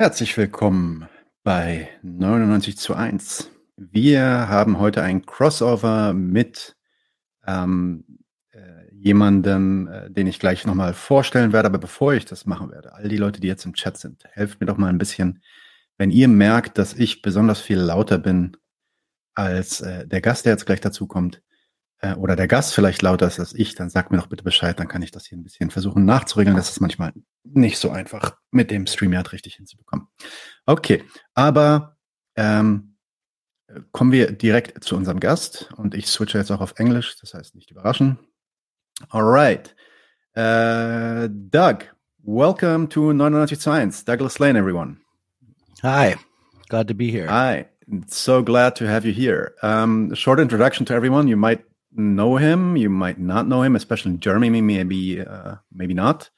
Herzlich 0.00 0.36
willkommen 0.36 1.08
bei 1.42 1.88
99 2.02 2.78
zu 2.78 2.94
1. 2.94 3.50
Wir 3.76 4.22
haben 4.48 4.78
heute 4.78 5.02
ein 5.02 5.26
Crossover 5.26 6.12
mit 6.12 6.76
ähm, 7.44 8.04
äh, 8.52 8.94
jemandem, 8.94 9.88
äh, 9.88 10.08
den 10.08 10.28
ich 10.28 10.38
gleich 10.38 10.64
nochmal 10.64 10.94
vorstellen 10.94 11.52
werde. 11.52 11.66
Aber 11.66 11.78
bevor 11.78 12.14
ich 12.14 12.24
das 12.24 12.46
machen 12.46 12.70
werde, 12.70 12.92
all 12.92 13.08
die 13.08 13.16
Leute, 13.16 13.40
die 13.40 13.48
jetzt 13.48 13.66
im 13.66 13.74
Chat 13.74 13.96
sind, 13.96 14.22
helft 14.30 14.60
mir 14.60 14.68
doch 14.68 14.76
mal 14.76 14.86
ein 14.86 14.98
bisschen, 14.98 15.42
wenn 15.96 16.12
ihr 16.12 16.28
merkt, 16.28 16.78
dass 16.78 16.94
ich 16.94 17.20
besonders 17.20 17.60
viel 17.60 17.78
lauter 17.78 18.18
bin 18.18 18.56
als 19.34 19.80
äh, 19.80 20.06
der 20.06 20.20
Gast, 20.20 20.46
der 20.46 20.52
jetzt 20.52 20.66
gleich 20.66 20.80
dazu 20.80 21.08
kommt, 21.08 21.42
äh, 22.00 22.14
oder 22.14 22.36
der 22.36 22.48
Gast 22.48 22.74
vielleicht 22.74 23.02
lauter 23.02 23.26
ist 23.26 23.40
als 23.40 23.54
ich, 23.54 23.74
dann 23.74 23.90
sagt 23.90 24.10
mir 24.10 24.18
doch 24.18 24.28
bitte 24.28 24.44
Bescheid, 24.44 24.78
dann 24.78 24.88
kann 24.88 25.02
ich 25.02 25.10
das 25.10 25.26
hier 25.26 25.36
ein 25.36 25.42
bisschen 25.42 25.70
versuchen 25.70 26.04
nachzuregeln. 26.04 26.56
Das 26.56 26.70
ist 26.70 26.80
manchmal 26.80 27.12
nicht 27.44 27.78
so 27.78 27.90
einfach 27.90 28.36
mit 28.50 28.70
dem 28.70 28.86
StreamYard 28.86 29.32
richtig 29.32 29.56
hinzubekommen. 29.56 30.06
Okay, 30.66 31.04
aber 31.34 31.96
ähm, 32.36 32.94
kommen 33.92 34.12
wir 34.12 34.32
direkt 34.32 34.84
zu 34.84 34.96
unserem 34.96 35.20
Gast 35.20 35.70
und 35.76 35.94
ich 35.94 36.06
switche 36.06 36.38
jetzt 36.38 36.50
auch 36.50 36.60
auf 36.60 36.74
Englisch, 36.78 37.16
das 37.20 37.34
heißt 37.34 37.54
nicht 37.54 37.70
überraschen. 37.70 38.18
Alright. 39.10 39.74
Uh, 40.36 41.28
Doug, 41.28 41.84
welcome 42.22 42.88
to 42.88 43.12
99 43.12 43.60
Science. 43.60 44.04
Douglas 44.04 44.38
Lane, 44.38 44.56
everyone. 44.56 44.98
Hi, 45.82 46.16
glad 46.68 46.88
to 46.88 46.94
be 46.94 47.10
here. 47.10 47.28
Hi, 47.28 47.66
so 48.06 48.42
glad 48.42 48.76
to 48.76 48.86
have 48.86 49.04
you 49.04 49.12
here. 49.12 49.54
Um, 49.62 50.14
short 50.14 50.40
introduction 50.40 50.86
to 50.86 50.94
everyone. 50.94 51.28
You 51.28 51.36
might 51.36 51.64
know 51.92 52.36
him, 52.36 52.76
you 52.76 52.90
might 52.90 53.18
not 53.18 53.48
know 53.48 53.62
him, 53.62 53.76
especially 53.76 54.12
in 54.12 54.20
Germany, 54.20 54.60
maybe 54.60 55.20
uh, 55.20 55.56
maybe 55.72 55.94
not. 55.94 56.30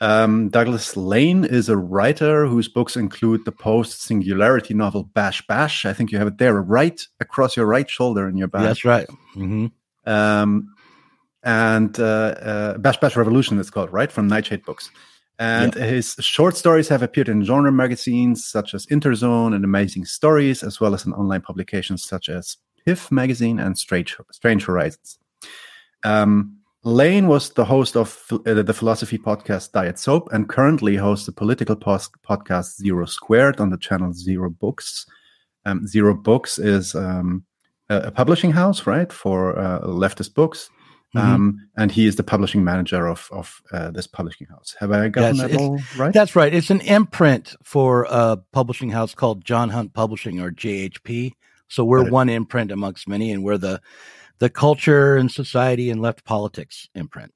Um, 0.00 0.50
Douglas 0.50 0.96
Lain 0.96 1.44
is 1.44 1.68
a 1.68 1.76
writer 1.76 2.46
whose 2.46 2.68
books 2.68 2.96
include 2.96 3.44
the 3.44 3.52
post 3.52 4.02
singularity 4.02 4.74
novel 4.74 5.04
Bash 5.04 5.46
Bash. 5.46 5.86
I 5.86 5.92
think 5.92 6.12
you 6.12 6.18
have 6.18 6.26
it 6.26 6.38
there, 6.38 6.60
right 6.60 7.00
across 7.20 7.56
your 7.56 7.66
right 7.66 7.88
shoulder 7.88 8.28
in 8.28 8.36
your 8.36 8.48
back. 8.48 8.62
That's 8.62 8.84
right. 8.84 9.06
Mm-hmm. 9.34 9.66
Um, 10.04 10.74
and 11.42 11.98
uh, 11.98 12.02
uh, 12.04 12.78
Bash 12.78 12.98
Bash 12.98 13.16
Revolution, 13.16 13.58
it's 13.58 13.70
called, 13.70 13.92
right? 13.92 14.12
From 14.12 14.26
Night 14.26 14.46
Shade 14.46 14.64
Books. 14.64 14.90
And 15.38 15.74
yep. 15.74 15.88
his 15.88 16.14
short 16.20 16.56
stories 16.56 16.88
have 16.88 17.02
appeared 17.02 17.28
in 17.28 17.44
genre 17.44 17.70
magazines 17.70 18.44
such 18.44 18.74
as 18.74 18.86
Interzone 18.86 19.54
and 19.54 19.64
Amazing 19.64 20.06
Stories, 20.06 20.62
as 20.62 20.80
well 20.80 20.94
as 20.94 21.04
in 21.04 21.12
online 21.12 21.42
publications 21.42 22.04
such 22.04 22.28
as 22.28 22.56
Pif 22.86 23.10
magazine 23.10 23.58
and 23.58 23.76
Strange, 23.76 24.16
Strange 24.30 24.64
Horizons. 24.64 25.18
Um, 26.04 26.56
Lain 26.84 27.26
was 27.26 27.50
the 27.50 27.64
host 27.64 27.96
of 27.96 28.24
uh, 28.30 28.62
the 28.62 28.72
philosophy 28.72 29.18
podcast 29.18 29.72
Diet 29.72 29.98
Soap 29.98 30.32
and 30.32 30.48
currently 30.48 30.94
hosts 30.94 31.26
the 31.26 31.32
political 31.32 31.74
post- 31.74 32.14
podcast 32.22 32.76
Zero 32.76 33.06
Squared 33.06 33.58
on 33.58 33.70
the 33.70 33.76
channel 33.76 34.12
Zero 34.12 34.50
Books. 34.50 35.04
Um, 35.64 35.84
Zero 35.84 36.14
Books 36.14 36.60
is 36.60 36.94
um, 36.94 37.44
a, 37.88 38.02
a, 38.02 38.10
publishing 38.12 38.52
house, 38.52 38.86
right, 38.86 39.12
for 39.12 39.58
uh, 39.58 39.80
leftist 39.80 40.34
books. 40.34 40.70
Mm-hmm. 41.16 41.34
Um, 41.34 41.68
and 41.76 41.90
he 41.90 42.06
is 42.06 42.14
the 42.14 42.22
publishing 42.22 42.62
manager 42.62 43.08
of 43.08 43.28
of 43.32 43.60
uh, 43.72 43.90
this 43.90 44.06
publishing 44.06 44.46
house. 44.46 44.76
Have 44.78 44.92
I 44.92 45.08
gotten 45.08 45.36
yes, 45.36 45.50
that 45.50 45.60
all 45.60 45.80
right? 45.96 46.12
That's 46.12 46.36
right. 46.36 46.54
It's 46.54 46.70
an 46.70 46.82
imprint 46.82 47.56
for 47.64 48.06
a 48.08 48.36
publishing 48.52 48.90
house 48.90 49.12
called 49.12 49.44
John 49.44 49.70
Hunt 49.70 49.92
Publishing 49.92 50.40
or 50.40 50.52
JHP. 50.52 51.32
So 51.68 51.84
we're 51.84 52.08
one 52.10 52.28
imprint 52.28 52.70
amongst 52.70 53.08
many, 53.08 53.32
and 53.32 53.42
we're 53.42 53.58
the 53.58 53.80
the 54.38 54.50
culture 54.50 55.16
and 55.16 55.30
society 55.30 55.90
and 55.90 56.00
left 56.00 56.24
politics 56.24 56.88
imprint. 56.94 57.32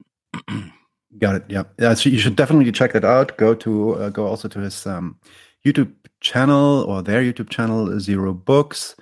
Got 1.19 1.37
it. 1.37 1.45
Yeah. 1.49 1.65
Yeah. 1.79 1.95
So 1.95 2.09
you 2.09 2.19
should 2.19 2.37
definitely 2.37 2.71
check 2.73 2.93
that 2.93 3.05
out. 3.05 3.37
Go 3.37 3.55
to 3.55 3.95
uh, 3.95 4.09
go 4.11 4.27
also 4.27 4.49
to 4.49 4.61
his 4.61 4.87
um, 4.87 5.19
YouTube 5.67 5.93
channel 6.21 6.85
or 6.85 7.03
their 7.03 7.23
YouTube 7.23 7.51
channel, 7.51 7.99
Zero 7.99 8.33
Books. 8.33 8.95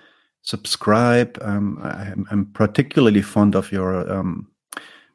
Subscribe. 0.42 1.36
Um, 1.42 1.78
I, 1.82 2.12
am 2.32 2.50
particularly 2.54 3.20
fond 3.20 3.54
of 3.54 3.70
your 3.70 4.10
um, 4.10 4.48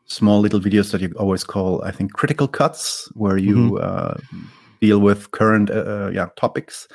small 0.05 0.39
little 0.39 0.59
videos 0.59 0.91
that 0.91 1.01
you 1.01 1.11
always 1.17 1.43
call, 1.43 1.83
I 1.83 1.91
think, 1.91 2.13
critical 2.13 2.47
cuts, 2.47 3.09
where 3.15 3.37
you 3.37 3.55
mm-hmm. 3.55 3.77
uh, 3.81 4.41
deal 4.79 4.99
with 4.99 5.31
current 5.31 5.71
uh, 5.71 5.73
uh 5.73 6.11
yeah 6.13 6.27
topics, 6.35 6.87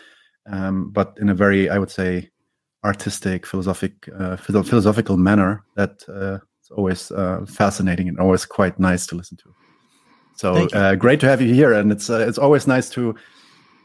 um, 0.46 0.90
but 0.90 1.16
in 1.20 1.28
a 1.28 1.34
very, 1.34 1.68
I 1.68 1.78
would 1.78 1.90
say, 1.90 2.30
artistic, 2.84 3.46
philosophic, 3.46 4.08
uh, 4.18 4.36
philosophical 4.36 5.16
manner 5.16 5.64
that 5.76 6.02
uh, 6.08 6.38
is 6.62 6.70
always 6.76 7.10
uh, 7.10 7.44
fascinating 7.46 8.08
and 8.08 8.18
always 8.18 8.44
quite 8.44 8.78
nice 8.78 9.06
to 9.06 9.16
listen 9.16 9.36
to. 9.38 9.54
So 10.36 10.68
uh, 10.72 10.94
great 10.94 11.18
to 11.20 11.26
have 11.26 11.42
you 11.42 11.52
here, 11.52 11.72
and 11.72 11.90
it's 11.90 12.08
uh, 12.08 12.24
it's 12.28 12.38
always 12.38 12.68
nice 12.68 12.88
to 12.90 13.16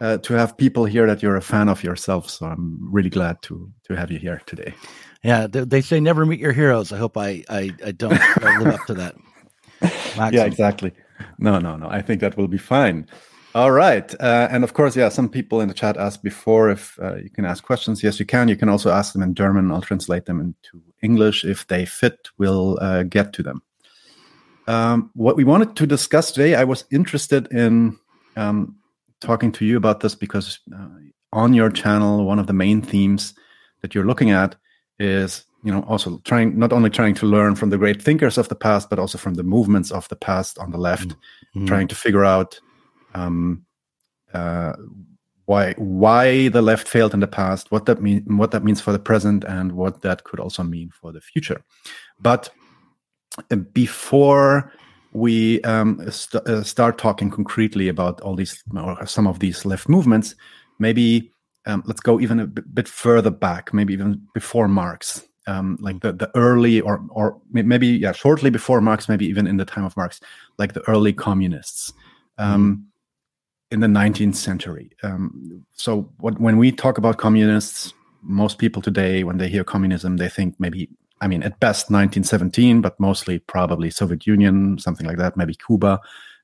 uh, 0.01 0.17
to 0.19 0.33
have 0.35 0.55
people 0.55 0.85
here 0.85 1.07
that 1.07 1.23
you're 1.23 1.35
a 1.35 1.41
fan 1.41 1.67
of 1.67 1.83
yourself. 1.83 2.29
So 2.29 2.45
I'm 2.45 2.77
really 2.93 3.09
glad 3.09 3.41
to 3.43 3.71
to 3.85 3.95
have 3.95 4.11
you 4.11 4.19
here 4.19 4.39
today. 4.45 4.73
Yeah, 5.23 5.47
they, 5.47 5.63
they 5.65 5.81
say 5.81 5.99
never 5.99 6.25
meet 6.25 6.39
your 6.39 6.53
heroes. 6.53 6.91
I 6.91 6.97
hope 6.97 7.17
I 7.17 7.43
I, 7.49 7.71
I 7.83 7.91
don't 7.91 8.19
live 8.43 8.67
up 8.67 8.85
to 8.85 8.93
that. 8.93 9.15
Maxim. 9.81 10.33
Yeah, 10.33 10.45
exactly. 10.45 10.91
No, 11.39 11.57
no, 11.59 11.75
no. 11.75 11.87
I 11.89 12.01
think 12.01 12.21
that 12.21 12.37
will 12.37 12.47
be 12.47 12.59
fine. 12.59 13.07
All 13.55 13.71
right. 13.71 14.13
Uh, 14.19 14.47
and 14.49 14.63
of 14.63 14.73
course, 14.73 14.95
yeah, 14.95 15.09
some 15.09 15.29
people 15.29 15.61
in 15.61 15.67
the 15.67 15.75
chat 15.75 15.95
asked 15.95 16.23
before 16.23 16.71
if 16.71 16.97
uh, 16.99 17.17
you 17.17 17.29
can 17.29 17.45
ask 17.45 17.63
questions. 17.63 18.01
Yes, 18.01 18.19
you 18.19 18.25
can. 18.25 18.47
You 18.47 18.55
can 18.55 18.67
also 18.67 18.89
ask 18.89 19.13
them 19.13 19.21
in 19.21 19.35
German. 19.35 19.71
I'll 19.71 19.81
translate 19.81 20.25
them 20.25 20.39
into 20.39 20.83
English. 21.03 21.45
If 21.45 21.67
they 21.67 21.85
fit, 21.85 22.29
we'll 22.39 22.79
uh, 22.81 23.03
get 23.03 23.31
to 23.33 23.43
them. 23.43 23.61
Um, 24.65 25.11
what 25.13 25.35
we 25.35 25.43
wanted 25.43 25.75
to 25.75 25.85
discuss 25.85 26.31
today, 26.31 26.55
I 26.55 26.63
was 26.63 26.85
interested 26.91 27.51
in 27.51 27.99
um, 28.35 28.75
talking 29.19 29.51
to 29.51 29.65
you 29.65 29.77
about 29.77 29.99
this 29.99 30.15
because 30.15 30.59
uh, 30.75 30.87
on 31.31 31.53
your 31.53 31.69
channel, 31.69 32.25
one 32.25 32.39
of 32.39 32.47
the 32.47 32.53
main 32.53 32.81
themes 32.81 33.35
that 33.81 33.93
you're 33.93 34.05
looking 34.05 34.31
at 34.31 34.55
is 34.99 35.45
you 35.63 35.71
know 35.71 35.81
also 35.87 36.19
trying 36.23 36.57
not 36.57 36.73
only 36.73 36.89
trying 36.89 37.13
to 37.15 37.25
learn 37.25 37.55
from 37.55 37.69
the 37.69 37.77
great 37.77 38.01
thinkers 38.01 38.37
of 38.37 38.47
the 38.49 38.55
past 38.55 38.89
but 38.89 38.99
also 38.99 39.17
from 39.17 39.33
the 39.33 39.43
movements 39.43 39.91
of 39.91 40.07
the 40.09 40.15
past 40.15 40.59
on 40.59 40.71
the 40.71 40.77
left 40.77 41.09
mm-hmm. 41.09 41.65
trying 41.65 41.87
to 41.87 41.95
figure 41.95 42.23
out 42.23 42.59
um, 43.13 43.65
uh, 44.33 44.73
why 45.45 45.73
why 45.73 46.47
the 46.49 46.61
left 46.61 46.87
failed 46.87 47.13
in 47.13 47.19
the 47.19 47.27
past, 47.27 47.71
what 47.71 47.85
that 47.85 48.01
mean, 48.01 48.23
what 48.37 48.51
that 48.51 48.63
means 48.63 48.81
for 48.81 48.91
the 48.91 48.99
present, 48.99 49.43
and 49.43 49.73
what 49.73 50.01
that 50.01 50.23
could 50.23 50.39
also 50.39 50.63
mean 50.63 50.89
for 50.89 51.11
the 51.11 51.21
future. 51.21 51.61
But 52.19 52.49
uh, 53.51 53.57
before 53.57 54.71
we 55.11 55.61
um, 55.61 56.09
st- 56.09 56.47
uh, 56.47 56.63
start 56.63 56.97
talking 56.97 57.29
concretely 57.29 57.87
about 57.89 58.21
all 58.21 58.35
these 58.35 58.63
or 58.75 59.05
some 59.05 59.27
of 59.27 59.39
these 59.39 59.65
left 59.65 59.89
movements, 59.89 60.35
maybe 60.79 61.31
um, 61.65 61.83
let's 61.85 62.01
go 62.01 62.19
even 62.19 62.39
a 62.39 62.47
b- 62.47 62.61
bit 62.73 62.87
further 62.87 63.29
back, 63.29 63.73
maybe 63.73 63.93
even 63.93 64.21
before 64.33 64.67
Marx, 64.67 65.27
um, 65.45 65.77
like 65.81 65.99
the, 66.01 66.13
the 66.13 66.31
early 66.35 66.79
or 66.79 67.05
or 67.09 67.41
maybe 67.51 67.87
yeah 67.87 68.13
shortly 68.13 68.49
before 68.49 68.79
Marx, 68.79 69.09
maybe 69.09 69.25
even 69.25 69.45
in 69.45 69.57
the 69.57 69.65
time 69.65 69.83
of 69.83 69.95
Marx, 69.97 70.21
like 70.57 70.73
the 70.73 70.87
early 70.89 71.11
communists. 71.11 71.91
mm 72.39 72.83
in 73.73 73.79
the 73.79 73.87
19th 73.87 74.35
century. 74.35 74.91
Um, 75.01 75.65
so 75.73 76.07
what, 76.19 76.39
when 76.39 76.57
we 76.57 76.71
talk 76.71 76.99
about 76.99 77.17
communists, 77.17 77.91
most 78.21 78.59
people 78.59 78.83
today, 78.83 79.23
when 79.23 79.37
they 79.37 79.49
hear 79.49 79.63
communism, 79.63 80.17
they 80.17 80.29
think 80.29 80.55
maybe, 80.59 80.87
I 81.21 81.27
mean, 81.27 81.41
at 81.41 81.59
best 81.59 81.89
1917, 81.89 82.81
but 82.81 82.97
mostly 82.99 83.39
probably 83.39 83.89
Soviet 83.89 84.27
Union, 84.27 84.77
something 84.77 85.07
like 85.07 85.17
that, 85.17 85.35
maybe 85.35 85.55
Cuba, 85.55 85.99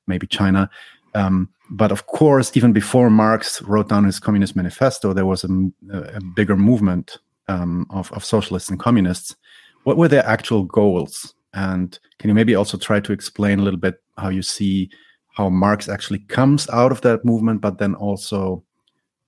maybe 0.08 0.26
China. 0.26 0.68
Um, 1.14 1.48
but 1.70 1.92
of 1.92 2.06
course, 2.06 2.56
even 2.56 2.72
before 2.72 3.10
Marx 3.10 3.62
wrote 3.62 3.88
down 3.88 4.04
his 4.04 4.18
Communist 4.18 4.56
Manifesto, 4.56 5.12
there 5.12 5.24
was 5.24 5.44
a, 5.44 5.70
a 5.92 6.20
bigger 6.34 6.56
movement 6.56 7.18
um, 7.46 7.86
of, 7.90 8.12
of 8.12 8.24
socialists 8.24 8.70
and 8.70 8.80
communists. 8.80 9.36
What 9.84 9.96
were 9.96 10.08
their 10.08 10.26
actual 10.26 10.64
goals? 10.64 11.32
And 11.54 11.96
can 12.18 12.28
you 12.28 12.34
maybe 12.34 12.56
also 12.56 12.76
try 12.76 12.98
to 12.98 13.12
explain 13.12 13.60
a 13.60 13.62
little 13.62 13.78
bit 13.78 14.02
how 14.18 14.30
you 14.30 14.42
see 14.42 14.90
how 15.34 15.48
Marx 15.48 15.88
actually 15.88 16.20
comes 16.20 16.68
out 16.70 16.92
of 16.92 17.00
that 17.02 17.24
movement, 17.24 17.60
but 17.60 17.78
then 17.78 17.94
also 17.94 18.62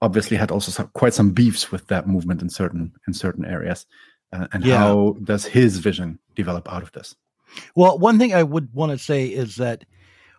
obviously 0.01 0.37
had 0.37 0.51
also 0.51 0.73
some, 0.73 0.89
quite 0.95 1.15
some 1.15 1.31
beefs 1.31 1.71
with 1.71 1.87
that 1.87 2.09
movement 2.09 2.43
in 2.43 2.51
certain 2.51 2.93
in 3.07 3.15
certain 3.15 3.45
areas. 3.45 3.87
Uh, 4.33 4.49
and 4.53 4.65
yeah. 4.65 4.79
how 4.79 5.17
does 5.25 5.45
his 5.45 5.79
vision 5.79 6.19
develop 6.35 6.73
out 6.73 6.83
of 6.83 6.91
this? 6.93 7.15
Well, 7.77 7.99
one 7.99 8.19
thing 8.19 8.35
I 8.35 8.43
would 8.43 8.73
want 8.73 8.93
to 8.93 8.99
say 8.99 9.27
is 9.27 9.57
that 9.57 9.85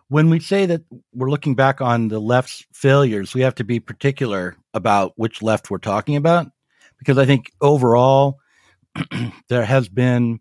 when 0.08 0.30
we 0.30 0.40
say 0.40 0.66
that 0.66 0.82
we're 1.14 1.30
looking 1.30 1.54
back 1.54 1.80
on 1.80 2.08
the 2.08 2.18
left's 2.18 2.66
failures, 2.72 3.34
we 3.34 3.40
have 3.40 3.54
to 3.56 3.64
be 3.64 3.80
particular 3.80 4.56
about 4.74 5.12
which 5.16 5.42
left 5.42 5.70
we're 5.70 5.78
talking 5.78 6.16
about, 6.16 6.48
because 6.98 7.18
I 7.18 7.24
think 7.24 7.52
overall 7.60 8.38
there 9.48 9.64
has 9.64 9.88
been 9.88 10.40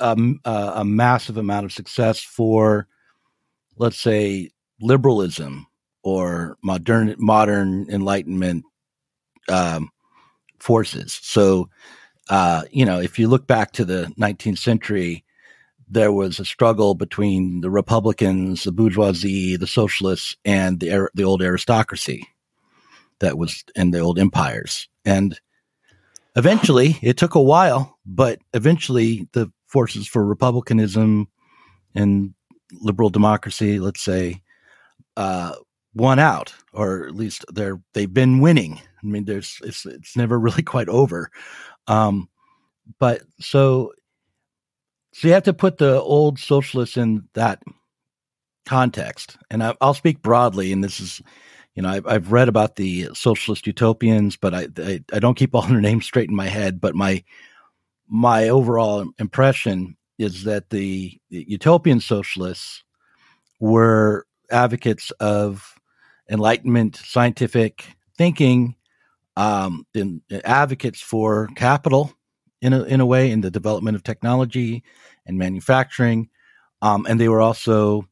a, 0.00 0.16
a, 0.44 0.84
massive 0.84 1.36
amount 1.36 1.66
of 1.66 1.72
success 1.72 2.20
for 2.20 2.86
let's 3.78 4.00
say 4.00 4.50
liberalism 4.80 5.66
or 6.02 6.56
modern 6.62 7.14
modern 7.18 7.86
enlightenment 7.90 8.64
um, 9.48 9.90
forces. 10.60 11.18
So, 11.22 11.70
uh, 12.30 12.64
you 12.70 12.84
know, 12.84 13.00
if 13.00 13.18
you 13.18 13.28
look 13.28 13.46
back 13.46 13.72
to 13.72 13.84
the 13.84 14.12
19th 14.18 14.58
century, 14.58 15.24
there 15.88 16.12
was 16.12 16.38
a 16.38 16.44
struggle 16.44 16.94
between 16.94 17.60
the 17.62 17.70
Republicans, 17.70 18.64
the 18.64 18.72
bourgeoisie, 18.72 19.56
the 19.56 19.66
socialists, 19.66 20.36
and 20.44 20.80
the 20.80 21.08
the 21.14 21.24
old 21.24 21.42
aristocracy. 21.42 22.26
that 23.20 23.38
was 23.38 23.64
in 23.74 23.90
the 23.90 23.98
old 24.00 24.18
empires. 24.18 24.88
And 25.04 25.38
eventually, 26.36 26.98
it 27.02 27.16
took 27.16 27.34
a 27.34 27.42
while, 27.42 27.98
but 28.06 28.38
eventually 28.54 29.28
the 29.32 29.50
forces 29.66 30.06
for 30.06 30.24
republicanism 30.24 31.28
and 31.94 32.34
liberal 32.72 33.10
democracy, 33.10 33.78
let's 33.78 34.02
say, 34.02 34.42
uh, 35.16 35.54
won 35.94 36.18
out, 36.18 36.54
or 36.72 37.06
at 37.06 37.14
least 37.14 37.44
they're 37.52 37.80
they've 37.94 38.12
been 38.12 38.40
winning. 38.40 38.80
I 39.02 39.06
mean, 39.06 39.24
there's 39.24 39.58
it's 39.64 39.84
it's 39.86 40.16
never 40.16 40.38
really 40.40 40.62
quite 40.62 40.88
over. 40.88 41.30
Um, 41.86 42.28
but 42.98 43.22
so 43.40 43.92
so 45.12 45.28
you 45.28 45.34
have 45.34 45.44
to 45.44 45.52
put 45.52 45.78
the 45.78 46.00
old 46.00 46.38
socialists 46.38 46.96
in 46.96 47.28
that 47.34 47.60
context, 48.66 49.36
and 49.50 49.62
I, 49.62 49.74
will 49.80 49.94
speak 49.94 50.22
broadly. 50.22 50.72
And 50.72 50.84
this 50.84 51.00
is, 51.00 51.20
you 51.74 51.82
know, 51.82 51.88
I've, 51.88 52.06
I've 52.06 52.32
read 52.32 52.48
about 52.48 52.76
the 52.76 53.08
socialist 53.14 53.66
utopians, 53.66 54.36
but 54.36 54.54
I, 54.54 54.68
I 54.78 55.04
I 55.12 55.18
don't 55.18 55.36
keep 55.36 55.54
all 55.54 55.62
their 55.68 55.80
names 55.80 56.06
straight 56.06 56.28
in 56.28 56.36
my 56.36 56.48
head. 56.48 56.80
But 56.80 56.94
my 56.94 57.24
my 58.08 58.48
overall 58.48 59.06
impression 59.18 59.96
is 60.18 60.44
that 60.44 60.70
the, 60.70 61.18
utopian 61.30 62.00
socialists 62.00 62.82
were 63.60 64.26
advocates 64.50 65.10
of 65.12 65.74
enlightenment 66.30 66.96
scientific 66.96 67.86
thinking 68.16 68.74
um, 69.36 69.86
and 69.94 70.20
advocates 70.44 71.00
for 71.00 71.48
capital 71.54 72.12
in 72.60 72.72
a, 72.72 72.82
in 72.84 73.00
a 73.00 73.06
way 73.06 73.30
in 73.30 73.40
the 73.40 73.50
development 73.50 73.94
of 73.94 74.02
technology 74.02 74.82
and 75.26 75.38
manufacturing. 75.38 76.28
Um, 76.82 77.06
and 77.08 77.20
they 77.20 77.28
were 77.28 77.40
also 77.40 78.08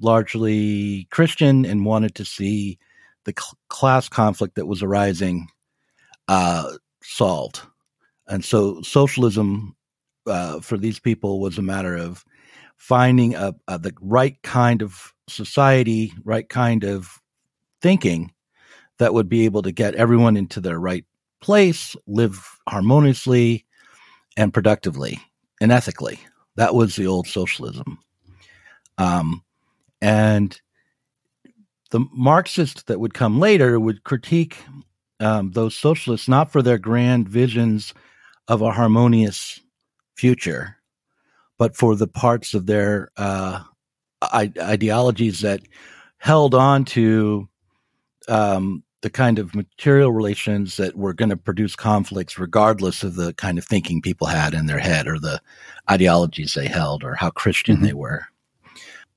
largely 0.00 1.08
Christian 1.10 1.64
and 1.64 1.86
wanted 1.86 2.14
to 2.16 2.24
see 2.24 2.78
the 3.24 3.32
cl- 3.38 3.56
class 3.68 4.08
conflict 4.08 4.56
that 4.56 4.66
was 4.66 4.82
arising 4.82 5.48
uh, 6.28 6.72
solved. 7.02 7.62
And 8.28 8.44
so 8.44 8.82
socialism 8.82 9.75
uh, 10.26 10.60
for 10.60 10.76
these 10.76 10.98
people 10.98 11.40
was 11.40 11.58
a 11.58 11.62
matter 11.62 11.96
of 11.96 12.24
finding 12.76 13.34
a, 13.34 13.54
a, 13.68 13.78
the 13.78 13.92
right 14.00 14.40
kind 14.42 14.82
of 14.82 15.12
society, 15.28 16.12
right 16.24 16.48
kind 16.48 16.84
of 16.84 17.20
thinking 17.80 18.32
that 18.98 19.14
would 19.14 19.28
be 19.28 19.44
able 19.44 19.62
to 19.62 19.72
get 19.72 19.94
everyone 19.94 20.36
into 20.36 20.60
their 20.60 20.78
right 20.78 21.04
place, 21.40 21.96
live 22.06 22.58
harmoniously 22.68 23.64
and 24.36 24.52
productively 24.52 25.18
and 25.60 25.72
ethically. 25.72 26.18
That 26.56 26.74
was 26.74 26.96
the 26.96 27.06
old 27.06 27.26
socialism. 27.26 27.98
Um, 28.98 29.42
and 30.00 30.58
the 31.90 32.00
Marxists 32.12 32.84
that 32.84 33.00
would 33.00 33.14
come 33.14 33.38
later 33.38 33.78
would 33.78 34.04
critique 34.04 34.56
um, 35.20 35.52
those 35.52 35.76
socialists 35.76 36.28
not 36.28 36.50
for 36.50 36.62
their 36.62 36.78
grand 36.78 37.28
visions 37.28 37.94
of 38.48 38.62
a 38.62 38.72
harmonious 38.72 39.60
future, 40.16 40.76
but 41.58 41.76
for 41.76 41.94
the 41.94 42.08
parts 42.08 42.54
of 42.54 42.66
their 42.66 43.10
uh, 43.16 43.62
ideologies 44.24 45.40
that 45.40 45.60
held 46.18 46.54
on 46.54 46.84
to 46.84 47.48
um, 48.28 48.82
the 49.02 49.10
kind 49.10 49.38
of 49.38 49.54
material 49.54 50.10
relations 50.10 50.78
that 50.78 50.96
were 50.96 51.12
going 51.12 51.28
to 51.28 51.36
produce 51.36 51.76
conflicts 51.76 52.38
regardless 52.38 53.02
of 53.02 53.14
the 53.14 53.32
kind 53.34 53.58
of 53.58 53.64
thinking 53.64 54.02
people 54.02 54.26
had 54.26 54.54
in 54.54 54.66
their 54.66 54.78
head 54.78 55.06
or 55.06 55.18
the 55.18 55.40
ideologies 55.90 56.54
they 56.54 56.66
held 56.66 57.04
or 57.04 57.14
how 57.14 57.30
Christian 57.30 57.76
mm-hmm. 57.76 57.84
they 57.84 57.92
were. 57.92 58.24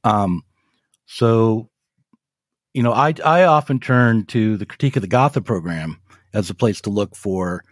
Um, 0.04 0.44
so, 1.06 1.70
you 2.74 2.84
know, 2.84 2.94
I, 2.94 3.14
I 3.26 3.46
often 3.46 3.80
turn 3.80 4.26
to 4.28 4.58
the 4.58 4.66
critique 4.66 4.96
of 4.96 5.02
the 5.02 5.08
Gotha 5.08 5.42
program 5.42 6.00
as 6.34 6.50
a 6.50 6.56
place 6.56 6.82
to 6.82 6.90
look 6.90 7.16
for 7.16 7.64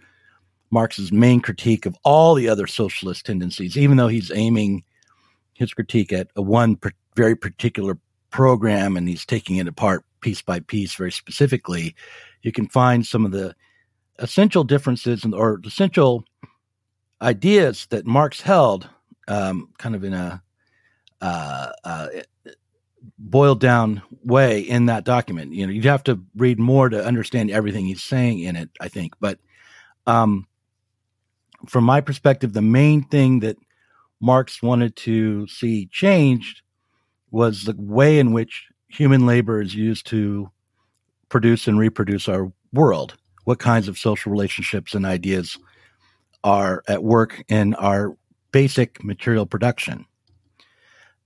Marx's 0.70 1.12
main 1.12 1.40
critique 1.40 1.86
of 1.86 1.96
all 2.04 2.36
the 2.36 2.50
other 2.50 2.68
socialist 2.68 3.26
tendencies, 3.26 3.78
even 3.78 3.98
though 3.98 4.08
he's 4.08 4.32
aiming 4.34 4.84
his 5.54 5.74
critique 5.74 6.12
at 6.14 6.28
a 6.36 6.42
one 6.42 6.76
per, 6.76 6.92
very 7.16 7.36
particular 7.36 7.98
program 8.30 8.98
and 8.98 9.08
he's 9.08 9.26
taking 9.26 9.58
it 9.58 9.68
apart 9.68 10.04
piece 10.22 10.42
by 10.42 10.60
piece 10.60 10.96
very 10.96 11.12
specifically, 11.12 11.96
you 12.42 12.52
can 12.52 12.68
find 12.68 13.06
some 13.06 13.26
of 13.26 13.32
the 13.32 13.56
essential 14.20 14.64
differences 14.64 15.26
or 15.34 15.62
essential 15.66 16.24
ideas 17.22 17.88
that 17.90 18.06
Marx 18.06 18.42
held 18.42 18.90
um, 19.28 19.70
kind 19.78 19.96
of 19.96 20.04
in 20.04 20.14
a 20.14 20.42
uh, 21.22 21.72
uh, 21.84 22.08
boiled 23.18 23.60
down 23.60 24.02
way 24.24 24.60
in 24.60 24.86
that 24.88 25.04
document. 25.04 25.54
You 25.54 25.66
know, 25.66 25.74
you'd 25.74 25.86
have 25.86 26.04
to 26.04 26.22
read 26.36 26.60
more 26.60 26.90
to 26.90 27.04
understand 27.04 27.52
everything 27.52 27.86
he's 27.86 28.04
saying 28.04 28.40
in 28.40 28.56
it, 28.56 28.70
I 28.80 28.88
think. 28.88 29.14
But 29.20 29.40
um, 30.06 30.48
from 31.68 31.84
my 31.84 32.02
perspective, 32.02 32.54
the 32.54 32.62
main 32.62 33.04
thing 33.04 33.40
that 33.42 33.58
Marx 34.22 34.62
wanted 34.64 34.96
to 34.98 35.48
see 35.48 35.88
changed 35.88 36.62
was 37.32 37.64
the 37.64 37.76
way 37.78 38.20
in 38.20 38.34
which 38.34 38.68
human 38.88 39.26
labor 39.26 39.62
is 39.62 39.76
used 39.76 40.08
to 40.08 40.50
produce 41.30 41.68
and 41.68 41.78
reproduce 41.78 42.28
our 42.28 42.52
world. 42.74 43.16
What 43.44 43.60
kinds 43.60 43.88
of 43.88 43.98
social 43.98 44.32
relationships 44.32 44.96
and 44.96 45.06
ideas 45.06 45.58
are 46.44 46.84
at 46.88 47.04
work 47.04 47.44
in 47.48 47.76
our 47.76 48.18
basic 48.52 49.04
material 49.04 49.46
production? 49.46 50.06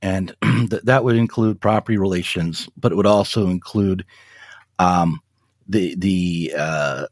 And 0.02 0.36
th- 0.44 0.84
that 0.84 1.04
would 1.04 1.16
include 1.16 1.62
property 1.62 1.98
relations, 1.98 2.68
but 2.76 2.92
it 2.92 2.96
would 2.96 3.06
also 3.06 3.48
include 3.48 4.06
um, 4.80 5.20
the 5.68 5.96
the 5.96 6.54
uh, 6.58 7.06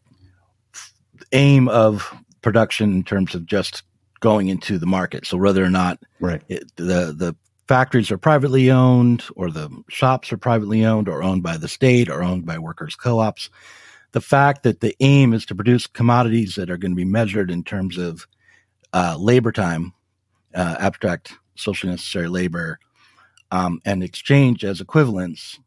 aim 1.32 1.68
of 1.68 2.12
production 2.42 2.94
in 2.94 3.04
terms 3.04 3.36
of 3.36 3.46
just 3.46 3.84
going 4.20 4.50
into 4.50 4.78
the 4.78 4.86
market. 4.86 5.26
So 5.26 5.38
whether 5.38 5.64
or 5.64 5.70
not 5.70 6.00
right. 6.20 6.42
It, 6.50 6.72
the 6.76 7.14
the 7.16 7.36
factories 7.68 8.10
are 8.10 8.18
privately 8.18 8.72
owned 8.72 9.24
or 9.36 9.52
the 9.52 9.70
shops 9.90 10.34
are 10.34 10.38
privately 10.38 10.84
owned 10.84 11.08
or 11.08 11.22
owned 11.22 11.44
by 11.44 11.56
the 11.56 11.68
state 11.68 12.10
or 12.10 12.24
owned 12.24 12.44
by 12.44 12.58
workers 12.58 12.96
co-ops 12.96 13.52
the 14.12 14.22
fact 14.22 14.64
that 14.64 14.80
the 14.80 14.96
aim 15.00 15.34
is 15.34 15.46
to 15.46 15.56
produce 15.56 15.88
commodities 15.88 16.56
that 16.56 16.70
are 16.70 16.78
going 16.78 16.92
to 16.92 16.96
be 16.96 17.06
measured 17.06 17.52
in 17.52 17.64
terms 17.64 17.98
of 17.98 18.28
uh, 18.94 19.16
labor 19.20 19.52
time 19.52 19.94
uh, 20.56 20.78
abstract 20.80 21.34
socially 21.56 21.92
necessary 21.92 22.28
labor 22.28 22.80
um, 23.52 23.80
and 23.86 24.04
exchange 24.04 24.66
as 24.66 24.82
equivalents 24.82 25.60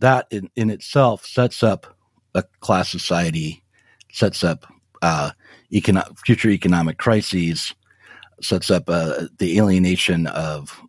that 0.00 0.26
in, 0.30 0.50
in, 0.56 0.68
itself 0.68 1.24
sets 1.24 1.62
up 1.62 1.96
a 2.34 2.42
class 2.60 2.90
society 2.90 3.62
sets 4.10 4.44
up 4.44 4.66
uh, 5.00 5.30
econo- 5.72 6.16
future 6.18 6.50
economic 6.50 6.98
crises 6.98 7.74
sets 8.40 8.70
up 8.70 8.84
uh, 8.88 9.26
the 9.38 9.58
alienation 9.58 10.26
of 10.28 10.80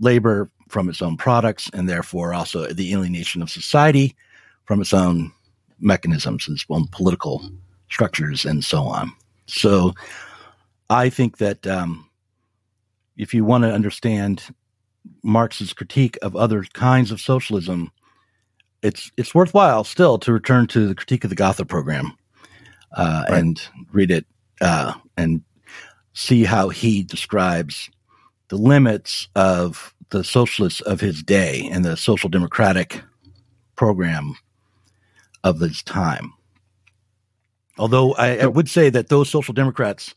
labor 0.00 0.50
from 0.68 0.88
its 0.88 1.02
own 1.02 1.16
products 1.16 1.70
and 1.74 1.88
therefore 1.88 2.32
also 2.32 2.66
the 2.66 2.92
alienation 2.94 3.42
of 3.42 3.50
society 3.50 4.16
from 4.64 4.80
its 4.80 4.94
own 4.94 5.30
mechanisms 5.78 6.48
and 6.48 6.56
its 6.56 6.64
own 6.70 6.86
political 6.88 7.42
structures 7.90 8.44
and 8.44 8.64
so 8.64 8.82
on. 8.82 9.12
So 9.46 9.92
I 10.88 11.10
think 11.10 11.38
that 11.38 11.66
um, 11.66 12.08
if 13.16 13.34
you 13.34 13.44
want 13.44 13.64
to 13.64 13.72
understand 13.72 14.54
Marx's 15.22 15.72
critique 15.72 16.16
of 16.22 16.34
other 16.36 16.64
kinds 16.72 17.10
of 17.10 17.20
socialism, 17.20 17.90
it's 18.82 19.10
it's 19.16 19.34
worthwhile 19.34 19.84
still 19.84 20.18
to 20.18 20.32
return 20.32 20.66
to 20.68 20.88
the 20.88 20.94
critique 20.94 21.24
of 21.24 21.30
the 21.30 21.36
Gotha 21.36 21.64
program 21.64 22.16
uh, 22.96 23.24
right. 23.28 23.38
and 23.38 23.60
read 23.92 24.10
it 24.10 24.26
uh, 24.62 24.94
and 25.16 25.42
see 26.14 26.44
how 26.44 26.68
he 26.68 27.02
describes 27.02 27.90
the 28.48 28.56
limits 28.56 29.28
of 29.34 29.94
the 30.10 30.22
socialists 30.22 30.80
of 30.82 31.00
his 31.00 31.22
day 31.22 31.68
and 31.72 31.84
the 31.84 31.96
social 31.96 32.28
democratic 32.28 33.02
program 33.76 34.34
of 35.42 35.58
his 35.58 35.82
time. 35.82 36.32
Although 37.78 38.14
I, 38.14 38.38
I 38.38 38.46
would 38.46 38.68
say 38.68 38.90
that 38.90 39.08
those 39.08 39.30
social 39.30 39.54
democrats 39.54 40.14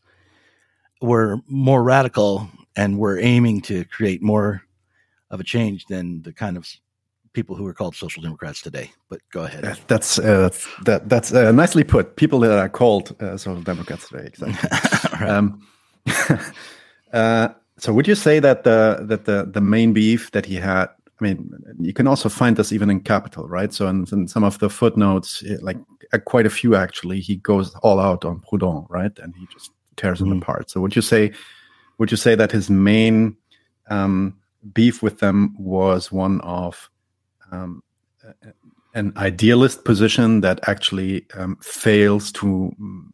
were 1.00 1.38
more 1.48 1.82
radical 1.82 2.48
and 2.76 2.98
were 2.98 3.18
aiming 3.18 3.62
to 3.62 3.84
create 3.86 4.22
more 4.22 4.62
of 5.30 5.40
a 5.40 5.44
change 5.44 5.86
than 5.86 6.22
the 6.22 6.32
kind 6.32 6.56
of 6.56 6.66
people 7.36 7.54
who 7.54 7.66
are 7.66 7.74
called 7.74 7.94
social 7.94 8.22
democrats 8.22 8.62
today. 8.62 8.90
But 9.10 9.20
go 9.30 9.44
ahead. 9.44 9.78
That's 9.86 10.18
uh, 10.18 10.48
that 10.86 11.08
that's 11.08 11.32
uh, 11.32 11.52
nicely 11.52 11.84
put. 11.84 12.16
People 12.16 12.40
that 12.40 12.58
are 12.58 12.68
called 12.68 13.14
uh, 13.20 13.36
social 13.36 13.62
democrats 13.62 14.08
today. 14.08 14.26
Exactly. 14.26 14.70
right. 15.20 15.30
um, 15.30 15.44
uh, 17.12 17.48
so 17.78 17.92
would 17.92 18.08
you 18.08 18.14
say 18.14 18.40
that 18.40 18.64
the 18.64 19.04
that 19.10 19.26
the 19.26 19.48
the 19.52 19.60
main 19.60 19.92
beef 19.92 20.30
that 20.30 20.46
he 20.46 20.56
had 20.56 20.88
I 21.18 21.24
mean, 21.24 21.50
you 21.80 21.94
can 21.94 22.06
also 22.06 22.28
find 22.28 22.56
this 22.56 22.72
even 22.72 22.90
in 22.90 23.00
Capital, 23.00 23.48
right? 23.48 23.72
So 23.72 23.86
in, 23.88 24.06
in 24.12 24.28
some 24.28 24.44
of 24.44 24.58
the 24.58 24.68
footnotes, 24.68 25.42
eh, 25.48 25.56
like 25.62 25.78
uh, 26.12 26.18
quite 26.18 26.46
a 26.46 26.50
few 26.50 26.76
actually, 26.76 27.20
he 27.20 27.36
goes 27.36 27.74
all 27.76 27.98
out 27.98 28.24
on 28.24 28.40
Proudhon, 28.40 28.86
right? 28.90 29.18
And 29.22 29.34
he 29.34 29.46
just 29.50 29.70
tears 29.96 30.20
mm-hmm. 30.20 30.28
them 30.28 30.42
apart. 30.42 30.70
So 30.70 30.80
would 30.82 30.94
you 30.94 31.02
say, 31.02 31.32
would 31.96 32.10
you 32.10 32.18
say 32.18 32.34
that 32.34 32.52
his 32.52 32.68
main 32.68 33.36
um, 33.88 34.36
beef 34.74 35.02
with 35.02 35.20
them 35.20 35.54
was 35.58 36.12
one 36.12 36.40
of 36.42 36.90
um, 37.52 37.82
an 38.94 39.12
idealist 39.16 39.84
position 39.84 40.40
that 40.40 40.60
actually 40.68 41.26
um, 41.34 41.56
fails 41.62 42.32
to 42.32 42.74
mm, 42.80 43.04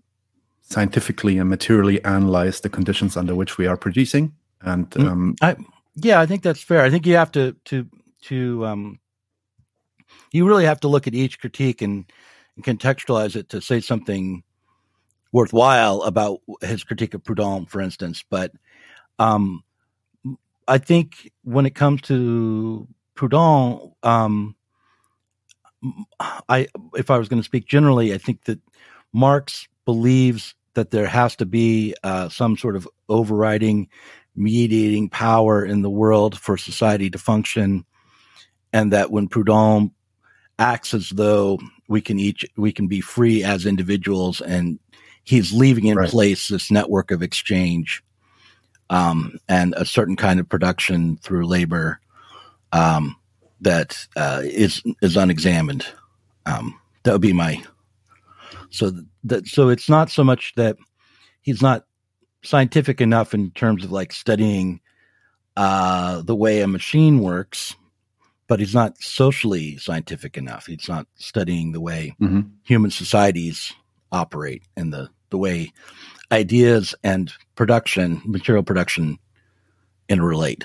scientifically 0.63 1.39
and 1.39 1.51
materially 1.51 2.03
analyze 2.05 2.61
the 2.61 2.69
conditions 2.69 3.17
under 3.17 3.35
which 3.35 3.59
we 3.59 3.67
are 3.67 3.77
producing. 3.77 4.33
And 4.63 4.89
mm, 4.91 5.09
um, 5.09 5.37
I, 5.43 5.57
yeah, 5.97 6.21
I 6.21 6.27
think 6.27 6.43
that's 6.43 6.63
fair. 6.63 6.83
I 6.83 6.91
think 6.91 7.07
you 7.07 7.17
have 7.17 7.33
to 7.33 7.57
to 7.67 7.87
to 8.23 8.67
um, 8.67 9.01
you 10.31 10.47
really 10.47 10.65
have 10.65 10.81
to 10.81 10.89
look 10.89 11.07
at 11.07 11.15
each 11.15 11.41
critique 11.41 11.83
and, 11.83 12.11
and 12.57 12.65
contextualize 12.65 13.37
it 13.37 13.49
to 13.51 13.61
say 13.61 13.81
something 13.81 14.43
worthwhile 15.33 16.03
about 16.03 16.41
his 16.61 16.85
critique 16.85 17.15
of 17.15 17.23
Proudhon, 17.23 17.69
for 17.69 17.81
instance. 17.81 18.25
But 18.29 18.53
um, 19.19 19.63
I 20.69 20.79
think 20.79 21.31
when 21.43 21.67
it 21.67 21.75
comes 21.75 22.03
to 22.03 22.87
Proudhon, 23.17 23.93
um, 24.03 24.57
I 26.49 26.69
if 26.95 27.11
I 27.11 27.19
was 27.19 27.29
going 27.29 27.41
to 27.41 27.47
speak 27.47 27.67
generally, 27.67 28.15
I 28.15 28.19
think 28.19 28.45
that 28.45 28.61
Marx 29.13 29.69
believes 29.85 30.55
that 30.75 30.91
there 30.91 31.07
has 31.07 31.37
to 31.37 31.47
be 31.47 31.95
uh, 32.03 32.29
some 32.29 32.57
sort 32.57 32.77
of 32.77 32.89
overriding, 33.09 33.89
mediating 34.35 35.09
power 35.09 35.65
in 35.65 35.83
the 35.83 35.91
world 35.91 36.39
for 36.39 36.57
society 36.57 37.11
to 37.11 37.19
function, 37.19 37.85
and 38.73 38.93
that 38.93 39.11
when 39.11 39.29
Proudhon 39.29 39.91
acts 40.59 40.95
as 40.95 41.11
though 41.11 41.59
we 41.89 42.01
can 42.01 42.19
each 42.19 42.45
we 42.57 42.73
can 42.73 42.87
be 42.87 43.01
free 43.01 43.43
as 43.43 43.67
individuals, 43.67 44.41
and 44.41 44.79
he's 45.25 45.53
leaving 45.53 45.87
in 45.87 45.97
right. 45.97 46.09
place 46.09 46.49
this 46.49 46.71
network 46.71 47.11
of 47.11 47.23
exchange 47.23 48.03
um, 48.91 49.39
and 49.49 49.75
a 49.77 49.85
certain 49.85 50.17
kind 50.17 50.41
of 50.41 50.49
production 50.49 51.17
through 51.17 51.47
labor. 51.47 52.01
Um, 52.73 53.17
that 53.61 54.07
uh, 54.17 54.43
is 54.45 54.83
is 55.03 55.17
unexamined. 55.17 55.87
Um, 56.47 56.79
that 57.05 57.13
would 57.13 57.21
be 57.21 57.33
my 57.33 57.63
so 58.71 58.93
that 59.25 59.47
so 59.47 59.69
it's 59.69 59.89
not 59.89 60.11
so 60.11 60.25
much 60.25 60.55
that 60.57 60.77
he's 61.43 61.63
not 61.63 61.85
scientific 62.43 63.01
enough 63.01 63.35
in 63.35 63.51
terms 63.53 63.85
of 63.85 63.93
like 63.93 64.13
studying 64.13 64.81
uh, 65.57 66.23
the 66.23 66.35
way 66.35 66.61
a 66.61 66.67
machine 66.67 67.21
works, 67.21 67.77
but 68.49 68.59
he's 68.59 68.75
not 68.75 68.99
socially 68.99 69.77
scientific 69.77 70.37
enough. 70.37 70.67
He's 70.67 70.89
not 70.89 71.07
studying 71.17 71.73
the 71.73 71.81
way 71.81 72.17
mm-hmm. 72.21 72.41
human 72.65 72.91
societies 72.91 73.73
operate 74.11 74.63
and 74.77 74.93
the 74.93 75.09
the 75.31 75.39
way 75.39 75.73
ideas 76.31 76.95
and 77.05 77.33
production, 77.55 78.23
material 78.25 78.63
production, 78.63 79.19
interrelate. 80.09 80.65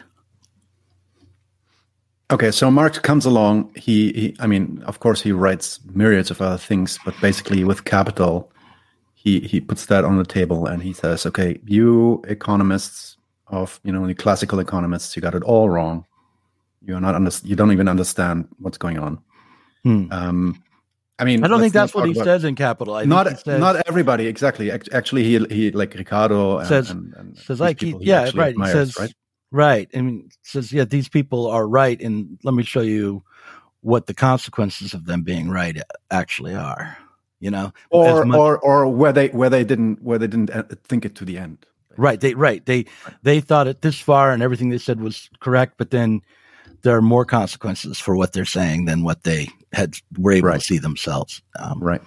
Okay, 2.29 2.51
so 2.51 2.69
Marx 2.69 2.99
comes 2.99 3.25
along. 3.25 3.73
He, 3.75 4.11
he, 4.11 4.35
I 4.39 4.47
mean, 4.47 4.83
of 4.85 4.99
course, 4.99 5.21
he 5.21 5.31
writes 5.31 5.79
myriads 5.93 6.29
of 6.29 6.41
other 6.41 6.57
things, 6.57 6.99
but 7.05 7.15
basically, 7.21 7.63
with 7.63 7.85
capital, 7.85 8.51
he 9.13 9.39
he 9.39 9.61
puts 9.61 9.85
that 9.85 10.03
on 10.03 10.17
the 10.17 10.25
table 10.25 10.65
and 10.65 10.83
he 10.83 10.91
says, 10.91 11.25
"Okay, 11.25 11.59
you 11.65 12.21
economists 12.27 13.15
of 13.47 13.79
you 13.83 13.93
know 13.93 14.05
the 14.05 14.13
classical 14.13 14.59
economists, 14.59 15.15
you 15.15 15.21
got 15.21 15.35
it 15.35 15.43
all 15.43 15.69
wrong. 15.69 16.05
You're 16.81 16.99
not 16.99 17.15
under, 17.15 17.31
you 17.43 17.55
don't 17.55 17.71
even 17.71 17.87
understand 17.87 18.49
what's 18.59 18.77
going 18.77 18.99
on." 18.99 19.19
Hmm. 19.83 20.11
Um, 20.11 20.63
I 21.19 21.23
mean, 21.23 21.45
I 21.45 21.47
don't 21.47 21.61
think 21.61 21.73
that's 21.73 21.95
what 21.95 22.09
he 22.09 22.13
says 22.13 22.43
in 22.43 22.55
Capital. 22.55 22.93
I 22.93 23.05
not 23.05 23.27
says, 23.39 23.59
not 23.59 23.87
everybody 23.87 24.27
exactly. 24.27 24.69
Actually, 24.69 25.23
he 25.23 25.39
he 25.45 25.71
like 25.71 25.93
Ricardo 25.93 26.57
and, 26.57 26.67
says 26.67 26.91
and, 26.91 27.13
and 27.13 27.37
says 27.37 27.61
like 27.61 27.79
he, 27.79 27.95
yeah 28.01 28.29
right. 28.35 28.49
Admires, 28.49 28.73
he 28.73 28.73
says 28.73 28.99
right 28.99 29.13
Right. 29.51 29.89
I 29.93 30.01
mean, 30.01 30.29
says, 30.41 30.71
yeah, 30.71 30.85
these 30.85 31.09
people 31.09 31.47
are 31.47 31.67
right. 31.67 31.99
And 32.01 32.37
let 32.43 32.53
me 32.53 32.63
show 32.63 32.81
you 32.81 33.23
what 33.81 34.07
the 34.07 34.13
consequences 34.13 34.93
of 34.93 35.05
them 35.05 35.23
being 35.23 35.49
right 35.49 35.77
actually 36.11 36.53
are, 36.55 36.97
you 37.39 37.51
know, 37.51 37.71
or, 37.89 38.25
much- 38.25 38.37
or, 38.37 38.59
or 38.59 38.87
where 38.87 39.13
they, 39.13 39.29
where 39.29 39.49
they 39.49 39.63
didn't, 39.63 40.01
where 40.01 40.19
they 40.19 40.27
didn't 40.27 40.49
uh, 40.49 40.63
think 40.83 41.05
it 41.05 41.15
to 41.15 41.25
the 41.25 41.37
end. 41.37 41.65
Right. 41.95 42.19
They, 42.19 42.33
right. 42.33 42.65
They, 42.65 42.85
they 43.23 43.39
thought 43.39 43.67
it 43.67 43.81
this 43.81 43.99
far 43.99 44.31
and 44.31 44.43
everything 44.43 44.69
they 44.69 44.77
said 44.77 44.99
was 44.99 45.29
correct, 45.39 45.75
but 45.77 45.91
then 45.91 46.21
there 46.81 46.95
are 46.95 47.01
more 47.01 47.25
consequences 47.25 47.99
for 47.99 48.15
what 48.15 48.33
they're 48.33 48.45
saying 48.45 48.85
than 48.85 49.03
what 49.03 49.23
they 49.23 49.47
had 49.73 49.95
were 50.17 50.33
able 50.33 50.49
right. 50.49 50.59
to 50.59 50.65
see 50.65 50.77
themselves. 50.77 51.41
Um, 51.57 51.79
right 51.81 52.01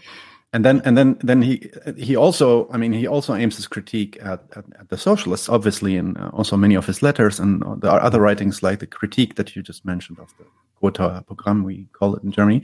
and 0.53 0.65
then 0.65 0.83
and 0.85 0.97
then 0.99 1.17
then 1.23 1.43
he 1.43 1.71
he 1.97 2.17
also 2.17 2.69
I 2.71 2.77
mean 2.77 2.93
he 2.93 3.07
also 3.07 3.35
aims 3.35 3.57
his 3.57 3.67
critique 3.67 4.19
at, 4.21 4.43
at, 4.57 4.65
at 4.79 4.89
the 4.89 4.99
socialists 4.99 5.49
obviously 5.49 5.97
and 5.97 6.19
uh, 6.19 6.31
also 6.33 6.57
many 6.57 6.75
of 6.75 6.87
his 6.87 7.03
letters 7.03 7.39
and 7.39 7.63
there 7.81 7.91
are 7.91 8.01
other 8.01 8.21
writings 8.21 8.63
like 8.63 8.81
the 8.81 8.87
critique 8.87 9.37
that 9.37 9.55
you 9.55 9.63
just 9.63 9.85
mentioned 9.85 10.19
of 10.19 10.33
the 10.39 10.45
Gotha 10.81 11.25
program 11.27 11.63
we 11.63 11.87
call 11.93 12.17
it 12.17 12.25
in 12.25 12.33
Germany 12.33 12.63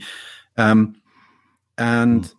um, 0.57 1.01
and 1.77 2.23
mm. 2.23 2.33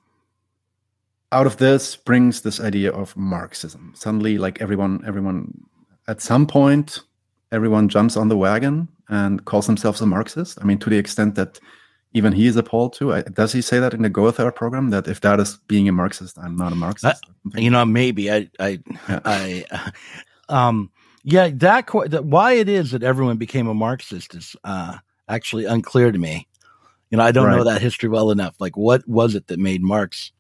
out 1.32 1.46
of 1.46 1.56
this 1.56 1.96
brings 1.96 2.42
this 2.42 2.60
idea 2.60 2.92
of 2.92 3.16
Marxism 3.16 3.92
suddenly 3.96 4.36
like 4.36 4.60
everyone 4.60 5.02
everyone 5.06 5.64
at 6.08 6.20
some 6.20 6.46
point 6.46 7.00
everyone 7.52 7.88
jumps 7.88 8.18
on 8.18 8.28
the 8.28 8.36
wagon 8.36 8.86
and 9.08 9.46
calls 9.46 9.66
themselves 9.66 10.02
a 10.02 10.06
Marxist 10.06 10.58
I 10.60 10.64
mean 10.64 10.78
to 10.80 10.90
the 10.90 10.98
extent 10.98 11.36
that 11.36 11.58
even 12.12 12.32
he 12.32 12.46
is 12.46 12.56
appalled 12.56 12.94
too. 12.94 13.22
Does 13.34 13.52
he 13.52 13.60
say 13.60 13.78
that 13.80 13.94
in 13.94 14.02
the 14.02 14.08
Gotha 14.08 14.50
program 14.52 14.90
that 14.90 15.06
if 15.08 15.20
that 15.20 15.40
is 15.40 15.58
being 15.68 15.88
a 15.88 15.92
Marxist, 15.92 16.38
I'm 16.38 16.56
not 16.56 16.72
a 16.72 16.76
Marxist? 16.76 17.24
Uh, 17.26 17.58
you 17.58 17.70
know, 17.70 17.84
maybe 17.84 18.30
I, 18.30 18.48
I, 18.58 18.78
yeah. 19.08 19.20
I, 19.24 19.64
um, 20.48 20.90
yeah, 21.24 21.50
that, 21.54 21.88
that, 22.06 22.24
why 22.24 22.52
it 22.52 22.68
is 22.68 22.92
that 22.92 23.02
everyone 23.02 23.36
became 23.36 23.68
a 23.68 23.74
Marxist 23.74 24.34
is 24.34 24.56
uh, 24.64 24.96
actually 25.28 25.66
unclear 25.66 26.10
to 26.10 26.18
me. 26.18 26.48
You 27.10 27.18
know, 27.18 27.24
I 27.24 27.32
don't 27.32 27.46
right. 27.46 27.56
know 27.56 27.64
that 27.64 27.82
history 27.82 28.08
well 28.08 28.30
enough. 28.30 28.54
Like, 28.58 28.76
what 28.76 29.06
was 29.06 29.34
it 29.34 29.46
that 29.48 29.58
made 29.58 29.82
Marx 29.82 30.32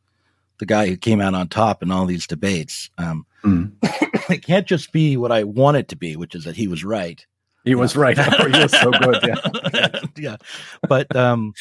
the 0.58 0.66
guy 0.66 0.86
who 0.86 0.96
came 0.96 1.20
out 1.20 1.34
on 1.34 1.48
top 1.48 1.82
in 1.82 1.90
all 1.90 2.06
these 2.06 2.26
debates? 2.26 2.90
Um, 2.98 3.26
mm. 3.44 3.72
it 4.30 4.44
can't 4.44 4.66
just 4.66 4.92
be 4.92 5.16
what 5.16 5.32
I 5.32 5.44
want 5.44 5.76
it 5.76 5.88
to 5.88 5.96
be, 5.96 6.16
which 6.16 6.34
is 6.34 6.44
that 6.44 6.56
he 6.56 6.68
was 6.68 6.84
right. 6.84 7.24
He 7.68 7.74
was 7.74 7.94
right. 7.94 8.16
he 8.54 8.62
was 8.62 8.72
so 8.72 8.90
good. 8.90 9.18
Yeah. 9.22 10.00
yeah. 10.16 10.36
But 10.88 11.14
um, 11.14 11.52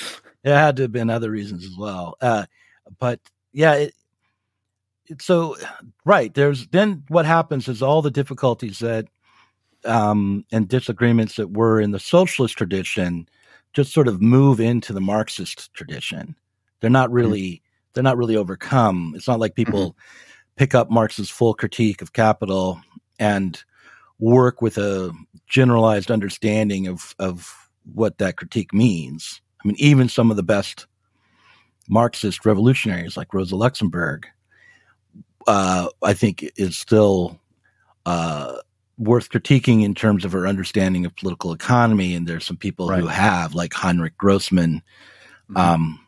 it 0.45 0.53
had 0.53 0.77
to 0.77 0.83
have 0.83 0.93
been 0.93 1.09
other 1.09 1.29
reasons 1.29 1.65
as 1.65 1.75
well. 1.77 2.15
Uh, 2.21 2.45
but 2.97 3.19
yeah, 3.51 3.73
it, 3.73 3.93
it, 5.07 5.21
so 5.21 5.57
right. 6.05 6.33
There's 6.33 6.65
then 6.67 7.03
what 7.09 7.25
happens 7.25 7.67
is 7.67 7.81
all 7.81 8.01
the 8.01 8.09
difficulties 8.09 8.79
that 8.79 9.07
um, 9.83 10.45
and 10.49 10.69
disagreements 10.69 11.35
that 11.35 11.51
were 11.51 11.81
in 11.81 11.91
the 11.91 11.99
socialist 11.99 12.57
tradition 12.57 13.27
just 13.73 13.93
sort 13.93 14.07
of 14.07 14.21
move 14.21 14.61
into 14.61 14.93
the 14.93 15.01
Marxist 15.01 15.73
tradition. 15.73 16.35
They're 16.79 16.89
not 16.89 17.09
mm-hmm. 17.09 17.15
really 17.15 17.41
mm-hmm. 17.41 17.89
they're 17.93 18.03
not 18.03 18.17
really 18.17 18.37
overcome. 18.37 19.11
It's 19.13 19.27
not 19.27 19.41
like 19.41 19.55
people 19.55 19.89
mm-hmm. 19.89 20.55
pick 20.55 20.73
up 20.73 20.89
Marx's 20.89 21.29
full 21.29 21.53
critique 21.53 22.01
of 22.01 22.13
capital 22.13 22.79
and 23.19 23.61
work 24.19 24.61
with 24.61 24.77
a 24.77 25.13
generalized 25.47 26.11
understanding 26.11 26.87
of 26.87 27.15
of 27.19 27.69
what 27.93 28.17
that 28.17 28.37
critique 28.37 28.73
means. 28.73 29.41
I 29.63 29.67
mean, 29.67 29.77
even 29.79 30.09
some 30.09 30.29
of 30.29 30.37
the 30.37 30.43
best 30.43 30.87
Marxist 31.89 32.45
revolutionaries 32.45 33.15
like 33.15 33.33
Rosa 33.33 33.55
Luxemburg, 33.55 34.27
uh, 35.47 35.87
I 36.03 36.13
think, 36.13 36.49
is 36.57 36.77
still 36.77 37.39
uh, 38.05 38.57
worth 38.97 39.29
critiquing 39.29 39.83
in 39.83 39.95
terms 39.95 40.25
of 40.25 40.33
her 40.33 40.47
understanding 40.47 41.05
of 41.05 41.15
political 41.15 41.53
economy. 41.53 42.13
And 42.13 42.27
there's 42.27 42.45
some 42.45 42.57
people 42.57 42.89
right. 42.89 42.99
who 42.99 43.07
have, 43.07 43.55
like 43.55 43.71
Henryk 43.71 44.17
Grossman, 44.17 44.81
mm-hmm. 45.49 45.57
um, 45.57 46.05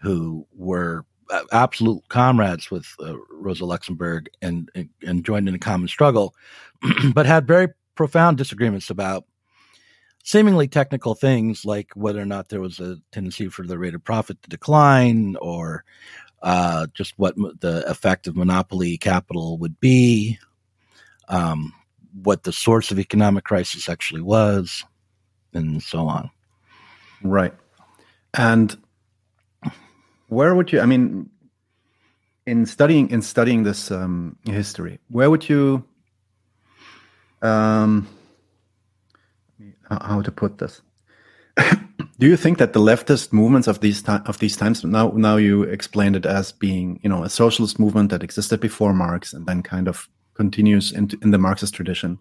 who 0.00 0.46
were 0.54 1.04
absolute 1.52 2.02
comrades 2.08 2.70
with 2.70 2.86
uh, 3.00 3.14
Rosa 3.30 3.64
Luxemburg 3.64 4.28
and, 4.42 4.70
and, 4.74 4.88
and 5.06 5.24
joined 5.24 5.48
in 5.48 5.54
a 5.54 5.58
common 5.58 5.88
struggle, 5.88 6.34
but 7.14 7.26
had 7.26 7.46
very 7.46 7.68
profound 7.94 8.38
disagreements 8.38 8.90
about 8.90 9.24
seemingly 10.24 10.68
technical 10.68 11.14
things 11.14 11.64
like 11.64 11.90
whether 11.94 12.20
or 12.20 12.26
not 12.26 12.48
there 12.48 12.60
was 12.60 12.80
a 12.80 12.98
tendency 13.12 13.48
for 13.48 13.66
the 13.66 13.78
rate 13.78 13.94
of 13.94 14.04
profit 14.04 14.40
to 14.42 14.48
decline 14.48 15.36
or 15.40 15.84
uh, 16.42 16.86
just 16.94 17.14
what 17.16 17.34
the 17.60 17.82
effect 17.88 18.26
of 18.26 18.36
monopoly 18.36 18.96
capital 18.98 19.58
would 19.58 19.80
be, 19.80 20.38
um, 21.28 21.72
what 22.22 22.42
the 22.42 22.52
source 22.52 22.90
of 22.90 22.98
economic 22.98 23.44
crisis 23.44 23.88
actually 23.88 24.20
was, 24.20 24.84
and 25.52 25.82
so 25.82 26.06
on. 26.06 26.30
Right. 27.22 27.54
And 28.34 28.76
where 30.28 30.54
would 30.54 30.72
you? 30.72 30.80
I 30.80 30.86
mean, 30.86 31.30
in 32.46 32.66
studying 32.66 33.10
in 33.10 33.22
studying 33.22 33.64
this 33.64 33.90
um, 33.90 34.36
history, 34.44 34.98
where 35.08 35.30
would 35.30 35.48
you? 35.48 35.84
Um, 37.42 38.08
how 39.90 40.22
to 40.22 40.32
put 40.32 40.58
this? 40.58 40.80
Do 42.18 42.26
you 42.26 42.36
think 42.36 42.58
that 42.58 42.72
the 42.72 42.80
leftist 42.80 43.32
movements 43.32 43.68
of 43.68 43.80
these 43.80 44.02
of 44.08 44.38
these 44.38 44.56
times 44.56 44.84
now 44.84 45.12
now 45.14 45.36
you 45.36 45.62
explained 45.62 46.16
it 46.16 46.26
as 46.26 46.52
being 46.52 47.00
you 47.02 47.08
know 47.08 47.22
a 47.22 47.28
socialist 47.28 47.78
movement 47.78 48.10
that 48.10 48.22
existed 48.22 48.60
before 48.60 48.92
Marx 48.92 49.32
and 49.32 49.46
then 49.46 49.62
kind 49.62 49.88
of 49.88 50.08
continues 50.34 50.92
into 50.92 51.18
in 51.22 51.30
the 51.30 51.38
Marxist 51.38 51.74
tradition, 51.74 52.18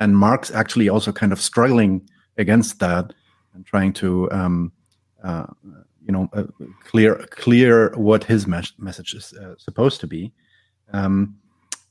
and 0.00 0.16
Marx 0.16 0.50
actually 0.50 0.88
also 0.88 1.12
kind 1.12 1.32
of 1.32 1.40
struggling 1.40 2.08
against 2.36 2.80
that 2.80 3.12
and 3.54 3.64
trying 3.64 3.92
to 3.92 4.30
um, 4.32 4.72
uh, 5.22 5.46
you 6.06 6.12
know 6.12 6.28
uh, 6.32 6.44
clear 6.84 7.16
clear 7.30 7.92
what 7.96 8.24
his 8.24 8.46
mes- 8.46 8.72
message 8.78 9.14
is 9.14 9.32
uh, 9.34 9.54
supposed 9.58 10.00
to 10.00 10.06
be. 10.06 10.32
Um, 10.92 11.36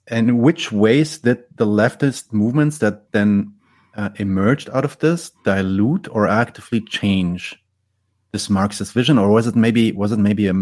and 0.08 0.40
which 0.40 0.72
ways 0.72 1.20
did 1.20 1.44
the 1.56 1.66
leftist 1.66 2.34
movements 2.34 2.80
that 2.80 3.12
then 3.14 3.54
uh, 3.96 4.10
emerged 4.16 4.70
out 4.74 4.86
of 4.86 4.98
this 5.00 5.32
dilute 5.44 6.08
or 6.12 6.28
actively 6.28 6.82
change 6.82 7.56
this 8.32 8.50
Marxist 8.50 8.94
vision, 8.94 9.18
or 9.18 9.30
was 9.30 9.48
it 9.48 9.56
maybe 9.56 9.92
was 9.92 10.12
it 10.12 10.20
maybe 10.20 10.48
a 10.48 10.54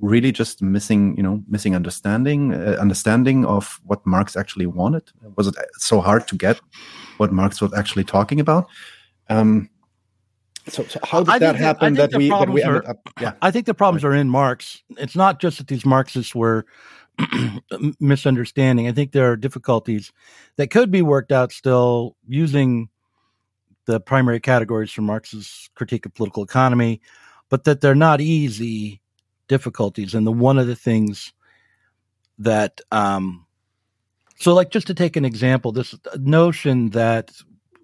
really 0.00 0.30
just 0.30 0.62
missing 0.62 1.16
you 1.16 1.22
know 1.22 1.42
missing 1.48 1.74
understanding 1.74 2.54
uh, 2.54 2.76
understanding 2.80 3.44
of 3.44 3.80
what 3.84 4.06
Marx 4.06 4.36
actually 4.36 4.66
wanted? 4.66 5.10
Was 5.36 5.48
it 5.48 5.54
so 5.78 6.00
hard 6.00 6.28
to 6.28 6.36
get 6.36 6.60
what 7.18 7.32
Marx 7.32 7.60
was 7.60 7.74
actually 7.74 8.04
talking 8.04 8.40
about? 8.40 8.68
Um, 9.28 9.68
so, 10.68 10.84
so, 10.84 10.98
how 11.04 11.22
did 11.22 11.40
that 11.40 11.56
happen 11.56 11.94
that, 11.94 12.10
that 12.10 12.18
we 12.18 12.28
that 12.28 12.50
we 12.50 12.62
ended 12.62 12.84
are, 12.84 12.90
up? 12.90 13.08
Yeah, 13.20 13.32
I 13.42 13.50
think 13.50 13.66
the 13.66 13.74
problems 13.74 14.02
right. 14.02 14.10
are 14.10 14.14
in 14.14 14.28
Marx. 14.28 14.82
It's 14.98 15.16
not 15.16 15.40
just 15.40 15.58
that 15.58 15.68
these 15.68 15.86
Marxists 15.86 16.34
were 16.34 16.66
misunderstanding. 18.00 18.88
I 18.88 18.92
think 18.92 19.12
there 19.12 19.30
are 19.30 19.36
difficulties 19.36 20.12
that 20.56 20.70
could 20.70 20.90
be 20.90 21.02
worked 21.02 21.32
out 21.32 21.52
still 21.52 22.16
using 22.26 22.88
the 23.86 24.00
primary 24.00 24.40
categories 24.40 24.90
from 24.90 25.04
Marx's 25.04 25.70
critique 25.76 26.04
of 26.04 26.14
political 26.14 26.42
economy, 26.42 27.00
but 27.48 27.64
that 27.64 27.80
they're 27.80 27.94
not 27.94 28.20
easy 28.20 29.00
difficulties. 29.48 30.14
And 30.14 30.26
the 30.26 30.32
one 30.32 30.58
of 30.58 30.66
the 30.66 30.74
things 30.74 31.32
that, 32.38 32.80
um, 32.90 33.46
so 34.38 34.52
like 34.52 34.70
just 34.70 34.88
to 34.88 34.94
take 34.94 35.16
an 35.16 35.24
example, 35.24 35.70
this 35.70 35.94
notion 36.18 36.90
that 36.90 37.30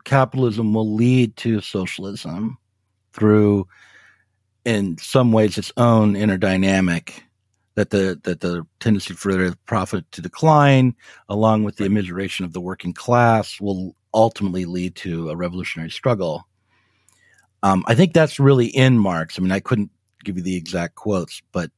capitalism 0.04 0.74
will 0.74 0.92
lead 0.92 1.36
to 1.36 1.60
socialism 1.60 2.58
through, 3.12 3.66
in 4.64 4.98
some 4.98 5.32
ways, 5.32 5.58
its 5.58 5.72
own 5.76 6.16
inner 6.16 6.38
dynamic 6.38 7.24
that 7.74 7.90
the 7.90 8.20
that 8.24 8.40
the 8.40 8.66
tendency 8.80 9.14
for 9.14 9.32
the 9.32 9.56
profit 9.66 10.10
to 10.12 10.20
decline, 10.20 10.94
along 11.28 11.64
with 11.64 11.76
the 11.76 11.84
immiseration 11.84 12.44
of 12.44 12.52
the 12.52 12.60
working 12.60 12.92
class, 12.92 13.60
will 13.60 13.96
ultimately 14.14 14.64
lead 14.64 14.94
to 14.96 15.30
a 15.30 15.36
revolutionary 15.36 15.90
struggle. 15.90 16.46
Um, 17.62 17.84
I 17.86 17.94
think 17.94 18.12
that's 18.12 18.40
really 18.40 18.66
in 18.66 18.98
Marx. 18.98 19.38
I 19.38 19.42
mean, 19.42 19.52
I 19.52 19.60
couldn't 19.60 19.90
give 20.24 20.36
you 20.36 20.42
the 20.42 20.56
exact 20.56 20.96
quotes, 20.96 21.40
but 21.52 21.70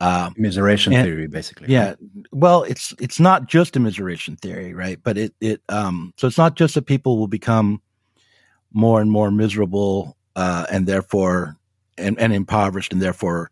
uh, 0.00 0.30
immiseration 0.30 0.94
and, 0.94 1.06
theory, 1.06 1.26
basically. 1.26 1.68
Yeah. 1.68 1.94
Well, 2.32 2.62
it's 2.64 2.94
it's 3.00 3.18
not 3.18 3.46
just 3.46 3.74
immiseration 3.74 4.38
theory, 4.38 4.74
right? 4.74 4.98
But 5.02 5.16
it 5.18 5.34
it 5.40 5.62
um, 5.68 6.12
so 6.16 6.26
it's 6.26 6.38
not 6.38 6.56
just 6.56 6.74
that 6.74 6.86
people 6.86 7.18
will 7.18 7.28
become 7.28 7.80
more 8.72 9.00
and 9.00 9.10
more 9.10 9.30
miserable 9.30 10.16
uh, 10.36 10.66
and 10.70 10.86
therefore 10.86 11.56
and, 11.98 12.18
and 12.20 12.32
impoverished 12.32 12.92
and 12.92 13.02
therefore 13.02 13.50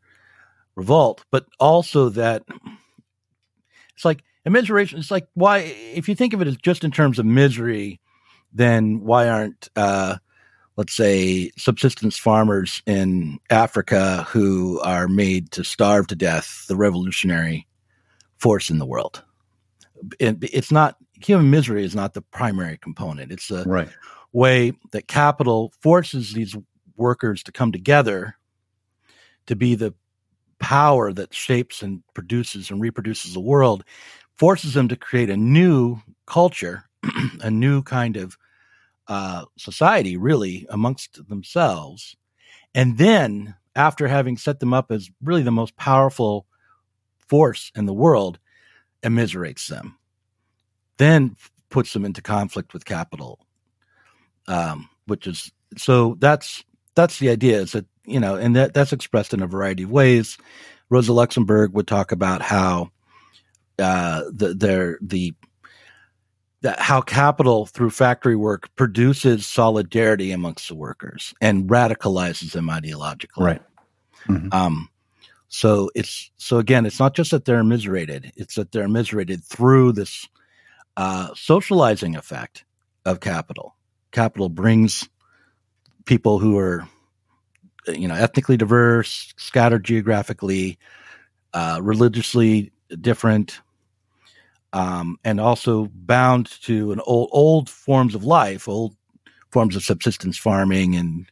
revolt, 0.77 1.25
but 1.31 1.47
also 1.59 2.11
that 2.11 2.44
it's 3.94 4.05
like 4.05 4.23
immiseration. 4.47 4.99
It's 4.99 5.11
like 5.11 5.27
why, 5.35 5.59
if 5.94 6.09
you 6.09 6.14
think 6.14 6.35
of 6.35 6.42
it 6.42 6.49
as 6.49 6.57
just 6.57 6.85
in 6.85 6.90
terms 6.90 7.18
of 7.18 7.27
misery, 7.27 8.01
then 8.53 9.01
why 9.01 9.29
aren't, 9.29 9.68
uh, 9.77 10.16
let's 10.77 10.94
say, 10.94 11.51
subsistence 11.57 12.18
farmers 12.18 12.83
in 12.87 13.38
Africa 13.51 14.25
who 14.29 14.81
are 14.81 15.09
made 15.09 15.51
to 15.53 15.64
starve 15.64 16.07
to 16.09 16.16
death 16.16 16.66
the 16.68 16.77
revolutionary 16.77 17.66
force 18.37 18.70
in 18.70 18.79
the 18.79 18.87
world? 18.87 19.23
It, 20.18 20.37
it's 20.42 20.70
not 20.70 20.97
human 21.20 21.51
misery 21.51 21.85
is 21.85 21.94
not 21.94 22.12
the 22.12 22.20
primary 22.20 22.77
component. 22.77 23.33
It's 23.33 23.51
a 23.51 23.64
right. 23.64 23.88
way 24.33 24.73
that 24.90 25.09
capital 25.09 25.73
forces 25.81 26.33
these 26.35 26.55
workers 26.97 27.43
to 27.45 27.53
come 27.53 27.73
together 27.73 28.37
to 29.47 29.57
be 29.57 29.75
the 29.75 29.95
power 30.59 31.13
that 31.13 31.35
shapes 31.35 31.83
and 31.83 32.03
produces 32.15 32.71
and 32.71 32.81
reproduces 32.81 33.35
the 33.35 33.41
world 33.41 33.85
forces 34.37 34.75
them 34.75 34.89
to 34.89 34.97
create 34.97 35.31
a 35.31 35.37
new 35.37 35.99
culture, 36.27 36.85
a 37.41 37.51
new 37.51 37.83
kind 37.83 38.17
of 38.17 38.37
uh, 39.09 39.45
society, 39.57 40.17
really, 40.17 40.67
amongst 40.71 41.29
themselves. 41.29 42.17
And 42.75 42.99
then, 42.99 43.55
after 43.77 44.09
having 44.09 44.37
set 44.37 44.61
them 44.61 44.73
up 44.73 44.91
as 44.91 45.11
really 45.23 45.43
the 45.43 45.51
most 45.51 45.77
powerful 45.77 46.47
force 47.29 47.71
in 47.75 47.87
the 47.87 47.93
world, 47.93 48.39
immiserates 49.03 49.69
them, 49.69 49.99
then 50.97 51.37
puts 51.71 51.93
them 51.93 52.05
into 52.05 52.23
conflict 52.23 52.73
with 52.73 52.85
capital, 52.85 53.39
um, 54.49 54.89
which 55.07 55.27
is 55.27 55.53
so 55.77 56.17
that's 56.19 56.65
that's 56.95 57.19
the 57.19 57.31
idea 57.31 57.61
is 57.61 57.73
that 57.73 57.87
you 58.07 58.21
know, 58.21 58.37
and 58.37 58.57
that 58.57 58.75
that's 58.75 58.93
expressed 58.93 59.35
in 59.35 59.43
a 59.43 59.47
variety 59.47 59.85
of 59.85 59.91
ways. 59.91 60.37
Rosa 60.91 61.13
Luxemburg 61.13 61.73
would 61.73 61.87
talk 61.87 62.13
about 62.13 62.43
how 62.43 62.91
uh, 63.79 64.23
the 64.31 64.55
their 64.55 64.99
the 65.01 65.35
that 66.61 66.81
how 66.81 67.01
capital 67.01 67.67
through 67.67 67.91
factory 67.91 68.37
work 68.37 68.75
produces 68.77 69.47
solidarity 69.47 70.33
amongst 70.33 70.69
the 70.69 70.75
workers 70.75 71.35
and 71.41 71.69
radicalizes 71.69 72.53
them 72.53 72.69
ideologically. 72.69 73.29
Right. 73.39 73.63
Mm-hmm. 74.29 74.49
Um, 74.53 74.89
so 75.49 75.91
it's 75.95 76.31
so 76.37 76.59
again, 76.59 76.87
it's 76.87 76.99
not 76.99 77.15
just 77.15 77.31
that 77.31 77.45
they're 77.45 77.61
immiserated; 77.61 78.33
it's 78.37 78.57
that 78.57 78.73
they're 78.73 78.85
immiserated 78.85 79.45
through 79.45 79.93
this 79.93 80.29
uh, 80.97 81.29
socializing 81.35 82.17
effect 82.17 82.65
of 83.05 83.21
capital. 83.21 83.77
Capital 84.11 84.49
brings 84.49 85.09
people 86.05 86.38
who 86.38 86.59
are 86.59 86.88
you 87.87 88.09
know, 88.09 88.14
ethnically 88.14 88.57
diverse, 88.57 89.35
scattered 89.37 89.85
geographically, 89.85 90.79
uh, 91.53 91.79
religiously 91.83 92.73
different, 93.01 93.61
um, 94.73 95.19
and 95.25 95.40
also 95.40 95.88
bound 95.95 96.51
to 96.62 96.93
an 96.93 97.01
old 97.07 97.29
old 97.33 97.69
forms 97.69 98.14
of 98.14 98.25
life, 98.25 98.69
old 98.69 98.97
forms 99.51 99.77
of 99.77 99.85
subsistence 99.85 100.37
farming 100.37 100.97
and 100.97 101.27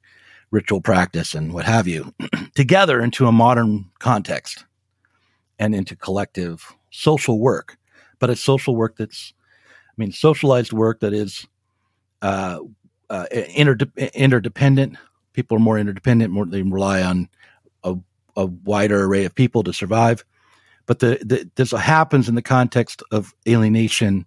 ritual 0.50 0.80
practice 0.80 1.34
and 1.34 1.52
what 1.52 1.64
have 1.64 1.88
you, 1.88 2.12
together 2.54 3.00
into 3.00 3.26
a 3.26 3.32
modern 3.32 3.90
context 3.98 4.64
and 5.58 5.74
into 5.74 5.96
collective 5.96 6.74
social 6.90 7.40
work. 7.40 7.78
But 8.18 8.30
it's 8.30 8.40
social 8.40 8.76
work 8.76 8.96
that's, 8.96 9.32
I 9.88 9.94
mean, 9.96 10.12
socialized 10.12 10.72
work 10.72 11.00
that 11.00 11.12
is 11.12 11.46
uh, 12.20 12.60
uh, 13.10 13.26
interdependent, 13.34 14.96
people 15.32 15.56
are 15.56 15.60
more 15.60 15.78
interdependent, 15.78 16.32
more 16.32 16.46
they 16.46 16.62
rely 16.62 17.02
on 17.02 17.28
a, 17.84 17.96
a 18.36 18.46
wider 18.46 19.04
array 19.04 19.24
of 19.24 19.34
people 19.34 19.62
to 19.64 19.72
survive. 19.72 20.24
But 20.86 20.98
the, 20.98 21.18
the, 21.24 21.50
this 21.54 21.70
happens 21.70 22.28
in 22.28 22.34
the 22.34 22.42
context 22.42 23.02
of 23.10 23.34
alienation 23.48 24.26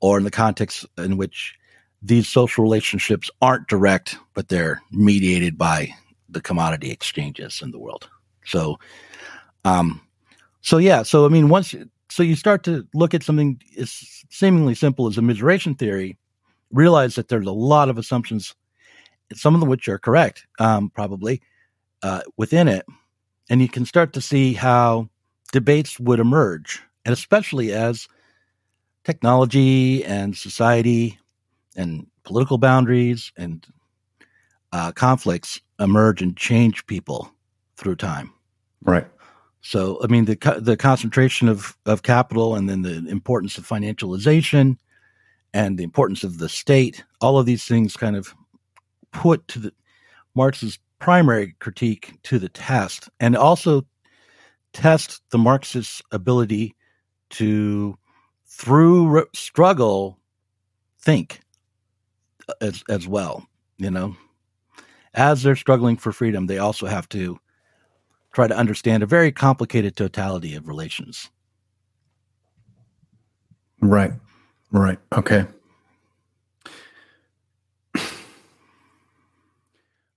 or 0.00 0.18
in 0.18 0.24
the 0.24 0.30
context 0.30 0.84
in 0.98 1.16
which 1.16 1.54
these 2.02 2.28
social 2.28 2.62
relationships 2.62 3.30
aren't 3.40 3.68
direct, 3.68 4.16
but 4.34 4.48
they're 4.48 4.82
mediated 4.90 5.56
by 5.56 5.94
the 6.28 6.40
commodity 6.40 6.90
exchanges 6.90 7.60
in 7.62 7.70
the 7.70 7.78
world. 7.78 8.08
So, 8.44 8.78
um, 9.64 10.00
so 10.60 10.78
yeah, 10.78 11.02
so 11.02 11.24
I 11.24 11.28
mean, 11.28 11.48
once 11.48 11.74
so 12.08 12.22
you 12.22 12.36
start 12.36 12.62
to 12.64 12.86
look 12.94 13.14
at 13.14 13.22
something 13.22 13.60
as 13.78 14.24
seemingly 14.30 14.74
simple 14.74 15.06
as 15.06 15.18
a 15.18 15.20
immiseration 15.20 15.78
theory, 15.78 16.16
realize 16.72 17.14
that 17.14 17.28
there's 17.28 17.46
a 17.46 17.52
lot 17.52 17.88
of 17.88 17.98
assumptions 17.98 18.54
some 19.34 19.54
of 19.54 19.60
them 19.60 19.68
which 19.68 19.88
are 19.88 19.98
correct, 19.98 20.46
um, 20.58 20.90
probably 20.90 21.42
uh, 22.02 22.20
within 22.36 22.68
it, 22.68 22.86
and 23.50 23.60
you 23.60 23.68
can 23.68 23.84
start 23.84 24.12
to 24.12 24.20
see 24.20 24.52
how 24.52 25.08
debates 25.52 25.98
would 25.98 26.20
emerge, 26.20 26.82
and 27.04 27.12
especially 27.12 27.72
as 27.72 28.08
technology 29.04 30.04
and 30.04 30.36
society 30.36 31.18
and 31.76 32.06
political 32.24 32.58
boundaries 32.58 33.32
and 33.36 33.66
uh, 34.72 34.92
conflicts 34.92 35.60
emerge 35.78 36.22
and 36.22 36.36
change 36.36 36.86
people 36.86 37.30
through 37.76 37.96
time. 37.96 38.32
Right. 38.82 39.06
So, 39.60 39.98
I 40.02 40.06
mean, 40.06 40.26
the 40.26 40.36
the 40.60 40.76
concentration 40.76 41.48
of 41.48 41.76
of 41.86 42.02
capital, 42.02 42.54
and 42.54 42.68
then 42.68 42.82
the 42.82 43.08
importance 43.08 43.58
of 43.58 43.66
financialization, 43.66 44.76
and 45.56 45.78
the 45.78 45.84
importance 45.84 46.22
of 46.22 46.36
the 46.36 46.50
state. 46.50 47.02
All 47.22 47.38
of 47.38 47.46
these 47.46 47.64
things 47.64 47.96
kind 47.96 48.14
of 48.14 48.34
put 49.10 49.48
to 49.48 49.58
the 49.58 49.72
Marx's 50.34 50.78
primary 50.98 51.56
critique 51.60 52.12
to 52.24 52.38
the 52.38 52.50
test 52.50 53.08
and 53.20 53.34
also 53.34 53.86
test 54.74 55.22
the 55.30 55.38
Marxist 55.38 56.02
ability 56.12 56.74
to, 57.30 57.96
through 58.44 59.08
re- 59.08 59.24
struggle, 59.34 60.18
think 61.00 61.40
uh, 62.50 62.52
as, 62.60 62.84
as 62.90 63.08
well. 63.08 63.46
You 63.78 63.90
know, 63.90 64.14
as 65.14 65.42
they're 65.42 65.56
struggling 65.56 65.96
for 65.96 66.12
freedom, 66.12 66.48
they 66.48 66.58
also 66.58 66.86
have 66.86 67.08
to 67.10 67.38
try 68.34 68.46
to 68.46 68.56
understand 68.56 69.02
a 69.02 69.06
very 69.06 69.32
complicated 69.32 69.96
totality 69.96 70.54
of 70.54 70.68
relations. 70.68 71.30
Right. 73.80 74.12
Right. 74.70 74.98
Okay. 75.12 75.46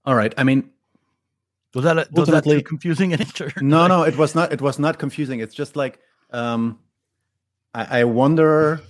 All 0.06 0.16
right. 0.16 0.34
I 0.38 0.44
mean, 0.44 0.70
Was 1.76 1.84
that 1.84 1.98
a, 1.98 2.08
was 2.12 2.30
that 2.30 2.66
confusing 2.66 3.14
answer? 3.20 3.52
no, 3.62 3.88
no, 3.88 4.04
it 4.04 4.18
was 4.18 4.34
not. 4.34 4.52
It 4.52 4.62
was 4.62 4.80
not 4.80 4.98
confusing. 4.98 5.40
It's 5.40 5.54
just 5.54 5.76
like 5.76 6.00
um, 6.32 6.80
I, 7.74 8.02
I 8.02 8.04
wonder. 8.06 8.82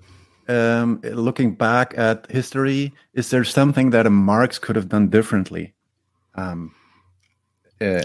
Um, 0.48 1.00
looking 1.04 1.54
back 1.54 1.94
at 1.96 2.26
history, 2.32 2.92
is 3.14 3.30
there 3.30 3.44
something 3.44 3.92
that 3.92 4.08
a 4.08 4.10
Marx 4.10 4.58
could 4.58 4.76
have 4.76 4.90
done 4.90 5.08
differently? 5.08 5.76
Um, 6.34 6.74
uh, 7.80 8.02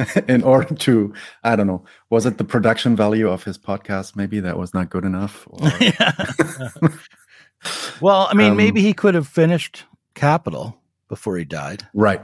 in 0.28 0.42
order 0.42 0.74
to 0.74 1.12
i 1.44 1.56
don't 1.56 1.66
know 1.66 1.84
was 2.10 2.26
it 2.26 2.38
the 2.38 2.44
production 2.44 2.96
value 2.96 3.28
of 3.28 3.44
his 3.44 3.58
podcast 3.58 4.16
maybe 4.16 4.40
that 4.40 4.58
was 4.58 4.74
not 4.74 4.90
good 4.90 5.04
enough 5.04 5.46
well 8.00 8.26
i 8.30 8.34
mean 8.34 8.52
um, 8.52 8.56
maybe 8.56 8.82
he 8.82 8.92
could 8.92 9.14
have 9.14 9.28
finished 9.28 9.84
capital 10.14 10.82
before 11.12 11.36
he 11.36 11.44
died. 11.44 11.86
Right. 11.92 12.22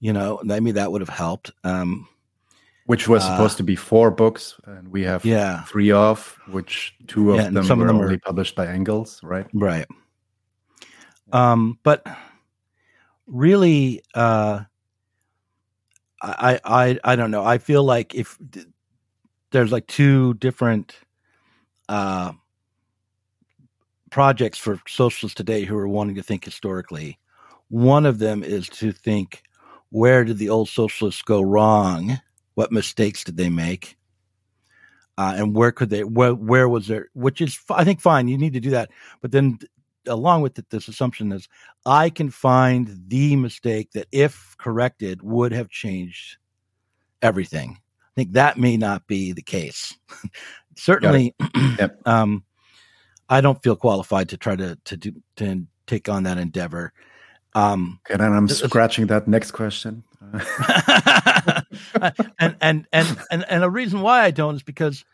You 0.00 0.12
know 0.12 0.40
maybe 0.42 0.72
that 0.72 0.90
would 0.90 1.00
have 1.00 1.08
helped 1.08 1.52
um, 1.64 2.08
which 2.86 3.06
was 3.06 3.22
uh, 3.22 3.30
supposed 3.30 3.56
to 3.58 3.62
be 3.62 3.76
four 3.76 4.10
books 4.10 4.56
and 4.64 4.88
we 4.88 5.04
have 5.04 5.24
yeah. 5.24 5.62
three 5.64 5.92
of 5.92 6.36
which 6.48 6.94
two 7.06 7.32
of 7.32 7.36
yeah, 7.36 7.50
them 7.50 7.64
some 7.64 7.78
were 7.78 7.84
of 7.84 7.88
them 7.88 8.00
only 8.00 8.14
are, 8.14 8.20
published 8.20 8.56
by 8.56 8.66
engels 8.66 9.20
right? 9.22 9.46
Right. 9.52 9.86
Um 11.32 11.78
but 11.82 12.06
really 13.26 14.02
uh 14.14 14.64
I, 16.20 16.60
I 16.64 16.98
I 17.04 17.16
don't 17.16 17.30
know. 17.30 17.44
I 17.44 17.58
feel 17.58 17.84
like 17.84 18.14
if 18.14 18.38
there's 19.50 19.72
like 19.72 19.86
two 19.86 20.34
different 20.34 20.94
uh, 21.88 22.32
projects 24.10 24.58
for 24.58 24.80
socialists 24.86 25.36
today 25.36 25.64
who 25.64 25.76
are 25.76 25.88
wanting 25.88 26.16
to 26.16 26.22
think 26.22 26.44
historically. 26.44 27.18
One 27.68 28.06
of 28.06 28.18
them 28.18 28.42
is 28.42 28.68
to 28.70 28.92
think 28.92 29.42
where 29.90 30.24
did 30.24 30.38
the 30.38 30.48
old 30.48 30.68
socialists 30.68 31.22
go 31.22 31.40
wrong? 31.40 32.20
What 32.54 32.72
mistakes 32.72 33.24
did 33.24 33.36
they 33.36 33.48
make? 33.48 33.96
Uh, 35.16 35.34
and 35.36 35.54
where 35.54 35.72
could 35.72 35.90
they? 35.90 36.04
Where 36.04 36.34
where 36.34 36.68
was 36.68 36.86
there? 36.86 37.08
Which 37.14 37.40
is 37.40 37.58
I 37.70 37.84
think 37.84 38.00
fine. 38.00 38.28
You 38.28 38.38
need 38.38 38.52
to 38.52 38.60
do 38.60 38.70
that, 38.70 38.90
but 39.20 39.32
then 39.32 39.58
along 40.08 40.42
with 40.42 40.58
it, 40.58 40.70
this 40.70 40.88
assumption 40.88 41.32
is 41.32 41.48
I 41.86 42.10
can 42.10 42.30
find 42.30 42.96
the 43.06 43.36
mistake 43.36 43.92
that, 43.92 44.08
if 44.12 44.56
corrected, 44.58 45.22
would 45.22 45.52
have 45.52 45.68
changed 45.68 46.38
everything. 47.22 47.78
I 47.80 48.10
think 48.16 48.32
that 48.32 48.58
may 48.58 48.76
not 48.76 49.06
be 49.06 49.32
the 49.32 49.42
case. 49.42 49.94
Certainly, 50.76 51.34
yep. 51.78 52.00
um, 52.06 52.44
I 53.28 53.40
don't 53.40 53.62
feel 53.62 53.76
qualified 53.76 54.28
to 54.30 54.36
try 54.36 54.56
to 54.56 54.78
to 54.84 54.96
do 54.96 55.12
to 55.36 55.66
take 55.86 56.08
on 56.08 56.24
that 56.24 56.38
endeavor. 56.38 56.92
Um, 57.54 58.00
and 58.10 58.22
I'm 58.22 58.48
scratching 58.48 59.06
that 59.08 59.26
next 59.26 59.52
question. 59.52 60.04
and, 62.38 62.56
and 62.60 62.86
and 62.92 63.18
and 63.30 63.44
and 63.48 63.64
a 63.64 63.70
reason 63.70 64.00
why 64.02 64.22
I 64.22 64.30
don't 64.30 64.56
is 64.56 64.62
because 64.62 65.04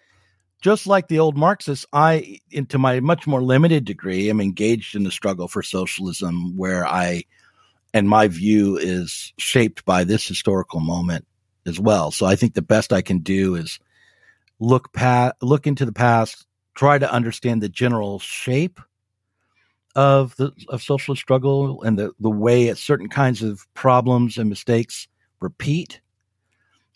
just 0.65 0.87
like 0.87 1.09
the 1.09 1.19
old 1.19 1.37
Marxists, 1.37 1.85
I, 1.93 2.39
into 2.51 2.79
my 2.79 2.99
much 3.01 3.27
more 3.27 3.43
limited 3.43 3.85
degree, 3.85 4.31
am 4.31 4.41
engaged 4.41 4.97
in 4.97 5.05
the 5.05 5.11
struggle 5.11 5.47
for 5.47 5.63
socialism, 5.63 6.57
where 6.57 6.87
I, 6.87 7.25
and 7.93 8.09
my 8.09 8.29
view 8.29 8.79
is 8.79 9.35
shaped 9.37 9.85
by 9.85 10.05
this 10.05 10.27
historical 10.27 10.81
moment 10.81 11.27
as 11.67 11.79
well. 11.79 12.11
So 12.11 12.25
I 12.25 12.35
think 12.35 12.55
the 12.55 12.63
best 12.63 12.95
I 12.95 13.03
can 13.03 13.19
do 13.19 13.57
is 13.57 13.79
look 14.59 14.91
past, 14.95 15.35
look 15.43 15.67
into 15.67 15.85
the 15.85 15.93
past, 15.93 16.47
try 16.75 16.97
to 16.97 17.13
understand 17.13 17.63
the 17.63 17.69
general 17.69 18.19
shape 18.19 18.81
of 19.95 20.35
the 20.37 20.51
of 20.71 20.83
socialist 20.83 21.21
struggle 21.21 21.83
and 21.83 21.99
the 21.99 22.13
the 22.19 22.31
way 22.31 22.73
certain 22.73 23.11
kinds 23.11 23.43
of 23.43 23.67
problems 23.75 24.39
and 24.39 24.49
mistakes 24.49 25.09
repeat, 25.41 26.01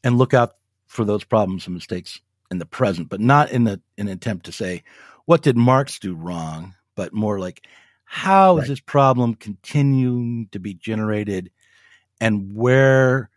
and 0.02 0.16
look 0.16 0.32
out 0.32 0.54
for 0.86 1.04
those 1.04 1.22
problems 1.22 1.66
and 1.66 1.74
mistakes 1.74 2.18
in 2.50 2.58
the 2.58 2.66
present, 2.66 3.08
but 3.08 3.20
not 3.20 3.50
in 3.50 3.64
the 3.64 3.80
an 3.96 4.08
attempt 4.08 4.46
to 4.46 4.52
say 4.52 4.82
what 5.26 5.42
did 5.42 5.56
Marx 5.56 5.98
do 5.98 6.14
wrong, 6.14 6.74
but 6.94 7.12
more 7.12 7.38
like 7.38 7.66
how 8.04 8.56
right. 8.56 8.62
is 8.62 8.68
this 8.68 8.80
problem 8.80 9.34
continuing 9.34 10.48
to 10.52 10.58
be 10.58 10.72
generated, 10.72 11.50
and 12.20 12.54
where, 12.54 13.28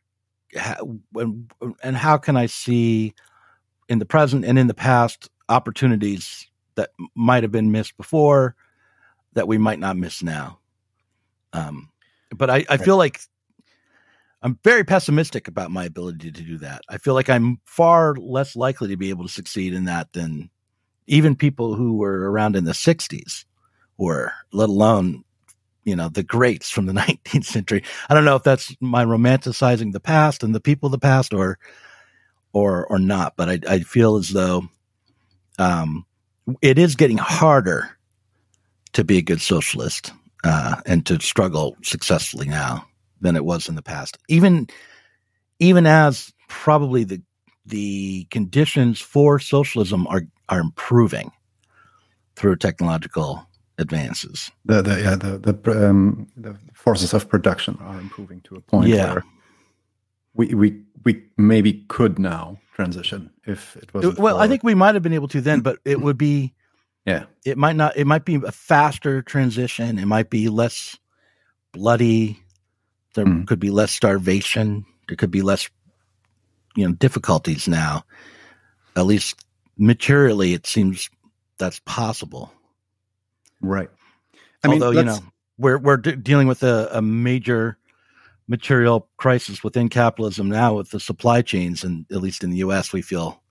how, 0.56 1.00
and 1.84 1.98
how 1.98 2.18
can 2.18 2.38
I 2.38 2.46
see 2.46 3.14
in 3.90 4.00
the 4.00 4.06
present 4.06 4.46
and 4.46 4.58
in 4.58 4.68
the 4.68 4.74
past 4.74 5.30
opportunities 5.50 6.48
that 6.76 6.92
might 7.14 7.44
have 7.44 7.52
been 7.52 7.74
missed 7.74 7.98
before 7.98 8.56
that 9.34 9.50
we 9.50 9.58
might 9.58 9.80
not 9.80 9.98
miss 9.98 10.24
now. 10.24 10.60
Um, 11.52 11.90
but 12.34 12.50
I, 12.50 12.66
I 12.70 12.78
feel 12.78 12.96
like 12.96 13.20
I'm 14.44 14.58
very 14.64 14.84
pessimistic 14.84 15.48
about 15.48 15.72
my 15.72 15.86
ability 15.86 16.32
to 16.32 16.42
do 16.42 16.58
that. 16.60 16.82
I 16.90 16.98
feel 16.98 17.14
like 17.14 17.30
I'm 17.30 17.60
far 17.66 18.16
less 18.16 18.56
likely 18.56 18.88
to 18.90 18.98
be 18.98 19.10
able 19.10 19.26
to 19.26 19.32
succeed 19.32 19.74
in 19.74 19.86
that 19.86 20.14
than 20.14 20.50
even 21.06 21.36
people 21.36 21.76
who 21.76 21.98
were 21.98 22.32
around 22.32 22.56
in 22.56 22.64
the 22.64 22.72
60s 22.72 23.46
were, 23.98 24.34
let 24.52 24.70
alone, 24.70 25.24
you 25.84 25.96
know, 25.96 26.10
the 26.10 26.24
greats 26.24 26.72
from 26.72 26.88
the 26.88 26.94
19th 27.26 27.46
century. 27.46 27.84
I 28.10 28.16
don't 28.16 28.26
know 28.26 28.36
if 28.36 28.44
that's 28.44 28.76
my 28.80 29.06
romanticizing 29.06 29.92
the 29.92 30.00
past 30.00 30.44
and 30.44 30.56
the 30.56 30.60
people 30.60 30.88
of 30.88 30.92
the 30.92 31.00
past 31.00 31.34
or 31.34 31.60
or 32.54 32.86
or 32.88 33.00
not, 33.00 33.36
but 33.38 33.50
I, 33.50 33.60
I 33.70 33.80
feel 33.80 34.18
as 34.18 34.30
though 34.30 34.68
um, 35.58 36.06
it 36.62 36.78
is 36.78 36.96
getting 36.96 37.18
harder 37.18 37.90
to 38.94 39.04
be 39.04 39.18
a 39.18 39.22
good 39.22 39.40
socialist 39.40 40.12
uh, 40.44 40.82
and 40.86 41.06
to 41.06 41.22
struggle 41.22 41.78
successfully 41.82 42.48
now 42.48 42.86
than 43.22 43.36
it 43.36 43.46
was 43.46 43.70
in 43.70 43.76
the 43.76 43.82
past. 43.82 44.18
Even 44.28 44.68
even 45.60 45.86
as 45.86 46.34
probably 46.48 47.04
the 47.04 47.22
the 47.66 48.26
conditions 48.32 49.00
for 49.00 49.40
socialism 49.40 50.08
are 50.08 50.24
are 50.50 50.60
improving 50.60 51.32
through 52.36 52.56
technological 52.56 53.48
advances. 53.78 54.52
The 54.66 54.82
the 54.82 55.02
yeah 55.02 55.16
the 55.16 55.38
the, 55.38 55.90
um, 55.90 56.28
the 56.36 56.58
forces 56.74 57.14
of 57.14 57.30
production 57.30 57.78
are 57.82 58.00
improving 58.00 58.42
to 58.42 58.56
a 58.56 58.62
point 58.62 58.90
yeah. 58.90 59.14
where 59.14 59.24
we 60.34 60.54
we 60.54 60.82
we 61.04 61.24
maybe 61.38 61.86
could 61.88 62.20
now 62.20 62.60
transition 62.76 63.30
if 63.46 63.76
it 63.78 63.94
was 63.94 64.18
well 64.18 64.38
for... 64.38 64.42
i 64.42 64.48
think 64.48 64.64
we 64.64 64.74
might 64.74 64.96
have 64.96 65.04
been 65.04 65.14
able 65.14 65.28
to 65.28 65.42
then 65.42 65.60
but 65.60 65.78
it 65.86 66.02
would 66.02 66.18
be 66.18 66.54
yeah 67.06 67.26
it 67.46 67.58
might 67.58 67.76
not 67.76 67.96
it 67.98 68.06
might 68.06 68.26
be 68.26 68.36
a 68.36 68.52
faster 68.52 69.22
transition 69.22 70.00
it 70.00 70.06
might 70.06 70.30
be 70.30 70.50
less 70.50 70.98
bloody 71.74 72.41
there 73.14 73.26
mm. 73.26 73.48
could 73.48 73.60
be 73.60 73.70
less 73.70 73.92
starvation. 73.92 74.86
There 75.08 75.18
could 75.18 75.32
be 75.32 75.42
less, 75.42 75.70
you 76.76 76.88
know, 76.88 76.94
difficulties 76.94 77.68
now. 77.68 78.04
At 78.96 79.06
least 79.06 79.46
materially, 79.78 80.54
it 80.54 80.68
seems 80.68 81.10
that's 81.58 81.80
possible. 81.86 82.52
Right. 83.62 83.90
I 84.64 84.68
Although 84.68 84.92
mean, 84.92 85.00
you 85.00 85.04
know 85.06 85.20
we're 85.58 85.78
we're 85.78 85.98
de- 85.98 86.16
dealing 86.16 86.48
with 86.48 86.64
a, 86.64 86.90
a 86.92 87.02
major 87.02 87.78
material 88.48 89.08
crisis 89.18 89.64
within 89.64 89.88
capitalism 89.88 90.50
now 90.50 90.76
with 90.76 90.90
the 90.90 91.00
supply 91.00 91.42
chains, 91.42 91.84
and 91.84 92.06
at 92.12 92.22
least 92.22 92.44
in 92.44 92.50
the 92.50 92.58
U.S., 92.58 92.92
we 92.92 93.02
feel 93.02 93.42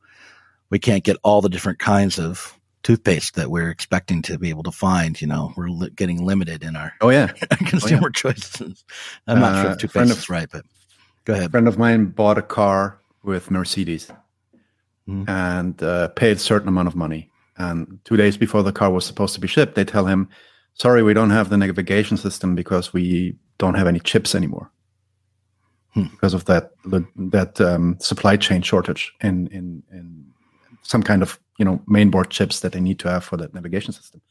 we 0.68 0.78
can't 0.78 1.04
get 1.04 1.16
all 1.22 1.40
the 1.40 1.48
different 1.48 1.78
kinds 1.78 2.18
of 2.18 2.59
toothpaste 2.82 3.34
that 3.34 3.50
we're 3.50 3.70
expecting 3.70 4.22
to 4.22 4.38
be 4.38 4.48
able 4.48 4.62
to 4.62 4.72
find. 4.72 5.20
You 5.20 5.26
know, 5.26 5.52
we're 5.56 5.68
li- 5.68 5.90
getting 5.90 6.24
limited 6.24 6.62
in 6.62 6.76
our 6.76 6.92
oh 7.00 7.10
yeah 7.10 7.26
consumer 7.66 8.04
oh, 8.04 8.06
yeah. 8.06 8.12
choices. 8.14 8.84
I'm 9.26 9.40
not 9.40 9.54
uh, 9.54 9.62
sure 9.62 9.70
if 9.70 9.76
uh, 9.76 9.80
toothpaste 9.80 10.12
of, 10.12 10.18
is 10.18 10.30
right, 10.30 10.48
but 10.50 10.64
go 11.24 11.34
ahead. 11.34 11.46
A 11.46 11.50
friend 11.50 11.68
of 11.68 11.78
mine 11.78 12.06
bought 12.06 12.38
a 12.38 12.42
car 12.42 13.00
with 13.22 13.50
Mercedes 13.50 14.10
mm-hmm. 15.08 15.28
and 15.28 15.82
uh, 15.82 16.08
paid 16.08 16.36
a 16.36 16.40
certain 16.40 16.68
amount 16.68 16.88
of 16.88 16.96
money. 16.96 17.30
And 17.56 17.98
two 18.04 18.16
days 18.16 18.36
before 18.36 18.62
the 18.62 18.72
car 18.72 18.90
was 18.90 19.04
supposed 19.04 19.34
to 19.34 19.40
be 19.40 19.48
shipped, 19.48 19.74
they 19.74 19.84
tell 19.84 20.06
him, 20.06 20.28
"Sorry, 20.74 21.02
we 21.02 21.14
don't 21.14 21.30
have 21.30 21.50
the 21.50 21.58
navigation 21.58 22.16
system 22.16 22.54
because 22.54 22.92
we 22.92 23.36
don't 23.58 23.74
have 23.74 23.86
any 23.86 24.00
chips 24.00 24.34
anymore." 24.34 24.70
Hmm. 25.92 26.04
Because 26.04 26.32
of 26.34 26.46
that 26.46 26.70
that 26.84 27.60
um, 27.60 27.96
supply 28.00 28.36
chain 28.36 28.62
shortage 28.62 29.12
in 29.20 29.48
in 29.48 29.82
in 29.92 30.26
some 30.82 31.02
kind 31.02 31.22
of 31.22 31.38
you 31.60 31.64
know 31.66 31.80
mainboard 31.86 32.30
chips 32.30 32.60
that 32.60 32.72
they 32.72 32.80
need 32.80 32.98
to 32.98 33.10
have 33.10 33.22
for 33.22 33.36
that 33.36 33.54
navigation 33.54 33.92
system. 33.92 34.22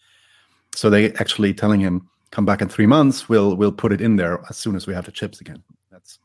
So 0.76 0.90
they 0.90 1.14
actually 1.14 1.54
telling 1.54 1.80
him, 1.80 2.10
"Come 2.32 2.46
back 2.46 2.62
in 2.62 2.68
three 2.68 2.88
months. 2.88 3.30
We'll 3.30 3.56
we'll 3.56 3.72
put 3.72 3.94
it 3.94 4.02
in 4.02 4.16
there 4.16 4.44
as 4.50 4.58
soon 4.58 4.76
as 4.76 4.88
we 4.88 4.96
have 4.96 5.06
the 5.06 5.12
chips 5.12 5.40
again." 5.40 5.64
That's 5.92 6.18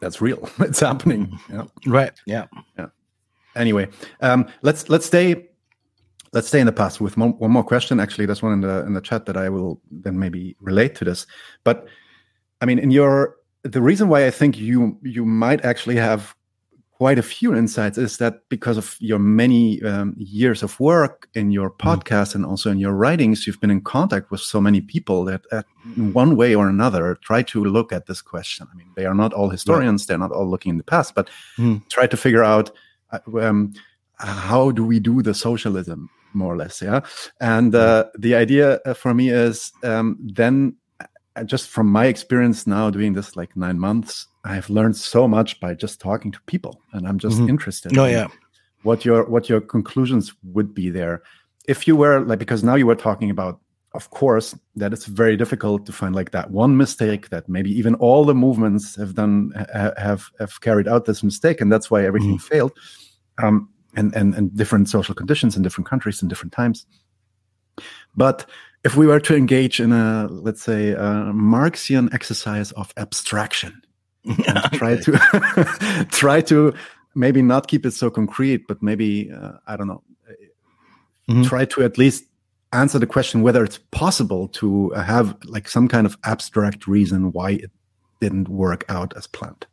that's 0.00 0.20
real. 0.20 0.48
it's 0.60 0.80
happening. 0.80 1.38
Yeah. 1.50 1.64
Right. 1.86 2.12
Yeah. 2.26 2.46
Yeah. 2.78 2.88
Anyway, 3.56 3.88
um, 4.20 4.46
let's 4.60 4.90
let's 4.90 5.06
stay 5.06 5.48
let's 6.34 6.48
stay 6.48 6.60
in 6.60 6.66
the 6.66 6.72
past 6.72 7.00
with 7.00 7.16
one, 7.16 7.30
one 7.38 7.50
more 7.50 7.64
question. 7.64 7.98
Actually, 7.98 8.26
there's 8.26 8.42
one 8.42 8.52
in 8.52 8.60
the 8.60 8.84
in 8.84 8.92
the 8.92 9.00
chat 9.00 9.24
that 9.26 9.38
I 9.38 9.48
will 9.48 9.80
then 9.90 10.18
maybe 10.18 10.54
relate 10.60 10.94
to 10.96 11.04
this. 11.04 11.26
But 11.64 11.86
I 12.60 12.66
mean, 12.66 12.78
in 12.78 12.90
your 12.90 13.36
the 13.62 13.80
reason 13.80 14.08
why 14.08 14.26
I 14.26 14.30
think 14.30 14.58
you 14.58 14.98
you 15.02 15.24
might 15.24 15.64
actually 15.64 15.96
have 15.96 16.34
quite 17.02 17.18
a 17.18 17.22
few 17.36 17.52
insights 17.52 17.98
is 17.98 18.18
that 18.18 18.48
because 18.48 18.76
of 18.76 18.96
your 19.00 19.18
many 19.18 19.82
um, 19.82 20.14
years 20.16 20.62
of 20.62 20.78
work 20.78 21.28
in 21.34 21.50
your 21.50 21.68
mm. 21.68 21.78
podcast 21.78 22.36
and 22.36 22.46
also 22.46 22.70
in 22.70 22.78
your 22.78 22.92
writings, 22.92 23.44
you've 23.44 23.60
been 23.60 23.72
in 23.72 23.80
contact 23.80 24.30
with 24.30 24.40
so 24.40 24.60
many 24.60 24.80
people 24.80 25.24
that, 25.24 25.40
at, 25.50 25.66
one 25.96 26.36
way 26.36 26.54
or 26.54 26.68
another, 26.68 27.16
try 27.16 27.42
to 27.42 27.64
look 27.64 27.92
at 27.92 28.06
this 28.06 28.22
question. 28.22 28.68
I 28.72 28.76
mean, 28.76 28.86
they 28.94 29.04
are 29.04 29.16
not 29.16 29.32
all 29.32 29.50
historians; 29.50 30.06
they're 30.06 30.16
not 30.16 30.30
all 30.30 30.48
looking 30.48 30.70
in 30.70 30.76
the 30.76 30.84
past, 30.84 31.16
but 31.16 31.28
mm. 31.58 31.82
try 31.88 32.06
to 32.06 32.16
figure 32.16 32.44
out 32.44 32.70
uh, 33.10 33.18
um, 33.40 33.72
how 34.18 34.70
do 34.70 34.84
we 34.84 35.00
do 35.00 35.22
the 35.22 35.34
socialism, 35.34 36.08
more 36.34 36.54
or 36.54 36.56
less. 36.56 36.80
Yeah, 36.80 37.00
and 37.40 37.74
uh, 37.74 38.04
the 38.16 38.36
idea 38.36 38.78
uh, 38.86 38.94
for 38.94 39.12
me 39.12 39.30
is 39.30 39.72
um, 39.82 40.18
then 40.22 40.76
just 41.46 41.68
from 41.68 41.88
my 41.88 42.06
experience 42.06 42.64
now 42.64 42.90
doing 42.90 43.14
this 43.14 43.34
like 43.34 43.56
nine 43.56 43.80
months, 43.80 44.28
I've 44.44 44.68
learned 44.70 44.96
so 44.96 45.28
much 45.28 45.60
by 45.60 45.74
just 45.74 46.00
talking 46.00 46.32
to 46.32 46.40
people, 46.46 46.80
and 46.92 47.06
I'm 47.06 47.18
just 47.18 47.38
mm-hmm. 47.38 47.50
interested. 47.50 47.96
Oh 47.96 48.04
in 48.04 48.12
yeah, 48.12 48.28
what 48.82 49.04
your 49.04 49.24
what 49.24 49.48
your 49.48 49.60
conclusions 49.60 50.34
would 50.42 50.74
be 50.74 50.90
there 50.90 51.22
if 51.66 51.86
you 51.86 51.96
were 51.96 52.20
like 52.20 52.38
because 52.38 52.64
now 52.64 52.74
you 52.74 52.86
were 52.86 52.94
talking 52.94 53.30
about 53.30 53.60
of 53.94 54.10
course 54.10 54.54
that 54.74 54.92
it's 54.92 55.06
very 55.06 55.36
difficult 55.36 55.86
to 55.86 55.92
find 55.92 56.14
like 56.14 56.30
that 56.30 56.50
one 56.50 56.76
mistake 56.76 57.28
that 57.28 57.48
maybe 57.48 57.70
even 57.70 57.94
all 57.96 58.24
the 58.24 58.34
movements 58.34 58.96
have 58.96 59.14
done 59.14 59.52
have 59.96 60.30
have 60.38 60.60
carried 60.60 60.88
out 60.88 61.04
this 61.04 61.22
mistake 61.22 61.60
and 61.60 61.70
that's 61.70 61.90
why 61.90 62.04
everything 62.04 62.38
mm. 62.38 62.42
failed 62.42 62.72
um, 63.42 63.68
and, 63.96 64.14
and 64.14 64.34
and 64.34 64.56
different 64.56 64.88
social 64.88 65.14
conditions 65.14 65.56
in 65.56 65.62
different 65.62 65.88
countries 65.88 66.22
in 66.22 66.28
different 66.28 66.52
times 66.52 66.86
but 68.16 68.46
if 68.84 68.96
we 68.96 69.06
were 69.06 69.20
to 69.20 69.36
engage 69.36 69.78
in 69.78 69.92
a 69.92 70.26
let's 70.30 70.62
say 70.62 70.92
a 70.92 71.32
marxian 71.32 72.12
exercise 72.12 72.72
of 72.72 72.92
abstraction 72.96 73.81
try 74.74 74.96
to 74.96 76.06
try 76.10 76.40
to 76.40 76.72
maybe 77.14 77.42
not 77.42 77.66
keep 77.66 77.84
it 77.84 77.92
so 77.92 78.10
concrete 78.10 78.66
but 78.68 78.82
maybe 78.82 79.30
uh, 79.32 79.52
i 79.66 79.76
don't 79.76 79.88
know 79.88 80.02
mm-hmm. 81.28 81.42
try 81.42 81.64
to 81.64 81.82
at 81.82 81.98
least 81.98 82.24
answer 82.72 82.98
the 82.98 83.06
question 83.06 83.42
whether 83.42 83.62
it's 83.64 83.78
possible 83.90 84.48
to 84.48 84.90
have 84.90 85.36
like 85.44 85.68
some 85.68 85.88
kind 85.88 86.06
of 86.06 86.16
abstract 86.24 86.86
reason 86.86 87.32
why 87.32 87.50
it 87.50 87.70
didn't 88.20 88.48
work 88.48 88.84
out 88.88 89.14
as 89.16 89.26
planned. 89.26 89.66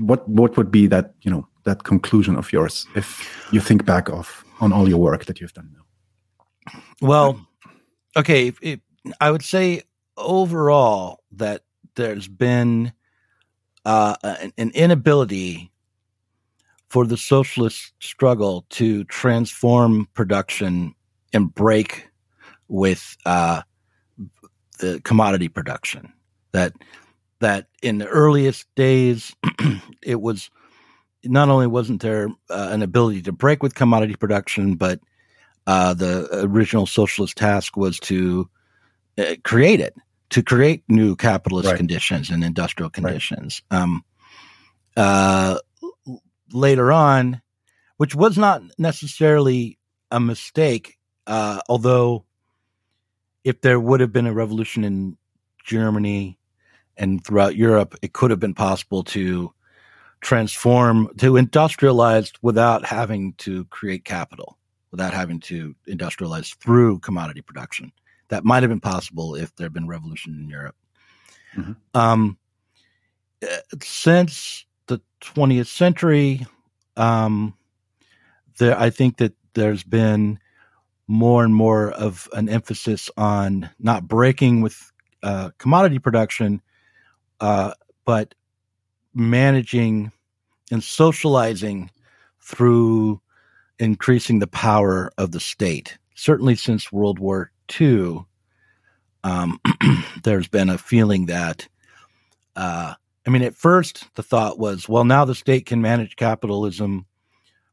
What 0.00 0.28
what 0.28 0.56
would 0.56 0.70
be 0.70 0.86
that 0.88 1.14
you 1.22 1.30
know 1.30 1.46
that 1.64 1.84
conclusion 1.84 2.36
of 2.36 2.52
yours 2.52 2.86
if 2.94 3.06
you 3.52 3.60
think 3.60 3.84
back 3.84 4.08
of 4.08 4.44
on 4.60 4.72
all 4.72 4.88
your 4.88 4.98
work 4.98 5.24
that 5.26 5.40
you've 5.40 5.52
done 5.52 5.70
now? 5.72 6.80
Well 7.00 7.46
okay, 8.16 8.52
it, 8.60 8.80
I 9.20 9.30
would 9.30 9.44
say 9.44 9.82
overall 10.16 11.22
that 11.32 11.62
there's 11.96 12.28
been 12.28 12.92
uh, 13.84 14.16
an, 14.22 14.52
an 14.58 14.70
inability 14.74 15.70
for 16.88 17.06
the 17.06 17.16
socialist 17.16 17.92
struggle 18.00 18.64
to 18.70 19.04
transform 19.04 20.08
production 20.14 20.94
and 21.32 21.54
break 21.54 22.08
with 22.68 23.16
uh, 23.26 23.62
the 24.78 25.00
commodity 25.04 25.48
production. 25.48 26.12
That 26.52 26.72
that 27.40 27.66
in 27.82 27.98
the 27.98 28.06
earliest 28.06 28.66
days, 28.74 29.34
it 30.02 30.20
was 30.20 30.50
not 31.24 31.48
only 31.48 31.66
wasn't 31.66 32.00
there 32.00 32.28
uh, 32.50 32.68
an 32.70 32.82
ability 32.82 33.22
to 33.22 33.32
break 33.32 33.62
with 33.62 33.74
commodity 33.74 34.14
production, 34.14 34.76
but 34.76 35.00
uh, 35.66 35.94
the 35.94 36.28
original 36.44 36.86
socialist 36.86 37.36
task 37.36 37.76
was 37.76 37.98
to 38.00 38.48
uh, 39.18 39.34
create 39.42 39.80
it, 39.80 39.94
to 40.34 40.42
create 40.42 40.82
new 40.88 41.14
capitalist 41.14 41.68
right. 41.68 41.76
conditions 41.76 42.30
and 42.30 42.42
industrial 42.42 42.90
conditions. 42.90 43.62
Right. 43.70 43.82
Um, 43.82 44.04
uh, 44.96 45.58
later 46.52 46.90
on, 46.90 47.40
which 47.98 48.16
was 48.16 48.36
not 48.36 48.60
necessarily 48.76 49.78
a 50.10 50.18
mistake, 50.18 50.98
uh, 51.28 51.60
although 51.68 52.24
if 53.44 53.60
there 53.60 53.78
would 53.78 54.00
have 54.00 54.12
been 54.12 54.26
a 54.26 54.34
revolution 54.34 54.82
in 54.82 55.16
Germany 55.62 56.36
and 56.96 57.24
throughout 57.24 57.54
Europe, 57.54 57.94
it 58.02 58.12
could 58.12 58.32
have 58.32 58.40
been 58.40 58.54
possible 58.54 59.04
to 59.04 59.54
transform, 60.20 61.10
to 61.18 61.34
industrialize 61.34 62.32
without 62.42 62.84
having 62.84 63.34
to 63.34 63.66
create 63.66 64.04
capital 64.04 64.58
without 64.94 65.12
having 65.12 65.40
to 65.40 65.74
industrialize 65.88 66.54
through 66.58 67.00
commodity 67.00 67.40
production. 67.40 67.90
That 68.28 68.44
might 68.44 68.62
have 68.62 68.70
been 68.70 68.80
possible 68.80 69.34
if 69.34 69.54
there 69.56 69.66
had 69.66 69.72
been 69.72 69.88
revolution 69.88 70.38
in 70.40 70.48
Europe. 70.48 70.76
Mm-hmm. 71.56 71.72
Um, 71.94 72.38
uh, 73.42 73.56
since 73.82 74.64
the 74.86 75.00
20th 75.20 75.66
century, 75.66 76.46
um, 76.96 77.54
there, 78.58 78.78
I 78.78 78.90
think 78.90 79.18
that 79.18 79.34
there's 79.54 79.82
been 79.82 80.38
more 81.06 81.44
and 81.44 81.54
more 81.54 81.90
of 81.92 82.28
an 82.32 82.48
emphasis 82.48 83.10
on 83.16 83.70
not 83.78 84.08
breaking 84.08 84.62
with 84.62 84.90
uh, 85.22 85.50
commodity 85.58 85.98
production, 85.98 86.62
uh, 87.40 87.72
but 88.04 88.34
managing 89.14 90.12
and 90.70 90.82
socializing 90.82 91.90
through 92.40 93.20
increasing 93.78 94.38
the 94.38 94.46
power 94.46 95.10
of 95.18 95.32
the 95.32 95.40
state. 95.40 95.98
Certainly 96.14 96.56
since 96.56 96.92
World 96.92 97.18
War 97.18 97.50
II, 97.80 98.24
um, 99.22 99.60
there's 100.22 100.48
been 100.48 100.68
a 100.68 100.78
feeling 100.78 101.26
that, 101.26 101.68
uh, 102.56 102.94
I 103.26 103.30
mean, 103.30 103.42
at 103.42 103.54
first 103.54 104.06
the 104.14 104.22
thought 104.22 104.58
was, 104.58 104.88
well, 104.88 105.04
now 105.04 105.24
the 105.24 105.34
state 105.34 105.66
can 105.66 105.80
manage 105.80 106.16
capitalism 106.16 107.06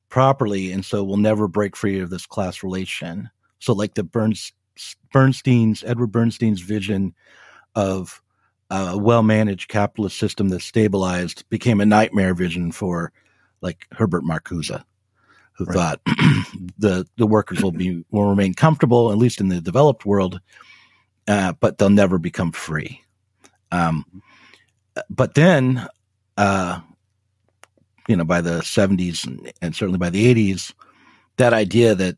properly, 0.10 0.72
and 0.72 0.86
so 0.86 1.04
we'll 1.04 1.18
never 1.18 1.48
break 1.48 1.76
free 1.76 2.00
of 2.00 2.10
this 2.10 2.26
class 2.26 2.64
relation. 2.64 3.30
So, 3.60 3.74
like 3.74 3.96
the 3.96 4.04
Burns, 4.04 4.54
Bernstein's 5.12 5.84
Edward 5.84 6.12
Bernstein's 6.12 6.62
vision 6.62 7.14
of 7.76 8.22
a 8.70 8.98
well-managed 8.98 9.68
capitalist 9.68 10.18
system 10.18 10.50
that's 10.50 10.66
stabilized 10.66 11.44
became 11.50 11.82
a 11.82 11.86
nightmare 11.86 12.34
vision 12.34 12.72
for 12.72 13.12
like 13.62 13.86
Herbert 13.92 14.24
Marcuse 14.24 14.82
who 15.54 15.66
right. 15.66 15.76
thought 15.76 16.02
the 16.78 17.06
the 17.18 17.28
workers 17.28 17.62
will 17.62 17.72
be 17.72 18.04
will 18.12 18.30
remain 18.30 18.54
comfortable, 18.54 19.12
at 19.12 19.18
least 19.18 19.40
in 19.40 19.50
the 19.50 19.62
developed 19.62 20.06
world, 20.06 20.40
uh, 21.28 21.54
but 21.60 21.78
they'll 21.78 21.90
never 21.90 22.18
become 22.18 22.52
free. 22.52 23.02
Um, 23.72 24.22
but 25.10 25.36
then, 25.36 25.88
uh, 26.38 26.82
you 28.08 28.16
know, 28.16 28.26
by 28.26 28.42
the 28.42 28.62
seventies 28.64 29.26
and, 29.26 29.52
and, 29.62 29.76
certainly 29.76 30.00
by 30.00 30.10
the 30.10 30.28
eighties, 30.28 30.74
that 31.38 31.54
idea 31.54 31.96
that 31.96 32.18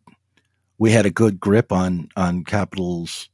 we 0.78 0.92
had 0.92 1.06
a 1.06 1.12
good 1.12 1.40
grip 1.40 1.72
on 1.72 2.10
on 2.16 2.44
capitals 2.44 3.30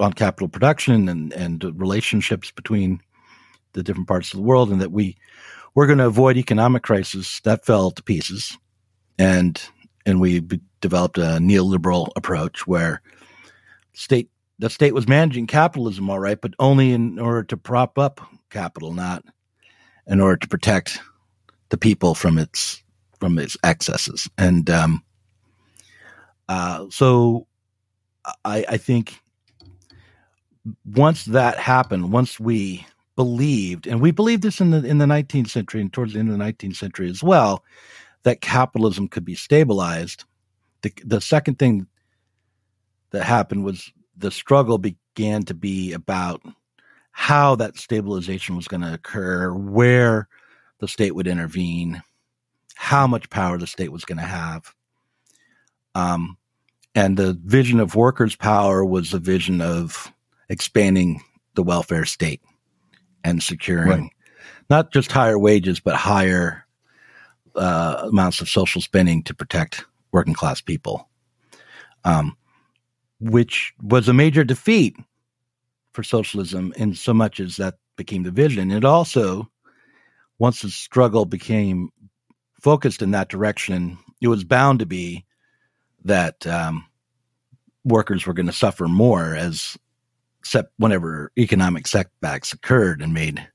on 0.00 0.12
capital 0.12 0.48
production 0.48 1.08
and 1.08 1.32
and 1.32 1.64
relationships 1.80 2.50
between 2.50 3.00
the 3.72 3.82
different 3.82 4.08
parts 4.08 4.32
of 4.32 4.38
the 4.38 4.44
world, 4.44 4.70
and 4.70 4.80
that 4.80 4.92
we 4.92 5.16
we're 5.74 5.86
going 5.86 5.98
to 5.98 6.06
avoid 6.06 6.36
economic 6.36 6.82
crisis 6.82 7.40
that 7.40 7.64
fell 7.64 7.90
to 7.90 8.02
pieces 8.02 8.56
and 9.18 9.60
and 10.04 10.20
we 10.20 10.42
developed 10.80 11.18
a 11.18 11.38
neoliberal 11.38 12.10
approach 12.16 12.66
where 12.66 13.02
state 13.94 14.30
the 14.58 14.70
state 14.70 14.94
was 14.94 15.08
managing 15.08 15.46
capitalism 15.46 16.08
all 16.10 16.18
right, 16.18 16.40
but 16.40 16.54
only 16.58 16.92
in 16.92 17.18
order 17.18 17.42
to 17.42 17.56
prop 17.56 17.98
up 17.98 18.20
capital, 18.50 18.92
not 18.92 19.24
in 20.06 20.20
order 20.20 20.36
to 20.36 20.48
protect 20.48 21.00
the 21.70 21.76
people 21.76 22.14
from 22.14 22.38
its 22.38 22.82
from 23.18 23.38
its 23.38 23.56
excesses. 23.64 24.28
And 24.36 24.68
um, 24.68 25.02
uh, 26.48 26.86
so 26.90 27.46
I, 28.44 28.64
I 28.68 28.76
think 28.76 29.20
once 30.84 31.24
that 31.26 31.58
happened, 31.58 32.12
once 32.12 32.38
we 32.38 32.86
believed, 33.16 33.86
and 33.86 34.00
we 34.00 34.10
believed 34.10 34.42
this 34.42 34.60
in 34.60 34.70
the 34.70 34.84
in 34.84 34.98
the 34.98 35.06
19th 35.06 35.50
century 35.50 35.80
and 35.80 35.92
towards 35.92 36.12
the 36.12 36.18
end 36.18 36.30
of 36.30 36.38
the 36.38 36.44
19th 36.44 36.76
century 36.76 37.08
as 37.10 37.22
well, 37.22 37.64
that 38.24 38.40
capitalism 38.40 39.08
could 39.08 39.24
be 39.24 39.34
stabilized. 39.34 40.24
The, 40.82 40.92
the 41.04 41.20
second 41.20 41.58
thing 41.58 41.86
that 43.10 43.24
happened 43.24 43.64
was 43.64 43.92
the 44.16 44.30
struggle 44.30 44.78
began 44.78 45.42
to 45.44 45.54
be 45.54 45.92
about 45.92 46.42
how 47.12 47.54
that 47.56 47.76
stabilization 47.76 48.56
was 48.56 48.68
going 48.68 48.80
to 48.80 48.94
occur, 48.94 49.52
where 49.52 50.28
the 50.78 50.88
state 50.88 51.14
would 51.14 51.26
intervene, 51.26 52.02
how 52.74 53.06
much 53.06 53.30
power 53.30 53.58
the 53.58 53.66
state 53.66 53.92
was 53.92 54.04
going 54.04 54.18
to 54.18 54.24
have. 54.24 54.74
Um, 55.94 56.38
and 56.94 57.16
the 57.16 57.38
vision 57.44 57.80
of 57.80 57.94
workers' 57.94 58.36
power 58.36 58.84
was 58.84 59.12
a 59.12 59.18
vision 59.18 59.60
of 59.60 60.12
expanding 60.48 61.22
the 61.54 61.62
welfare 61.62 62.04
state 62.04 62.40
and 63.24 63.42
securing 63.42 63.88
right. 63.88 64.10
not 64.68 64.92
just 64.92 65.12
higher 65.12 65.38
wages, 65.38 65.80
but 65.80 65.94
higher 65.94 66.61
uh, 67.56 68.08
amounts 68.08 68.40
of 68.40 68.48
social 68.48 68.80
spending 68.80 69.22
to 69.24 69.34
protect 69.34 69.84
working 70.12 70.34
class 70.34 70.60
people, 70.60 71.08
um, 72.04 72.36
which 73.20 73.72
was 73.82 74.08
a 74.08 74.12
major 74.12 74.44
defeat 74.44 74.96
for 75.92 76.02
socialism 76.02 76.72
in 76.76 76.94
so 76.94 77.12
much 77.12 77.40
as 77.40 77.56
that 77.56 77.74
became 77.96 78.22
the 78.22 78.30
vision. 78.30 78.70
It 78.70 78.84
also, 78.84 79.48
once 80.38 80.62
the 80.62 80.70
struggle 80.70 81.24
became 81.24 81.90
focused 82.60 83.02
in 83.02 83.10
that 83.12 83.28
direction, 83.28 83.98
it 84.20 84.28
was 84.28 84.44
bound 84.44 84.78
to 84.78 84.86
be 84.86 85.24
that 86.04 86.46
um, 86.46 86.86
workers 87.84 88.26
were 88.26 88.32
going 88.32 88.46
to 88.46 88.52
suffer 88.52 88.88
more 88.88 89.34
as 89.36 89.76
whenever 90.76 91.30
economic 91.38 91.86
setbacks 91.86 92.52
occurred 92.52 93.00
and 93.00 93.14
made 93.14 93.46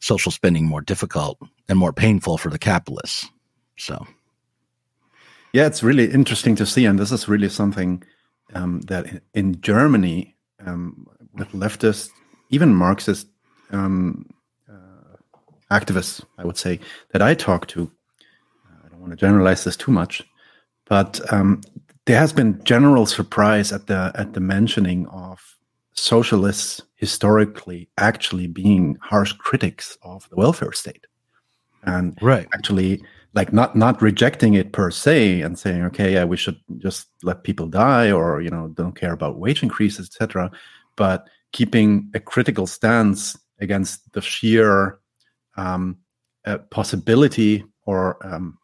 social 0.00 0.32
spending 0.32 0.66
more 0.66 0.80
difficult 0.80 1.38
and 1.72 1.78
more 1.78 1.92
painful 1.92 2.38
for 2.38 2.50
the 2.50 2.58
capitalists. 2.58 3.26
So, 3.76 4.06
yeah, 5.52 5.66
it's 5.66 5.82
really 5.82 6.10
interesting 6.12 6.54
to 6.56 6.66
see, 6.66 6.84
and 6.84 6.98
this 6.98 7.10
is 7.10 7.28
really 7.28 7.48
something 7.48 8.02
um, 8.54 8.82
that 8.82 9.22
in 9.34 9.60
Germany, 9.60 10.36
um, 10.64 11.06
with 11.34 11.48
leftists, 11.52 12.10
even 12.50 12.74
Marxist 12.74 13.26
um, 13.70 14.28
uh, 14.70 15.16
activists, 15.70 16.22
I 16.38 16.44
would 16.44 16.58
say 16.58 16.78
that 17.12 17.22
I 17.22 17.34
talk 17.34 17.66
to. 17.68 17.90
I 18.84 18.88
don't 18.90 19.00
want 19.00 19.12
to 19.12 19.16
generalize 19.16 19.64
this 19.64 19.76
too 19.76 19.90
much, 19.90 20.22
but 20.84 21.20
um, 21.32 21.62
there 22.04 22.18
has 22.18 22.34
been 22.34 22.62
general 22.64 23.06
surprise 23.06 23.72
at 23.72 23.86
the 23.86 24.12
at 24.14 24.34
the 24.34 24.40
mentioning 24.40 25.06
of 25.08 25.40
socialists 25.94 26.82
historically 26.96 27.88
actually 27.96 28.46
being 28.46 28.98
harsh 29.00 29.32
critics 29.32 29.96
of 30.02 30.28
the 30.28 30.36
welfare 30.36 30.72
state 30.72 31.06
and 31.84 32.16
right. 32.22 32.46
actually 32.54 33.02
like 33.34 33.52
not 33.52 33.74
not 33.74 34.00
rejecting 34.02 34.54
it 34.54 34.72
per 34.72 34.90
se 34.90 35.40
and 35.40 35.58
saying 35.58 35.82
okay 35.82 36.12
yeah 36.12 36.24
we 36.24 36.36
should 36.36 36.60
just 36.78 37.08
let 37.22 37.44
people 37.44 37.66
die 37.66 38.10
or 38.10 38.40
you 38.40 38.50
know 38.50 38.68
don't 38.68 38.96
care 38.96 39.12
about 39.12 39.38
wage 39.38 39.62
increases 39.62 40.06
etc 40.06 40.50
but 40.96 41.28
keeping 41.52 42.10
a 42.14 42.20
critical 42.20 42.66
stance 42.66 43.38
against 43.60 44.12
the 44.12 44.20
sheer 44.20 44.98
um, 45.56 45.96
uh, 46.44 46.58
possibility 46.70 47.64
or 47.86 48.24
um, 48.26 48.58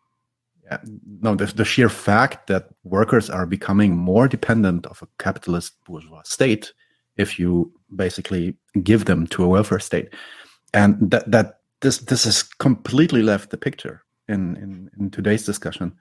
no 1.20 1.35
the, 1.35 1.46
the 1.46 1.64
sheer 1.64 1.88
fact 1.88 2.46
that 2.46 2.68
workers 2.85 3.31
are 3.31 3.46
becoming 3.46 3.96
more 3.96 4.28
dependent 4.28 4.87
of 4.87 5.00
a 5.02 5.09
capitalist 5.22 5.74
bourgeois 5.85 6.22
state 6.24 6.72
if 7.16 7.38
you 7.38 7.72
basically 7.94 8.54
give 8.83 9.07
them 9.07 9.26
to 9.26 9.42
a 9.42 9.48
welfare 9.48 9.81
state 9.81 10.12
and 10.74 11.11
that 11.11 11.31
that 11.31 11.58
this 11.81 11.99
this 11.99 12.25
has 12.25 12.43
completely 12.43 13.23
left 13.23 13.51
the 13.51 13.57
picture 13.57 14.03
in 14.29 14.57
in, 14.57 14.91
in 14.99 15.11
today's 15.11 15.45
discussion 15.45 15.95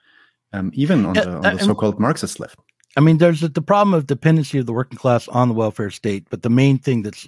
um, 0.54 0.72
even 0.74 1.06
on 1.06 1.14
the, 1.14 1.30
on 1.30 1.42
the 1.42 1.60
so-called 1.60 2.00
marxist 2.00 2.40
left 2.40 2.60
i 2.96 3.00
mean 3.00 3.18
there's 3.18 3.42
the 3.42 3.62
problem 3.62 3.94
of 3.94 4.08
dependency 4.08 4.58
of 4.58 4.66
the 4.66 4.74
working 4.74 4.98
class 4.98 5.28
on 5.30 5.48
the 5.48 5.54
welfare 5.54 5.92
state 5.92 6.28
but 6.30 6.42
the 6.42 6.50
main 6.50 6.78
thing 6.78 7.02
that's 7.02 7.28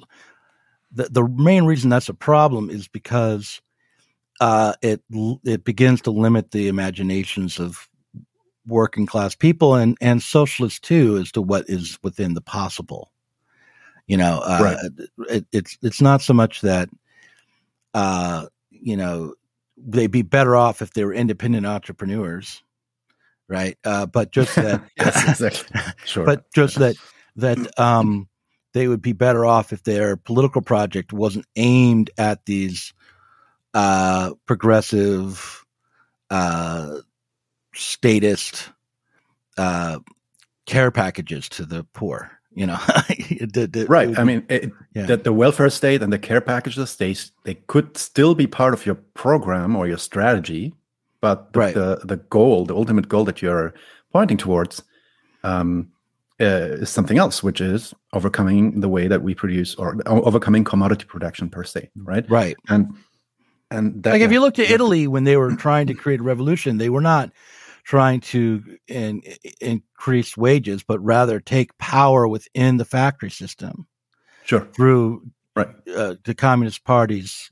the, 0.92 1.04
the 1.10 1.28
main 1.28 1.66
reason 1.66 1.90
that's 1.90 2.10
a 2.10 2.14
problem 2.14 2.70
is 2.70 2.88
because 2.88 3.62
uh, 4.40 4.74
it 4.82 5.02
it 5.44 5.64
begins 5.64 6.02
to 6.02 6.12
limit 6.12 6.52
the 6.52 6.68
imaginations 6.68 7.60
of 7.60 7.88
working 8.66 9.06
class 9.06 9.36
people 9.36 9.76
and 9.76 9.98
and 10.02 10.22
socialists 10.22 10.80
too 10.80 11.18
as 11.18 11.32
to 11.32 11.42
what 11.42 11.66
is 11.70 12.00
within 12.04 12.34
the 12.34 12.42
possible. 12.42 13.12
You 14.08 14.18
know, 14.18 14.42
uh, 14.44 14.60
right. 14.62 15.30
it, 15.30 15.46
it's 15.52 15.78
it's 15.84 16.02
not 16.02 16.22
so 16.22 16.34
much 16.34 16.62
that 16.62 16.90
uh, 17.94 18.46
you 18.70 18.98
know 18.98 19.34
they'd 19.78 20.12
be 20.12 20.22
better 20.22 20.56
off 20.56 20.82
if 20.82 20.94
they 20.94 21.06
were 21.06 21.14
independent 21.14 21.66
entrepreneurs, 21.66 22.64
right? 23.48 23.78
Uh, 23.84 24.06
but 24.06 24.32
just 24.32 24.56
that, 24.56 24.84
yes, 24.98 25.30
exactly. 25.30 25.82
Sure. 26.06 26.26
But 26.26 26.52
just 26.54 26.80
that 26.80 26.96
that 27.36 27.80
um, 27.80 28.28
they 28.74 28.88
would 28.88 29.02
be 29.02 29.14
better 29.14 29.46
off 29.46 29.74
if 29.74 29.84
their 29.84 30.18
political 30.18 30.62
project 30.62 31.14
wasn't 31.14 31.46
aimed 31.56 32.10
at 32.18 32.46
these 32.46 32.94
uh, 33.74 34.32
progressive, 34.46 35.66
uh, 36.30 36.98
statist 37.74 38.70
uh, 39.58 40.00
care 40.66 40.92
packages 40.92 41.50
to 41.50 41.66
the 41.66 41.86
poor. 41.94 42.39
You 42.54 42.66
know, 42.66 42.80
the, 43.08 43.70
the, 43.72 43.86
right? 43.88 44.18
I 44.18 44.24
mean, 44.24 44.44
it, 44.50 44.72
yeah. 44.94 45.06
that 45.06 45.24
the 45.24 45.34
welfare 45.34 45.70
state 45.70 46.02
and 46.02 46.12
the 46.12 46.20
care 46.20 46.42
packages 46.42 46.96
they 46.96 47.16
they 47.44 47.56
could 47.68 47.96
still 47.96 48.36
be 48.36 48.48
part 48.48 48.74
of 48.74 48.86
your 48.86 48.96
program 48.96 49.76
or 49.76 49.88
your 49.88 50.00
strategy, 50.00 50.74
but 51.22 51.54
the, 51.54 51.60
right. 51.60 51.74
the 51.74 52.02
the 52.04 52.18
goal, 52.18 52.66
the 52.66 52.76
ultimate 52.76 53.08
goal 53.08 53.24
that 53.26 53.42
you're 53.42 53.74
pointing 54.12 54.38
towards, 54.38 54.82
um, 55.44 55.92
uh, 56.42 56.80
is 56.82 56.90
something 56.90 57.18
else, 57.18 57.44
which 57.44 57.62
is 57.62 57.94
overcoming 58.14 58.80
the 58.80 58.90
way 58.90 59.08
that 59.08 59.22
we 59.22 59.36
produce 59.36 59.76
or 59.76 59.98
overcoming 60.08 60.64
commodity 60.64 61.06
production 61.06 61.50
per 61.50 61.64
se, 61.64 61.90
right? 61.96 62.30
Right. 62.30 62.56
And 62.68 62.96
and 63.72 64.02
that, 64.04 64.14
like 64.14 64.22
if 64.22 64.32
you 64.32 64.40
look 64.40 64.58
at 64.58 64.72
Italy 64.72 65.08
when 65.08 65.26
they 65.26 65.38
were 65.38 65.56
trying 65.56 65.88
to 65.88 65.94
create 65.94 66.20
a 66.22 66.24
revolution, 66.24 66.78
they 66.78 66.90
were 66.90 67.02
not 67.02 67.32
trying 67.90 68.20
to 68.20 68.78
in, 68.88 69.20
increase 69.60 70.38
wages, 70.38 70.84
but 70.84 71.04
rather 71.04 71.40
take 71.40 71.76
power 71.80 72.28
within 72.28 72.78
the 72.78 72.86
factory 72.86 73.32
system. 73.32 73.88
Sure. 74.46 74.68
Through 74.76 75.24
right. 75.56 75.70
Uh, 75.92 76.14
the 76.24 76.36
Communist 76.36 76.84
Party's 76.84 77.50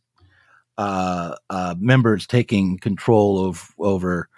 uh, 0.78 1.36
uh, 1.50 1.74
members 1.80 2.28
taking 2.28 2.78
control 2.78 3.48
of 3.48 3.72
over 3.80 4.30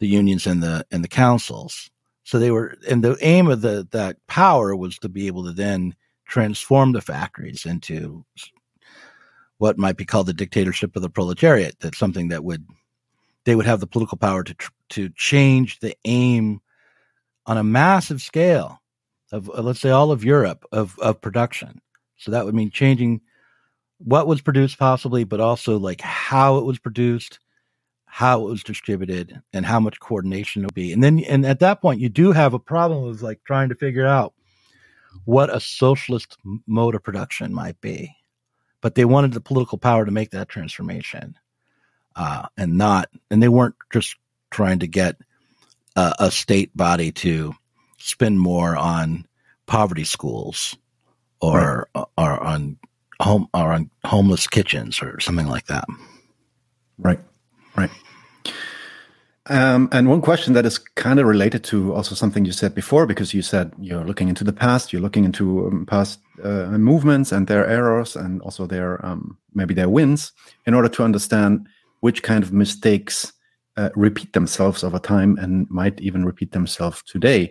the 0.00 0.08
unions 0.08 0.44
and 0.44 0.60
the 0.60 0.84
and 0.90 1.04
the 1.04 1.08
councils. 1.08 1.88
So 2.24 2.40
they 2.40 2.50
were, 2.50 2.76
and 2.90 3.04
the 3.04 3.16
aim 3.20 3.46
of 3.46 3.60
the 3.60 3.86
that 3.92 4.16
power 4.26 4.74
was 4.74 4.98
to 4.98 5.08
be 5.08 5.28
able 5.28 5.44
to 5.44 5.52
then 5.52 5.94
transform 6.26 6.90
the 6.90 7.00
factories 7.00 7.64
into 7.64 8.24
what 9.58 9.78
might 9.78 9.96
be 9.96 10.04
called 10.04 10.26
the 10.26 10.32
dictatorship 10.32 10.96
of 10.96 11.02
the 11.02 11.10
proletariat. 11.10 11.76
That's 11.78 11.98
something 11.98 12.26
that 12.28 12.42
would 12.42 12.66
they 13.44 13.54
would 13.54 13.66
have 13.66 13.80
the 13.80 13.86
political 13.86 14.18
power 14.18 14.42
to 14.44 14.54
to 14.90 15.08
change 15.10 15.80
the 15.80 15.96
aim 16.04 16.60
on 17.46 17.58
a 17.58 17.64
massive 17.64 18.22
scale 18.22 18.80
of 19.32 19.50
uh, 19.50 19.62
let's 19.62 19.80
say 19.80 19.90
all 19.90 20.10
of 20.10 20.24
Europe 20.24 20.64
of 20.72 20.98
of 20.98 21.20
production. 21.20 21.80
So 22.16 22.30
that 22.30 22.44
would 22.44 22.54
mean 22.54 22.70
changing 22.70 23.20
what 23.98 24.26
was 24.26 24.40
produced 24.40 24.78
possibly, 24.78 25.24
but 25.24 25.40
also 25.40 25.78
like 25.78 26.00
how 26.00 26.58
it 26.58 26.64
was 26.64 26.78
produced, 26.78 27.38
how 28.06 28.46
it 28.46 28.50
was 28.50 28.62
distributed, 28.62 29.40
and 29.52 29.66
how 29.66 29.80
much 29.80 30.00
coordination 30.00 30.62
it 30.62 30.66
would 30.66 30.74
be. 30.74 30.92
And 30.92 31.02
then 31.02 31.20
and 31.20 31.44
at 31.44 31.60
that 31.60 31.80
point 31.80 32.00
you 32.00 32.08
do 32.08 32.32
have 32.32 32.54
a 32.54 32.58
problem 32.58 33.04
of 33.04 33.22
like 33.22 33.40
trying 33.44 33.68
to 33.68 33.74
figure 33.74 34.06
out 34.06 34.34
what 35.24 35.54
a 35.54 35.60
socialist 35.60 36.36
mode 36.66 36.94
of 36.94 37.02
production 37.02 37.54
might 37.54 37.80
be 37.80 38.14
but 38.84 38.96
they 38.96 39.06
wanted 39.06 39.32
the 39.32 39.40
political 39.40 39.78
power 39.78 40.04
to 40.04 40.10
make 40.10 40.30
that 40.32 40.50
transformation, 40.50 41.34
uh, 42.16 42.46
and 42.56 42.76
not, 42.78 43.08
and 43.30 43.42
they 43.42 43.48
weren't 43.48 43.76
just 43.92 44.16
trying 44.50 44.78
to 44.80 44.86
get 44.86 45.16
a, 45.96 46.14
a 46.18 46.30
state 46.30 46.76
body 46.76 47.12
to 47.12 47.54
spend 47.98 48.40
more 48.40 48.76
on 48.76 49.26
poverty 49.66 50.04
schools 50.04 50.76
or 51.40 51.88
right. 51.94 52.04
or 52.18 52.42
on 52.42 52.76
home 53.20 53.48
or 53.54 53.72
on 53.72 53.90
homeless 54.04 54.46
kitchens 54.46 55.02
or 55.02 55.20
something 55.20 55.46
like 55.46 55.66
that. 55.66 55.84
Right, 56.98 57.20
right. 57.76 57.90
Um, 59.46 59.90
and 59.92 60.08
one 60.08 60.22
question 60.22 60.54
that 60.54 60.64
is 60.64 60.78
kind 60.78 61.20
of 61.20 61.26
related 61.26 61.64
to 61.64 61.94
also 61.94 62.14
something 62.14 62.46
you 62.46 62.52
said 62.52 62.74
before, 62.74 63.06
because 63.06 63.34
you 63.34 63.42
said 63.42 63.72
you're 63.78 64.04
looking 64.04 64.28
into 64.28 64.42
the 64.42 64.54
past, 64.54 64.90
you're 64.90 65.02
looking 65.02 65.24
into 65.24 65.66
um, 65.66 65.86
past 65.86 66.18
uh, 66.42 66.66
movements 66.78 67.30
and 67.30 67.46
their 67.46 67.66
errors, 67.66 68.16
and 68.16 68.40
also 68.40 68.66
their 68.66 69.04
um, 69.04 69.36
maybe 69.52 69.74
their 69.74 69.90
wins, 69.90 70.32
in 70.66 70.72
order 70.72 70.88
to 70.88 71.04
understand 71.04 71.68
which 72.04 72.22
kind 72.22 72.44
of 72.44 72.52
mistakes 72.52 73.32
uh, 73.78 73.88
repeat 73.96 74.34
themselves 74.34 74.84
over 74.84 74.98
time 74.98 75.38
and 75.38 75.66
might 75.70 75.98
even 76.02 76.22
repeat 76.22 76.52
themselves 76.52 77.02
today. 77.04 77.50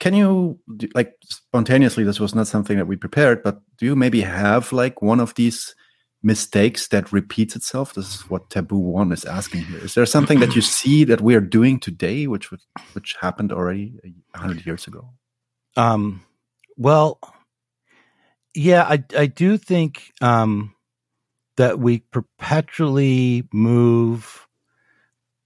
Can 0.00 0.12
you 0.12 0.58
like 0.92 1.12
spontaneously? 1.22 2.02
This 2.02 2.18
was 2.18 2.34
not 2.34 2.48
something 2.48 2.78
that 2.78 2.88
we 2.88 2.96
prepared, 2.96 3.44
but 3.44 3.62
do 3.78 3.86
you 3.86 3.94
maybe 3.94 4.22
have 4.22 4.72
like 4.72 5.00
one 5.02 5.20
of 5.20 5.34
these? 5.34 5.74
mistakes 6.22 6.88
that 6.88 7.10
repeats 7.12 7.56
itself? 7.56 7.94
This 7.94 8.14
is 8.14 8.20
what 8.28 8.50
Taboo 8.50 8.78
One 8.78 9.10
is 9.10 9.24
asking 9.24 9.62
here. 9.64 9.78
Is 9.78 9.94
there 9.94 10.04
something 10.04 10.40
that 10.40 10.54
you 10.54 10.60
see 10.60 11.04
that 11.04 11.22
we 11.22 11.34
are 11.34 11.40
doing 11.40 11.80
today, 11.80 12.26
which 12.26 12.50
which 12.92 13.16
happened 13.20 13.52
already 13.52 13.94
hundred 14.34 14.66
years 14.66 14.86
ago? 14.86 15.08
Um, 15.78 16.22
well, 16.76 17.18
yeah, 18.52 18.82
I 18.82 19.02
I 19.16 19.26
do 19.26 19.56
think 19.56 20.12
um, 20.20 20.74
that 21.60 21.78
we 21.78 21.98
perpetually 22.10 23.46
move 23.52 24.48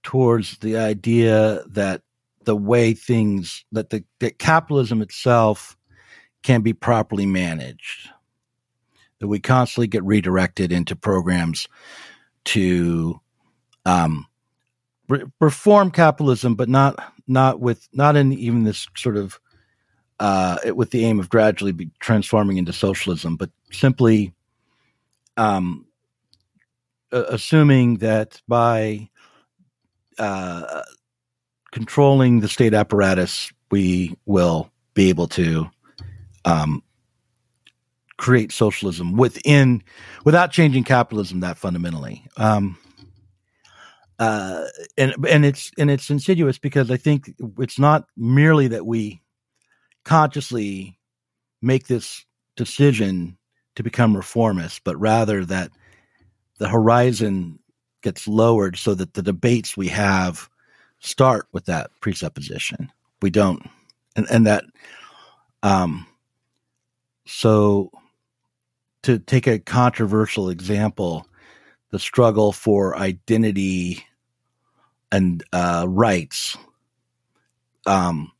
towards 0.01 0.59
the 0.59 0.77
idea 0.77 1.61
that 1.67 2.03
the 2.45 2.55
way 2.55 2.93
things 2.93 3.65
that 3.73 3.89
the 3.89 4.01
that 4.21 4.39
capitalism 4.39 5.01
itself 5.01 5.75
can 6.41 6.61
be 6.61 6.71
properly 6.71 7.25
managed 7.25 8.07
that 9.19 9.27
we 9.27 9.41
constantly 9.41 9.87
get 9.87 10.05
redirected 10.05 10.71
into 10.71 10.95
programs 10.95 11.67
to 12.45 13.19
um, 13.85 14.25
re- 15.09 15.25
reform 15.41 15.91
capitalism, 15.91 16.55
but 16.55 16.69
not 16.69 17.13
not 17.27 17.59
with 17.59 17.89
not 17.91 18.15
in 18.15 18.31
even 18.31 18.63
this 18.63 18.87
sort 18.95 19.17
of 19.17 19.37
uh, 20.21 20.59
with 20.75 20.91
the 20.91 21.03
aim 21.03 21.19
of 21.19 21.27
gradually 21.27 21.91
transforming 21.99 22.55
into 22.55 22.71
socialism, 22.71 23.35
but 23.35 23.49
simply 23.69 24.33
um, 25.35 25.85
assuming 27.29 27.97
that 27.97 28.41
by 28.47 29.09
uh, 30.17 30.81
controlling 31.71 32.39
the 32.39 32.47
state 32.47 32.73
apparatus, 32.73 33.51
we 33.71 34.15
will 34.25 34.71
be 34.93 35.09
able 35.09 35.27
to 35.27 35.69
um, 36.45 36.81
create 38.17 38.51
socialism 38.51 39.17
within 39.17 39.83
without 40.23 40.51
changing 40.51 40.83
capitalism 40.83 41.41
that 41.41 41.57
fundamentally. 41.57 42.25
Um, 42.37 42.77
uh, 44.19 44.65
and 44.97 45.13
and 45.27 45.45
it's 45.45 45.71
and 45.77 45.91
it's 45.91 46.09
insidious 46.09 46.57
because 46.57 46.89
I 46.89 46.97
think 46.97 47.33
it's 47.59 47.79
not 47.79 48.05
merely 48.15 48.67
that 48.69 48.85
we 48.85 49.21
consciously 50.05 50.97
make 51.61 51.87
this 51.87 52.23
decision 52.55 53.37
to 53.75 53.83
become 53.83 54.15
reformists, 54.15 54.79
but 54.83 54.95
rather 54.97 55.43
that 55.45 55.71
the 56.57 56.67
horizon 56.67 57.59
gets 58.01 58.27
lowered 58.27 58.77
so 58.77 58.93
that 58.95 59.13
the 59.13 59.21
debates 59.21 59.75
we 59.75 59.87
have 59.87 60.49
start 60.99 61.47
with 61.51 61.65
that 61.65 61.89
presupposition. 62.01 62.91
We 63.21 63.29
don't, 63.29 63.67
and, 64.15 64.27
and 64.29 64.45
that, 64.47 64.63
um, 65.63 66.05
so 67.25 67.91
to 69.03 69.19
take 69.19 69.47
a 69.47 69.59
controversial 69.59 70.49
example, 70.49 71.27
the 71.91 71.99
struggle 71.99 72.51
for 72.51 72.97
identity 72.97 74.05
and 75.11 75.43
uh, 75.53 75.85
rights 75.87 76.57
um, 77.85 78.31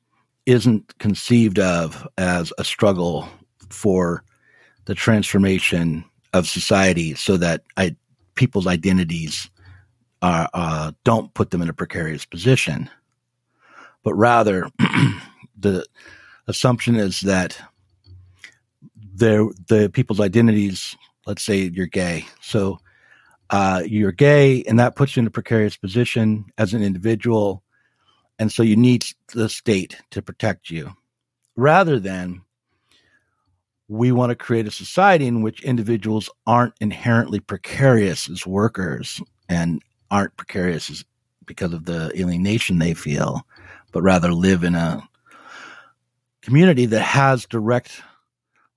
isn't 0.46 0.98
conceived 1.00 1.60
of 1.60 2.08
as 2.18 2.52
a 2.58 2.64
struggle 2.64 3.28
for 3.70 4.24
the 4.86 4.96
transformation 4.96 6.04
of 6.34 6.48
society 6.48 7.16
so 7.16 7.38
that 7.38 7.64
I, 7.78 7.96
people's 8.36 8.68
identities 8.68 9.50
are, 10.22 10.50
uh, 10.54 10.92
don't 11.04 11.34
put 11.34 11.52
them 11.52 11.62
in 11.62 11.70
a 11.70 11.74
precarious 11.74 12.26
position, 12.26 12.90
but 14.04 14.14
rather 14.14 14.70
the 15.58 15.86
assumption 16.48 16.96
is 16.96 17.22
that 17.22 17.58
the 19.16 19.90
people's 19.94 20.20
identities. 20.20 20.96
Let's 21.26 21.44
say 21.44 21.72
you're 21.74 21.88
gay, 21.88 22.26
so 22.42 22.80
uh, 23.50 23.82
you're 23.86 24.12
gay, 24.12 24.64
and 24.64 24.78
that 24.80 24.96
puts 24.96 25.16
you 25.16 25.22
in 25.22 25.28
a 25.28 25.32
precarious 25.32 25.76
position 25.76 26.46
as 26.58 26.74
an 26.74 26.84
individual, 26.84 27.64
and 28.38 28.52
so 28.52 28.62
you 28.62 28.76
need 28.76 29.06
the 29.34 29.50
state 29.50 29.98
to 30.12 30.22
protect 30.22 30.70
you, 30.70 30.92
rather 31.56 32.00
than 32.00 32.42
we 33.88 34.12
want 34.12 34.32
to 34.32 34.36
create 34.36 34.68
a 34.68 34.72
society 34.72 35.28
in 35.28 35.42
which 35.42 35.64
individuals 35.64 36.30
aren't 36.48 36.74
inherently 36.82 37.40
precarious 37.40 38.30
as 38.30 38.46
workers 38.46 39.22
and 39.48 39.82
aren't 40.10 40.36
precarious 40.38 41.04
because 41.46 41.74
of 41.74 41.86
the 41.86 42.12
alienation 42.20 42.80
they 42.80 42.94
feel, 42.94 43.46
but 43.92 44.02
rather 44.02 44.34
live 44.34 44.64
in 44.64 44.76
a 44.76 45.08
community 46.42 46.86
that 46.88 47.02
has 47.02 47.46
direct, 47.46 48.02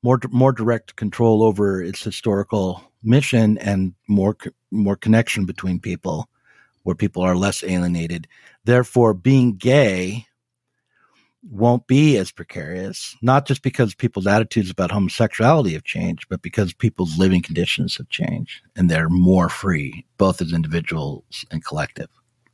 more 0.03 0.21
more 0.31 0.53
direct 0.53 0.97
control 0.97 1.43
over 1.43 1.83
its 1.83 2.03
historical 2.03 2.83
mission 3.03 3.57
and 3.59 3.95
more 4.09 4.37
more 4.71 4.97
connection 4.97 5.47
between 5.47 5.81
people, 5.81 6.29
where 6.83 6.95
people 6.95 7.23
are 7.23 7.37
less 7.37 7.65
alienated. 7.65 8.29
Therefore, 8.65 9.15
being 9.15 9.57
gay 9.57 10.27
won't 11.51 11.87
be 11.87 12.17
as 12.17 12.31
precarious, 12.31 13.17
not 13.23 13.47
just 13.47 13.63
because 13.63 13.95
people's 13.95 14.27
attitudes 14.27 14.71
about 14.71 14.91
homosexuality 14.91 15.73
have 15.73 15.85
changed, 15.85 16.27
but 16.29 16.43
because 16.43 16.73
people's 16.73 17.19
living 17.19 17.43
conditions 17.43 17.97
have 17.97 18.09
changed 18.09 18.61
and 18.77 18.91
they're 18.91 19.09
more 19.09 19.49
free, 19.49 20.05
both 20.19 20.43
as 20.43 20.53
individuals 20.53 21.45
and 21.51 21.65
collective. 21.65 22.09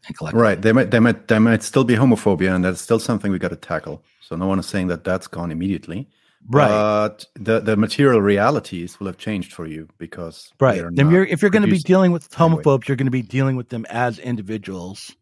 And 0.07 0.17
collective. 0.17 0.41
Right. 0.41 0.61
They 0.61 0.73
might, 0.73 0.91
they 0.91 1.01
might, 1.01 1.29
there 1.29 1.41
might 1.41 1.63
still 1.63 1.85
be 1.85 1.95
homophobia, 1.95 2.55
and 2.55 2.65
that's 2.65 2.81
still 2.81 2.99
something 2.99 3.33
we 3.33 3.39
got 3.39 3.49
to 3.49 3.57
tackle. 3.57 4.05
So 4.21 4.37
no 4.37 4.47
one 4.47 4.59
is 4.59 4.67
saying 4.67 4.89
that 4.89 5.03
that's 5.03 5.27
gone 5.27 5.51
immediately. 5.51 6.09
Right. 6.47 6.69
But 6.69 7.27
the, 7.37 7.61
the 7.61 7.77
material 7.77 8.21
realities 8.21 9.01
will 9.01 9.07
have 9.07 9.17
changed 9.17 9.55
for 9.55 9.67
you 9.67 9.89
because 9.97 10.53
right. 10.61 10.83
Then 10.93 11.11
you're, 11.11 11.25
if 11.25 11.41
you're 11.41 11.51
going 11.51 11.65
to 11.65 11.71
be 11.71 11.79
dealing 11.79 12.13
with 12.13 12.31
homophobes, 12.31 12.67
anyway. 12.67 12.85
you're 12.89 12.97
going 12.97 13.07
to 13.07 13.11
be 13.11 13.23
dealing 13.23 13.57
with 13.57 13.71
them 13.71 13.87
as 13.89 14.19
individuals 14.19 15.17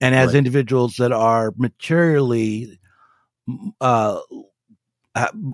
and 0.00 0.14
as 0.14 0.28
right. 0.28 0.36
individuals 0.36 0.96
that 0.96 1.10
are 1.10 1.52
materially 1.56 2.78
uh, 3.80 4.20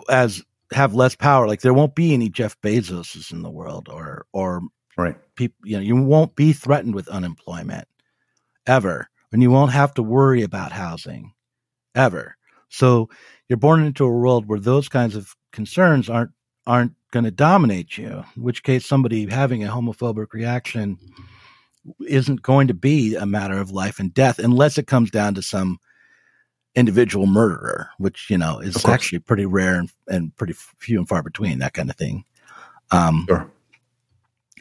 as 0.09 0.43
have 0.73 0.95
less 0.95 1.15
power. 1.15 1.47
Like 1.47 1.61
there 1.61 1.75
won't 1.75 1.95
be 1.95 2.15
any 2.15 2.29
Jeff 2.29 2.61
Bezoses 2.61 3.33
in 3.33 3.43
the 3.43 3.51
world, 3.51 3.89
or 3.91 4.27
or 4.33 4.63
right 4.97 5.17
people. 5.35 5.57
You 5.65 5.77
know, 5.77 5.83
you 5.83 5.97
won't 5.97 6.37
be 6.37 6.53
threatened 6.53 6.95
with 6.95 7.09
unemployment 7.09 7.89
ever, 8.67 9.09
and 9.33 9.43
you 9.43 9.51
won't 9.51 9.73
have 9.73 9.95
to 9.95 10.03
worry 10.03 10.43
about 10.43 10.73
housing 10.73 11.33
ever. 11.95 12.37
So 12.69 13.09
you're 13.49 13.57
born 13.57 13.83
into 13.83 14.05
a 14.05 14.11
world 14.11 14.47
where 14.47 14.61
those 14.61 14.89
kinds 14.89 15.17
of 15.17 15.35
concerns 15.53 16.11
aren't 16.11 16.33
aren't 16.67 16.93
going 17.11 17.25
to 17.25 17.31
dominate 17.31 17.97
you. 17.97 18.25
In 18.37 18.43
which 18.43 18.63
case, 18.63 18.85
somebody 18.85 19.27
having 19.27 19.65
a 19.65 19.69
homophobic 19.69 20.33
reaction 20.33 20.99
isn't 22.07 22.43
going 22.43 22.69
to 22.69 22.75
be 22.75 23.17
a 23.17 23.25
matter 23.25 23.59
of 23.59 23.71
life 23.71 23.99
and 23.99 24.13
death 24.13 24.39
unless 24.39 24.77
it 24.77 24.87
comes 24.87 25.11
down 25.11 25.35
to 25.35 25.43
some 25.43 25.79
individual 26.79 27.27
murderer, 27.27 27.91
which 27.99 28.31
you 28.31 28.39
know 28.39 28.61
is 28.61 28.85
actually 28.87 29.19
pretty 29.19 29.47
rare 29.47 29.79
and, 29.79 29.91
and, 30.07 30.37
pretty 30.37 30.55
few 30.55 30.99
and 30.99 31.09
far 31.09 31.23
between. 31.23 31.59
That 31.59 31.75
kind 31.75 31.91
of 31.91 31.97
thing. 31.97 32.25
Um, 32.91 33.27
sure. 33.29 33.51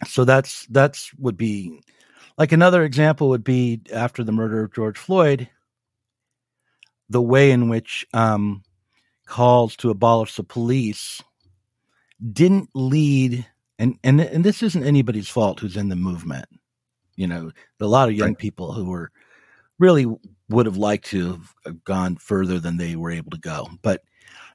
So 0.06 0.26
that's 0.26 0.66
that's 0.68 1.14
would 1.16 1.38
be 1.38 1.82
like 2.38 2.52
another 2.52 2.84
example 2.84 3.30
would 3.30 3.44
be 3.44 3.82
after 3.94 4.24
the 4.24 4.32
murder 4.32 4.64
of 4.64 4.74
George 4.74 4.98
Floyd, 4.98 5.50
the 7.10 7.22
way 7.22 7.52
in 7.52 7.70
which 7.70 8.06
um, 8.14 8.64
calls 9.26 9.76
to 9.78 9.90
abolish 9.90 10.36
the 10.36 10.44
police 10.44 11.22
didn't 12.34 12.70
lead, 12.74 13.46
and 13.78 13.98
and 14.04 14.20
and 14.20 14.44
this 14.44 14.64
isn't 14.64 14.84
anybody's 14.84 15.30
fault 15.30 15.60
who's 15.60 15.78
in 15.78 15.90
the 15.90 15.96
movement. 15.96 16.48
You 17.16 17.28
know, 17.28 17.52
a 17.80 17.86
lot 17.86 18.10
of 18.10 18.16
young 18.16 18.30
right. 18.30 18.38
people 18.38 18.74
who 18.74 18.86
were 18.86 19.12
really 19.80 20.06
would 20.50 20.66
have 20.66 20.78
liked 20.78 21.06
to 21.08 21.42
have 21.66 21.84
gone 21.84 22.16
further 22.16 22.60
than 22.60 22.78
they 22.78 22.96
were 22.96 23.12
able 23.12 23.32
to 23.32 23.40
go. 23.40 23.70
But 23.82 24.02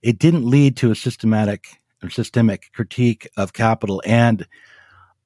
it 0.03 0.19
didn't 0.19 0.49
lead 0.49 0.77
to 0.79 0.91
a 0.91 0.97
systematic 0.97 1.67
or 2.03 2.11
systemic 2.11 2.71
critique 2.73 3.29
of 3.37 3.53
capital 3.53 4.03
and 4.05 4.47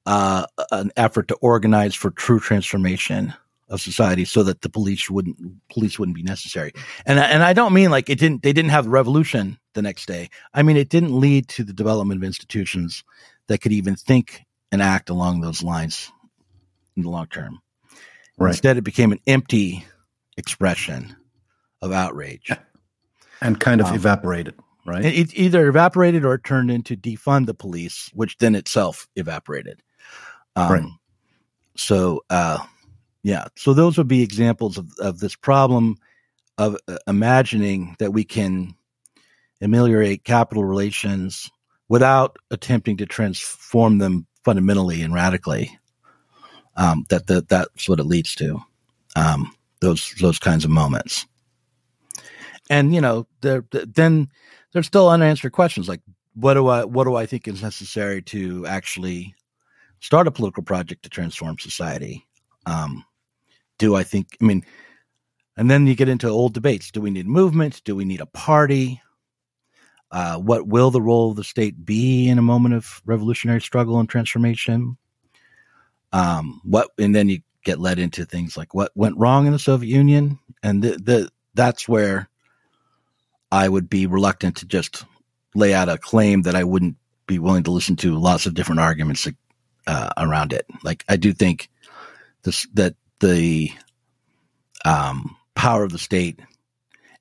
uh, 0.05 0.45
an 0.71 0.91
effort 0.95 1.27
to 1.29 1.35
organize 1.35 1.95
for 1.95 2.11
true 2.11 2.39
transformation 2.39 3.33
of 3.69 3.81
society 3.81 4.23
so 4.23 4.43
that 4.43 4.61
the 4.61 4.69
police 4.69 5.09
wouldn't 5.09 5.37
police 5.69 5.99
wouldn't 5.99 6.15
be 6.15 6.23
necessary. 6.23 6.71
And 7.05 7.19
and 7.19 7.43
I 7.43 7.53
don't 7.53 7.73
mean 7.73 7.89
like 7.89 8.09
it 8.09 8.19
didn't 8.19 8.41
they 8.43 8.53
didn't 8.53 8.71
have 8.71 8.85
the 8.85 8.89
revolution 8.89 9.57
the 9.73 9.81
next 9.81 10.05
day. 10.05 10.29
I 10.53 10.63
mean 10.63 10.77
it 10.77 10.89
didn't 10.89 11.19
lead 11.19 11.49
to 11.49 11.63
the 11.63 11.73
development 11.73 12.19
of 12.19 12.23
institutions 12.23 13.03
that 13.47 13.59
could 13.59 13.73
even 13.73 13.95
think 13.95 14.45
and 14.71 14.81
act 14.81 15.09
along 15.09 15.41
those 15.41 15.63
lines 15.63 16.09
in 16.95 17.03
the 17.03 17.09
long 17.09 17.27
term. 17.27 17.59
Right. 18.37 18.49
Instead, 18.49 18.77
it 18.77 18.83
became 18.83 19.11
an 19.11 19.19
empty 19.25 19.85
expression 20.37 21.15
of 21.81 21.91
outrage. 21.91 22.51
And 23.41 23.59
kind 23.59 23.81
of 23.81 23.87
um, 23.87 23.95
evaporated 23.95 24.55
right? 24.87 25.05
it, 25.05 25.37
either 25.37 25.67
evaporated 25.67 26.25
or 26.25 26.35
it 26.35 26.43
turned 26.43 26.71
into 26.71 26.95
defund 26.95 27.45
the 27.45 27.53
police 27.53 28.09
which 28.13 28.37
then 28.37 28.55
itself 28.55 29.07
evaporated. 29.15 29.83
Um, 30.55 30.71
right. 30.71 30.83
so 31.75 32.23
uh, 32.31 32.57
yeah. 33.21 33.47
So 33.57 33.73
those 33.73 33.97
would 33.97 34.07
be 34.07 34.23
examples 34.23 34.77
of, 34.77 34.91
of 34.99 35.19
this 35.19 35.35
problem 35.35 35.97
of 36.57 36.77
uh, 36.87 36.97
imagining 37.05 37.95
that 37.99 38.11
we 38.11 38.23
can 38.23 38.73
ameliorate 39.61 40.23
capital 40.23 40.63
relations 40.63 41.51
without 41.89 42.37
attempting 42.49 42.97
to 42.97 43.05
transform 43.05 43.99
them 43.99 44.25
fundamentally 44.43 45.03
and 45.03 45.13
radically 45.13 45.77
um, 46.77 47.05
that, 47.09 47.27
that 47.27 47.49
that's 47.49 47.89
what 47.89 47.99
it 47.99 48.05
leads 48.05 48.35
to 48.35 48.61
um, 49.15 49.53
those 49.81 50.13
those 50.21 50.39
kinds 50.39 50.63
of 50.63 50.71
moments. 50.71 51.25
And 52.69 52.93
you 52.93 53.01
know, 53.01 53.27
there 53.41 53.65
then 53.71 54.29
there's 54.71 54.87
still 54.87 55.09
unanswered 55.09 55.51
questions 55.51 55.89
like 55.89 56.01
what 56.33 56.53
do 56.53 56.67
I 56.67 56.85
what 56.85 57.05
do 57.05 57.15
I 57.15 57.25
think 57.25 57.47
is 57.47 57.61
necessary 57.61 58.21
to 58.23 58.65
actually 58.67 59.35
start 59.99 60.27
a 60.27 60.31
political 60.31 60.63
project 60.63 61.03
to 61.03 61.09
transform 61.09 61.57
society? 61.57 62.25
Um, 62.65 63.03
do 63.79 63.95
I 63.95 64.03
think? 64.03 64.37
I 64.41 64.45
mean, 64.45 64.63
and 65.55 65.71
then 65.71 65.87
you 65.87 65.95
get 65.95 66.09
into 66.09 66.29
old 66.29 66.53
debates: 66.53 66.91
Do 66.91 67.01
we 67.01 67.09
need 67.09 67.27
movement? 67.27 67.81
Do 67.85 67.95
we 67.95 68.05
need 68.05 68.21
a 68.21 68.27
party? 68.27 69.01
Uh, 70.09 70.37
what 70.37 70.67
will 70.67 70.89
the 70.89 71.01
role 71.01 71.31
of 71.31 71.35
the 71.35 71.43
state 71.43 71.85
be 71.85 72.29
in 72.29 72.37
a 72.37 72.41
moment 72.41 72.73
of 72.73 73.01
revolutionary 73.05 73.59
struggle 73.59 73.99
and 73.99 74.07
transformation? 74.07 74.97
Um, 76.13 76.61
what 76.63 76.89
and 76.97 77.15
then 77.15 77.29
you 77.29 77.39
get 77.63 77.79
led 77.79 77.99
into 77.99 78.25
things 78.25 78.55
like 78.55 78.73
what 78.73 78.91
went 78.95 79.17
wrong 79.17 79.45
in 79.45 79.53
the 79.53 79.59
Soviet 79.59 79.93
Union, 79.93 80.39
and 80.63 80.83
the, 80.83 80.91
the 80.91 81.29
that's 81.53 81.87
where 81.87 82.29
I 83.51 83.67
would 83.67 83.89
be 83.89 84.07
reluctant 84.07 84.57
to 84.57 84.65
just 84.65 85.05
lay 85.55 85.73
out 85.73 85.89
a 85.89 85.97
claim 85.97 86.43
that 86.43 86.55
I 86.55 86.63
wouldn't 86.63 86.97
be 87.25 87.39
willing 87.39 87.63
to 87.63 87.71
listen 87.71 87.95
to 87.97 88.17
lots 88.17 88.45
of 88.45 88.53
different 88.53 88.81
arguments 88.81 89.27
uh, 89.85 90.09
around 90.17 90.53
it. 90.53 90.65
Like 90.83 91.03
I 91.09 91.17
do 91.17 91.33
think 91.33 91.69
this 92.43 92.67
that 92.73 92.95
the 93.19 93.71
um, 94.85 95.35
power 95.55 95.83
of 95.83 95.91
the 95.91 95.97
state 95.97 96.39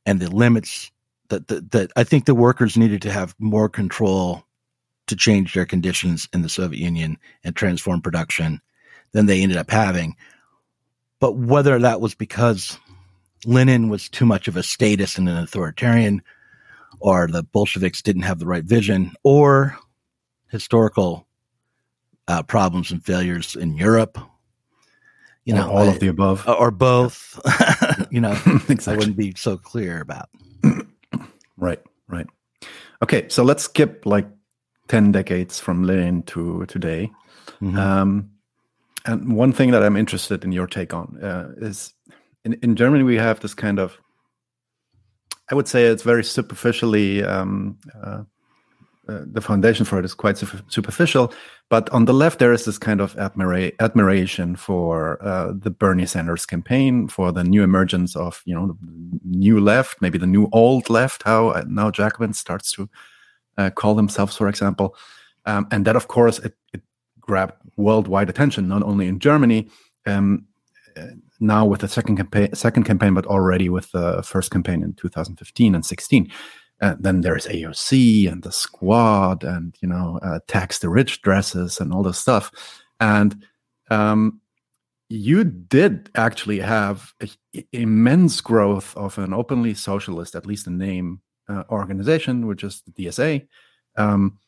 and 0.04 0.20
the 0.20 0.30
limits 0.30 0.90
that, 1.28 1.48
that 1.48 1.70
that 1.72 1.90
I 1.96 2.04
think 2.04 2.24
the 2.24 2.34
workers 2.34 2.76
needed 2.76 3.02
to 3.02 3.12
have 3.12 3.34
more 3.38 3.68
control 3.68 4.44
to 5.08 5.16
change 5.16 5.54
their 5.54 5.66
conditions 5.66 6.28
in 6.32 6.42
the 6.42 6.48
Soviet 6.48 6.80
Union 6.80 7.18
and 7.44 7.54
transform 7.54 8.00
production 8.00 8.60
than 9.16 9.24
they 9.24 9.42
ended 9.42 9.56
up 9.56 9.70
having. 9.70 10.14
But 11.20 11.36
whether 11.38 11.78
that 11.78 12.02
was 12.02 12.14
because 12.14 12.78
Lenin 13.46 13.88
was 13.88 14.10
too 14.10 14.26
much 14.26 14.46
of 14.46 14.58
a 14.58 14.62
statist 14.62 15.16
and 15.16 15.26
an 15.26 15.38
authoritarian, 15.38 16.20
or 17.00 17.26
the 17.26 17.42
Bolsheviks 17.42 18.02
didn't 18.02 18.22
have 18.22 18.38
the 18.38 18.46
right 18.46 18.62
vision, 18.62 19.12
or 19.22 19.78
historical 20.48 21.26
uh, 22.28 22.42
problems 22.42 22.90
and 22.90 23.02
failures 23.02 23.56
in 23.56 23.74
Europe. 23.74 24.18
You 25.46 25.54
know, 25.54 25.70
all 25.70 25.88
I, 25.88 25.92
of 25.92 26.00
the 26.00 26.08
above, 26.08 26.46
or 26.46 26.70
both. 26.70 27.40
you 28.10 28.20
know, 28.20 28.32
exactly. 28.68 28.92
I 28.92 28.96
wouldn't 28.96 29.16
be 29.16 29.32
so 29.34 29.56
clear 29.56 30.02
about. 30.02 30.28
right, 31.56 31.80
right. 32.06 32.26
Okay, 33.02 33.28
so 33.30 33.44
let's 33.44 33.62
skip 33.62 34.04
like 34.04 34.28
ten 34.88 35.10
decades 35.10 35.58
from 35.58 35.84
Lenin 35.84 36.22
to 36.24 36.66
today. 36.66 37.10
Mm-hmm. 37.62 37.78
Um, 37.78 38.30
and 39.06 39.36
one 39.36 39.52
thing 39.52 39.70
that 39.70 39.82
I'm 39.82 39.96
interested 39.96 40.44
in 40.44 40.52
your 40.52 40.66
take 40.66 40.92
on 40.92 41.18
uh, 41.22 41.52
is 41.58 41.94
in, 42.44 42.54
in 42.62 42.76
Germany 42.76 43.04
we 43.04 43.16
have 43.16 43.40
this 43.40 43.54
kind 43.54 43.78
of 43.78 43.98
I 45.50 45.54
would 45.54 45.68
say 45.68 45.84
it's 45.84 46.02
very 46.02 46.24
superficially 46.24 47.22
um, 47.22 47.78
uh, 48.02 48.22
uh, 49.08 49.20
the 49.30 49.40
foundation 49.40 49.84
for 49.84 50.00
it 50.00 50.04
is 50.04 50.14
quite 50.14 50.36
superficial. 50.36 51.32
But 51.68 51.88
on 51.90 52.06
the 52.06 52.12
left, 52.12 52.40
there 52.40 52.52
is 52.52 52.64
this 52.64 52.78
kind 52.78 53.00
of 53.00 53.14
admira- 53.14 53.72
admiration 53.78 54.56
for 54.56 55.22
uh, 55.24 55.52
the 55.56 55.70
Bernie 55.70 56.06
Sanders 56.06 56.44
campaign, 56.44 57.06
for 57.06 57.30
the 57.30 57.44
new 57.44 57.62
emergence 57.62 58.16
of 58.16 58.42
you 58.46 58.54
know 58.54 58.66
the 58.66 58.76
new 59.24 59.60
left, 59.60 60.02
maybe 60.02 60.18
the 60.18 60.26
new 60.26 60.48
old 60.52 60.90
left. 60.90 61.22
How 61.22 61.50
uh, 61.50 61.64
now 61.68 61.90
Jacobin 61.92 62.32
starts 62.32 62.72
to 62.72 62.88
uh, 63.56 63.70
call 63.70 63.94
themselves, 63.94 64.36
for 64.36 64.48
example, 64.48 64.96
um, 65.44 65.68
and 65.70 65.84
that 65.84 65.94
of 65.94 66.08
course 66.08 66.40
it, 66.40 66.54
it, 66.72 66.82
grabbed 67.26 67.54
worldwide 67.76 68.30
attention, 68.30 68.68
not 68.68 68.82
only 68.82 69.06
in 69.06 69.18
Germany. 69.18 69.68
Um, 70.06 70.46
uh, 70.96 71.08
now 71.40 71.66
with 71.66 71.80
the 71.80 71.88
second 71.88 72.16
campaign, 72.16 72.54
second 72.54 72.84
campaign, 72.84 73.14
but 73.14 73.26
already 73.26 73.68
with 73.68 73.90
the 73.92 74.22
first 74.22 74.50
campaign 74.50 74.82
in 74.82 74.94
2015 74.94 75.74
and 75.74 75.84
16. 75.84 76.32
Uh, 76.80 76.94
then 76.98 77.22
there's 77.22 77.46
AOC 77.46 78.30
and 78.30 78.42
the 78.42 78.52
squad 78.52 79.42
and 79.42 79.74
you 79.80 79.88
know 79.88 80.18
uh, 80.22 80.40
tax 80.46 80.78
the 80.78 80.90
rich 80.90 81.22
dresses 81.22 81.80
and 81.80 81.92
all 81.92 82.02
this 82.02 82.18
stuff. 82.18 82.50
And 83.00 83.44
um, 83.90 84.40
you 85.08 85.44
did 85.44 86.10
actually 86.14 86.60
have 86.60 87.12
a, 87.22 87.28
immense 87.72 88.40
growth 88.40 88.96
of 88.96 89.18
an 89.18 89.32
openly 89.32 89.74
socialist, 89.74 90.34
at 90.34 90.46
least 90.46 90.66
in 90.66 90.78
name, 90.78 91.20
uh, 91.48 91.62
organization, 91.70 92.46
which 92.46 92.64
is 92.64 92.82
the 92.82 93.04
DSA, 93.04 93.46
um, 93.96 94.38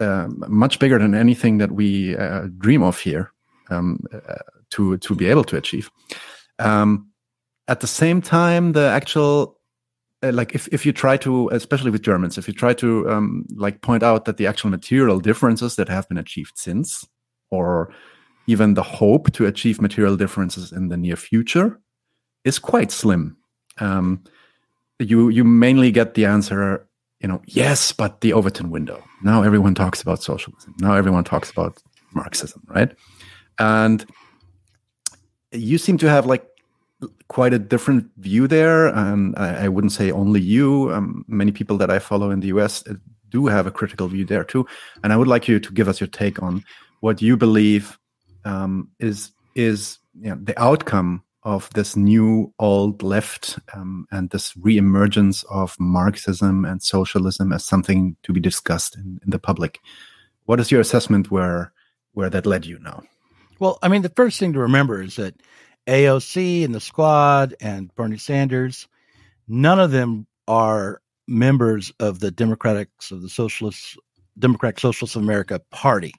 uh, 0.00 0.28
much 0.48 0.78
bigger 0.78 0.98
than 0.98 1.14
anything 1.14 1.58
that 1.58 1.72
we 1.72 2.16
uh, 2.16 2.48
dream 2.58 2.82
of 2.82 2.98
here 2.98 3.32
um, 3.70 4.00
uh, 4.12 4.34
to 4.70 4.96
to 4.98 5.14
be 5.14 5.26
able 5.26 5.44
to 5.44 5.56
achieve. 5.56 5.90
Um, 6.58 7.10
at 7.68 7.80
the 7.80 7.86
same 7.86 8.22
time, 8.22 8.72
the 8.72 8.88
actual 8.88 9.58
uh, 10.22 10.32
like 10.32 10.54
if, 10.54 10.68
if 10.72 10.84
you 10.84 10.92
try 10.92 11.16
to 11.16 11.48
especially 11.50 11.92
with 11.92 12.02
germans 12.02 12.36
if 12.36 12.48
you 12.48 12.54
try 12.54 12.74
to 12.74 13.08
um, 13.08 13.46
like 13.54 13.80
point 13.82 14.02
out 14.02 14.24
that 14.24 14.36
the 14.36 14.48
actual 14.48 14.68
material 14.68 15.20
differences 15.20 15.76
that 15.76 15.88
have 15.88 16.08
been 16.08 16.18
achieved 16.18 16.52
since 16.56 17.06
or 17.50 17.92
even 18.48 18.74
the 18.74 18.82
hope 18.82 19.30
to 19.32 19.46
achieve 19.46 19.80
material 19.80 20.16
differences 20.16 20.72
in 20.72 20.88
the 20.88 20.96
near 20.96 21.14
future 21.14 21.80
is 22.44 22.58
quite 22.58 22.90
slim 22.90 23.36
um, 23.78 24.24
you 24.98 25.28
you 25.28 25.44
mainly 25.44 25.92
get 25.92 26.14
the 26.14 26.24
answer 26.24 26.87
you 27.20 27.28
know 27.28 27.40
yes 27.46 27.92
but 27.92 28.20
the 28.20 28.32
overton 28.32 28.70
window 28.70 29.02
now 29.22 29.42
everyone 29.42 29.74
talks 29.74 30.00
about 30.00 30.22
socialism 30.22 30.74
now 30.80 30.94
everyone 30.94 31.24
talks 31.24 31.50
about 31.50 31.82
marxism 32.14 32.62
right 32.68 32.92
and 33.58 34.06
you 35.52 35.78
seem 35.78 35.98
to 35.98 36.08
have 36.08 36.26
like 36.26 36.46
quite 37.28 37.52
a 37.52 37.58
different 37.58 38.10
view 38.16 38.46
there. 38.46 38.88
And 38.88 39.34
I, 39.36 39.64
I 39.64 39.68
wouldn't 39.68 39.92
say 39.92 40.10
only 40.10 40.40
you. 40.40 40.92
Um, 40.92 41.24
many 41.28 41.52
people 41.52 41.76
that 41.78 41.90
I 41.90 41.98
follow 41.98 42.30
in 42.30 42.40
the 42.40 42.48
US 42.48 42.86
uh, 42.86 42.94
do 43.30 43.46
have 43.46 43.66
a 43.66 43.70
critical 43.70 44.08
view 44.08 44.24
there 44.24 44.44
too. 44.44 44.66
And 45.02 45.12
I 45.12 45.16
would 45.16 45.28
like 45.28 45.48
you 45.48 45.60
to 45.60 45.72
give 45.72 45.88
us 45.88 46.00
your 46.00 46.08
take 46.08 46.42
on 46.42 46.64
what 47.00 47.22
you 47.22 47.36
believe 47.36 47.98
um, 48.44 48.88
is 48.98 49.30
is 49.54 49.98
you 50.20 50.30
know, 50.30 50.38
the 50.42 50.60
outcome 50.60 51.22
of 51.42 51.70
this 51.74 51.96
new 51.96 52.52
old 52.58 53.02
left 53.02 53.58
um, 53.74 54.06
and 54.10 54.30
this 54.30 54.54
reemergence 54.54 55.44
of 55.50 55.76
Marxism 55.78 56.64
and 56.64 56.82
socialism 56.82 57.52
as 57.52 57.64
something 57.64 58.16
to 58.22 58.32
be 58.32 58.40
discussed 58.40 58.96
in, 58.96 59.20
in 59.24 59.30
the 59.30 59.38
public. 59.38 59.80
What 60.46 60.60
is 60.60 60.70
your 60.70 60.80
assessment 60.80 61.30
where 61.30 61.72
where 62.12 62.30
that 62.30 62.46
led 62.46 62.66
you 62.66 62.78
now? 62.80 63.02
Well, 63.60 63.78
I 63.82 63.88
mean, 63.88 64.02
the 64.02 64.08
first 64.08 64.38
thing 64.40 64.52
to 64.54 64.60
remember 64.60 65.02
is 65.02 65.16
that 65.16 65.34
AOC 65.86 66.64
and 66.64 66.74
the 66.74 66.80
squad 66.80 67.54
and 67.60 67.94
Bernie 67.94 68.18
Sanders, 68.18 68.88
none 69.46 69.80
of 69.80 69.90
them 69.90 70.26
are 70.46 71.00
members 71.26 71.92
of 72.00 72.20
the 72.20 72.30
Democrats 72.30 73.10
of 73.10 73.22
the 73.22 73.28
Socialists, 73.28 73.96
Democratic 74.38 74.80
Socialists 74.80 75.16
of 75.16 75.22
America 75.22 75.60
Party. 75.70 76.12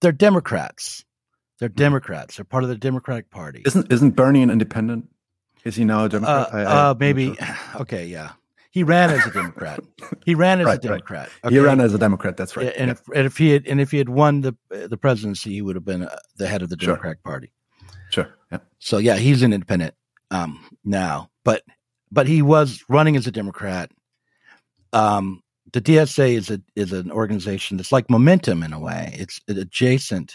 They're 0.00 0.12
Democrats. 0.12 1.04
They're 1.58 1.68
hmm. 1.68 1.74
Democrats. 1.74 2.36
They're 2.36 2.44
part 2.44 2.62
of 2.62 2.68
the 2.68 2.76
Democratic 2.76 3.30
Party. 3.30 3.62
Isn't 3.64 3.92
isn't 3.92 4.10
Bernie 4.12 4.42
an 4.42 4.50
independent? 4.50 5.08
Is 5.64 5.74
he 5.76 5.84
now 5.84 6.04
a 6.04 6.08
Democrat? 6.08 6.52
Uh, 6.52 6.56
I, 6.56 6.60
I, 6.60 6.90
uh, 6.90 6.94
maybe. 6.98 7.34
Sure. 7.34 7.56
Okay, 7.80 8.06
yeah. 8.06 8.32
He 8.70 8.82
ran 8.82 9.10
as 9.10 9.26
a 9.26 9.30
Democrat. 9.30 9.80
he 10.26 10.34
ran 10.34 10.60
as 10.60 10.66
right, 10.66 10.78
a 10.78 10.80
Democrat. 10.80 11.28
Right. 11.28 11.46
Okay? 11.46 11.54
He 11.54 11.60
ran 11.60 11.80
as 11.80 11.94
a 11.94 11.98
Democrat. 11.98 12.36
That's 12.36 12.56
right. 12.58 12.74
And, 12.76 12.88
yeah. 12.88 12.92
if, 12.92 13.08
and 13.14 13.26
if 13.26 13.38
he 13.38 13.50
had 13.50 13.66
and 13.66 13.80
if 13.80 13.90
he 13.90 13.98
had 13.98 14.10
won 14.10 14.42
the 14.42 14.54
the 14.68 14.98
presidency, 14.98 15.50
he 15.52 15.62
would 15.62 15.76
have 15.76 15.84
been 15.84 16.02
uh, 16.02 16.16
the 16.36 16.46
head 16.46 16.62
of 16.62 16.68
the 16.68 16.76
Democratic 16.76 17.18
sure. 17.18 17.32
Party. 17.32 17.52
Sure. 18.10 18.34
Yeah. 18.52 18.58
So 18.78 18.98
yeah, 18.98 19.16
he's 19.16 19.42
an 19.42 19.52
independent 19.52 19.94
um, 20.30 20.62
now, 20.84 21.30
but 21.42 21.62
but 22.12 22.26
he 22.26 22.42
was 22.42 22.84
running 22.88 23.16
as 23.16 23.26
a 23.26 23.30
Democrat. 23.30 23.90
Um, 24.92 25.42
the 25.72 25.80
DSA 25.80 26.34
is 26.34 26.50
a 26.50 26.60
is 26.74 26.92
an 26.92 27.10
organization 27.10 27.76
that's 27.78 27.92
like 27.92 28.10
Momentum 28.10 28.62
in 28.62 28.72
a 28.72 28.78
way. 28.78 29.14
It's 29.18 29.40
adjacent 29.48 30.34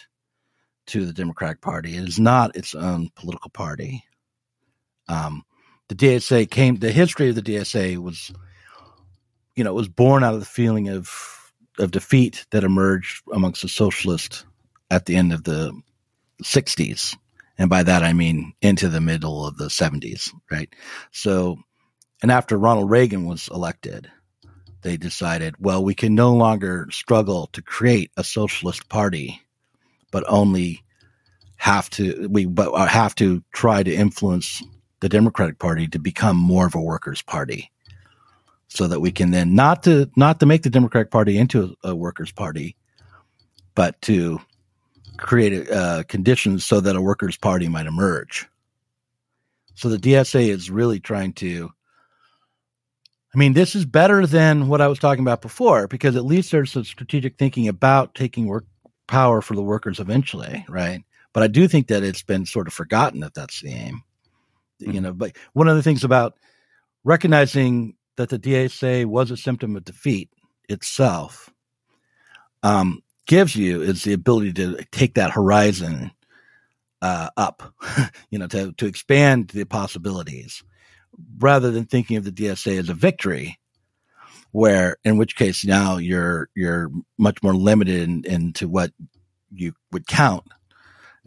to 0.87 1.05
the 1.05 1.13
Democratic 1.13 1.61
Party. 1.61 1.95
It 1.95 2.07
is 2.07 2.19
not 2.19 2.55
its 2.55 2.75
own 2.75 3.09
political 3.15 3.49
party. 3.49 4.03
Um, 5.07 5.43
the 5.87 5.95
DSA 5.95 6.49
came. 6.49 6.75
The 6.75 6.91
history 6.91 7.29
of 7.29 7.35
the 7.35 7.41
DSA 7.41 7.97
was, 7.97 8.31
you 9.55 9.63
know, 9.63 9.71
it 9.71 9.75
was 9.75 9.89
born 9.89 10.23
out 10.23 10.33
of 10.33 10.39
the 10.39 10.45
feeling 10.45 10.89
of 10.89 11.09
of 11.79 11.91
defeat 11.91 12.45
that 12.51 12.63
emerged 12.63 13.23
amongst 13.33 13.61
the 13.61 13.67
socialists 13.67 14.45
at 14.89 15.05
the 15.05 15.15
end 15.15 15.31
of 15.31 15.45
the 15.45 15.71
60s 16.43 17.15
and 17.61 17.69
by 17.69 17.83
that, 17.83 18.01
I 18.01 18.13
mean 18.13 18.53
into 18.63 18.89
the 18.89 18.99
middle 18.99 19.45
of 19.45 19.57
the 19.57 19.67
70s, 19.67 20.31
right? 20.49 20.73
So, 21.11 21.59
and 22.23 22.31
after 22.31 22.57
Ronald 22.57 22.89
Reagan 22.89 23.25
was 23.25 23.49
elected, 23.49 24.09
they 24.81 24.97
decided, 24.97 25.53
well, 25.59 25.83
we 25.83 25.93
can 25.93 26.15
no 26.15 26.33
longer 26.33 26.87
struggle 26.89 27.49
to 27.53 27.61
create 27.61 28.09
a 28.17 28.23
socialist 28.23 28.89
party, 28.89 29.43
but 30.11 30.23
only 30.27 30.83
have 31.57 31.89
to 31.91 32.27
we 32.29 32.45
but 32.45 32.71
uh, 32.71 32.85
have 32.85 33.15
to 33.15 33.43
try 33.53 33.83
to 33.83 33.93
influence 33.93 34.63
the 34.99 35.09
Democratic 35.09 35.59
Party 35.59 35.87
to 35.87 35.99
become 35.99 36.37
more 36.37 36.65
of 36.65 36.75
a 36.75 36.81
workers' 36.81 37.21
party, 37.21 37.71
so 38.67 38.87
that 38.87 38.99
we 38.99 39.11
can 39.11 39.31
then 39.31 39.55
not 39.55 39.83
to 39.83 40.09
not 40.15 40.39
to 40.39 40.45
make 40.45 40.63
the 40.63 40.69
Democratic 40.69 41.11
Party 41.11 41.37
into 41.37 41.75
a, 41.83 41.89
a 41.91 41.95
workers' 41.95 42.31
party, 42.31 42.75
but 43.75 44.01
to 44.01 44.39
create 45.17 45.69
uh, 45.69 46.03
conditions 46.07 46.65
so 46.65 46.79
that 46.81 46.95
a 46.95 47.01
workers' 47.01 47.37
party 47.37 47.67
might 47.67 47.85
emerge. 47.85 48.47
So 49.75 49.89
the 49.89 49.97
DSA 49.97 50.47
is 50.47 50.71
really 50.71 50.99
trying 50.99 51.33
to. 51.33 51.69
I 53.33 53.37
mean, 53.37 53.53
this 53.53 53.75
is 53.75 53.85
better 53.85 54.27
than 54.27 54.67
what 54.67 54.81
I 54.81 54.87
was 54.87 54.99
talking 54.99 55.23
about 55.23 55.41
before 55.41 55.87
because 55.87 56.17
at 56.17 56.25
least 56.25 56.51
there's 56.51 56.71
some 56.71 56.83
strategic 56.83 57.37
thinking 57.37 57.67
about 57.67 58.13
taking 58.13 58.45
work 58.45 58.65
power 59.11 59.41
for 59.41 59.55
the 59.55 59.61
workers 59.61 59.99
eventually, 59.99 60.65
right? 60.69 61.03
But 61.33 61.43
I 61.43 61.47
do 61.47 61.67
think 61.67 61.87
that 61.87 62.01
it's 62.01 62.23
been 62.23 62.45
sort 62.45 62.67
of 62.67 62.73
forgotten 62.73 63.19
that 63.19 63.33
that's 63.33 63.61
the 63.61 63.69
aim. 63.69 64.03
Mm-hmm. 64.81 64.91
You 64.91 65.01
know, 65.01 65.13
but 65.13 65.35
one 65.53 65.67
of 65.67 65.75
the 65.75 65.83
things 65.83 66.03
about 66.03 66.37
recognizing 67.03 67.95
that 68.15 68.29
the 68.29 68.39
DSA 68.39 69.05
was 69.05 69.29
a 69.29 69.37
symptom 69.37 69.75
of 69.75 69.83
defeat 69.83 70.29
itself 70.69 71.49
um, 72.63 73.03
gives 73.27 73.55
you 73.55 73.81
is 73.81 74.03
the 74.03 74.13
ability 74.13 74.53
to 74.53 74.83
take 74.91 75.15
that 75.15 75.31
horizon 75.31 76.11
uh, 77.01 77.29
up, 77.35 77.73
you 78.29 78.39
know, 78.39 78.47
to, 78.47 78.71
to 78.73 78.85
expand 78.85 79.49
the 79.49 79.65
possibilities 79.65 80.63
rather 81.37 81.69
than 81.69 81.85
thinking 81.85 82.15
of 82.15 82.23
the 82.23 82.31
DSA 82.31 82.79
as 82.79 82.89
a 82.89 82.93
victory, 82.93 83.59
where 84.51 84.97
in 85.03 85.17
which 85.17 85.35
case 85.35 85.65
now 85.65 85.97
you're 85.97 86.49
you're 86.55 86.91
much 87.17 87.41
more 87.41 87.55
limited 87.55 88.25
into 88.25 88.67
what 88.67 88.91
you 89.51 89.73
would 89.91 90.07
count 90.07 90.45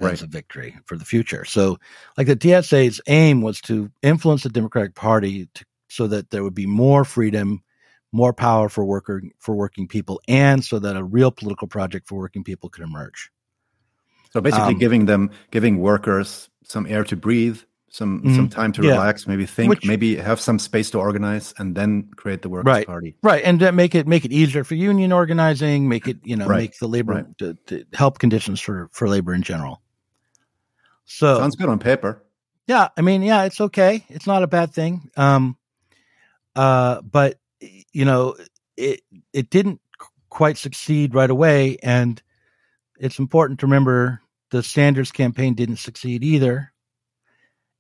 as 0.00 0.04
right. 0.04 0.22
a 0.22 0.26
victory 0.26 0.76
for 0.86 0.96
the 0.96 1.04
future. 1.04 1.44
So, 1.44 1.78
like 2.16 2.26
the 2.26 2.36
DSA's 2.36 3.00
aim 3.06 3.42
was 3.42 3.60
to 3.62 3.90
influence 4.02 4.42
the 4.42 4.48
Democratic 4.48 4.94
Party 4.94 5.48
to, 5.54 5.64
so 5.88 6.06
that 6.08 6.30
there 6.30 6.42
would 6.42 6.54
be 6.54 6.66
more 6.66 7.04
freedom, 7.04 7.62
more 8.12 8.32
power 8.32 8.68
for 8.68 8.84
worker 8.84 9.22
for 9.38 9.54
working 9.54 9.86
people, 9.86 10.20
and 10.26 10.64
so 10.64 10.78
that 10.78 10.96
a 10.96 11.04
real 11.04 11.30
political 11.30 11.68
project 11.68 12.08
for 12.08 12.16
working 12.18 12.44
people 12.44 12.68
could 12.68 12.82
emerge. 12.82 13.30
So 14.32 14.40
basically, 14.40 14.74
um, 14.74 14.78
giving 14.78 15.06
them 15.06 15.30
giving 15.50 15.78
workers 15.78 16.50
some 16.64 16.86
air 16.86 17.04
to 17.04 17.16
breathe, 17.16 17.60
some 17.95 18.22
mm-hmm. 18.22 18.34
some 18.34 18.49
time 18.49 18.72
to 18.72 18.82
yeah. 18.82 18.90
relax, 18.90 19.28
maybe 19.28 19.47
think, 19.47 19.70
Which, 19.70 19.86
maybe 19.86 20.16
have 20.16 20.40
some 20.40 20.59
space 20.59 20.90
to 20.90 20.99
organize, 20.99 21.55
and 21.59 21.76
then 21.76 22.11
create 22.16 22.42
the 22.42 22.49
workers' 22.49 22.66
right, 22.66 22.86
party. 22.86 23.16
Right, 23.22 23.45
and 23.45 23.62
uh, 23.62 23.70
make 23.70 23.95
it 23.95 24.09
make 24.09 24.24
it 24.24 24.32
easier 24.32 24.64
for 24.64 24.74
union 24.74 25.12
organizing, 25.12 25.88
make 25.88 26.09
it 26.09 26.18
you 26.24 26.34
know 26.34 26.47
right. 26.47 26.62
make 26.62 26.78
the 26.78 26.88
labor 26.88 27.12
right. 27.12 27.38
to, 27.38 27.55
to 27.66 27.84
help 27.92 28.18
conditions 28.18 28.61
for 28.61 28.90
for 28.92 29.09
labor 29.09 29.32
in 29.32 29.42
general. 29.42 29.80
So 31.05 31.38
sounds 31.38 31.55
good 31.55 31.68
on 31.68 31.78
paper. 31.78 32.24
Yeah, 32.66 32.88
I 32.97 33.01
mean, 33.03 33.22
yeah, 33.22 33.45
it's 33.45 33.61
okay. 33.61 34.05
It's 34.09 34.26
not 34.26 34.42
a 34.42 34.49
bad 34.49 34.72
thing. 34.72 35.09
Um, 35.16 35.57
uh, 36.57 37.01
but 37.01 37.38
you 37.61 38.05
know, 38.05 38.34
it 38.76 39.03
it 39.32 39.51
didn't 39.51 39.80
quite 40.30 40.59
succeed 40.59 41.14
right 41.14 41.30
away, 41.30 41.76
and 41.80 42.20
it's 42.99 43.20
important 43.20 43.61
to 43.61 43.66
remember 43.66 44.20
the 44.51 44.64
Sanders 44.64 45.12
campaign 45.12 45.55
didn't 45.55 45.76
succeed 45.76 46.24
either 46.24 46.72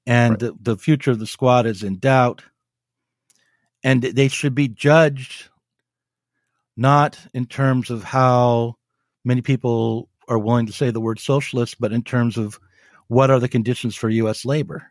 and 0.06 0.32
right. 0.32 0.38
the, 0.40 0.56
the 0.60 0.76
future 0.76 1.10
of 1.10 1.18
the 1.18 1.26
squad 1.26 1.66
is 1.66 1.82
in 1.82 1.98
doubt. 1.98 2.42
And 3.82 4.02
they 4.02 4.28
should 4.28 4.54
be 4.54 4.68
judged 4.68 5.48
not 6.76 7.18
in 7.34 7.46
terms 7.46 7.90
of 7.90 8.02
how 8.02 8.76
many 9.24 9.42
people 9.42 10.08
are 10.28 10.38
willing 10.38 10.66
to 10.66 10.72
say 10.72 10.90
the 10.90 11.00
word 11.00 11.18
socialist, 11.18 11.80
but 11.80 11.92
in 11.92 12.02
terms 12.02 12.36
of 12.36 12.58
what 13.08 13.30
are 13.30 13.38
the 13.38 13.48
conditions 13.48 13.94
for 13.94 14.08
U.S. 14.08 14.44
labor. 14.44 14.90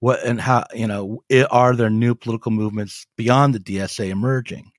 What 0.00 0.24
and 0.24 0.40
how 0.40 0.64
you 0.74 0.88
know 0.88 1.22
it, 1.28 1.46
are 1.50 1.76
there 1.76 1.90
new 1.90 2.14
political 2.16 2.50
movements 2.50 3.06
beyond 3.16 3.54
the 3.54 3.60
DSA 3.60 4.08
emerging? 4.08 4.72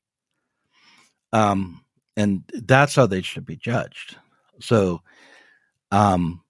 Um, 1.32 1.84
and 2.18 2.44
that's 2.54 2.96
how 2.96 3.08
they 3.08 3.22
should 3.22 3.46
be 3.46 3.56
judged. 3.56 4.18
So, 4.60 5.02
um, 5.92 6.43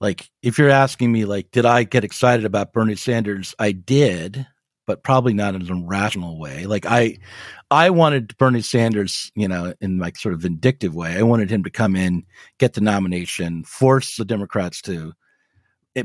like 0.00 0.30
if 0.42 0.58
you're 0.58 0.70
asking 0.70 1.12
me 1.12 1.24
like 1.24 1.50
did 1.50 1.64
i 1.64 1.82
get 1.84 2.04
excited 2.04 2.44
about 2.44 2.72
bernie 2.72 2.96
sanders? 2.96 3.54
I 3.58 3.72
did 3.72 4.46
but 4.86 5.02
probably 5.02 5.34
not 5.34 5.56
in 5.56 5.68
a 5.68 5.84
rational 5.84 6.38
way. 6.38 6.66
Like 6.66 6.86
i 6.86 7.18
i 7.70 7.90
wanted 7.90 8.36
bernie 8.38 8.62
sanders 8.62 9.32
you 9.34 9.48
know 9.48 9.74
in 9.80 9.98
like 9.98 10.16
sort 10.16 10.34
of 10.34 10.40
vindictive 10.40 10.94
way. 10.94 11.16
I 11.18 11.22
wanted 11.22 11.50
him 11.50 11.64
to 11.64 11.70
come 11.70 11.96
in 11.96 12.24
get 12.58 12.74
the 12.74 12.80
nomination 12.80 13.64
force 13.64 14.16
the 14.16 14.24
democrats 14.24 14.80
to 14.82 15.12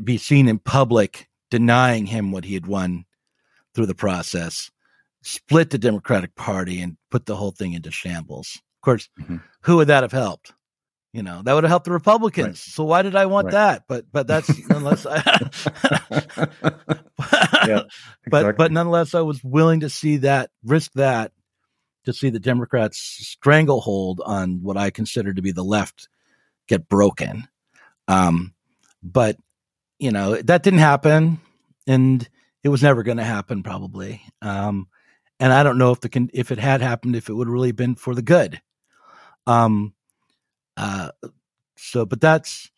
be 0.03 0.17
seen 0.17 0.47
in 0.47 0.59
public 0.59 1.27
denying 1.49 2.05
him 2.05 2.31
what 2.31 2.45
he 2.45 2.53
had 2.53 2.65
won 2.65 3.05
through 3.73 3.85
the 3.85 3.95
process 3.95 4.71
split 5.21 5.69
the 5.69 5.77
democratic 5.77 6.35
party 6.35 6.81
and 6.81 6.97
put 7.11 7.25
the 7.25 7.35
whole 7.35 7.51
thing 7.51 7.73
into 7.73 7.91
shambles. 7.91 8.59
Of 8.77 8.81
course 8.83 9.09
mm-hmm. 9.19 9.37
who 9.61 9.77
would 9.77 9.87
that 9.87 10.03
have 10.03 10.11
helped 10.11 10.53
you 11.13 11.23
know, 11.23 11.41
that 11.43 11.53
would 11.53 11.63
have 11.63 11.69
helped 11.69 11.85
the 11.85 11.91
Republicans. 11.91 12.47
Right. 12.47 12.57
So 12.57 12.83
why 12.85 13.01
did 13.01 13.15
I 13.15 13.25
want 13.25 13.45
right. 13.45 13.51
that? 13.51 13.83
But 13.87 14.05
but 14.11 14.27
that's 14.27 14.49
unless 14.69 15.05
I 15.05 15.15
yeah, 17.67 17.83
exactly. 17.83 18.29
but 18.29 18.57
but 18.57 18.71
nonetheless 18.71 19.13
I 19.13 19.21
was 19.21 19.43
willing 19.43 19.81
to 19.81 19.89
see 19.89 20.17
that 20.17 20.51
risk 20.63 20.93
that 20.93 21.31
to 22.05 22.13
see 22.13 22.29
the 22.29 22.39
Democrats 22.39 22.97
stranglehold 22.99 24.21
on 24.25 24.63
what 24.63 24.77
I 24.77 24.89
consider 24.89 25.33
to 25.33 25.41
be 25.41 25.51
the 25.51 25.63
left 25.63 26.07
get 26.67 26.87
broken. 26.87 27.47
Um, 28.07 28.53
but 29.03 29.35
you 29.99 30.11
know, 30.11 30.35
that 30.35 30.63
didn't 30.63 30.79
happen 30.79 31.39
and 31.85 32.27
it 32.63 32.69
was 32.69 32.83
never 32.83 33.03
going 33.03 33.17
to 33.17 33.23
happen 33.23 33.63
probably. 33.63 34.21
Um, 34.41 34.87
and 35.39 35.51
I 35.51 35.63
don't 35.63 35.77
know 35.77 35.91
if 35.91 35.99
the 35.99 36.29
if 36.33 36.51
it 36.51 36.59
had 36.59 36.81
happened 36.81 37.15
if 37.15 37.27
it 37.27 37.33
would 37.33 37.49
really 37.49 37.71
been 37.71 37.95
for 37.95 38.15
the 38.15 38.21
good. 38.21 38.61
Um, 39.45 39.93
uh, 40.77 41.11
so, 41.77 42.05
but 42.05 42.21
that's, 42.21 42.69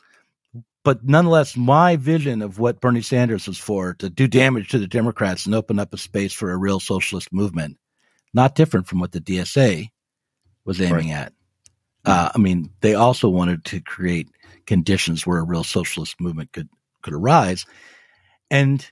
but 0.83 1.03
nonetheless, 1.03 1.55
my 1.55 1.95
vision 1.95 2.41
of 2.41 2.59
what 2.59 2.81
Bernie 2.81 3.01
Sanders 3.01 3.47
was 3.47 3.57
for 3.57 3.93
to 3.95 4.09
do 4.09 4.27
damage 4.27 4.69
to 4.69 4.79
the 4.79 4.87
Democrats 4.87 5.45
and 5.45 5.55
open 5.55 5.79
up 5.79 5.93
a 5.93 5.97
space 5.97 6.33
for 6.33 6.51
a 6.51 6.57
real 6.57 6.79
socialist 6.79 7.31
movement, 7.31 7.77
not 8.33 8.55
different 8.55 8.87
from 8.87 8.99
what 8.99 9.11
the 9.11 9.21
DSA 9.21 9.89
was 10.65 10.81
aiming 10.81 11.09
right. 11.09 11.15
at. 11.15 11.33
Uh, 12.05 12.29
I 12.35 12.37
mean, 12.37 12.69
they 12.81 12.95
also 12.95 13.29
wanted 13.29 13.63
to 13.65 13.79
create 13.79 14.29
conditions 14.65 15.25
where 15.25 15.39
a 15.39 15.45
real 15.45 15.63
socialist 15.63 16.19
movement 16.19 16.51
could 16.51 16.69
could 17.01 17.13
arise, 17.13 17.65
and 18.51 18.85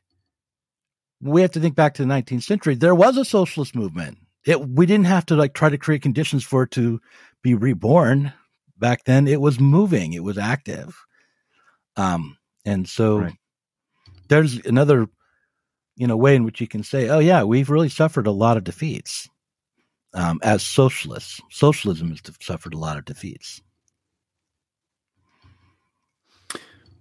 we 1.21 1.41
have 1.41 1.51
to 1.51 1.59
think 1.59 1.75
back 1.75 1.95
to 1.95 2.03
the 2.03 2.09
19th 2.09 2.43
century. 2.43 2.75
There 2.75 2.95
was 2.95 3.17
a 3.17 3.25
socialist 3.25 3.75
movement. 3.75 4.17
It, 4.45 4.59
we 4.67 4.85
didn't 4.85 5.05
have 5.05 5.25
to 5.27 5.35
like 5.35 5.53
try 5.53 5.69
to 5.69 5.77
create 5.77 6.01
conditions 6.01 6.43
for 6.43 6.63
it 6.63 6.71
to 6.71 6.99
be 7.43 7.53
reborn 7.53 8.33
back 8.81 9.05
then 9.05 9.27
it 9.27 9.39
was 9.39 9.59
moving, 9.59 10.11
it 10.11 10.23
was 10.23 10.37
active. 10.37 10.97
Um, 11.95 12.37
and 12.65 12.89
so 12.89 13.19
right. 13.19 13.33
there's 14.27 14.57
another, 14.65 15.07
you 15.95 16.07
know, 16.07 16.17
way 16.17 16.35
in 16.35 16.43
which 16.43 16.59
you 16.59 16.67
can 16.67 16.83
say, 16.83 17.07
oh 17.07 17.19
yeah, 17.19 17.43
we've 17.43 17.69
really 17.69 17.89
suffered 17.89 18.27
a 18.27 18.31
lot 18.31 18.57
of 18.57 18.65
defeats 18.65 19.29
um, 20.13 20.39
as 20.43 20.63
socialists. 20.63 21.39
Socialism 21.49 22.09
has 22.09 22.21
suffered 22.41 22.73
a 22.73 22.77
lot 22.77 22.97
of 22.97 23.05
defeats. 23.05 23.61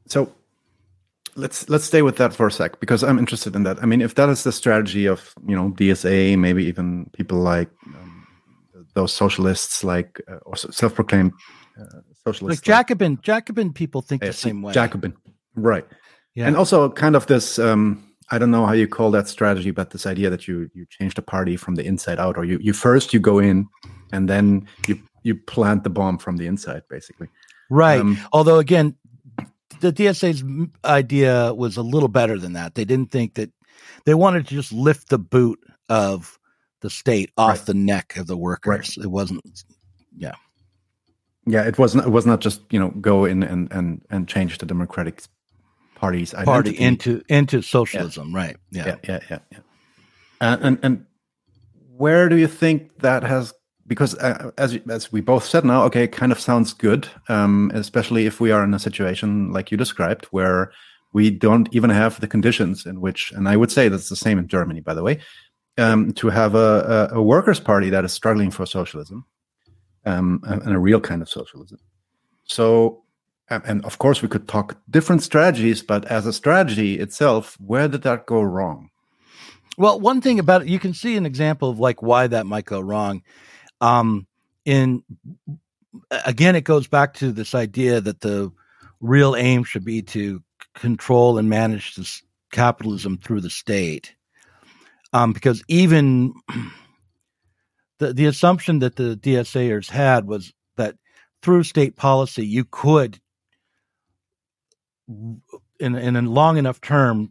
So 0.06 0.32
let's 1.36 1.68
let's 1.68 1.84
stay 1.84 2.02
with 2.02 2.16
that 2.16 2.34
for 2.34 2.48
a 2.48 2.52
sec 2.52 2.80
because 2.80 3.02
I'm 3.02 3.18
interested 3.18 3.54
in 3.54 3.62
that. 3.62 3.82
I 3.82 3.86
mean, 3.86 4.00
if 4.00 4.14
that 4.16 4.28
is 4.28 4.44
the 4.44 4.52
strategy 4.52 5.06
of 5.06 5.34
you 5.46 5.56
know 5.56 5.70
DSA, 5.70 6.38
maybe 6.38 6.64
even 6.64 7.08
people 7.12 7.38
like 7.38 7.70
um, 7.94 8.26
those 8.94 9.12
socialists, 9.12 9.84
like 9.84 10.20
uh, 10.28 10.38
or 10.46 10.56
self-proclaimed 10.56 11.32
uh, 11.78 12.00
socialist. 12.24 12.58
Like 12.58 12.64
Jacobin, 12.64 13.18
Jacobin 13.22 13.72
people 13.72 14.02
think 14.02 14.22
the 14.22 14.32
same 14.32 14.62
way. 14.62 14.72
Jacobin, 14.72 15.16
right? 15.54 15.86
Yeah, 16.34 16.46
and 16.46 16.56
also 16.56 16.90
kind 16.90 17.16
of 17.16 17.26
this. 17.26 17.58
Um, 17.58 18.04
I 18.30 18.38
don't 18.38 18.50
know 18.50 18.64
how 18.64 18.72
you 18.72 18.86
call 18.86 19.10
that 19.10 19.28
strategy, 19.28 19.72
but 19.72 19.90
this 19.90 20.06
idea 20.06 20.30
that 20.30 20.46
you 20.46 20.70
you 20.74 20.86
change 20.88 21.14
the 21.14 21.22
party 21.22 21.56
from 21.56 21.74
the 21.74 21.84
inside 21.84 22.18
out, 22.18 22.36
or 22.36 22.44
you 22.44 22.58
you 22.60 22.72
first 22.72 23.12
you 23.12 23.20
go 23.20 23.38
in, 23.38 23.68
and 24.12 24.28
then 24.28 24.66
you 24.86 25.00
you 25.22 25.34
plant 25.34 25.84
the 25.84 25.90
bomb 25.90 26.18
from 26.18 26.36
the 26.36 26.46
inside, 26.46 26.82
basically. 26.88 27.28
Right. 27.68 28.00
Um, 28.00 28.18
Although 28.32 28.58
again, 28.58 28.96
the 29.80 29.92
DSA's 29.92 30.44
idea 30.84 31.54
was 31.54 31.76
a 31.76 31.82
little 31.82 32.08
better 32.08 32.38
than 32.38 32.52
that. 32.54 32.74
They 32.74 32.84
didn't 32.84 33.10
think 33.10 33.34
that 33.34 33.50
they 34.04 34.14
wanted 34.14 34.46
to 34.46 34.54
just 34.54 34.72
lift 34.72 35.08
the 35.08 35.18
boot 35.18 35.58
of 35.88 36.38
the 36.80 36.90
state 36.90 37.30
off 37.36 37.58
right. 37.58 37.66
the 37.66 37.74
neck 37.74 38.16
of 38.16 38.26
the 38.26 38.36
workers. 38.36 38.96
Right. 38.96 39.04
It 39.04 39.08
wasn't, 39.08 39.42
yeah. 40.16 40.34
Yeah, 41.46 41.66
it 41.66 41.78
was 41.78 41.94
not, 41.94 42.06
it 42.06 42.10
was 42.10 42.26
not 42.26 42.40
just 42.40 42.60
you 42.70 42.78
know 42.78 42.90
go 43.00 43.24
in 43.24 43.42
and 43.42 43.70
and 43.72 44.02
and 44.10 44.28
change 44.28 44.58
the 44.58 44.66
Democratic 44.66 45.22
Party's 45.94 46.34
identity. 46.34 46.76
party 46.76 46.78
into 46.78 47.22
into 47.28 47.62
socialism, 47.62 48.30
yeah. 48.30 48.36
right? 48.36 48.56
Yeah, 48.70 48.86
yeah, 48.86 48.96
yeah, 49.04 49.18
yeah. 49.30 49.38
yeah. 49.52 49.58
And, 50.40 50.64
and, 50.64 50.78
and 50.82 51.06
where 51.96 52.28
do 52.28 52.36
you 52.36 52.48
think 52.48 52.98
that 53.00 53.22
has? 53.22 53.52
Because 53.86 54.14
uh, 54.16 54.50
as 54.56 54.78
as 54.88 55.12
we 55.12 55.20
both 55.20 55.44
said 55.44 55.64
now, 55.64 55.82
okay, 55.84 56.04
it 56.04 56.12
kind 56.12 56.32
of 56.32 56.40
sounds 56.40 56.72
good, 56.72 57.08
um, 57.28 57.70
especially 57.74 58.26
if 58.26 58.40
we 58.40 58.50
are 58.50 58.62
in 58.64 58.72
a 58.74 58.78
situation 58.78 59.52
like 59.52 59.70
you 59.70 59.76
described 59.76 60.26
where 60.26 60.72
we 61.12 61.30
don't 61.30 61.68
even 61.72 61.90
have 61.90 62.20
the 62.20 62.28
conditions 62.28 62.86
in 62.86 63.00
which, 63.00 63.32
and 63.32 63.48
I 63.48 63.56
would 63.56 63.72
say 63.72 63.88
that's 63.88 64.08
the 64.08 64.16
same 64.16 64.38
in 64.38 64.46
Germany, 64.46 64.80
by 64.80 64.94
the 64.94 65.02
way, 65.02 65.18
um, 65.76 66.12
to 66.12 66.28
have 66.28 66.54
a, 66.54 67.10
a, 67.12 67.18
a 67.18 67.22
workers' 67.22 67.58
party 67.58 67.90
that 67.90 68.04
is 68.04 68.12
struggling 68.12 68.50
for 68.50 68.64
socialism 68.64 69.26
um, 70.04 70.40
and 70.44 70.74
a 70.74 70.78
real 70.78 71.00
kind 71.00 71.22
of 71.22 71.28
socialism. 71.28 71.78
So, 72.44 73.02
and 73.48 73.84
of 73.84 73.98
course, 73.98 74.22
we 74.22 74.28
could 74.28 74.48
talk 74.48 74.76
different 74.88 75.22
strategies, 75.22 75.82
but 75.82 76.04
as 76.06 76.26
a 76.26 76.32
strategy 76.32 76.98
itself, 76.98 77.56
where 77.60 77.88
did 77.88 78.02
that 78.02 78.26
go 78.26 78.42
wrong? 78.42 78.90
Well, 79.76 80.00
one 80.00 80.20
thing 80.20 80.38
about 80.38 80.62
it, 80.62 80.68
you 80.68 80.78
can 80.78 80.94
see 80.94 81.16
an 81.16 81.26
example 81.26 81.70
of 81.70 81.78
like 81.78 82.02
why 82.02 82.26
that 82.26 82.46
might 82.46 82.64
go 82.64 82.80
wrong. 82.80 83.22
Um, 83.80 84.26
in 84.64 85.02
again, 86.26 86.54
it 86.54 86.64
goes 86.64 86.86
back 86.86 87.14
to 87.14 87.32
this 87.32 87.54
idea 87.54 88.00
that 88.00 88.20
the 88.20 88.52
real 89.00 89.34
aim 89.34 89.64
should 89.64 89.84
be 89.84 90.02
to 90.02 90.42
control 90.74 91.38
and 91.38 91.48
manage 91.48 91.94
this 91.94 92.22
capitalism 92.52 93.18
through 93.18 93.40
the 93.40 93.50
state. 93.50 94.14
Um, 95.12 95.32
because 95.32 95.62
even 95.68 96.34
the, 98.00 98.14
the 98.14 98.26
assumption 98.26 98.80
that 98.80 98.96
the 98.96 99.14
DSAers 99.16 99.90
had 99.90 100.26
was 100.26 100.52
that 100.76 100.96
through 101.42 101.62
state 101.62 101.96
policy, 101.96 102.44
you 102.44 102.64
could, 102.64 103.20
in, 105.06 105.42
in 105.94 106.16
a 106.16 106.22
long 106.22 106.56
enough 106.56 106.80
term, 106.80 107.30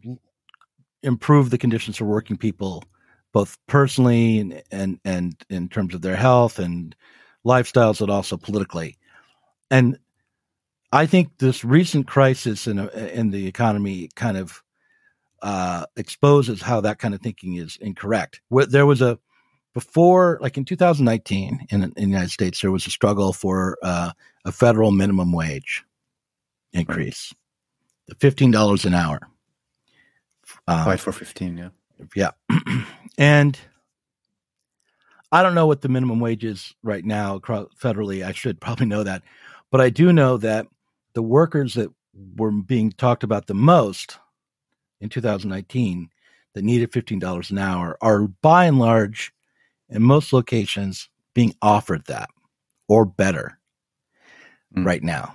improve 1.02 1.50
the 1.50 1.58
conditions 1.58 1.96
for 1.96 2.04
working 2.04 2.36
people, 2.36 2.84
both 3.32 3.58
personally 3.66 4.38
and, 4.38 4.62
and, 4.70 5.00
and 5.04 5.44
in 5.50 5.68
terms 5.68 5.92
of 5.92 6.02
their 6.02 6.16
health 6.16 6.60
and 6.60 6.94
lifestyles, 7.44 7.98
but 7.98 8.08
also 8.08 8.36
politically. 8.36 8.96
And 9.72 9.98
I 10.92 11.06
think 11.06 11.38
this 11.38 11.64
recent 11.64 12.06
crisis 12.06 12.66
in 12.66 12.78
in 12.90 13.30
the 13.30 13.46
economy 13.46 14.08
kind 14.16 14.36
of 14.36 14.62
uh, 15.40 15.86
exposes 15.96 16.60
how 16.60 16.80
that 16.80 16.98
kind 16.98 17.14
of 17.14 17.20
thinking 17.20 17.54
is 17.54 17.78
incorrect. 17.80 18.40
There 18.50 18.86
was 18.86 19.00
a 19.00 19.18
before, 19.74 20.38
like 20.40 20.56
in 20.56 20.64
2019, 20.64 21.66
in, 21.70 21.82
in 21.82 21.90
the 21.94 22.00
United 22.00 22.30
States, 22.30 22.60
there 22.60 22.72
was 22.72 22.86
a 22.86 22.90
struggle 22.90 23.32
for 23.32 23.78
uh, 23.82 24.10
a 24.44 24.52
federal 24.52 24.90
minimum 24.90 25.32
wage 25.32 25.84
increase, 26.72 27.34
fifteen 28.18 28.50
dollars 28.50 28.84
an 28.84 28.94
hour. 28.94 29.20
Um, 30.66 30.84
Fight 30.84 31.00
for 31.00 31.12
fifteen, 31.12 31.56
yeah, 31.56 32.30
yeah, 32.48 32.84
and 33.18 33.58
I 35.32 35.42
don't 35.42 35.54
know 35.54 35.66
what 35.66 35.82
the 35.82 35.88
minimum 35.88 36.20
wage 36.20 36.44
is 36.44 36.74
right 36.82 37.04
now 37.04 37.38
federally. 37.38 38.24
I 38.24 38.32
should 38.32 38.60
probably 38.60 38.86
know 38.86 39.04
that, 39.04 39.22
but 39.70 39.80
I 39.80 39.90
do 39.90 40.12
know 40.12 40.36
that 40.38 40.66
the 41.14 41.22
workers 41.22 41.74
that 41.74 41.90
were 42.36 42.50
being 42.50 42.90
talked 42.92 43.22
about 43.22 43.46
the 43.46 43.54
most 43.54 44.18
in 45.00 45.08
2019 45.08 46.10
that 46.54 46.64
needed 46.64 46.90
$15 46.90 47.50
an 47.50 47.58
hour 47.58 47.96
are 48.00 48.26
by 48.42 48.66
and 48.66 48.78
large 48.78 49.32
in 49.90 50.02
most 50.02 50.32
locations 50.32 51.08
being 51.34 51.54
offered 51.62 52.04
that 52.06 52.30
or 52.88 53.04
better 53.04 53.58
mm. 54.76 54.84
right 54.84 55.02
now. 55.02 55.34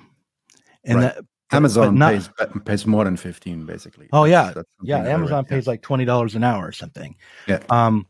And 0.83 0.99
right. 0.99 1.15
that 1.15 1.25
Amazon 1.51 1.95
not, 1.95 2.13
pays 2.13 2.29
pays 2.65 2.85
more 2.85 3.03
than 3.03 3.17
15 3.17 3.65
basically. 3.65 4.09
Oh 4.11 4.25
yeah. 4.25 4.51
That's, 4.53 4.69
yeah, 4.81 5.03
Amazon 5.05 5.45
pays 5.45 5.67
like 5.67 5.81
$20 5.81 6.35
an 6.35 6.43
hour 6.43 6.67
or 6.67 6.71
something. 6.71 7.15
Yeah. 7.47 7.63
Um 7.69 8.07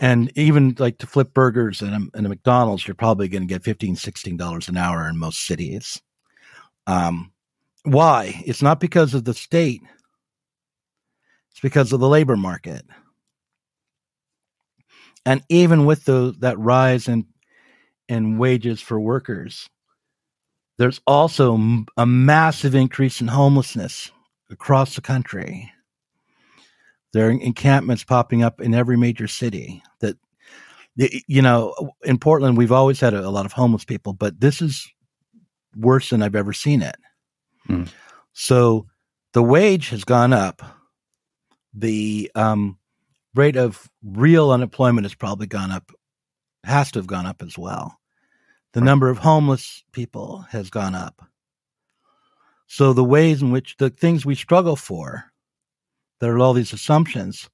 and 0.00 0.32
even 0.36 0.74
like 0.78 0.98
to 0.98 1.06
flip 1.06 1.34
burgers 1.34 1.82
in 1.82 1.92
a, 1.92 2.18
in 2.18 2.26
a 2.26 2.28
McDonald's, 2.28 2.86
you're 2.86 2.94
probably 2.94 3.28
going 3.28 3.42
to 3.42 3.52
get 3.52 3.62
15 3.62 3.96
$16 3.96 4.68
an 4.68 4.76
hour 4.76 5.08
in 5.08 5.18
most 5.18 5.46
cities. 5.46 6.00
Um, 6.86 7.32
why? 7.84 8.42
It's 8.46 8.62
not 8.62 8.80
because 8.80 9.14
of 9.14 9.24
the 9.24 9.34
state. 9.34 9.82
It's 11.50 11.60
because 11.60 11.92
of 11.92 12.00
the 12.00 12.08
labor 12.08 12.36
market. 12.36 12.84
And 15.26 15.42
even 15.48 15.86
with 15.86 16.04
the 16.04 16.34
that 16.40 16.58
rise 16.58 17.08
in 17.08 17.26
in 18.08 18.38
wages 18.38 18.80
for 18.80 19.00
workers, 19.00 19.68
there's 20.78 21.00
also 21.06 21.58
a 21.96 22.06
massive 22.06 22.74
increase 22.74 23.20
in 23.20 23.28
homelessness 23.28 24.10
across 24.50 24.94
the 24.94 25.00
country. 25.00 25.70
There 27.12 27.28
are 27.28 27.30
encampments 27.30 28.04
popping 28.04 28.42
up 28.42 28.60
in 28.60 28.74
every 28.74 28.96
major 28.96 29.28
city 29.28 29.82
that 30.00 30.18
you 30.96 31.42
know 31.42 31.92
in 32.04 32.18
Portland 32.18 32.56
we've 32.56 32.72
always 32.72 33.00
had 33.00 33.14
a, 33.14 33.26
a 33.26 33.30
lot 33.30 33.46
of 33.46 33.52
homeless 33.52 33.84
people, 33.84 34.12
but 34.12 34.40
this 34.40 34.62
is 34.62 34.86
worse 35.76 36.10
than 36.10 36.22
I've 36.22 36.36
ever 36.36 36.52
seen 36.52 36.82
it. 36.82 36.96
Mm. 37.68 37.88
So 38.32 38.86
the 39.32 39.42
wage 39.42 39.88
has 39.90 40.04
gone 40.04 40.32
up. 40.32 40.62
The 41.72 42.30
um, 42.34 42.78
rate 43.34 43.56
of 43.56 43.88
real 44.02 44.50
unemployment 44.50 45.04
has 45.04 45.14
probably 45.14 45.46
gone 45.46 45.70
up, 45.70 45.90
has 46.64 46.92
to 46.92 46.98
have 46.98 47.06
gone 47.06 47.26
up 47.26 47.42
as 47.42 47.58
well. 47.58 47.98
The 48.72 48.80
number 48.80 49.08
of 49.08 49.18
homeless 49.18 49.84
people 49.92 50.46
has 50.50 50.70
gone 50.70 50.94
up. 50.94 51.22
So 52.66 52.92
the 52.92 53.04
ways 53.04 53.40
in 53.40 53.52
which 53.52 53.76
the 53.76 53.90
things 53.90 54.26
we 54.26 54.34
struggle 54.34 54.74
for, 54.74 55.24
there 56.20 56.34
are 56.34 56.40
all 56.40 56.54
these 56.54 56.72
assumptions 56.72 57.48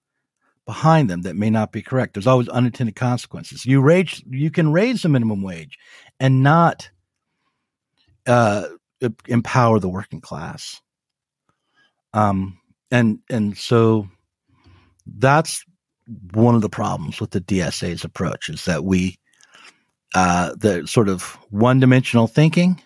behind 0.65 1.11
them 1.11 1.23
that 1.23 1.37
may 1.37 1.51
not 1.51 1.73
be 1.73 1.83
correct. 1.83 2.15
There's 2.15 2.27
always 2.27 2.49
unintended 2.49 2.97
consequences. 2.97 3.67
You 3.67 3.81
raise, 3.81 4.23
you 4.31 4.51
can 4.51 4.73
raise 4.73 5.03
the 5.03 5.09
minimum 5.09 5.43
wage 5.43 5.79
and 6.19 6.43
not 6.43 6.89
uh, 8.27 8.69
empower 9.27 9.79
the 9.79 9.89
working 9.89 10.21
class. 10.21 10.81
Um, 12.13 12.59
and 12.91 13.21
and 13.29 13.57
so 13.57 14.09
that's 15.07 15.65
one 16.33 16.55
of 16.55 16.63
the 16.63 16.69
problems 16.69 17.21
with 17.21 17.31
the 17.31 17.41
DSA's 17.41 18.05
approach 18.05 18.49
is 18.49 18.65
that 18.65 18.85
we 18.85 19.19
uh, 20.15 20.55
the 20.57 20.87
sort 20.87 21.09
of 21.09 21.39
one-dimensional 21.51 22.27
thinking, 22.27 22.81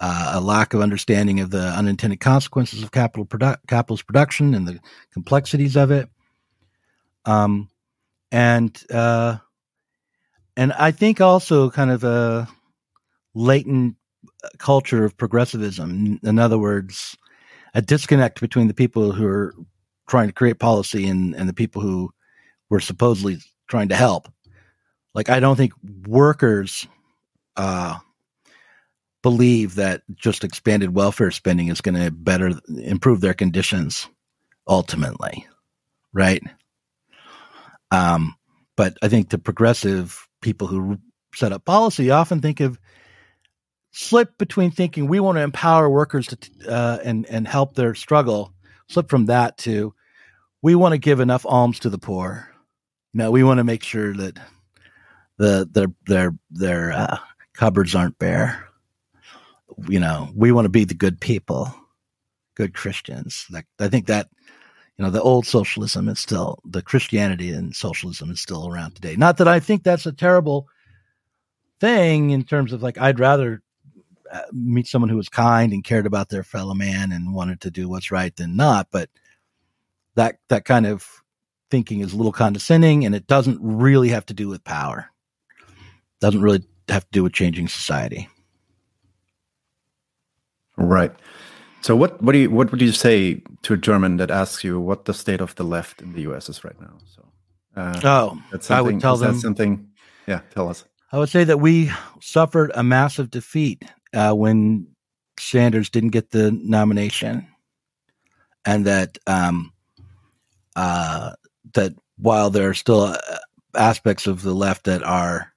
uh, 0.00 0.32
a 0.34 0.40
lack 0.40 0.72
of 0.72 0.80
understanding 0.80 1.40
of 1.40 1.50
the 1.50 1.68
unintended 1.76 2.20
consequences 2.20 2.82
of 2.82 2.90
capital 2.90 3.26
produ- 3.26 3.58
capitalist 3.68 4.06
production 4.06 4.54
and 4.54 4.66
the 4.66 4.80
complexities 5.12 5.76
of 5.76 5.90
it, 5.90 6.08
um, 7.26 7.68
and 8.32 8.82
uh, 8.90 9.36
and 10.56 10.72
I 10.72 10.90
think 10.90 11.20
also 11.20 11.68
kind 11.68 11.90
of 11.90 12.02
a 12.02 12.48
latent 13.34 13.96
culture 14.56 15.04
of 15.04 15.18
progressivism. 15.18 16.18
In 16.22 16.38
other 16.38 16.58
words, 16.58 17.14
a 17.74 17.82
disconnect 17.82 18.40
between 18.40 18.68
the 18.68 18.74
people 18.74 19.12
who 19.12 19.26
are 19.26 19.54
trying 20.10 20.28
to 20.28 20.34
create 20.34 20.58
policy 20.58 21.08
and, 21.08 21.34
and 21.34 21.48
the 21.48 21.54
people 21.54 21.80
who 21.80 22.10
were 22.68 22.80
supposedly 22.80 23.38
trying 23.68 23.88
to 23.88 23.94
help. 23.94 24.28
Like, 25.14 25.30
I 25.30 25.40
don't 25.40 25.56
think 25.56 25.72
workers 26.06 26.86
uh, 27.56 27.98
believe 29.22 29.76
that 29.76 30.02
just 30.14 30.44
expanded 30.44 30.94
welfare 30.94 31.30
spending 31.30 31.68
is 31.68 31.80
going 31.80 31.94
to 31.94 32.10
better 32.10 32.52
improve 32.78 33.20
their 33.20 33.34
conditions 33.34 34.08
ultimately, 34.66 35.46
right? 36.12 36.42
Um, 37.90 38.34
but 38.76 38.96
I 39.02 39.08
think 39.08 39.30
the 39.30 39.38
progressive 39.38 40.26
people 40.42 40.66
who 40.66 40.98
set 41.34 41.52
up 41.52 41.64
policy 41.64 42.10
often 42.10 42.40
think 42.40 42.60
of 42.60 42.78
slip 43.92 44.38
between 44.38 44.70
thinking 44.70 45.06
we 45.06 45.20
want 45.20 45.36
to 45.36 45.42
empower 45.42 45.90
workers 45.90 46.28
to 46.28 46.38
uh, 46.68 46.98
and 47.04 47.26
and 47.26 47.46
help 47.46 47.74
their 47.74 47.94
struggle 47.94 48.54
slip 48.88 49.10
from 49.10 49.26
that 49.26 49.58
to 49.58 49.92
we 50.62 50.74
want 50.74 50.92
to 50.92 50.98
give 50.98 51.20
enough 51.20 51.46
alms 51.46 51.80
to 51.80 51.90
the 51.90 51.98
poor. 51.98 52.48
No 53.12 53.30
we 53.30 53.42
want 53.42 53.58
to 53.58 53.64
make 53.64 53.82
sure 53.82 54.14
that 54.14 54.38
the 55.38 55.68
their 55.70 55.88
their 56.06 56.32
their 56.50 56.92
uh, 56.92 57.18
cupboards 57.54 57.94
aren't 57.94 58.18
bare. 58.18 58.68
You 59.88 60.00
know 60.00 60.30
we 60.34 60.52
want 60.52 60.66
to 60.66 60.70
be 60.70 60.84
the 60.84 60.94
good 60.94 61.20
people 61.20 61.74
good 62.56 62.74
christians. 62.74 63.46
Like 63.50 63.66
i 63.78 63.88
think 63.88 64.06
that 64.06 64.28
you 64.98 65.04
know 65.04 65.10
the 65.10 65.22
old 65.22 65.46
socialism 65.46 66.08
is 66.08 66.18
still 66.18 66.58
the 66.64 66.82
christianity 66.82 67.52
and 67.52 67.74
socialism 67.74 68.30
is 68.30 68.40
still 68.40 68.68
around 68.68 68.94
today. 68.94 69.16
Not 69.16 69.38
that 69.38 69.48
i 69.48 69.60
think 69.60 69.82
that's 69.82 70.06
a 70.06 70.12
terrible 70.12 70.68
thing 71.80 72.30
in 72.30 72.44
terms 72.44 72.74
of 72.74 72.82
like 72.82 72.98
i'd 72.98 73.18
rather 73.18 73.62
uh, 74.30 74.42
meet 74.52 74.86
someone 74.86 75.08
who 75.08 75.16
was 75.16 75.28
kind 75.28 75.72
and 75.72 75.82
cared 75.82 76.06
about 76.06 76.28
their 76.28 76.44
fellow 76.44 76.74
man 76.74 77.10
and 77.10 77.34
wanted 77.34 77.60
to 77.62 77.70
do 77.70 77.88
what's 77.88 78.12
right 78.12 78.36
than 78.36 78.54
not. 78.54 78.86
But 78.92 79.10
that 80.16 80.38
that 80.48 80.64
kind 80.64 80.86
of 80.86 81.06
thinking 81.70 82.00
is 82.00 82.12
a 82.12 82.16
little 82.16 82.32
condescending, 82.32 83.04
and 83.04 83.14
it 83.14 83.26
doesn't 83.26 83.58
really 83.62 84.08
have 84.08 84.26
to 84.26 84.34
do 84.34 84.48
with 84.48 84.64
power. 84.64 85.10
Doesn't 86.20 86.42
really 86.42 86.64
have 86.88 87.04
to 87.04 87.10
do 87.12 87.22
with 87.22 87.32
changing 87.32 87.68
society. 87.68 88.28
Right. 90.76 91.12
So 91.82 91.96
what 91.96 92.20
what 92.22 92.32
do 92.32 92.38
you 92.38 92.50
what 92.50 92.70
would 92.70 92.80
you 92.80 92.92
say 92.92 93.42
to 93.62 93.74
a 93.74 93.76
German 93.76 94.16
that 94.18 94.30
asks 94.30 94.64
you 94.64 94.80
what 94.80 95.04
the 95.04 95.14
state 95.14 95.40
of 95.40 95.54
the 95.54 95.64
left 95.64 96.02
in 96.02 96.12
the 96.12 96.22
U.S. 96.22 96.48
is 96.48 96.64
right 96.64 96.78
now? 96.80 96.98
So 97.06 97.26
uh, 97.76 98.00
oh, 98.04 98.42
I 98.68 98.80
would 98.80 99.00
tell 99.00 99.16
them 99.16 99.38
something. 99.38 99.88
Yeah, 100.26 100.40
tell 100.54 100.68
us. 100.68 100.84
I 101.12 101.18
would 101.18 101.28
say 101.28 101.44
that 101.44 101.58
we 101.58 101.90
suffered 102.20 102.70
a 102.74 102.82
massive 102.82 103.30
defeat 103.30 103.84
uh, 104.14 104.32
when 104.32 104.86
Sanders 105.38 105.90
didn't 105.90 106.10
get 106.10 106.30
the 106.30 106.52
nomination, 106.52 107.48
and 108.64 108.84
that 108.84 109.18
um, 109.26 109.72
uh, 110.76 111.32
that 111.74 111.92
while 112.16 112.50
there 112.50 112.68
are 112.68 112.74
still 112.74 113.02
uh, 113.02 113.18
aspects 113.74 114.26
of 114.26 114.42
the 114.42 114.54
left 114.54 114.84
that 114.84 115.02
are 115.02 115.52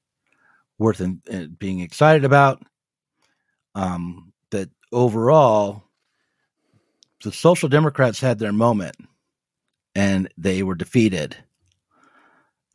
worth 0.77 1.01
in, 1.01 1.21
in 1.29 1.43
uh, 1.43 1.47
being 1.57 1.79
excited 1.79 2.25
about, 2.25 2.63
um, 3.75 4.33
that 4.51 4.69
overall 4.91 5.83
the 7.23 7.31
Social 7.31 7.69
Democrats 7.69 8.19
had 8.19 8.39
their 8.39 8.53
moment 8.53 8.95
and 9.95 10.31
they 10.37 10.63
were 10.63 10.75
defeated. 10.75 11.35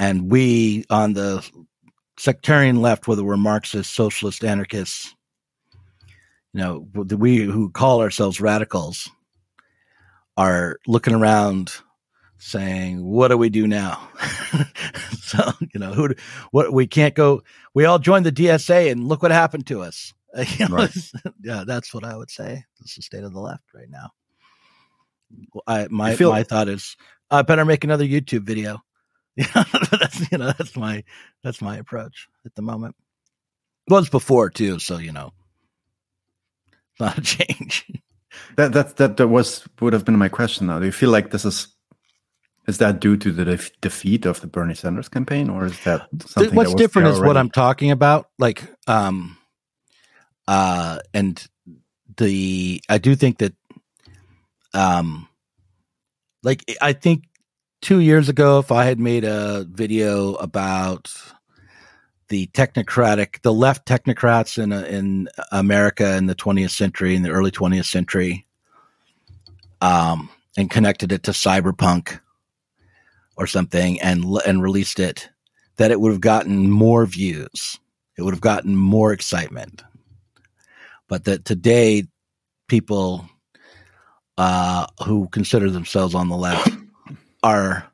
And 0.00 0.30
we 0.30 0.84
on 0.90 1.12
the 1.12 1.48
sectarian 2.18 2.80
left, 2.80 3.08
whether 3.08 3.24
we're 3.24 3.36
Marxist, 3.36 3.94
socialist, 3.94 4.44
anarchists, 4.44 5.14
you 6.52 6.60
know, 6.60 6.88
we 6.94 7.38
who 7.38 7.70
call 7.70 8.00
ourselves 8.00 8.40
radicals 8.40 9.08
are 10.36 10.78
looking 10.86 11.14
around 11.14 11.74
saying, 12.38 13.04
"What 13.04 13.28
do 13.28 13.36
we 13.36 13.48
do 13.50 13.66
now?" 13.66 14.08
so 15.20 15.52
you 15.72 15.80
know, 15.80 15.92
who 15.92 16.14
what 16.50 16.72
we 16.72 16.86
can't 16.86 17.14
go. 17.14 17.42
We 17.74 17.84
all 17.84 17.98
joined 17.98 18.26
the 18.26 18.32
DSA, 18.32 18.90
and 18.90 19.06
look 19.08 19.22
what 19.22 19.30
happened 19.30 19.66
to 19.68 19.82
us. 19.82 20.12
You 20.58 20.68
know, 20.68 20.76
right. 20.76 21.12
yeah, 21.42 21.64
that's 21.66 21.92
what 21.92 22.04
I 22.04 22.14
would 22.14 22.30
say. 22.30 22.62
It's 22.80 22.94
the 22.94 23.02
state 23.02 23.24
of 23.24 23.32
the 23.32 23.40
left 23.40 23.64
right 23.74 23.88
now. 23.90 24.10
I 25.66 25.88
my 25.90 26.14
feel- 26.14 26.30
my 26.30 26.42
thought 26.42 26.68
is, 26.68 26.96
I 27.30 27.42
better 27.42 27.64
make 27.64 27.82
another 27.82 28.04
YouTube 28.04 28.42
video. 28.42 28.78
Yeah, 29.36 29.64
that's 29.90 30.30
you 30.30 30.38
know 30.38 30.52
that's 30.56 30.76
my 30.76 31.02
that's 31.42 31.62
my 31.62 31.78
approach 31.78 32.28
at 32.44 32.54
the 32.54 32.62
moment. 32.62 32.94
It 33.88 33.92
was 33.92 34.08
before 34.10 34.50
too, 34.50 34.78
so 34.78 34.98
you 34.98 35.12
know 35.12 35.32
not 37.00 37.18
a 37.18 37.20
change. 37.20 37.90
that 38.56 38.72
that 38.72 38.96
that 38.96 39.16
that 39.16 39.28
was 39.28 39.66
would 39.80 39.92
have 39.92 40.04
been 40.04 40.18
my 40.18 40.28
question. 40.28 40.66
Now, 40.66 40.78
do 40.78 40.86
you 40.86 40.92
feel 40.92 41.10
like 41.10 41.30
this 41.30 41.44
is 41.44 41.68
is 42.68 42.78
that 42.78 43.00
due 43.00 43.16
to 43.16 43.32
the 43.32 43.46
def- 43.46 43.80
defeat 43.80 44.26
of 44.26 44.42
the 44.42 44.46
Bernie 44.46 44.74
Sanders 44.74 45.08
campaign, 45.08 45.48
or 45.48 45.64
is 45.64 45.84
that 45.84 46.06
something? 46.26 46.54
What's 46.54 46.72
that 46.72 46.78
different 46.78 47.08
is 47.08 47.18
what 47.18 47.38
I'm 47.38 47.50
talking 47.50 47.90
about. 47.90 48.28
Like, 48.38 48.62
um, 48.86 49.38
uh, 50.46 50.98
and 51.14 51.44
the 52.18 52.82
I 52.88 52.98
do 52.98 53.14
think 53.14 53.38
that, 53.38 53.54
um, 54.74 55.28
like 56.42 56.62
I 56.82 56.92
think 56.92 57.24
two 57.80 58.00
years 58.00 58.28
ago, 58.28 58.58
if 58.58 58.70
I 58.70 58.84
had 58.84 59.00
made 59.00 59.24
a 59.24 59.64
video 59.64 60.34
about 60.34 61.10
the 62.28 62.48
technocratic, 62.48 63.40
the 63.40 63.52
left 63.52 63.88
technocrats 63.88 64.62
in 64.62 64.72
in 64.72 65.28
America 65.50 66.16
in 66.18 66.26
the 66.26 66.34
20th 66.34 66.72
century, 66.72 67.16
in 67.16 67.22
the 67.22 67.30
early 67.30 67.50
20th 67.50 67.86
century, 67.86 68.46
um, 69.80 70.28
and 70.58 70.70
connected 70.70 71.12
it 71.12 71.22
to 71.22 71.30
cyberpunk 71.30 72.20
or 73.38 73.46
something, 73.46 74.00
and 74.02 74.24
and 74.44 74.62
released 74.62 75.00
it, 75.00 75.30
that 75.76 75.90
it 75.90 76.00
would 76.00 76.12
have 76.12 76.20
gotten 76.20 76.70
more 76.70 77.06
views, 77.06 77.78
it 78.18 78.22
would 78.22 78.34
have 78.34 78.42
gotten 78.42 78.76
more 78.76 79.12
excitement, 79.12 79.82
but 81.08 81.24
that 81.24 81.46
today 81.46 82.04
people 82.66 83.26
uh, 84.36 84.86
who 85.04 85.28
consider 85.28 85.70
themselves 85.70 86.14
on 86.14 86.28
the 86.28 86.36
left 86.36 86.70
are 87.42 87.90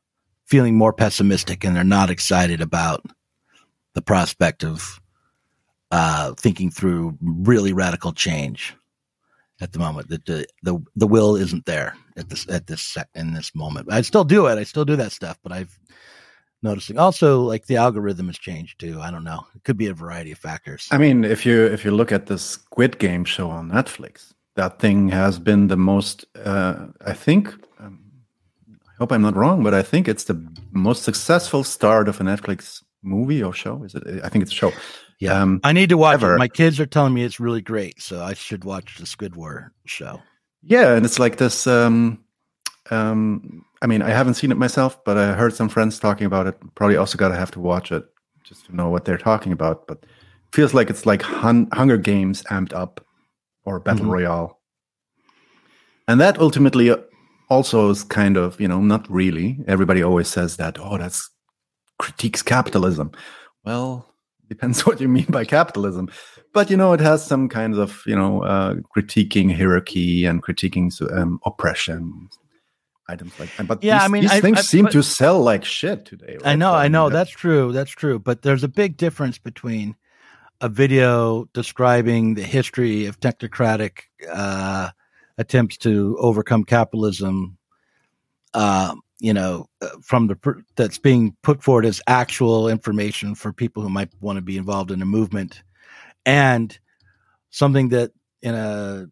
feeling 0.47 0.77
more 0.77 0.93
pessimistic 0.93 1.65
and 1.65 1.77
they're 1.77 1.85
not 1.85 2.11
excited 2.11 2.61
about 2.61 3.05
the 3.95 4.03
prospect 4.03 4.65
of 4.65 5.01
uh, 5.91 6.35
thinking 6.35 6.71
through 6.71 7.17
really 7.21 7.73
radical 7.73 8.13
change 8.13 8.75
at 9.61 9.73
the 9.73 9.79
moment. 9.79 10.09
That 10.09 10.25
the, 10.27 10.47
the 10.63 10.79
the 10.97 11.07
will 11.07 11.37
isn't 11.37 11.67
there 11.67 11.97
at 12.17 12.29
this 12.29 12.49
at 12.49 12.67
this 12.67 12.97
in 13.15 13.35
this 13.35 13.55
moment. 13.55 13.93
I 13.93 14.03
still 14.03 14.25
do 14.25 14.47
it. 14.47 14.59
I 14.59 14.65
still 14.65 14.85
do 14.85 14.97
that 14.97 15.13
stuff, 15.13 15.39
but 15.43 15.53
I've 15.53 15.79
noticing 16.63 16.99
also 16.99 17.43
like 17.43 17.67
the 17.67 17.77
algorithm 17.77 18.27
has 18.27 18.39
changed 18.39 18.81
too. 18.81 19.01
I 19.01 19.11
don't 19.11 19.25
know. 19.25 19.47
It 19.55 19.65
could 19.65 19.77
be 19.77 19.89
a 19.89 19.95
variety 19.95 20.33
of 20.33 20.39
factors. 20.39 20.89
I 20.91 20.99
mean, 20.99 21.25
if 21.25 21.45
you 21.47 21.65
if 21.67 21.85
you 21.85 21.91
look 21.91 22.13
at 22.13 22.27
the 22.27 22.39
Squid 22.39 22.99
Game 22.99 23.25
show 23.25 23.51
on 23.51 23.71
Netflix, 23.71 24.33
that 24.57 24.79
thing 24.79 25.09
has 25.09 25.39
been 25.39 25.69
the 25.69 25.77
most. 25.77 26.25
Uh, 26.37 26.87
I 27.05 27.13
think. 27.13 27.55
Um, 27.79 28.01
I 28.69 28.97
hope 28.99 29.11
I'm 29.11 29.23
not 29.23 29.35
wrong, 29.35 29.65
but 29.65 29.75
I 29.75 29.83
think 29.83 30.07
it's 30.07 30.25
the 30.25 30.41
most 30.71 31.03
successful 31.03 31.65
start 31.65 32.09
of 32.09 32.21
a 32.21 32.25
Netflix 32.25 32.81
movie 33.05 33.43
or 33.43 33.53
show? 33.53 33.85
Is 33.85 33.95
it? 33.95 34.03
I 34.25 34.29
think 34.29 34.43
it's 34.43 34.53
a 34.53 34.55
show. 34.55 34.73
Yeah, 35.19 35.41
um, 35.41 35.61
I 35.65 35.73
need 35.73 35.89
to 35.91 35.97
watch 35.97 36.15
ever. 36.15 36.35
it. 36.35 36.39
My 36.39 36.49
kids 36.49 36.81
are 36.81 36.87
telling 36.87 37.15
me 37.15 37.25
it's 37.25 37.41
really 37.41 37.62
great, 37.62 38.03
so 38.03 38.23
I 38.23 38.35
should 38.35 38.65
watch 38.65 38.99
the 38.99 39.07
Squid 39.07 39.37
War 39.37 39.73
show. 39.87 40.21
Yeah, 40.62 40.95
and 40.95 41.05
it's 41.05 41.19
like 41.19 41.37
this. 41.37 41.67
Um, 41.67 42.25
um, 42.91 43.65
I 43.83 43.87
mean, 43.87 44.03
I 44.03 44.11
haven't 44.11 44.35
seen 44.35 44.51
it 44.51 44.57
myself, 44.57 45.03
but 45.05 45.17
I 45.17 45.35
heard 45.35 45.55
some 45.55 45.69
friends 45.69 45.99
talking 45.99 46.27
about 46.27 46.47
it. 46.47 46.59
Probably 46.75 46.97
also 46.97 47.19
got 47.19 47.29
to 47.29 47.37
have 47.37 47.51
to 47.53 47.61
watch 47.61 47.93
it 47.93 48.05
just 48.43 48.67
to 48.67 48.77
know 48.77 48.89
what 48.89 49.05
they're 49.05 49.19
talking 49.19 49.53
about. 49.53 49.87
But 49.87 50.05
feels 50.53 50.75
like 50.75 50.91
it's 50.91 51.07
like 51.07 51.23
hun- 51.23 51.69
Hunger 51.73 51.97
Games 51.97 52.43
amped 52.45 52.73
up 52.73 53.05
or 53.65 53.81
Battle 53.81 54.03
mm-hmm. 54.03 54.12
Royale, 54.12 54.59
and 56.09 56.21
that 56.21 56.39
ultimately 56.39 56.95
also 57.49 57.91
is 57.91 58.03
kind 58.05 58.37
of 58.37 58.61
you 58.61 58.69
know 58.69 58.81
not 58.81 59.11
really. 59.11 59.59
Everybody 59.67 60.03
always 60.03 60.29
says 60.29 60.57
that. 60.57 60.79
Oh, 60.81 60.99
that's 60.99 61.31
critiques 61.99 62.43
capitalism. 62.43 63.12
Well, 63.65 64.14
depends 64.55 64.87
what 64.87 65.01
you 65.01 65.09
mean 65.09 65.27
by 65.27 65.45
capitalism. 65.45 66.09
But 66.53 66.71
you 66.71 66.77
know, 66.77 66.93
it 66.93 67.01
has 67.01 67.27
some 67.27 67.49
kinds 67.49 67.79
of 67.79 68.03
you 68.07 68.17
know 68.17 68.43
uh, 68.43 68.75
critiquing 68.97 69.55
hierarchy 69.55 70.25
and 70.25 70.43
critiquing 70.43 70.91
um, 71.13 71.41
oppression 71.45 72.29
items 73.09 73.39
like 73.39 73.55
that. 73.57 73.67
But 73.67 73.83
yeah, 73.83 73.99
these, 73.99 74.05
I 74.05 74.09
mean, 74.09 74.23
these 74.23 74.31
I, 74.31 74.41
things 74.41 74.59
I, 74.59 74.63
seem 74.63 74.87
to 74.89 75.03
sell 75.03 75.41
like 75.41 75.65
shit 75.65 76.07
today. 76.07 76.35
Right? 76.35 76.47
I 76.47 76.55
know, 76.55 76.73
I 76.75 76.89
know, 76.89 77.11
that's 77.11 77.31
true, 77.31 77.73
that's 77.73 77.91
true. 77.91 78.19
But 78.19 78.43
there's 78.43 78.65
a 78.65 78.69
big 78.69 78.97
difference 78.97 79.39
between 79.39 79.97
a 80.61 80.69
video 80.69 81.45
describing 81.53 82.35
the 82.35 82.43
history 82.43 83.07
of 83.07 83.21
technocratic 83.21 84.05
uh, 84.31 84.91
attempts 85.37 85.77
to 85.79 86.17
overcome 86.19 86.65
capitalism 86.65 87.59
uh, 88.55 88.95
you 89.25 89.33
know, 89.33 89.66
uh, 89.81 89.89
from 90.03 90.27
the 90.27 90.62
that's 90.77 90.99
being 90.99 91.35
put 91.43 91.62
forward 91.62 91.87
as 91.87 92.03
actual 92.07 92.68
information 92.68 93.35
for 93.35 93.55
people 93.55 93.83
who 93.83 93.89
might 93.89 94.11
want 94.20 94.37
to 94.37 94.43
be 94.43 94.59
involved 94.59 94.91
in 94.91 95.01
a 95.01 95.07
movement, 95.07 95.62
and 96.27 96.79
something 97.49 97.89
that 97.89 98.12
in 98.43 98.55
a 98.55 99.07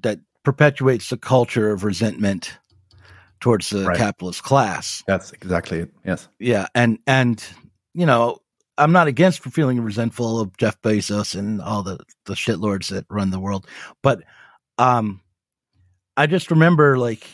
that 0.00 0.20
perpetuates 0.44 1.10
the 1.10 1.18
culture 1.18 1.70
of 1.70 1.84
resentment 1.84 2.58
towards 3.40 3.68
the 3.68 3.84
right. 3.84 3.98
capitalist 3.98 4.44
class. 4.44 5.04
That's 5.06 5.30
exactly 5.32 5.80
it. 5.80 5.90
Yes. 6.06 6.26
Yeah, 6.38 6.66
and 6.74 6.98
and 7.06 7.44
you 7.92 8.06
know, 8.06 8.38
I'm 8.78 8.92
not 8.92 9.08
against 9.08 9.42
feeling 9.42 9.82
resentful 9.82 10.40
of 10.40 10.56
Jeff 10.56 10.80
Bezos 10.80 11.38
and 11.38 11.60
all 11.60 11.82
the 11.82 11.98
the 12.24 12.32
shitlords 12.32 12.88
that 12.88 13.04
run 13.10 13.28
the 13.28 13.38
world, 13.38 13.66
but 14.02 14.22
um, 14.78 15.20
I 16.16 16.26
just 16.26 16.50
remember 16.50 16.96
like 16.96 17.26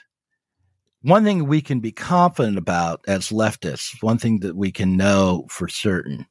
one 1.02 1.24
thing 1.24 1.48
we 1.48 1.60
can 1.60 1.80
be 1.80 1.92
confident 1.92 2.58
about 2.58 3.04
as 3.08 3.30
leftists, 3.30 4.02
one 4.02 4.18
thing 4.18 4.40
that 4.40 4.56
we 4.56 4.70
can 4.70 4.96
know 4.96 5.46
for 5.50 5.66
certain 5.68 6.26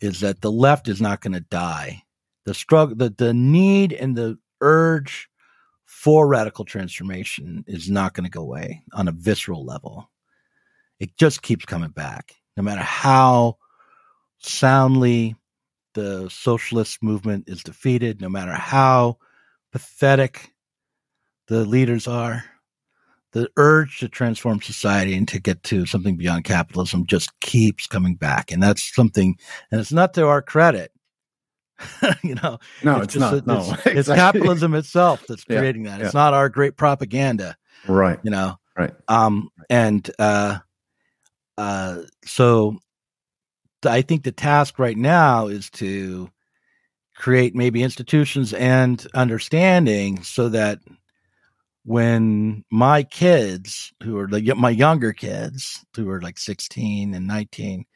is 0.00 0.20
that 0.20 0.40
the 0.40 0.52
left 0.52 0.88
is 0.88 1.00
not 1.00 1.20
going 1.20 1.32
to 1.32 1.40
die. 1.40 2.02
The 2.44 2.54
struggle, 2.54 2.96
the, 2.96 3.10
the 3.10 3.34
need 3.34 3.92
and 3.92 4.16
the 4.16 4.38
urge 4.60 5.28
for 5.84 6.26
radical 6.26 6.64
transformation 6.64 7.64
is 7.66 7.90
not 7.90 8.14
going 8.14 8.24
to 8.24 8.30
go 8.30 8.42
away 8.42 8.82
on 8.92 9.08
a 9.08 9.12
visceral 9.12 9.64
level. 9.64 10.10
It 11.00 11.16
just 11.16 11.42
keeps 11.42 11.64
coming 11.64 11.90
back, 11.90 12.34
no 12.56 12.62
matter 12.62 12.82
how 12.82 13.58
soundly 14.38 15.36
the 15.94 16.28
socialist 16.28 17.02
movement 17.02 17.48
is 17.48 17.62
defeated, 17.62 18.20
no 18.20 18.28
matter 18.28 18.52
how 18.52 19.18
pathetic 19.72 20.52
the 21.48 21.64
leaders 21.64 22.06
are 22.06 22.44
the 23.38 23.50
urge 23.56 23.98
to 24.00 24.08
transform 24.08 24.60
society 24.60 25.14
and 25.14 25.28
to 25.28 25.38
get 25.38 25.62
to 25.64 25.86
something 25.86 26.16
beyond 26.16 26.44
capitalism 26.44 27.06
just 27.06 27.38
keeps 27.40 27.86
coming 27.86 28.14
back. 28.14 28.50
And 28.50 28.62
that's 28.62 28.94
something, 28.94 29.36
and 29.70 29.80
it's 29.80 29.92
not 29.92 30.14
to 30.14 30.26
our 30.26 30.42
credit. 30.42 30.92
you 32.24 32.34
know, 32.34 32.58
no, 32.82 33.00
it's, 33.00 33.14
it's 33.14 33.20
not. 33.20 33.34
A, 33.34 33.42
no, 33.46 33.58
it's, 33.58 33.68
exactly. 33.70 33.92
it's, 33.98 34.08
capitalism 34.08 34.74
itself 34.74 35.24
that's 35.28 35.44
creating 35.44 35.84
yeah, 35.84 35.98
that. 35.98 36.04
It's 36.06 36.14
yeah. 36.14 36.20
not 36.20 36.34
our 36.34 36.48
great 36.48 36.76
propaganda. 36.76 37.56
Right. 37.86 38.18
You 38.24 38.32
know, 38.32 38.56
right. 38.76 38.92
Um, 39.06 39.50
and, 39.70 40.10
uh, 40.18 40.58
uh, 41.56 42.02
so 42.24 42.78
I 43.84 44.02
think 44.02 44.24
the 44.24 44.32
task 44.32 44.78
right 44.78 44.96
now 44.96 45.46
is 45.46 45.70
to 45.70 46.30
create 47.16 47.54
maybe 47.54 47.82
institutions 47.82 48.52
and 48.52 49.04
understanding 49.14 50.22
so 50.22 50.48
that 50.48 50.80
when 51.88 52.62
my 52.70 53.02
kids 53.02 53.94
who 54.02 54.18
are 54.18 54.28
like 54.28 54.44
my 54.58 54.68
younger 54.68 55.14
kids 55.14 55.86
who 55.96 56.10
are 56.10 56.20
like 56.20 56.36
16 56.36 57.14
and 57.14 57.26
19 57.26 57.86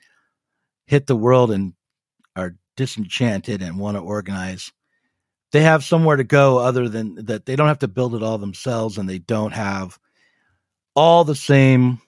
hit 0.87 1.07
the 1.07 1.15
world 1.15 1.51
and 1.51 1.75
are 2.35 2.57
disenchanted 2.75 3.61
and 3.61 3.79
want 3.79 3.99
to 3.99 4.03
organize 4.03 4.73
they 5.51 5.61
have 5.61 5.85
somewhere 5.85 6.17
to 6.17 6.25
go 6.25 6.57
other 6.57 6.89
than 6.89 7.17
that 7.27 7.45
they 7.45 7.55
don't 7.55 7.69
have 7.69 7.81
to 7.81 7.87
build 7.87 8.15
it 8.15 8.23
all 8.23 8.39
themselves 8.39 8.97
and 8.97 9.07
they 9.07 9.19
don't 9.19 9.53
have 9.53 9.99
all 10.97 11.23
the 11.23 11.35
same 11.35 12.01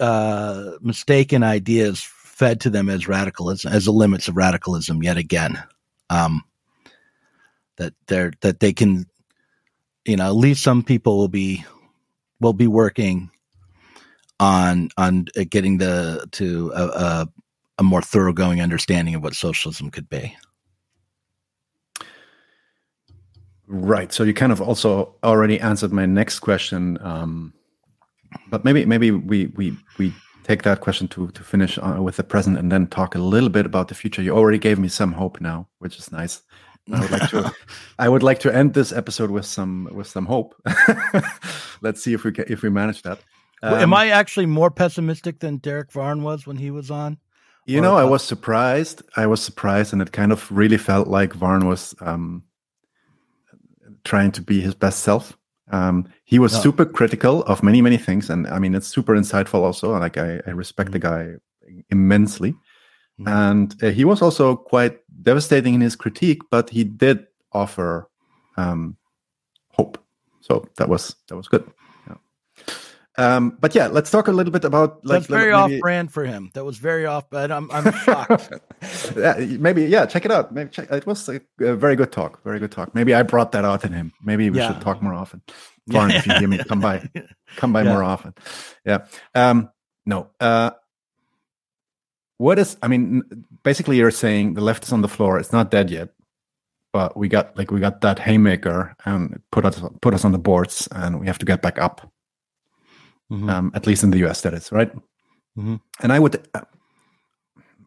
uh, 0.00 0.70
mistaken 0.80 1.42
ideas 1.42 2.00
fed 2.00 2.62
to 2.62 2.70
them 2.70 2.88
as 2.88 3.06
radicalism 3.06 3.70
as 3.70 3.84
the 3.84 3.92
limits 3.92 4.28
of 4.28 4.36
radicalism 4.38 5.02
yet 5.02 5.18
again 5.18 5.62
um, 6.08 6.42
that 7.76 7.92
they're 8.06 8.32
that 8.40 8.60
they 8.60 8.72
can 8.72 9.04
you 10.08 10.16
know, 10.16 10.26
at 10.26 10.36
least 10.36 10.62
some 10.62 10.82
people 10.82 11.18
will 11.18 11.28
be 11.28 11.64
will 12.40 12.54
be 12.54 12.66
working 12.66 13.30
on 14.40 14.88
on 14.96 15.26
uh, 15.36 15.44
getting 15.50 15.76
the 15.76 16.26
to 16.32 16.72
a, 16.74 16.84
a, 16.86 17.28
a 17.78 17.82
more 17.82 18.00
thoroughgoing 18.00 18.62
understanding 18.62 19.14
of 19.14 19.22
what 19.22 19.34
socialism 19.34 19.90
could 19.90 20.08
be. 20.08 20.34
Right. 23.66 24.10
So 24.10 24.24
you 24.24 24.32
kind 24.32 24.50
of 24.50 24.62
also 24.62 25.14
already 25.22 25.60
answered 25.60 25.92
my 25.92 26.06
next 26.06 26.38
question, 26.38 26.96
um, 27.02 27.52
but 28.48 28.64
maybe 28.64 28.86
maybe 28.86 29.10
we 29.10 29.46
we 29.56 29.76
we 29.98 30.14
take 30.42 30.62
that 30.62 30.80
question 30.80 31.06
to 31.08 31.28
to 31.32 31.42
finish 31.42 31.78
uh, 31.78 32.02
with 32.02 32.16
the 32.16 32.24
present 32.24 32.56
and 32.56 32.72
then 32.72 32.86
talk 32.86 33.14
a 33.14 33.18
little 33.18 33.50
bit 33.50 33.66
about 33.66 33.88
the 33.88 33.94
future. 33.94 34.22
You 34.22 34.34
already 34.34 34.58
gave 34.58 34.78
me 34.78 34.88
some 34.88 35.12
hope 35.12 35.38
now, 35.38 35.68
which 35.80 35.98
is 35.98 36.10
nice. 36.10 36.40
I 36.92 37.00
would 37.00 37.10
like 37.10 37.30
to 37.30 37.54
I 37.98 38.08
would 38.08 38.22
like 38.22 38.40
to 38.40 38.54
end 38.54 38.74
this 38.74 38.92
episode 38.92 39.30
with 39.30 39.46
some 39.46 39.88
with 39.92 40.06
some 40.06 40.26
hope. 40.26 40.54
Let's 41.80 42.02
see 42.02 42.14
if 42.14 42.24
we 42.24 42.32
can, 42.32 42.44
if 42.48 42.62
we 42.62 42.70
manage 42.70 43.02
that. 43.02 43.20
Um, 43.62 43.74
Am 43.74 43.94
I 43.94 44.10
actually 44.10 44.46
more 44.46 44.70
pessimistic 44.70 45.40
than 45.40 45.58
Derick 45.58 45.92
Varn 45.92 46.22
was 46.22 46.46
when 46.46 46.56
he 46.56 46.70
was 46.70 46.90
on? 46.90 47.18
You 47.66 47.80
or 47.80 47.82
know, 47.82 47.96
I 47.96 48.04
was 48.04 48.22
surprised. 48.22 49.02
I 49.16 49.26
was 49.26 49.42
surprised, 49.42 49.92
and 49.92 50.00
it 50.00 50.12
kind 50.12 50.32
of 50.32 50.50
really 50.50 50.78
felt 50.78 51.08
like 51.08 51.34
Varn 51.34 51.66
was 51.66 51.94
um, 52.00 52.44
trying 54.04 54.32
to 54.32 54.42
be 54.42 54.60
his 54.60 54.74
best 54.74 55.00
self. 55.00 55.36
Um, 55.70 56.08
he 56.24 56.38
was 56.38 56.52
super 56.62 56.86
critical 56.86 57.42
of 57.42 57.62
many 57.62 57.82
many 57.82 57.98
things, 57.98 58.30
and 58.30 58.46
I 58.46 58.58
mean, 58.58 58.74
it's 58.74 58.88
super 58.88 59.14
insightful. 59.14 59.62
Also, 59.62 59.92
like 59.98 60.16
I, 60.16 60.40
I 60.46 60.50
respect 60.50 60.92
mm-hmm. 60.92 60.92
the 60.92 60.98
guy 60.98 61.82
immensely. 61.90 62.54
Mm-hmm. 63.20 63.28
And 63.28 63.82
uh, 63.82 63.90
he 63.90 64.04
was 64.04 64.22
also 64.22 64.56
quite 64.56 64.98
devastating 65.22 65.74
in 65.74 65.80
his 65.80 65.96
critique, 65.96 66.42
but 66.50 66.70
he 66.70 66.84
did 66.84 67.26
offer 67.52 68.08
um, 68.56 68.96
hope. 69.70 69.98
So 70.40 70.68
that 70.76 70.88
was 70.88 71.16
that 71.28 71.36
was 71.36 71.48
good. 71.48 71.68
Yeah. 72.06 72.14
Um, 73.16 73.58
but 73.60 73.74
yeah, 73.74 73.88
let's 73.88 74.10
talk 74.10 74.28
a 74.28 74.32
little 74.32 74.52
bit 74.52 74.64
about 74.64 75.04
like 75.04 75.20
that's 75.20 75.26
very 75.26 75.52
maybe... 75.52 75.74
off 75.74 75.80
brand 75.80 76.12
for 76.12 76.24
him. 76.24 76.50
That 76.54 76.64
was 76.64 76.78
very 76.78 77.06
off, 77.06 77.28
but 77.28 77.50
I'm 77.50 77.70
I'm 77.72 77.92
shocked. 77.92 78.52
yeah, 79.16 79.34
maybe 79.38 79.84
yeah, 79.84 80.06
check 80.06 80.24
it 80.24 80.30
out. 80.30 80.54
Maybe 80.54 80.70
check, 80.70 80.90
it 80.90 81.06
was 81.06 81.28
a, 81.28 81.40
a, 81.60 81.74
very 81.74 81.96
good 81.96 82.12
talk. 82.12 82.42
Very 82.44 82.60
good 82.60 82.70
talk. 82.70 82.94
Maybe 82.94 83.14
I 83.14 83.22
brought 83.22 83.52
that 83.52 83.64
out 83.64 83.84
in 83.84 83.92
him. 83.92 84.12
Maybe 84.22 84.48
we 84.48 84.58
yeah. 84.58 84.72
should 84.72 84.80
talk 84.80 85.02
more 85.02 85.14
often. 85.14 85.42
Fine, 85.90 86.10
if 86.12 86.26
you 86.26 86.34
hear 86.34 86.48
me, 86.48 86.58
come 86.58 86.80
by, 86.80 87.08
come 87.56 87.72
by 87.72 87.82
more 87.82 88.04
often. 88.04 88.34
Yeah. 88.84 89.06
Um, 89.34 89.70
no. 90.04 90.28
Uh, 90.38 90.70
what 92.38 92.58
is 92.58 92.76
i 92.82 92.88
mean 92.88 93.22
basically 93.62 93.96
you're 93.96 94.10
saying 94.10 94.54
the 94.54 94.60
left 94.60 94.84
is 94.84 94.92
on 94.92 95.02
the 95.02 95.08
floor 95.08 95.38
it's 95.38 95.52
not 95.52 95.70
dead 95.70 95.90
yet 95.90 96.08
but 96.92 97.16
we 97.16 97.28
got 97.28 97.56
like 97.56 97.70
we 97.70 97.80
got 97.80 98.00
that 98.00 98.18
haymaker 98.18 98.96
and 99.04 99.40
put 99.52 99.64
us 99.64 99.82
put 100.00 100.14
us 100.14 100.24
on 100.24 100.32
the 100.32 100.38
boards 100.38 100.88
and 100.92 101.20
we 101.20 101.26
have 101.26 101.38
to 101.38 101.46
get 101.46 101.60
back 101.60 101.78
up 101.78 102.10
mm-hmm. 103.30 103.48
um, 103.48 103.70
at 103.74 103.86
least 103.86 104.02
in 104.02 104.10
the 104.10 104.24
us 104.24 104.40
that 104.40 104.54
is 104.54 104.72
right 104.72 104.94
mm-hmm. 105.56 105.76
and 106.00 106.12
i 106.12 106.18
would 106.18 106.48
uh, 106.54 106.62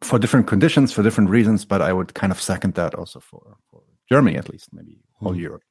for 0.02 0.20
different 0.20 0.47
conditions 0.47 0.91
for 0.91 1.02
different 1.02 1.30
reasons 1.30 1.66
but 1.66 1.82
i 1.82 1.91
would 1.91 2.14
kind 2.14 2.32
of 2.32 2.41
second 2.41 2.76
that 2.76 2.93
also 2.95 3.20
for, 3.20 3.58
for 3.70 3.82
germany 4.10 4.38
at 4.38 4.49
least 4.49 4.70
maybe 4.74 4.91
mm-hmm. 4.91 5.26
whole 5.26 5.36
europe 5.36 5.64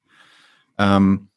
um, 0.79 1.29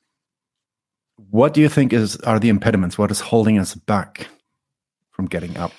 what 1.29 1.53
do 1.53 1.59
you 1.59 1.67
think 1.67 1.91
is 1.91 2.15
are 2.21 2.39
the 2.39 2.49
impediments 2.49 2.97
what 2.97 3.11
is 3.11 3.19
holding 3.19 3.59
us 3.59 3.75
back 3.75 4.27
from 5.11 5.25
getting 5.25 5.57
up 5.57 5.73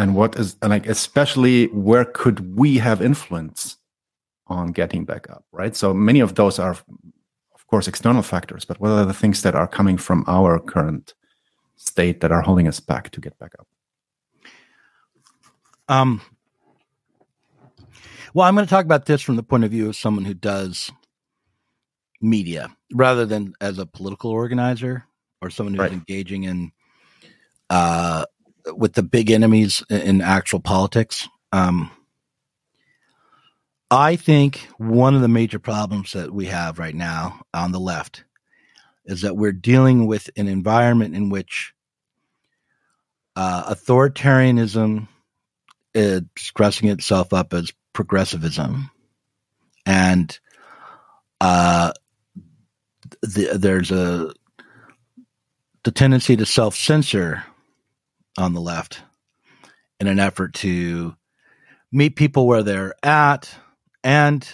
and 0.00 0.14
what 0.14 0.34
is 0.36 0.56
like 0.62 0.86
especially 0.86 1.66
where 1.66 2.06
could 2.06 2.56
we 2.56 2.78
have 2.78 3.02
influence 3.02 3.76
on 4.46 4.72
getting 4.72 5.04
back 5.04 5.28
up 5.28 5.44
right 5.52 5.76
so 5.76 5.92
many 5.92 6.20
of 6.20 6.34
those 6.36 6.58
are 6.58 6.70
of 7.54 7.66
course 7.66 7.86
external 7.86 8.22
factors 8.22 8.64
but 8.64 8.80
what 8.80 8.90
are 8.90 9.04
the 9.04 9.12
things 9.12 9.42
that 9.42 9.54
are 9.54 9.68
coming 9.68 9.98
from 9.98 10.24
our 10.26 10.58
current 10.58 11.14
state 11.76 12.20
that 12.20 12.32
are 12.32 12.40
holding 12.40 12.66
us 12.66 12.80
back 12.80 13.10
to 13.10 13.20
get 13.20 13.38
back 13.38 13.52
up 13.60 13.68
um 15.88 16.20
well 18.32 18.46
i'm 18.48 18.54
going 18.54 18.66
to 18.66 18.70
talk 18.70 18.86
about 18.86 19.04
this 19.04 19.20
from 19.20 19.36
the 19.36 19.42
point 19.42 19.64
of 19.64 19.70
view 19.70 19.86
of 19.86 19.96
someone 19.96 20.24
who 20.24 20.34
does 20.34 20.90
media 22.22 22.74
rather 22.94 23.26
than 23.26 23.52
as 23.60 23.78
a 23.78 23.84
political 23.84 24.30
organizer 24.30 25.04
or 25.42 25.50
someone 25.50 25.74
who's 25.74 25.80
right. 25.80 25.92
engaging 25.92 26.44
in 26.44 26.72
uh, 27.70 28.24
with 28.66 28.94
the 28.94 29.02
big 29.02 29.30
enemies 29.30 29.82
in 29.90 30.20
actual 30.20 30.60
politics. 30.60 31.28
Um, 31.52 31.90
I 33.90 34.16
think 34.16 34.68
one 34.78 35.14
of 35.14 35.20
the 35.20 35.28
major 35.28 35.58
problems 35.58 36.12
that 36.12 36.32
we 36.32 36.46
have 36.46 36.78
right 36.78 36.94
now 36.94 37.40
on 37.52 37.72
the 37.72 37.80
left 37.80 38.24
is 39.04 39.22
that 39.22 39.36
we're 39.36 39.52
dealing 39.52 40.06
with 40.06 40.30
an 40.36 40.46
environment 40.46 41.16
in 41.16 41.28
which 41.28 41.74
uh, 43.34 43.74
authoritarianism 43.74 45.08
is 45.94 46.22
dressing 46.54 46.88
itself 46.88 47.32
up 47.32 47.52
as 47.52 47.72
progressivism, 47.92 48.90
and 49.86 50.38
uh, 51.40 51.92
the, 53.22 53.58
there's 53.58 53.90
a 53.90 54.32
the 55.82 55.90
tendency 55.90 56.36
to 56.36 56.46
self 56.46 56.76
censor 56.76 57.42
on 58.38 58.54
the 58.54 58.60
left 58.60 59.02
in 59.98 60.06
an 60.06 60.18
effort 60.18 60.54
to 60.54 61.14
meet 61.92 62.16
people 62.16 62.46
where 62.46 62.62
they're 62.62 62.94
at 63.02 63.54
and 64.02 64.48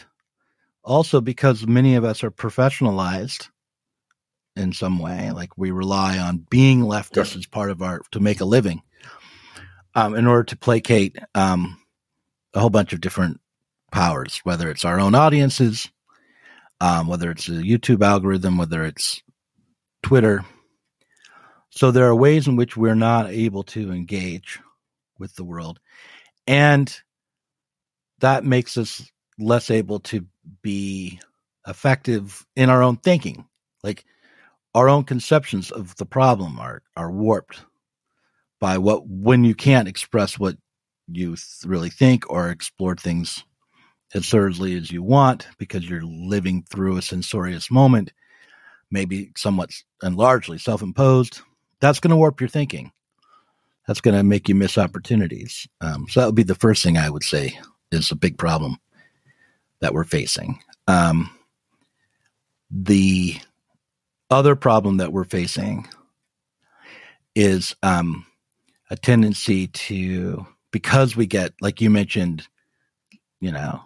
also 0.83 1.21
because 1.21 1.67
many 1.67 1.95
of 1.95 2.05
us 2.05 2.25
are 2.25 2.31
professionalized 2.31 3.49
in 4.57 4.73
some 4.73 4.99
way 4.99 5.31
like 5.33 5.57
we 5.57 5.71
rely 5.71 6.19
on 6.19 6.45
being 6.51 6.81
leftists 6.81 7.33
sure. 7.33 7.39
as 7.39 7.47
part 7.47 7.71
of 7.71 7.83
our 7.83 8.01
to 8.11 8.21
make 8.21 8.41
a 8.41 8.45
living 8.45 8.83
um, 9.95 10.15
in 10.15 10.27
order 10.27 10.45
to 10.45 10.57
placate 10.57 11.19
um, 11.35 11.79
a 12.55 12.61
whole 12.61 12.71
bunch 12.71 12.93
of 12.93 13.01
different 13.01 13.41
powers 13.93 14.41
whether 14.45 14.71
it's 14.71 14.85
our 14.85 14.99
own 14.99 15.15
audiences 15.15 15.91
um, 16.81 17.07
whether 17.07 17.31
it's 17.31 17.49
a 17.49 17.53
youtube 17.53 18.03
algorithm 18.03 18.57
whether 18.57 18.85
it's 18.85 19.23
twitter 20.03 20.45
so 21.77 21.91
there 21.91 22.07
are 22.07 22.15
ways 22.15 22.49
in 22.49 22.57
which 22.57 22.75
we're 22.75 22.95
not 22.95 23.29
able 23.29 23.63
to 23.65 23.93
engage 23.93 24.59
with 25.19 25.37
the 25.37 25.45
world. 25.45 25.79
And 26.47 26.95
that 28.21 28.45
makes 28.45 28.79
us 28.79 29.07
less 29.39 29.71
able 29.71 30.01
to 30.01 30.25
be 30.63 31.21
effective 31.69 32.47
in 32.57 32.71
our 32.71 32.83
own 32.83 32.97
thinking. 32.97 33.45
Like 33.85 34.07
our 34.75 34.89
own 34.89 35.05
conceptions 35.05 35.71
of 35.71 35.95
the 35.97 36.07
problem 36.07 36.59
are 36.59 36.83
are 36.97 37.13
warped 37.13 37.63
by 38.59 38.79
what 38.79 39.07
when 39.07 39.45
you 39.45 39.55
can't 39.55 39.87
express 39.87 40.39
what 40.39 40.57
you 41.09 41.37
really 41.67 41.91
think 41.91 42.25
or 42.31 42.49
explore 42.49 42.97
things 42.97 43.45
as 44.15 44.31
thoroughly 44.31 44.79
as 44.79 44.91
you 44.91 45.03
want 45.03 45.47
because 45.59 45.87
you're 45.87 46.03
living 46.03 46.65
through 46.71 46.97
a 46.97 47.03
censorious 47.03 47.71
moment, 47.71 48.15
maybe 48.91 49.31
somewhat 49.37 49.73
and 50.01 50.17
largely 50.17 50.57
self-imposed 50.57 51.43
that's 51.87 52.01
going 52.01 52.11
to 52.11 52.17
warp 52.17 52.41
your 52.41 52.49
thinking. 52.49 52.91
That's 53.87 54.01
going 54.01 54.17
to 54.17 54.25
make 54.25 54.49
you 54.49 54.57
miss 54.57 54.77
opportunities. 54.77 55.69
Um, 55.81 56.07
so 56.09 56.21
that 56.21 56.27
would 56.27 56.35
be 56.35 56.43
the 56.43 56.57
first 56.57 56.83
thing 56.83 56.99
I 56.99 57.09
would 57.09 57.23
say 57.23 57.59
is 57.93 58.11
a 58.11 58.17
big 58.17 58.37
problem 58.37 58.79
that 59.81 59.95
we're 59.95 60.05
facing. 60.05 60.61
Um, 60.89 61.31
the 62.71 63.37
other 64.29 64.57
problem 64.57 64.97
that 64.97 65.13
we're 65.13 65.25
facing 65.25 65.87
is 67.37 67.77
um, 67.85 68.27
a 68.91 68.97
tendency 68.97 69.69
to, 69.69 70.45
because 70.73 71.15
we 71.15 71.27
get, 71.27 71.53
like 71.61 71.81
you 71.81 71.91
mentioned, 71.91 72.49
you 73.39 73.53
know, 73.53 73.81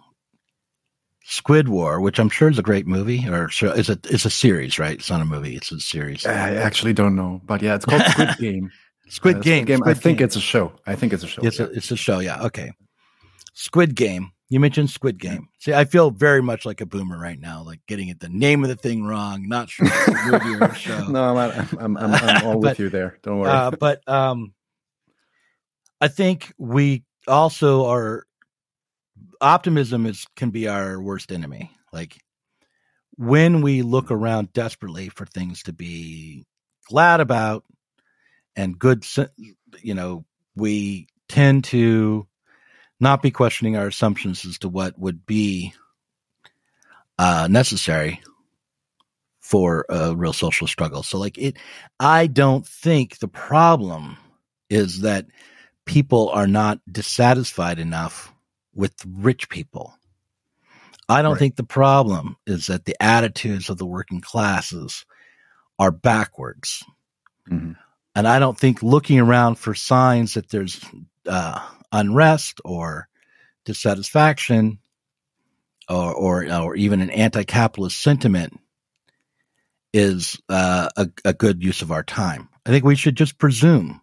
Squid 1.23 1.69
War, 1.69 2.01
which 2.01 2.19
I'm 2.19 2.29
sure 2.29 2.49
is 2.49 2.57
a 2.57 2.63
great 2.63 2.87
movie, 2.87 3.27
or 3.29 3.49
is 3.49 3.89
it? 3.89 4.05
It's 4.09 4.25
a 4.25 4.29
series, 4.29 4.79
right? 4.79 4.93
It's 4.97 5.09
not 5.09 5.21
a 5.21 5.25
movie; 5.25 5.55
it's 5.55 5.71
a 5.71 5.79
series. 5.79 6.25
I 6.25 6.55
actually 6.55 6.93
don't 6.93 7.15
know, 7.15 7.41
but 7.45 7.61
yeah, 7.61 7.75
it's 7.75 7.85
called 7.85 8.01
Squid 8.03 8.29
Game. 8.39 8.71
Squid 9.07 9.37
uh, 9.37 9.39
Game. 9.41 9.65
Game. 9.65 9.77
Squid 9.79 9.97
I 9.97 9.99
think 9.99 10.17
Game. 10.17 10.25
it's 10.25 10.35
a 10.35 10.41
show. 10.41 10.73
I 10.87 10.95
think 10.95 11.13
it's 11.13 11.23
a 11.23 11.27
show. 11.27 11.41
It's 11.43 11.59
yeah. 11.59 11.65
a 11.67 11.69
it's 11.69 11.91
a 11.91 11.95
show. 11.95 12.19
Yeah. 12.19 12.43
Okay. 12.43 12.71
Squid 13.53 13.95
Game. 13.95 14.31
You 14.49 14.59
mentioned 14.59 14.89
Squid 14.89 15.17
Game. 15.17 15.47
See, 15.59 15.73
I 15.73 15.85
feel 15.85 16.11
very 16.11 16.41
much 16.41 16.65
like 16.65 16.81
a 16.81 16.85
boomer 16.85 17.17
right 17.17 17.39
now, 17.39 17.63
like 17.63 17.79
getting 17.87 18.09
it 18.09 18.19
the 18.19 18.27
name 18.27 18.63
of 18.63 18.69
the 18.69 18.75
thing 18.75 19.05
wrong, 19.05 19.47
not 19.47 19.69
sure 19.69 19.87
movie 20.25 20.55
or 20.59 20.73
show. 20.75 21.07
No, 21.07 21.37
I'm 21.37 21.67
I'm, 21.79 21.97
I'm, 21.97 22.13
I'm 22.13 22.45
all 22.45 22.53
but, 22.59 22.71
with 22.71 22.79
you 22.79 22.89
there. 22.89 23.17
Don't 23.21 23.39
worry. 23.39 23.51
Uh, 23.51 23.71
but 23.71 24.05
um, 24.09 24.53
I 26.01 26.09
think 26.09 26.51
we 26.57 27.03
also 27.27 27.85
are 27.85 28.25
optimism 29.41 30.05
is 30.05 30.25
can 30.35 30.51
be 30.51 30.67
our 30.67 31.01
worst 31.01 31.31
enemy. 31.31 31.71
Like 31.91 32.17
when 33.17 33.61
we 33.61 33.81
look 33.81 34.11
around 34.11 34.53
desperately 34.53 35.09
for 35.09 35.25
things 35.25 35.63
to 35.63 35.73
be 35.73 36.45
glad 36.87 37.19
about 37.19 37.63
and 38.55 38.77
good, 38.77 39.05
you 39.81 39.93
know, 39.93 40.25
we 40.55 41.07
tend 41.27 41.63
to 41.65 42.27
not 42.99 43.21
be 43.21 43.31
questioning 43.31 43.75
our 43.75 43.87
assumptions 43.87 44.45
as 44.45 44.59
to 44.59 44.69
what 44.69 44.97
would 44.99 45.25
be 45.25 45.73
uh, 47.17 47.47
necessary 47.49 48.21
for 49.41 49.85
a 49.89 50.15
real 50.15 50.33
social 50.33 50.67
struggle. 50.67 51.03
So, 51.03 51.17
like 51.17 51.37
it, 51.37 51.57
I 51.99 52.27
don't 52.27 52.65
think 52.65 53.17
the 53.17 53.27
problem 53.27 54.17
is 54.69 55.01
that 55.01 55.25
people 55.85 56.29
are 56.29 56.47
not 56.47 56.79
dissatisfied 56.89 57.79
enough 57.79 58.31
with 58.73 58.93
rich 59.05 59.49
people. 59.49 59.93
I 61.09 61.21
don't 61.21 61.33
right. 61.33 61.39
think 61.39 61.55
the 61.55 61.63
problem 61.63 62.37
is 62.47 62.67
that 62.67 62.85
the 62.85 62.95
attitudes 63.01 63.69
of 63.69 63.77
the 63.77 63.85
working 63.85 64.21
classes 64.21 65.05
are 65.77 65.91
backwards. 65.91 66.83
Mm-hmm. 67.49 67.73
And 68.15 68.27
I 68.27 68.39
don't 68.39 68.57
think 68.57 68.83
looking 68.83 69.19
around 69.19 69.55
for 69.55 69.73
signs 69.73 70.35
that 70.35 70.49
there's 70.49 70.79
uh, 71.27 71.65
unrest 71.91 72.61
or 72.63 73.07
dissatisfaction 73.65 74.79
or 75.89 76.13
or, 76.13 76.53
or 76.53 76.75
even 76.75 77.01
an 77.01 77.09
anti-capitalist 77.09 77.99
sentiment 77.99 78.59
is 79.93 80.39
uh, 80.47 80.89
a, 80.95 81.09
a 81.25 81.33
good 81.33 81.63
use 81.63 81.81
of 81.81 81.91
our 81.91 82.03
time. 82.03 82.47
I 82.65 82.69
think 82.69 82.85
we 82.85 82.95
should 82.95 83.17
just 83.17 83.37
presume 83.37 84.01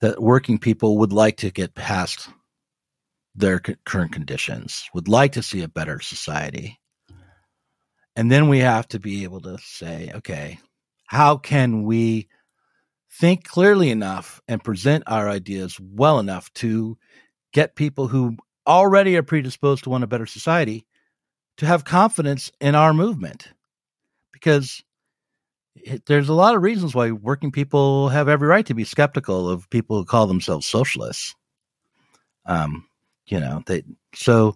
that 0.00 0.20
working 0.20 0.58
people 0.58 0.98
would 0.98 1.12
like 1.12 1.38
to 1.38 1.50
get 1.50 1.74
past 1.74 2.28
their 3.38 3.60
current 3.60 4.12
conditions, 4.12 4.88
would 4.94 5.08
like 5.08 5.32
to 5.32 5.42
see 5.42 5.62
a 5.62 5.68
better 5.68 6.00
society. 6.00 6.78
And 8.16 8.30
then 8.32 8.48
we 8.48 8.58
have 8.58 8.88
to 8.88 8.98
be 8.98 9.22
able 9.22 9.40
to 9.42 9.58
say, 9.58 10.10
okay, 10.16 10.58
how 11.06 11.36
can 11.36 11.84
we 11.84 12.28
think 13.12 13.44
clearly 13.44 13.90
enough 13.90 14.40
and 14.48 14.62
present 14.62 15.04
our 15.06 15.28
ideas 15.28 15.78
well 15.80 16.18
enough 16.18 16.52
to 16.54 16.98
get 17.52 17.76
people 17.76 18.08
who 18.08 18.36
already 18.66 19.16
are 19.16 19.22
predisposed 19.22 19.84
to 19.84 19.90
want 19.90 20.04
a 20.04 20.08
better 20.08 20.26
society 20.26 20.84
to 21.58 21.66
have 21.66 21.84
confidence 21.84 22.50
in 22.60 22.74
our 22.74 22.92
movement? 22.92 23.48
Because 24.32 24.82
it, 25.76 26.04
there's 26.06 26.28
a 26.28 26.34
lot 26.34 26.56
of 26.56 26.62
reasons 26.62 26.94
why 26.94 27.12
working 27.12 27.52
people 27.52 28.08
have 28.08 28.28
every 28.28 28.48
right 28.48 28.66
to 28.66 28.74
be 28.74 28.84
skeptical 28.84 29.48
of 29.48 29.70
people 29.70 29.96
who 29.96 30.04
call 30.04 30.26
themselves 30.26 30.66
socialists. 30.66 31.36
Um 32.44 32.87
you 33.28 33.40
know 33.40 33.62
they 33.66 33.82
so 34.14 34.54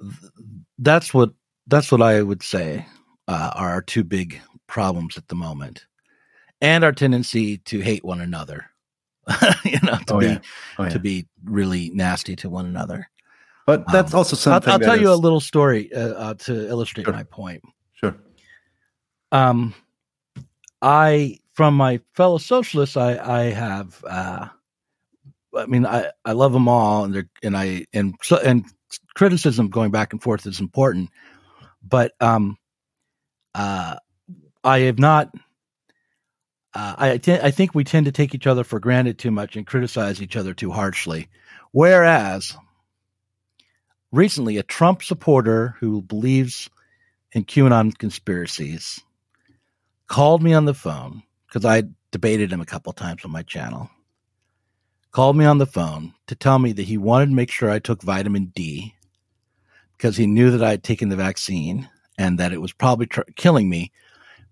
th- 0.00 0.32
that's 0.78 1.14
what 1.14 1.30
that's 1.68 1.92
what 1.92 2.02
i 2.02 2.22
would 2.22 2.42
say 2.42 2.84
uh, 3.28 3.50
are 3.54 3.70
our 3.70 3.82
two 3.82 4.04
big 4.04 4.40
problems 4.66 5.16
at 5.16 5.28
the 5.28 5.34
moment 5.34 5.86
and 6.62 6.84
our 6.84 6.92
tendency 6.92 7.58
to 7.58 7.80
hate 7.80 8.04
one 8.04 8.22
another. 8.22 8.70
you 9.64 9.78
know, 9.82 9.98
to 10.06 10.14
oh, 10.14 10.18
be 10.18 10.26
yeah. 10.26 10.38
Oh, 10.78 10.84
yeah. 10.84 10.88
to 10.88 10.98
be 10.98 11.26
really 11.44 11.90
nasty 11.90 12.34
to 12.36 12.48
one 12.48 12.66
another. 12.66 13.08
But 13.66 13.84
that's 13.92 14.14
um, 14.14 14.18
also 14.18 14.34
something. 14.34 14.68
I'll, 14.68 14.74
I'll 14.74 14.80
tell 14.80 14.94
is... 14.94 15.00
you 15.00 15.12
a 15.12 15.14
little 15.14 15.40
story 15.40 15.92
uh, 15.92 16.14
uh, 16.14 16.34
to 16.34 16.68
illustrate 16.68 17.04
sure. 17.04 17.12
my 17.12 17.24
point. 17.24 17.62
Sure. 17.92 18.16
Um, 19.30 19.74
I 20.80 21.38
from 21.54 21.74
my 21.74 22.00
fellow 22.14 22.38
socialists, 22.38 22.96
I 22.96 23.18
I 23.18 23.42
have. 23.50 24.02
I 25.56 25.66
mean, 25.66 25.86
I 25.86 26.10
I 26.24 26.32
love 26.32 26.52
them 26.52 26.68
all, 26.68 27.04
and 27.04 27.14
they're 27.14 27.28
and 27.42 27.56
I 27.56 27.86
and 27.92 28.14
and 28.44 28.64
criticism 29.14 29.68
going 29.68 29.90
back 29.90 30.12
and 30.12 30.22
forth 30.22 30.46
is 30.46 30.60
important, 30.60 31.10
but 31.82 32.12
um, 32.20 32.56
uh, 33.54 33.96
I 34.64 34.80
have 34.80 34.98
not 34.98 35.30
uh, 36.74 36.94
I, 36.96 37.16
t- 37.18 37.32
I 37.32 37.50
think 37.50 37.74
we 37.74 37.84
tend 37.84 38.06
to 38.06 38.12
take 38.12 38.34
each 38.34 38.46
other 38.46 38.64
for 38.64 38.80
granted 38.80 39.18
too 39.18 39.30
much 39.30 39.56
and 39.56 39.66
criticize 39.66 40.22
each 40.22 40.36
other 40.36 40.54
too 40.54 40.70
harshly. 40.70 41.28
Whereas 41.70 42.56
recently, 44.10 44.56
a 44.56 44.62
Trump 44.62 45.02
supporter 45.02 45.76
who 45.80 46.00
believes 46.00 46.70
in 47.32 47.44
QAnon 47.44 47.96
conspiracies 47.96 49.00
called 50.06 50.42
me 50.42 50.54
on 50.54 50.64
the 50.64 50.74
phone 50.74 51.22
because 51.46 51.64
I 51.64 51.84
debated 52.10 52.52
him 52.52 52.60
a 52.60 52.66
couple 52.66 52.92
times 52.92 53.24
on 53.24 53.30
my 53.30 53.42
channel. 53.42 53.90
Called 55.12 55.36
me 55.36 55.44
on 55.44 55.58
the 55.58 55.66
phone 55.66 56.14
to 56.26 56.34
tell 56.34 56.58
me 56.58 56.72
that 56.72 56.82
he 56.82 56.98
wanted 56.98 57.26
to 57.26 57.34
make 57.34 57.50
sure 57.50 57.70
I 57.70 57.78
took 57.78 58.02
vitamin 58.02 58.46
D 58.54 58.94
because 59.96 60.16
he 60.16 60.26
knew 60.26 60.50
that 60.50 60.64
I 60.64 60.70
had 60.70 60.82
taken 60.82 61.10
the 61.10 61.16
vaccine 61.16 61.88
and 62.18 62.38
that 62.38 62.52
it 62.52 62.60
was 62.60 62.72
probably 62.72 63.06
tr- 63.06 63.22
killing 63.36 63.68
me 63.68 63.92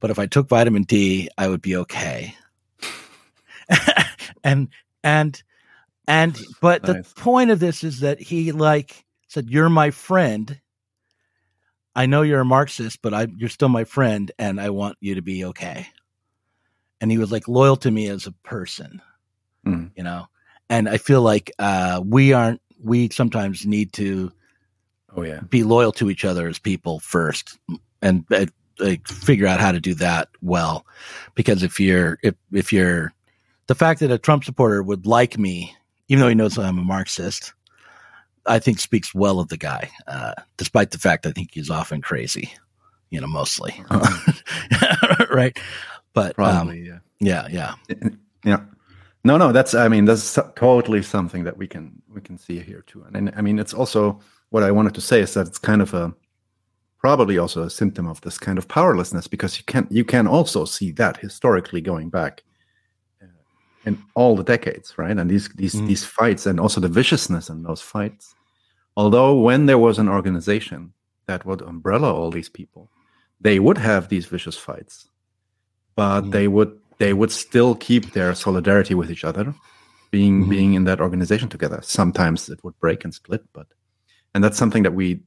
but 0.01 0.11
if 0.11 0.19
I 0.19 0.27
took 0.27 0.49
vitamin 0.49 0.83
D, 0.83 1.29
I 1.39 1.47
would 1.47 1.63
be 1.63 1.77
okay. 1.77 2.35
and 4.45 4.69
and 5.05 5.43
and 6.09 6.39
but 6.61 6.83
nice. 6.83 7.13
the 7.13 7.21
point 7.21 7.51
of 7.51 7.61
this 7.61 7.85
is 7.85 8.01
that 8.01 8.19
he 8.19 8.51
like 8.53 9.05
said, 9.29 9.51
"You're 9.51 9.69
my 9.69 9.91
friend. 9.91 10.59
I 11.95 12.07
know 12.07 12.23
you're 12.23 12.41
a 12.41 12.47
Marxist, 12.47 13.03
but 13.03 13.13
I 13.13 13.29
you're 13.37 13.51
still 13.51 13.69
my 13.69 13.85
friend, 13.85 14.33
and 14.39 14.59
I 14.59 14.71
want 14.71 14.97
you 15.01 15.15
to 15.15 15.23
be 15.23 15.45
okay." 15.45 15.87
And 17.03 17.11
he 17.11 17.19
was 17.19 17.31
like 17.31 17.47
loyal 17.47 17.77
to 17.77 17.91
me 17.91 18.09
as 18.09 18.27
a 18.27 18.33
person, 18.33 19.01
mm. 19.67 19.91
you 19.95 20.03
know. 20.03 20.27
And 20.71 20.89
I 20.89 20.97
feel 20.97 21.21
like 21.21 21.53
uh, 21.59 22.01
we 22.05 22.33
aren't. 22.33 22.63
We 22.83 23.11
sometimes 23.11 23.67
need 23.67 23.93
to, 23.95 24.33
oh 25.15 25.23
yeah, 25.23 25.41
be 25.41 25.65
loyal 25.65 25.93
to 25.93 26.09
each 26.09 26.25
other 26.25 26.49
as 26.49 26.59
people 26.59 27.01
first, 27.01 27.59
and 28.01 28.25
uh, 28.31 28.47
like 28.79 29.07
figure 29.07 29.47
out 29.47 29.61
how 29.61 29.73
to 29.73 29.81
do 29.81 29.95
that 29.95 30.29
well. 30.41 30.87
Because 31.35 31.63
if 31.63 31.79
you're 31.79 32.19
if 32.23 32.35
if 32.53 32.73
you're 32.73 33.13
the 33.67 33.75
fact 33.75 34.01
that 34.01 34.11
a 34.11 34.19
Trump 34.19 34.45
supporter 34.45 34.83
would 34.83 35.07
like 35.07 35.39
me 35.39 35.77
even 36.09 36.21
though 36.23 36.29
he 36.29 36.35
knows 36.35 36.59
I'm 36.59 36.79
a 36.79 36.83
Marxist 36.83 37.53
I 38.47 38.59
think 38.59 38.81
speaks 38.81 39.15
well 39.15 39.39
of 39.39 39.49
the 39.49 39.57
guy 39.57 39.91
uh, 40.09 40.35
despite 40.57 40.91
the 40.91 40.99
fact 40.99 41.27
I 41.27 41.31
think 41.31 41.51
he's 41.53 41.71
often 41.71 42.03
crazy 42.03 42.53
you 43.11 43.21
know 43.21 43.27
mostly. 43.29 43.75
Uh-huh. 43.91 45.27
right? 45.31 45.57
But 46.15 46.31
um, 46.31 46.35
Probably, 46.35 46.91
um, 46.91 47.01
yeah 47.21 47.47
yeah. 47.51 47.75
Yeah 47.89 48.09
yeah 48.45 48.61
no 49.25 49.37
no 49.37 49.53
that's 49.53 49.75
I 49.75 49.89
mean 49.89 50.05
that's 50.05 50.39
totally 50.57 51.03
something 51.03 51.45
that 51.45 51.57
we 51.57 51.67
can 51.67 52.03
we 52.13 52.21
can 52.21 52.39
see 52.39 52.59
here 52.61 52.83
too 52.87 53.05
and, 53.07 53.17
and 53.17 53.33
I 53.37 53.43
mean 53.43 53.59
it's 53.59 53.75
also 53.75 54.21
what 54.51 54.63
I 54.63 54.71
wanted 54.71 54.95
to 54.95 55.01
say 55.01 55.21
is 55.21 55.35
that 55.35 55.47
it's 55.47 55.59
kind 55.59 55.83
of 55.83 55.95
a 55.95 56.15
probably 56.99 57.39
also 57.39 57.63
a 57.63 57.71
symptom 57.71 58.07
of 58.07 58.21
this 58.21 58.39
kind 58.39 58.59
of 58.59 58.69
powerlessness 58.69 59.27
because 59.27 59.57
you 59.57 59.65
can 59.65 59.87
you 59.91 60.05
can 60.05 60.27
also 60.27 60.65
see 60.65 60.93
that 60.93 61.17
historically 61.17 61.81
going 61.81 62.11
back 62.11 62.43
uh, 63.23 63.27
in 63.87 64.03
all 64.15 64.37
the 64.37 64.45
decades 64.45 64.99
right 64.99 65.17
and 65.17 65.31
these 65.31 65.49
these 65.51 65.75
mm. 65.75 65.87
these 65.87 66.05
fights 66.05 66.47
and 66.47 66.61
also 66.61 66.81
the 66.81 66.89
viciousness 66.89 67.49
in 67.49 67.63
those 67.63 67.81
fights 67.81 68.35
although 68.97 69.39
when 69.39 69.67
there 69.67 69.79
was 69.79 69.99
an 69.99 70.09
organization 70.09 70.93
that 71.27 71.45
would 71.47 71.63
umbrella 71.63 72.13
all 72.13 72.31
these 72.31 72.51
people 72.51 72.91
they 73.41 73.59
would 73.59 73.79
have 73.79 74.09
these 74.09 74.27
vicious 74.27 74.57
fights 74.57 75.09
but 75.97 76.23
mm. 76.23 76.33
they 76.33 76.49
would 76.49 76.79
they 77.01 77.13
would 77.13 77.33
still 77.33 77.75
keep 77.75 78.13
their 78.13 78.35
solidarity 78.35 78.95
with 78.95 79.11
each 79.11 79.25
other 79.25 79.55
being 80.13 80.45
mm. 80.45 80.49
being 80.49 80.75
in 80.75 80.85
that 80.85 81.01
organization 81.01 81.49
together 81.49 81.81
sometimes 81.83 82.49
it 82.49 82.63
would 82.63 82.79
break 82.79 83.05
and 83.05 83.13
split 83.15 83.43
but 83.53 83.67
and 84.35 84.45
that's 84.45 84.59
something 84.59 84.85
that 84.85 84.95
we 84.95 85.21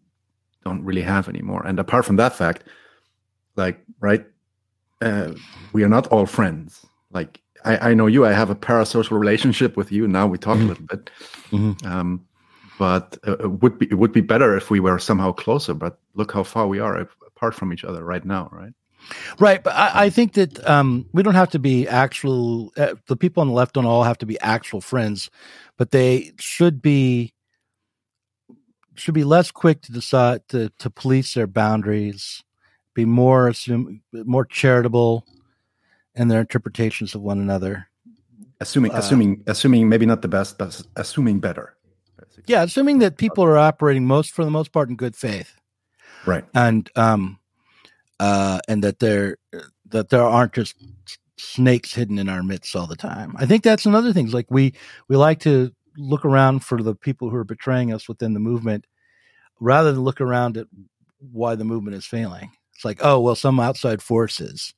don't 0.64 0.84
really 0.84 1.02
have 1.02 1.28
anymore. 1.30 1.64
And 1.66 1.80
apart 1.80 2.06
from 2.06 2.16
that 2.18 2.34
fact, 2.34 2.64
like 3.56 3.80
right, 4.00 4.26
uh, 5.02 5.34
we 5.74 5.84
are 5.84 5.90
not 5.90 6.08
all 6.08 6.26
friends. 6.26 6.86
Like 7.12 7.42
I, 7.66 7.92
I 7.92 7.94
know 7.94 8.08
you, 8.08 8.26
I 8.26 8.32
have 8.32 8.50
a 8.50 8.56
parasocial 8.56 9.20
relationship 9.20 9.78
with 9.78 9.92
you. 9.92 10.08
Now 10.08 10.28
we 10.28 10.38
talk 10.38 10.58
mm-hmm. 10.58 10.66
a 10.66 10.70
little 10.70 10.86
bit, 10.86 11.10
mm-hmm. 11.52 11.88
um, 11.88 12.26
but 12.80 13.18
uh, 13.28 13.38
it 13.38 13.62
would 13.62 13.78
be 13.78 13.88
it 13.92 13.96
would 13.96 14.14
be 14.14 14.22
better 14.22 14.56
if 14.58 14.72
we 14.72 14.80
were 14.80 15.00
somehow 15.00 15.32
closer. 15.32 15.74
But 15.74 16.00
look 16.16 16.32
how 16.32 16.44
far 16.44 16.68
we 16.68 16.80
are 16.80 17.08
apart 17.28 17.56
from 17.56 17.74
each 17.74 17.84
other 17.84 18.04
right 18.04 18.26
now, 18.26 18.50
right? 18.52 18.74
Right, 19.40 19.64
but 19.64 19.74
I, 19.74 20.06
I 20.06 20.10
think 20.10 20.34
that 20.34 20.66
um, 20.68 21.08
we 21.14 21.24
don't 21.24 21.36
have 21.36 21.52
to 21.52 21.60
be 21.60 21.88
actual. 21.88 22.72
Uh, 22.78 22.96
the 23.08 23.18
people 23.18 23.42
on 23.42 23.48
the 23.48 23.54
left 23.54 23.74
don't 23.74 23.86
all 23.86 24.04
have 24.04 24.18
to 24.20 24.26
be 24.26 24.40
actual 24.40 24.82
friends, 24.82 25.30
but 25.78 25.92
they 25.92 26.32
should 26.40 26.82
be 26.82 27.34
should 28.96 29.14
be 29.14 29.24
less 29.24 29.52
quick 29.52 29.82
to 29.82 29.92
decide 29.92 30.48
to, 30.50 30.70
to 30.80 30.90
police 30.90 31.34
their 31.34 31.48
boundaries, 31.48 32.44
be 32.94 33.06
more 33.06 33.48
assume, 33.48 34.02
more 34.12 34.46
charitable 34.46 35.26
in 36.16 36.28
their 36.28 36.42
interpretations 36.42 37.16
of 37.16 37.22
one 37.22 37.40
another, 37.40 37.88
assuming 38.60 38.92
uh, 38.92 38.98
assuming 38.98 39.44
assuming 39.48 39.90
maybe 39.90 40.06
not 40.06 40.22
the 40.22 40.28
best, 40.28 40.58
but 40.58 40.82
assuming 40.96 41.40
better. 41.40 41.76
Basically. 42.20 42.44
Yeah, 42.48 42.64
assuming 42.64 43.00
that 43.00 43.18
people 43.18 43.44
are 43.44 43.58
operating 43.58 44.06
most 44.06 44.32
for 44.32 44.46
the 44.46 44.52
most 44.52 44.72
part 44.72 44.90
in 44.90 44.96
good 44.96 45.16
faith, 45.16 45.56
right? 46.26 46.46
And 46.54 46.90
um, 46.96 47.40
uh, 48.20 48.60
and 48.68 48.84
that 48.84 49.00
there 49.00 49.38
that 49.90 50.10
there 50.10 50.24
aren't 50.24 50.54
just 50.54 50.76
snakes 51.38 51.94
hidden 51.94 52.20
in 52.20 52.30
our 52.30 52.44
midst 52.44 52.76
all 52.76 52.88
the 52.88 52.96
time. 52.96 53.36
I 53.38 53.46
think 53.46 53.64
that's 53.64 53.86
another 53.86 54.14
thing. 54.14 54.30
Like 54.32 54.50
we 54.50 54.74
we 55.08 55.16
like 55.16 55.40
to 55.42 55.72
look 55.98 56.26
around 56.26 56.64
for 56.64 56.82
the 56.82 56.96
people 56.96 57.30
who 57.30 57.36
are 57.36 57.44
betraying 57.44 57.94
us 57.94 58.08
within 58.08 58.34
the 58.34 58.40
movement, 58.40 58.86
rather 59.60 59.92
than 59.92 60.04
look 60.04 60.22
around 60.22 60.58
at 60.58 60.68
why 61.20 61.56
the 61.56 61.66
movement 61.66 61.96
is 61.96 62.06
failing. 62.06 62.52
It's 62.76 62.86
like, 62.86 63.00
oh 63.02 63.20
well, 63.20 63.36
some 63.36 63.60
outside 63.60 64.02
forces 64.02 64.74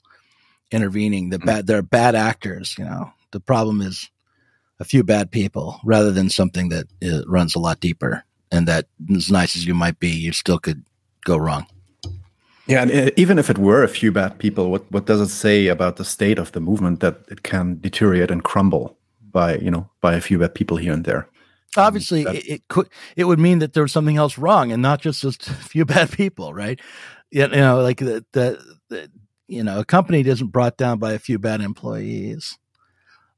intervening. 0.71 1.29
The 1.29 1.39
bad, 1.39 1.67
they're 1.67 1.81
bad 1.81 2.15
actors. 2.15 2.75
You 2.77 2.85
know, 2.85 3.11
the 3.31 3.39
problem 3.39 3.81
is 3.81 4.09
a 4.79 4.83
few 4.83 5.03
bad 5.03 5.31
people, 5.31 5.79
rather 5.85 6.11
than 6.11 6.29
something 6.29 6.69
that 6.69 6.87
uh, 7.03 7.25
runs 7.27 7.55
a 7.55 7.59
lot 7.59 7.79
deeper. 7.79 8.23
And 8.51 8.67
that, 8.67 8.87
as 9.13 9.31
nice 9.31 9.55
as 9.55 9.65
you 9.65 9.73
might 9.73 9.99
be, 9.99 10.09
you 10.09 10.31
still 10.31 10.59
could 10.59 10.83
go 11.23 11.37
wrong. 11.37 11.65
Yeah, 12.67 12.81
and 12.81 12.91
uh, 12.91 13.11
even 13.15 13.37
if 13.37 13.49
it 13.49 13.57
were 13.57 13.83
a 13.83 13.87
few 13.87 14.11
bad 14.11 14.39
people, 14.39 14.71
what 14.71 14.91
what 14.91 15.05
does 15.05 15.21
it 15.21 15.29
say 15.29 15.67
about 15.67 15.97
the 15.97 16.05
state 16.05 16.39
of 16.39 16.51
the 16.51 16.59
movement 16.59 16.99
that 16.99 17.19
it 17.29 17.43
can 17.43 17.79
deteriorate 17.79 18.31
and 18.31 18.43
crumble 18.43 18.97
by 19.31 19.57
you 19.57 19.69
know 19.69 19.89
by 20.01 20.15
a 20.15 20.21
few 20.21 20.39
bad 20.39 20.55
people 20.55 20.77
here 20.77 20.93
and 20.93 21.05
there? 21.05 21.27
Obviously, 21.77 22.23
that, 22.23 22.35
it, 22.35 22.67
could 22.67 22.89
it 23.15 23.25
would 23.25 23.39
mean 23.39 23.59
that 23.59 23.73
there 23.73 23.83
was 23.83 23.91
something 23.91 24.17
else 24.17 24.37
wrong, 24.37 24.71
and 24.71 24.81
not 24.81 25.01
just 25.01 25.21
just 25.21 25.47
a 25.47 25.53
few 25.53 25.85
bad 25.85 26.11
people, 26.11 26.53
right? 26.53 26.79
You 27.31 27.47
know, 27.47 27.81
like 27.81 27.99
the, 27.99 28.25
the, 28.31 28.77
the 28.89 29.11
you 29.47 29.63
know 29.63 29.79
a 29.79 29.85
company 29.85 30.21
isn't 30.21 30.51
brought 30.51 30.77
down 30.77 30.97
by 30.97 31.13
a 31.13 31.19
few 31.19 31.37
bad 31.37 31.61
employees. 31.61 32.57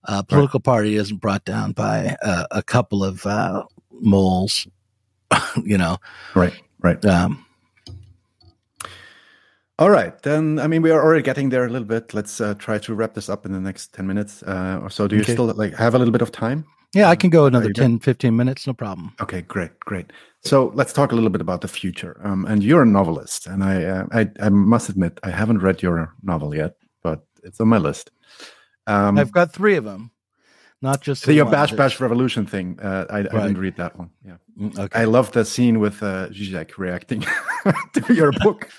A 0.04 0.24
political 0.24 0.60
right. 0.60 0.64
party 0.64 0.96
isn't 0.96 1.18
brought 1.18 1.44
down 1.44 1.74
by 1.74 2.16
a, 2.22 2.48
a 2.52 2.64
couple 2.64 3.04
of 3.04 3.26
uh, 3.26 3.64
moles. 3.92 4.68
you 5.66 5.78
know, 5.78 5.98
right, 6.34 6.54
right. 6.80 7.04
Um, 7.04 7.46
all 9.80 9.90
right, 9.90 10.20
then. 10.24 10.60
I 10.60 10.68
mean, 10.68 10.82
we 10.82 10.92
are 10.92 11.04
already 11.04 11.24
getting 11.24 11.50
there 11.50 11.66
a 11.66 11.70
little 11.70 11.88
bit. 11.88 12.14
Let's 12.14 12.42
uh, 12.42 12.54
try 12.56 12.78
to 12.80 12.94
wrap 12.94 13.14
this 13.14 13.30
up 13.30 13.46
in 13.46 13.52
the 13.52 13.60
next 13.60 13.94
ten 13.94 14.08
minutes 14.08 14.44
uh, 14.44 14.80
or 14.82 14.90
so. 14.90 15.08
Do 15.08 15.16
you 15.16 15.22
okay. 15.22 15.34
still 15.34 15.46
like 15.46 15.74
have 15.76 15.96
a 15.96 16.00
little 16.00 16.12
bit 16.12 16.22
of 16.22 16.32
time? 16.32 16.66
Yeah, 16.94 17.10
I 17.10 17.16
can 17.16 17.30
go 17.30 17.46
another 17.46 17.74
10, 17.74 18.00
15 18.00 18.36
minutes, 18.36 18.66
no 18.66 18.74
problem. 18.74 19.14
Okay, 19.20 19.42
great, 19.42 19.78
great. 19.82 20.12
So 20.44 20.72
let's 20.74 20.94
talk 20.94 21.12
a 21.12 21.16
little 21.16 21.30
bit 21.30 21.42
about 21.42 21.60
the 21.62 21.68
future. 21.68 22.20
Um, 22.24 22.46
and 22.46 22.64
you're 22.64 22.84
a 22.84 22.86
novelist, 22.86 23.46
and 23.46 23.64
I, 23.64 23.84
uh, 23.84 24.06
I, 24.12 24.30
I 24.40 24.50
must 24.50 24.88
admit, 24.88 25.20
I 25.22 25.30
haven't 25.30 25.60
read 25.60 25.82
your 25.82 26.14
novel 26.24 26.56
yet, 26.56 26.76
but 27.04 27.26
it's 27.44 27.60
on 27.60 27.68
my 27.68 27.78
list. 27.78 28.12
Um, 28.88 29.18
I've 29.18 29.34
got 29.34 29.52
three 29.52 29.76
of 29.76 29.84
them 29.84 30.12
not 30.82 31.02
just 31.02 31.26
the, 31.26 31.34
your 31.34 31.46
bash 31.46 31.72
bash 31.72 32.00
revolution 32.00 32.46
thing. 32.46 32.80
Uh, 32.82 33.06
I, 33.10 33.22
right. 33.22 33.34
I, 33.34 33.48
didn't 33.48 33.58
read 33.58 33.78
that 33.78 33.98
one. 33.98 34.12
Yeah, 34.26 34.38
mm, 34.60 34.78
okay. 34.78 35.00
I 35.00 35.06
love 35.06 35.32
the 35.32 35.44
scene 35.44 35.80
with 35.80 36.04
uh, 36.04 36.30
Zizek 36.30 36.78
reacting 36.78 37.22
to 37.94 38.14
your 38.14 38.32
book. 38.32 38.70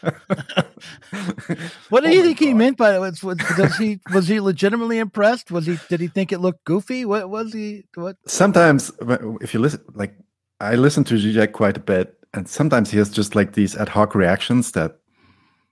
what 1.89 2.05
do 2.05 2.09
oh 2.09 2.12
you 2.12 2.23
think 2.23 2.39
God. 2.39 2.47
he 2.47 2.55
meant 2.55 2.77
by 2.77 2.95
it? 2.95 3.01
Was, 3.01 3.23
was, 3.23 3.39
was 3.59 3.77
he 3.77 4.01
was 4.12 4.29
he 4.29 4.41
legitimately 4.41 4.99
impressed? 4.99 5.51
Was 5.51 5.66
he 5.66 5.79
did 5.89 6.01
he 6.01 6.07
think 6.09 6.33
it 6.33 6.39
looked 6.39 6.65
goofy? 6.65 7.05
What 7.05 7.31
was 7.31 7.53
he? 7.53 7.85
What? 7.95 8.16
Sometimes, 8.27 8.93
if 9.41 9.53
you 9.53 9.61
listen, 9.61 9.81
like 9.95 10.15
I 10.61 10.77
listen 10.77 11.05
to 11.05 11.15
Zizek 11.15 11.53
quite 11.53 11.77
a 11.77 11.81
bit, 11.81 12.16
and 12.33 12.49
sometimes 12.49 12.91
he 12.91 12.99
has 12.99 13.11
just 13.11 13.35
like 13.35 13.55
these 13.55 13.77
ad 13.77 13.89
hoc 13.89 14.15
reactions 14.15 14.73
that 14.73 14.99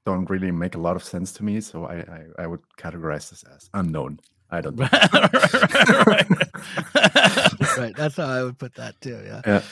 don't 0.05 0.31
really 0.31 0.51
make 0.51 0.75
a 0.75 0.79
lot 0.79 0.97
of 0.97 1.05
sense 1.05 1.33
to 1.33 1.45
me. 1.45 1.61
So 1.61 1.85
I, 1.85 1.97
I, 1.97 2.45
I 2.45 2.47
would 2.47 2.61
categorize 2.79 3.31
this 3.31 3.45
as 3.55 3.69
unknown. 3.75 4.21
I 4.51 4.61
don't 4.61 4.77
know. 4.79 4.89
right. 6.07 6.27
right. 7.79 7.97
That's 7.97 8.17
how 8.17 8.27
I 8.27 8.43
would 8.43 8.59
put 8.59 8.75
that 8.75 9.01
too. 9.01 9.21
Yeah. 9.25 9.43
Yeah. 9.47 9.63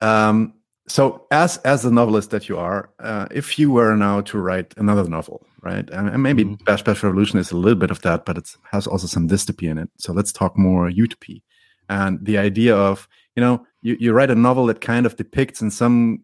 Um, 0.00 0.54
so 0.88 1.26
as 1.30 1.58
as 1.58 1.82
the 1.82 1.90
novelist 1.90 2.30
that 2.30 2.48
you 2.48 2.58
are, 2.58 2.90
uh, 2.98 3.26
if 3.30 3.58
you 3.58 3.70
were 3.70 3.94
now 3.96 4.22
to 4.22 4.38
write 4.38 4.74
another 4.76 5.08
novel, 5.08 5.46
right, 5.62 5.88
and, 5.90 6.08
and 6.08 6.22
maybe 6.22 6.44
mm-hmm. 6.44 6.64
Bash 6.64 6.82
Bash 6.82 7.02
Revolution 7.02 7.38
is 7.38 7.52
a 7.52 7.56
little 7.56 7.78
bit 7.78 7.92
of 7.92 8.02
that, 8.02 8.24
but 8.24 8.36
it 8.36 8.50
has 8.72 8.86
also 8.86 9.06
some 9.06 9.28
dystopy 9.28 9.70
in 9.70 9.78
it. 9.78 9.88
So 9.98 10.12
let's 10.12 10.32
talk 10.32 10.58
more 10.58 10.90
utopy, 10.90 11.44
and 11.88 12.18
the 12.24 12.38
idea 12.38 12.76
of 12.76 13.08
you 13.36 13.40
know 13.40 13.64
you, 13.82 13.96
you 14.00 14.12
write 14.12 14.30
a 14.30 14.34
novel 14.34 14.66
that 14.66 14.80
kind 14.80 15.06
of 15.06 15.16
depicts 15.16 15.62
in 15.62 15.70
some 15.70 16.22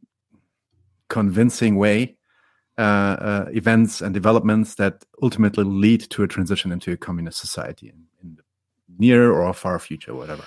convincing 1.08 1.76
way 1.76 2.16
uh, 2.78 2.82
uh, 2.82 3.47
events 3.53 4.03
and 4.03 4.12
developments 4.12 4.74
that 4.74 5.05
ultimately 5.23 5.65
lead 5.65 6.01
to 6.11 6.23
a 6.23 6.28
transition 6.28 6.70
into 6.70 6.93
a 6.93 6.97
communist 6.97 7.39
society 7.39 7.89
in, 7.89 8.05
in 8.23 8.36
the 8.36 8.43
near 8.98 9.32
or 9.32 9.53
far 9.55 9.78
future, 9.78 10.15
whatever. 10.15 10.44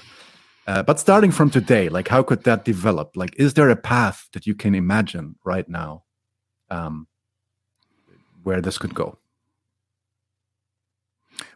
Uh, 0.68 0.84
but 0.84 1.00
starting 1.00 1.32
from 1.32 1.50
today, 1.50 1.90
like 1.90 2.08
how 2.08 2.22
could 2.22 2.44
that 2.44 2.64
develop? 2.66 3.16
Like, 3.16 3.34
is 3.38 3.56
there 3.56 3.70
a 3.72 3.76
path 3.76 4.30
that 4.34 4.46
you 4.46 4.54
can 4.54 4.76
imagine 4.76 5.36
right 5.44 5.68
now 5.68 6.04
um, 6.70 7.08
where 8.44 8.62
this 8.62 8.78
could 8.78 8.94
go? 8.94 9.18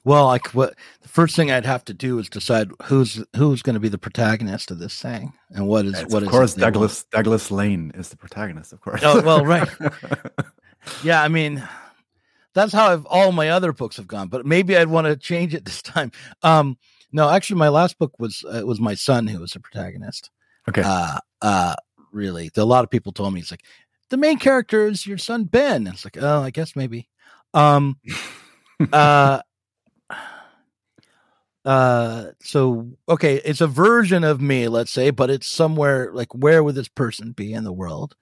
Well, 0.03 0.25
like 0.25 0.47
what 0.55 0.73
the 1.01 1.07
first 1.07 1.35
thing 1.35 1.51
I'd 1.51 1.65
have 1.65 1.85
to 1.85 1.93
do 1.93 2.17
is 2.17 2.29
decide 2.29 2.71
who's 2.85 3.23
who's 3.35 3.61
going 3.61 3.75
to 3.75 3.79
be 3.79 3.89
the 3.89 3.97
protagonist 3.97 4.71
of 4.71 4.79
this 4.79 4.99
thing, 4.99 5.33
and 5.51 5.67
what 5.67 5.85
is 5.85 5.99
it's 5.99 6.13
what 6.13 6.23
of 6.23 6.29
course 6.29 6.55
Douglas 6.55 7.03
Douglas 7.11 7.51
Lain 7.51 7.91
is 7.95 8.09
the 8.09 8.17
protagonist, 8.17 8.73
of 8.73 8.81
course. 8.81 9.01
Oh 9.03 9.21
well, 9.21 9.45
right. 9.45 9.69
yeah, 11.03 11.21
I 11.21 11.27
mean, 11.27 11.67
that's 12.53 12.73
how 12.73 12.91
I've, 12.91 13.05
all 13.05 13.31
my 13.31 13.49
other 13.49 13.73
books 13.73 13.97
have 13.97 14.07
gone. 14.07 14.27
But 14.27 14.45
maybe 14.45 14.77
I'd 14.77 14.87
want 14.87 15.07
to 15.07 15.15
change 15.17 15.53
it 15.53 15.65
this 15.65 15.81
time. 15.81 16.11
Um, 16.41 16.77
no, 17.11 17.29
actually, 17.29 17.59
my 17.59 17.69
last 17.69 17.99
book 17.99 18.19
was 18.19 18.43
uh, 18.51 18.57
it 18.57 18.67
was 18.67 18.79
my 18.79 18.95
son 18.95 19.27
who 19.27 19.39
was 19.39 19.53
the 19.53 19.59
protagonist. 19.59 20.31
Okay. 20.67 20.81
Uh, 20.83 21.19
uh, 21.41 21.75
really, 22.11 22.49
a 22.55 22.65
lot 22.65 22.83
of 22.83 22.89
people 22.89 23.11
told 23.11 23.33
me 23.33 23.39
it's 23.39 23.51
like 23.51 23.63
the 24.09 24.17
main 24.17 24.39
character 24.39 24.87
is 24.87 25.05
your 25.05 25.17
son 25.17 25.43
Ben. 25.45 25.87
It's 25.87 26.05
like, 26.05 26.17
oh, 26.19 26.41
I 26.41 26.49
guess 26.49 26.75
maybe. 26.75 27.07
Um, 27.53 27.97
uh, 28.93 29.41
uh, 31.65 32.25
so 32.41 32.91
okay, 33.07 33.41
it's 33.45 33.61
a 33.61 33.67
version 33.67 34.23
of 34.23 34.41
me, 34.41 34.67
let's 34.67 34.91
say, 34.91 35.11
but 35.11 35.29
it's 35.29 35.47
somewhere 35.47 36.11
like 36.13 36.33
where 36.33 36.63
would 36.63 36.75
this 36.75 36.89
person 36.89 37.31
be 37.31 37.53
in 37.53 37.63
the 37.63 37.73
world, 37.73 38.15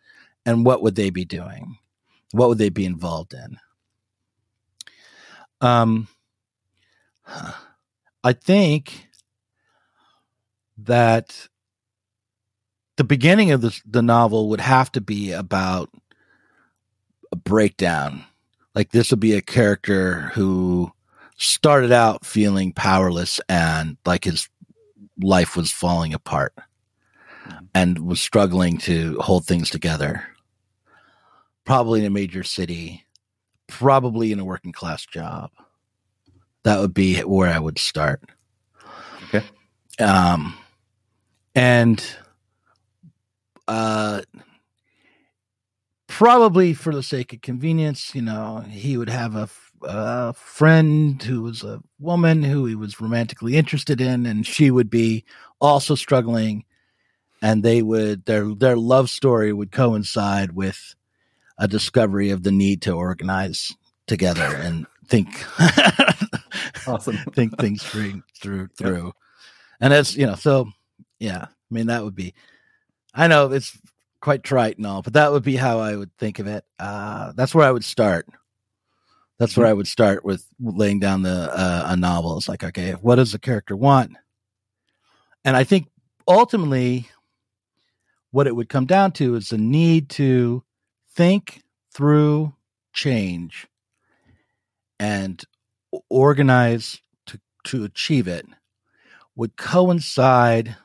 and 0.46 0.66
what 0.66 0.82
would 0.82 0.96
they 0.96 1.10
be 1.10 1.26
doing? 1.26 1.78
What 2.32 2.50
would 2.50 2.58
they 2.58 2.70
be 2.70 2.86
involved 2.86 3.34
in? 3.34 3.58
Um, 5.60 6.08
I 8.24 8.34
think 8.34 9.08
that 10.78 11.48
the 12.98 13.04
beginning 13.04 13.52
of 13.52 13.62
the 13.62 13.80
the 13.86 14.02
novel 14.02 14.50
would 14.50 14.62
have 14.62 14.92
to 14.94 15.02
be 15.02 15.32
about 15.32 15.90
a 17.32 17.36
breakdown. 17.36 18.24
Like 18.76 18.92
this 18.92 19.12
would 19.12 19.20
be 19.20 19.34
a 19.34 19.42
character 19.42 20.32
who 20.34 20.92
started 21.38 21.92
out 21.92 22.26
feeling 22.26 22.72
powerless 22.72 23.42
and 23.50 23.98
like 24.06 24.24
his 24.24 24.48
life 25.20 25.56
was 25.56 25.72
falling 25.72 26.14
apart 26.14 26.54
and 27.74 28.00
was 28.00 28.22
struggling 28.22 28.78
to 28.78 29.18
hold 29.20 29.46
things 29.46 29.70
together 29.70 30.28
probably 31.66 32.00
in 32.02 32.06
a 32.06 32.10
major 32.10 32.44
city, 32.44 33.06
probably 33.68 34.32
in 34.32 34.40
a 34.40 34.46
working 34.46 34.72
class 34.72 35.06
job. 35.06 35.52
That 36.64 36.80
would 36.80 36.94
be 36.94 37.20
where 37.20 37.50
I 37.50 37.60
would 37.60 37.80
start. 37.80 38.22
Okay. 39.26 39.44
Um, 40.00 40.58
and 41.56 42.04
uh, 43.68 44.22
probably 46.08 46.74
for 46.74 46.94
the 46.94 47.04
sake 47.04 47.34
of 47.34 47.42
convenience, 47.42 48.14
you 48.14 48.22
know, 48.22 48.64
he 48.70 48.98
would 48.98 49.10
have 49.10 49.36
a, 49.36 49.50
a 49.84 50.34
friend 50.34 51.22
who 51.24 51.42
was 51.42 51.64
a 51.64 51.82
woman 52.00 52.44
who 52.44 52.66
he 52.66 52.76
was 52.76 53.02
romantically 53.02 53.56
interested 53.56 54.00
in, 54.00 54.26
and 54.26 54.46
she 54.46 54.70
would 54.70 54.90
be 54.90 55.26
also 55.60 55.96
struggling 55.96 56.64
and 57.42 57.64
they 57.64 57.82
would 57.82 58.26
their 58.26 58.54
their 58.54 58.78
love 58.78 59.10
story 59.10 59.52
would 59.52 59.72
coincide 59.72 60.52
with 60.52 60.96
a 61.62 61.68
discovery 61.68 62.32
of 62.32 62.42
the 62.44 62.52
need 62.52 62.82
to 62.82 62.92
organize 62.92 63.72
together 64.08 64.44
and 64.56 64.86
think 65.08 65.46
awesome. 66.88 67.18
think 67.34 67.58
things 67.58 67.84
through 67.84 68.24
through 68.42 68.68
through. 68.76 69.14
And 69.80 69.94
it's 69.94 70.16
you 70.16 70.26
know 70.26 70.36
so 70.36 70.68
yeah 71.20 71.46
i 71.50 71.74
mean 71.74 71.88
that 71.88 72.04
would 72.04 72.16
be 72.16 72.34
i 73.14 73.28
know 73.28 73.52
it's 73.52 73.78
quite 74.20 74.44
trite 74.44 74.78
and 74.78 74.88
all 74.88 75.02
but 75.02 75.14
that 75.14 75.32
would 75.32 75.44
be 75.44 75.56
how 75.56 75.80
i 75.80 75.96
would 75.96 76.16
think 76.18 76.40
of 76.40 76.48
it. 76.48 76.66
Uh 76.80 77.32
that's 77.36 77.56
where 77.56 77.68
i 77.68 77.72
would 77.72 77.86
start. 77.86 78.28
That's 79.38 79.56
where 79.56 79.68
i 79.68 79.74
would 79.74 79.88
start 79.88 80.26
with 80.26 80.46
laying 80.60 81.00
down 81.00 81.22
the 81.22 81.52
uh, 81.56 81.86
a 81.88 81.96
novel. 81.96 82.38
It's 82.38 82.50
like 82.50 82.64
okay 82.64 82.94
what 82.94 83.16
does 83.16 83.34
the 83.34 83.40
character 83.40 83.76
want? 83.76 84.18
And 85.46 85.56
i 85.56 85.64
think 85.64 85.88
ultimately 86.28 87.08
what 88.32 88.48
it 88.48 88.56
would 88.56 88.70
come 88.70 88.86
down 88.86 89.12
to 89.12 89.36
is 89.36 89.50
the 89.50 89.58
need 89.58 90.10
to 90.10 90.64
think 91.16 91.62
through 91.94 92.54
change 92.94 93.68
and 95.00 95.44
organize 96.10 97.02
to 97.26 97.40
to 97.66 97.84
achieve 97.84 98.28
it 98.28 98.46
would 99.36 99.56
coincide 99.58 100.76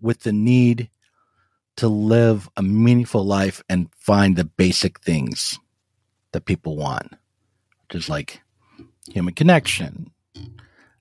with 0.00 0.20
the 0.20 0.32
need 0.32 0.90
to 1.76 1.88
live 1.88 2.48
a 2.56 2.62
meaningful 2.62 3.24
life 3.24 3.62
and 3.68 3.88
find 3.94 4.36
the 4.36 4.44
basic 4.44 5.00
things 5.00 5.58
that 6.32 6.44
people 6.44 6.76
want, 6.76 7.12
which 7.82 7.96
is 7.96 8.08
like 8.08 8.40
human 9.10 9.34
connection, 9.34 10.10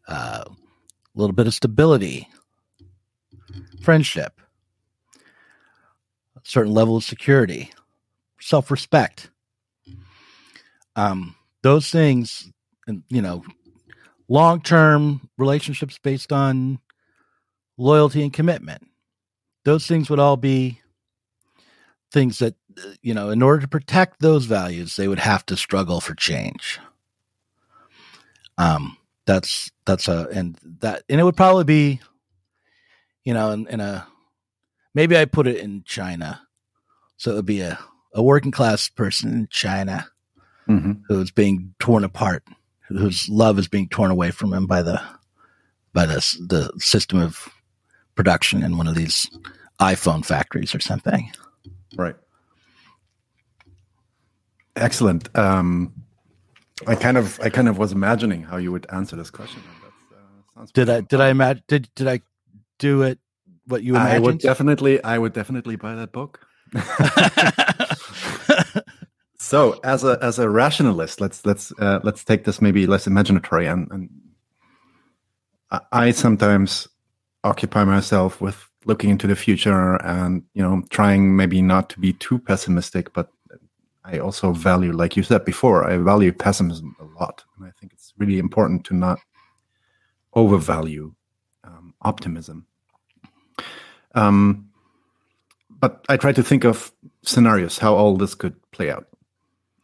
uh, 0.07 0.43
a 0.47 0.55
little 1.13 1.33
bit 1.33 1.47
of 1.47 1.53
stability, 1.53 2.27
friendship, 3.81 4.41
a 5.15 6.39
certain 6.43 6.73
level 6.73 6.97
of 6.97 7.03
security, 7.03 7.71
self 8.45 8.69
respect. 8.69 9.31
Um, 10.95 11.35
those 11.63 11.89
things, 11.89 12.51
and 12.87 13.01
you 13.09 13.21
know, 13.21 13.43
long 14.27 14.61
term 14.61 15.29
relationships 15.37 15.97
based 15.97 16.31
on 16.31 16.79
loyalty 17.75 18.21
and 18.21 18.31
commitment. 18.31 18.87
Those 19.65 19.87
things 19.87 20.11
would 20.11 20.19
all 20.19 20.37
be 20.37 20.79
things 22.11 22.37
that, 22.37 22.53
you 23.01 23.15
know, 23.15 23.31
in 23.31 23.41
order 23.41 23.61
to 23.61 23.67
protect 23.67 24.19
those 24.19 24.45
values, 24.45 24.95
they 24.95 25.07
would 25.07 25.19
have 25.19 25.43
to 25.47 25.57
struggle 25.57 25.99
for 25.99 26.13
change. 26.13 26.79
Um, 28.59 28.95
that's, 29.25 29.71
that's 29.85 30.07
a, 30.07 30.27
and 30.31 30.57
that, 30.81 31.03
and 31.09 31.19
it 31.19 31.23
would 31.23 31.35
probably 31.35 31.63
be, 31.63 31.99
you 33.23 33.33
know, 33.33 33.49
in, 33.51 33.67
in 33.67 33.79
a, 33.81 34.07
maybe 34.93 35.17
I 35.17 35.25
put 35.25 35.47
it 35.47 35.57
in 35.57 35.83
China. 35.83 36.41
So 37.17 37.31
it 37.31 37.35
would 37.35 37.45
be 37.47 37.61
a, 37.61 37.79
a 38.15 38.23
working 38.23 38.51
class 38.51 38.89
person 38.89 39.31
in 39.31 39.47
China 39.51 40.07
mm-hmm. 40.67 40.93
who's 41.07 41.31
being 41.31 41.75
torn 41.79 42.03
apart, 42.03 42.43
whose 42.87 43.27
love 43.29 43.59
is 43.59 43.67
being 43.67 43.89
torn 43.89 44.09
away 44.09 44.31
from 44.31 44.53
him 44.53 44.65
by 44.65 44.81
the, 44.81 44.99
by 45.93 46.05
the, 46.05 46.15
the 46.47 46.71
system 46.79 47.19
of 47.19 47.49
production 48.15 48.63
in 48.63 48.77
one 48.77 48.87
of 48.87 48.95
these 48.95 49.29
iPhone 49.79 50.25
factories 50.25 50.73
or 50.73 50.79
something. 50.79 51.29
Right. 51.97 52.15
Excellent. 54.77 55.37
Um, 55.37 55.93
I 56.87 56.95
kind 56.95 57.17
of, 57.17 57.39
I 57.41 57.49
kind 57.49 57.67
of 57.67 57.77
was 57.77 57.91
imagining 57.91 58.43
how 58.43 58.57
you 58.57 58.71
would 58.71 58.85
answer 58.91 59.17
this 59.17 59.29
question. 59.29 59.61
Uh, 60.57 60.65
did 60.73 60.89
I, 60.89 61.01
did 61.01 61.19
I 61.19 61.29
imagine, 61.29 61.63
did, 61.67 61.89
did 61.95 62.07
I 62.07 62.21
do 62.79 63.01
it 63.03 63.19
what 63.67 63.83
you 63.83 63.95
imagined? 63.95 64.15
I 64.15 64.19
would 64.19 64.39
definitely, 64.39 65.03
I 65.03 65.17
would 65.17 65.33
definitely 65.33 65.75
buy 65.75 65.95
that 65.95 66.13
book. 66.13 66.45
so 69.45 69.79
as 69.83 70.03
a, 70.03 70.17
as 70.21 70.39
a 70.39 70.49
rationalist, 70.49 71.21
let's, 71.21 71.45
let's, 71.45 71.71
uh, 71.79 71.99
let's 72.03 72.23
take 72.23 72.43
this 72.43 72.61
maybe 72.61 72.87
less 72.87 73.05
imaginatory 73.07 73.71
and, 73.71 73.87
and 73.91 74.09
I 75.91 76.11
sometimes 76.11 76.87
occupy 77.43 77.83
myself 77.83 78.41
with 78.41 78.69
looking 78.85 79.09
into 79.09 79.27
the 79.27 79.35
future 79.35 79.95
and 80.03 80.43
you 80.53 80.61
know 80.61 80.83
trying 80.89 81.35
maybe 81.35 81.61
not 81.61 81.89
to 81.89 81.99
be 81.99 82.13
too 82.13 82.39
pessimistic 82.39 83.13
but 83.13 83.29
i 84.03 84.19
also 84.19 84.51
value 84.51 84.91
like 84.91 85.17
you 85.17 85.23
said 85.23 85.43
before 85.43 85.83
i 85.89 85.97
value 85.97 86.31
pessimism 86.31 86.95
a 86.99 87.19
lot. 87.19 87.43
And 87.57 87.67
i 87.67 87.71
think 87.79 87.93
it's 87.93 88.13
really 88.17 88.39
important 88.39 88.85
to 88.85 88.93
not 88.93 89.19
overvalue 90.33 91.13
um, 91.63 91.93
optimism. 92.01 92.67
Um, 94.13 94.69
but 95.69 96.05
i 96.09 96.17
try 96.17 96.31
to 96.31 96.43
think 96.43 96.63
of 96.63 96.91
scenarios 97.23 97.77
how 97.77 97.95
all 97.95 98.17
this 98.17 98.35
could 98.35 98.55
play 98.71 98.91
out 98.91 99.07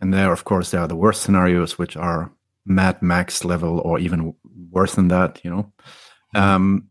and 0.02 0.14
there 0.14 0.32
of 0.32 0.44
course 0.44 0.72
there 0.72 0.82
are 0.82 0.88
the 0.88 0.96
worst 0.96 1.22
scenarios 1.22 1.78
which 1.78 1.96
are 1.96 2.32
mad 2.66 3.02
max 3.02 3.46
level 3.46 3.80
or 3.80 4.00
even 4.00 4.34
worse 4.72 4.96
than 4.96 5.08
that 5.08 5.40
you 5.44 5.50
know? 5.50 5.72
Um, 6.36 6.88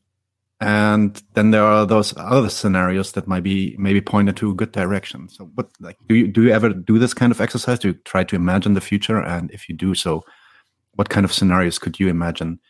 and 0.61 1.23
then 1.32 1.53
there 1.53 1.65
are 1.65 1.87
those 1.87 2.12
other 2.19 2.51
scenarios 2.51 3.12
that 3.12 3.27
might 3.27 3.43
be 3.43 3.74
maybe 3.78 4.03
pointed 4.03 4.37
to 4.37 4.51
a 4.51 4.55
good 4.55 4.73
direction. 4.73 5.28
So 5.31 5.51
what 5.55 5.70
like 5.81 5.97
do 6.07 6.15
you 6.15 6.28
do 6.28 6.43
you 6.43 6.53
ever 6.53 6.69
do 6.69 6.99
this 6.99 7.15
kind 7.15 7.32
of 7.32 7.41
exercise? 7.41 7.78
Do 7.78 7.89
you 7.89 7.95
try 8.05 8.24
to 8.24 8.37
imagine 8.37 8.74
the 8.74 8.81
future? 8.81 9.19
And 9.19 9.51
if 9.53 9.69
you 9.69 9.74
do 9.74 9.95
so 9.95 10.23
what 10.97 11.09
kind 11.09 11.24
of 11.24 11.32
scenarios 11.32 11.78
could 11.78 11.99
you 11.99 12.09
imagine 12.09 12.61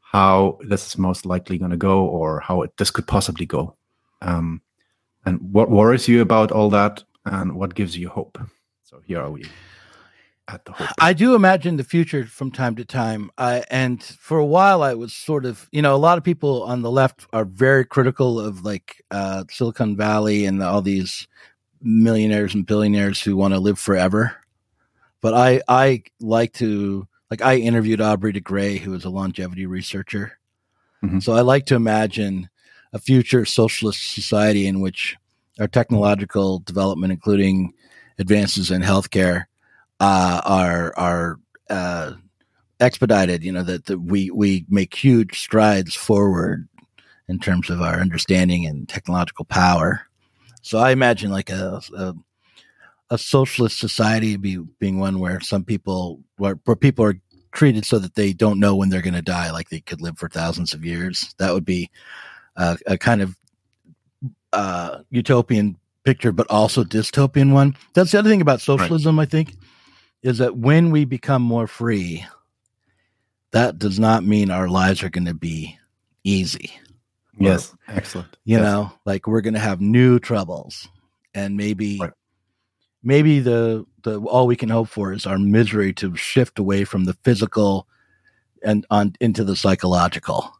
how 0.00 0.58
this 0.68 0.86
is 0.86 0.98
most 0.98 1.26
likely 1.26 1.58
going 1.58 1.72
to 1.72 1.76
go 1.76 2.04
or 2.04 2.40
how 2.40 2.62
it, 2.62 2.76
this 2.76 2.90
could 2.90 3.08
possibly 3.08 3.46
go? 3.46 3.76
Um, 4.22 4.62
and 5.26 5.40
what 5.52 5.70
worries 5.70 6.06
you 6.06 6.20
about 6.20 6.52
all 6.52 6.70
that? 6.70 7.02
And 7.24 7.56
what 7.56 7.74
gives 7.74 7.96
you 7.96 8.08
hope? 8.08 8.38
So 8.84 9.00
here 9.06 9.20
are 9.20 9.30
we 9.30 9.44
at 10.54 10.64
the 10.64 10.72
hope. 10.72 10.88
I 11.00 11.12
do 11.12 11.34
imagine 11.34 11.76
the 11.76 11.84
future 11.84 12.26
from 12.26 12.50
time 12.50 12.76
to 12.76 12.84
time. 12.84 13.30
I, 13.38 13.64
and 13.70 14.02
for 14.02 14.38
a 14.38 14.46
while, 14.46 14.82
I 14.82 14.94
was 14.94 15.12
sort 15.12 15.44
of, 15.44 15.68
you 15.72 15.82
know, 15.82 15.94
a 15.94 15.98
lot 15.98 16.18
of 16.18 16.24
people 16.24 16.62
on 16.64 16.82
the 16.82 16.90
left 16.90 17.26
are 17.32 17.44
very 17.44 17.84
critical 17.84 18.40
of 18.40 18.64
like 18.64 19.04
uh, 19.10 19.44
Silicon 19.50 19.96
Valley 19.96 20.44
and 20.44 20.62
all 20.62 20.82
these 20.82 21.26
millionaires 21.82 22.54
and 22.54 22.66
billionaires 22.66 23.22
who 23.22 23.36
want 23.36 23.54
to 23.54 23.60
live 23.60 23.78
forever. 23.78 24.36
But 25.20 25.34
I, 25.34 25.60
I 25.68 26.02
like 26.20 26.52
to, 26.54 27.06
like, 27.30 27.42
I 27.42 27.56
interviewed 27.56 28.00
Aubrey 28.00 28.32
de 28.32 28.40
Grey, 28.40 28.78
who 28.78 28.94
is 28.94 29.04
a 29.04 29.10
longevity 29.10 29.66
researcher. 29.66 30.38
Mm-hmm. 31.04 31.20
So 31.20 31.32
I 31.32 31.42
like 31.42 31.66
to 31.66 31.74
imagine 31.74 32.48
a 32.92 32.98
future 32.98 33.44
socialist 33.44 34.14
society 34.14 34.66
in 34.66 34.80
which 34.80 35.16
our 35.58 35.68
technological 35.68 36.60
development, 36.60 37.12
including 37.12 37.72
advances 38.18 38.70
in 38.70 38.82
healthcare, 38.82 39.44
uh, 40.00 40.40
are 40.44 40.92
are 40.96 41.36
uh, 41.68 42.12
expedited. 42.80 43.44
You 43.44 43.52
know 43.52 43.62
that, 43.62 43.84
that 43.86 43.98
we 43.98 44.30
we 44.30 44.64
make 44.68 44.94
huge 44.94 45.38
strides 45.38 45.94
forward 45.94 46.68
in 47.28 47.38
terms 47.38 47.70
of 47.70 47.80
our 47.80 48.00
understanding 48.00 48.66
and 48.66 48.88
technological 48.88 49.44
power. 49.44 50.02
So 50.62 50.78
I 50.78 50.90
imagine 50.90 51.30
like 51.30 51.48
a, 51.48 51.80
a, 51.96 52.14
a 53.10 53.18
socialist 53.18 53.78
society 53.78 54.36
be, 54.36 54.58
being 54.78 54.98
one 54.98 55.20
where 55.20 55.40
some 55.40 55.64
people 55.64 56.20
where, 56.38 56.58
where 56.64 56.76
people 56.76 57.04
are 57.04 57.20
treated 57.52 57.86
so 57.86 57.98
that 57.98 58.14
they 58.14 58.32
don't 58.32 58.60
know 58.60 58.74
when 58.76 58.88
they're 58.88 59.00
going 59.00 59.14
to 59.14 59.22
die, 59.22 59.52
like 59.52 59.68
they 59.68 59.80
could 59.80 60.00
live 60.00 60.18
for 60.18 60.28
thousands 60.28 60.74
of 60.74 60.84
years. 60.84 61.34
That 61.38 61.54
would 61.54 61.64
be 61.64 61.90
a, 62.56 62.78
a 62.86 62.98
kind 62.98 63.22
of 63.22 63.36
uh, 64.52 64.98
utopian 65.10 65.76
picture, 66.04 66.32
but 66.32 66.46
also 66.50 66.84
dystopian 66.84 67.52
one. 67.52 67.76
That's 67.94 68.12
the 68.12 68.18
other 68.18 68.30
thing 68.30 68.40
about 68.40 68.60
socialism, 68.60 69.18
right. 69.18 69.28
I 69.28 69.30
think, 69.30 69.54
is 70.22 70.38
that 70.38 70.56
when 70.56 70.90
we 70.90 71.04
become 71.04 71.42
more 71.42 71.66
free, 71.66 72.24
that 73.52 73.78
does 73.78 73.98
not 73.98 74.24
mean 74.24 74.50
our 74.50 74.68
lives 74.68 75.02
are 75.02 75.10
going 75.10 75.26
to 75.26 75.34
be 75.34 75.78
easy. 76.24 76.72
Yes, 77.38 77.72
or, 77.88 77.94
excellent. 77.94 78.36
You 78.44 78.58
yes. 78.58 78.64
know, 78.64 78.92
like 79.06 79.26
we're 79.26 79.40
going 79.40 79.54
to 79.54 79.60
have 79.60 79.80
new 79.80 80.18
troubles, 80.18 80.88
and 81.34 81.56
maybe, 81.56 81.98
right. 81.98 82.12
maybe 83.02 83.40
the 83.40 83.86
the 84.02 84.20
all 84.20 84.46
we 84.46 84.56
can 84.56 84.68
hope 84.68 84.88
for 84.88 85.12
is 85.12 85.26
our 85.26 85.38
misery 85.38 85.92
to 85.94 86.14
shift 86.16 86.58
away 86.58 86.84
from 86.84 87.04
the 87.04 87.14
physical 87.22 87.86
and 88.62 88.86
on 88.90 89.14
into 89.20 89.42
the 89.42 89.56
psychological 89.56 90.52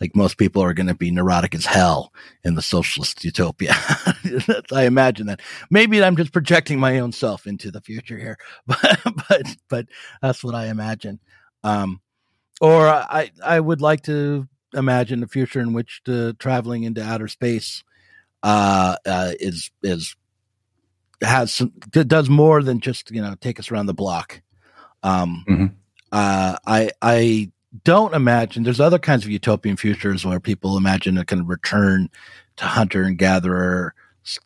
like 0.00 0.14
most 0.14 0.36
people 0.38 0.62
are 0.62 0.74
going 0.74 0.86
to 0.86 0.94
be 0.94 1.10
neurotic 1.10 1.54
as 1.54 1.64
hell 1.64 2.12
in 2.44 2.54
the 2.54 2.62
socialist 2.62 3.24
utopia. 3.24 3.74
I 4.72 4.84
imagine 4.84 5.26
that. 5.26 5.40
Maybe 5.70 6.02
I'm 6.02 6.16
just 6.16 6.32
projecting 6.32 6.78
my 6.78 6.98
own 6.98 7.12
self 7.12 7.46
into 7.46 7.70
the 7.70 7.80
future 7.80 8.18
here, 8.18 8.38
but 8.66 9.00
but 9.28 9.56
but 9.68 9.86
that's 10.20 10.44
what 10.44 10.54
I 10.54 10.66
imagine. 10.66 11.20
Um, 11.64 12.00
or 12.60 12.86
I 12.86 13.30
I 13.44 13.60
would 13.60 13.80
like 13.80 14.02
to 14.04 14.48
imagine 14.74 15.22
a 15.22 15.28
future 15.28 15.60
in 15.60 15.72
which 15.72 16.02
the 16.04 16.36
traveling 16.38 16.82
into 16.82 17.02
outer 17.02 17.28
space 17.28 17.82
uh, 18.42 18.96
uh, 19.06 19.32
is 19.40 19.70
is 19.82 20.14
has 21.22 21.52
some, 21.52 21.72
does 21.90 22.28
more 22.28 22.62
than 22.62 22.80
just 22.80 23.10
you 23.10 23.22
know 23.22 23.34
take 23.40 23.58
us 23.58 23.70
around 23.70 23.86
the 23.86 23.94
block. 23.94 24.42
Um, 25.02 25.44
mm-hmm. 25.48 25.66
uh, 26.12 26.56
I 26.66 26.90
I 27.00 27.50
don't 27.84 28.14
imagine 28.14 28.62
there's 28.62 28.80
other 28.80 28.98
kinds 28.98 29.24
of 29.24 29.30
utopian 29.30 29.76
futures 29.76 30.24
where 30.24 30.40
people 30.40 30.76
imagine 30.76 31.18
a 31.18 31.24
kind 31.24 31.42
of 31.42 31.48
return 31.48 32.08
to 32.56 32.64
hunter 32.64 33.02
and 33.02 33.18
gatherer 33.18 33.94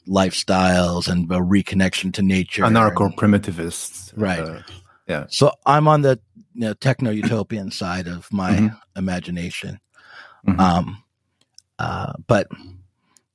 lifestyles 0.06 1.08
and 1.08 1.30
a 1.30 1.36
reconnection 1.36 2.12
to 2.14 2.22
nature. 2.22 2.62
Anarcho 2.62 3.14
primitivists. 3.14 4.12
Right. 4.16 4.38
Uh, 4.38 4.62
yeah. 5.06 5.26
So 5.28 5.52
I'm 5.66 5.88
on 5.88 6.02
the 6.02 6.20
you 6.54 6.62
know, 6.62 6.74
techno 6.74 7.10
utopian 7.10 7.70
side 7.70 8.06
of 8.06 8.32
my 8.32 8.52
mm-hmm. 8.52 8.76
imagination. 8.96 9.80
Mm-hmm. 10.46 10.60
Um, 10.60 11.02
uh, 11.78 12.12
but 12.26 12.48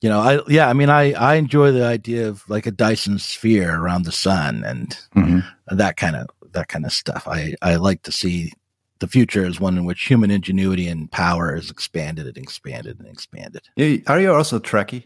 you 0.01 0.09
know, 0.09 0.19
I 0.19 0.39
yeah, 0.47 0.69
I 0.69 0.73
mean, 0.73 0.89
I 0.89 1.13
I 1.13 1.35
enjoy 1.35 1.71
the 1.71 1.85
idea 1.85 2.27
of 2.27 2.47
like 2.47 2.65
a 2.67 2.71
Dyson 2.71 3.17
sphere 3.17 3.75
around 3.75 4.03
the 4.03 4.11
sun 4.11 4.63
and 4.63 4.89
mm-hmm. 5.15 5.39
that 5.75 5.97
kind 5.97 6.15
of 6.15 6.27
that 6.51 6.67
kind 6.67 6.85
of 6.85 6.93
stuff. 6.93 7.27
I 7.27 7.55
I 7.61 7.77
like 7.77 8.03
to 8.03 8.11
see 8.11 8.53
the 8.99 9.07
future 9.07 9.45
is 9.45 9.59
one 9.59 9.77
in 9.77 9.85
which 9.85 10.05
human 10.05 10.31
ingenuity 10.31 10.87
and 10.87 11.11
power 11.11 11.55
is 11.55 11.69
expanded 11.69 12.27
and 12.27 12.37
expanded 12.37 12.99
and 12.99 13.07
expanded. 13.07 13.61
Are 14.07 14.19
you 14.19 14.33
also 14.33 14.59
Trekkie? 14.59 15.05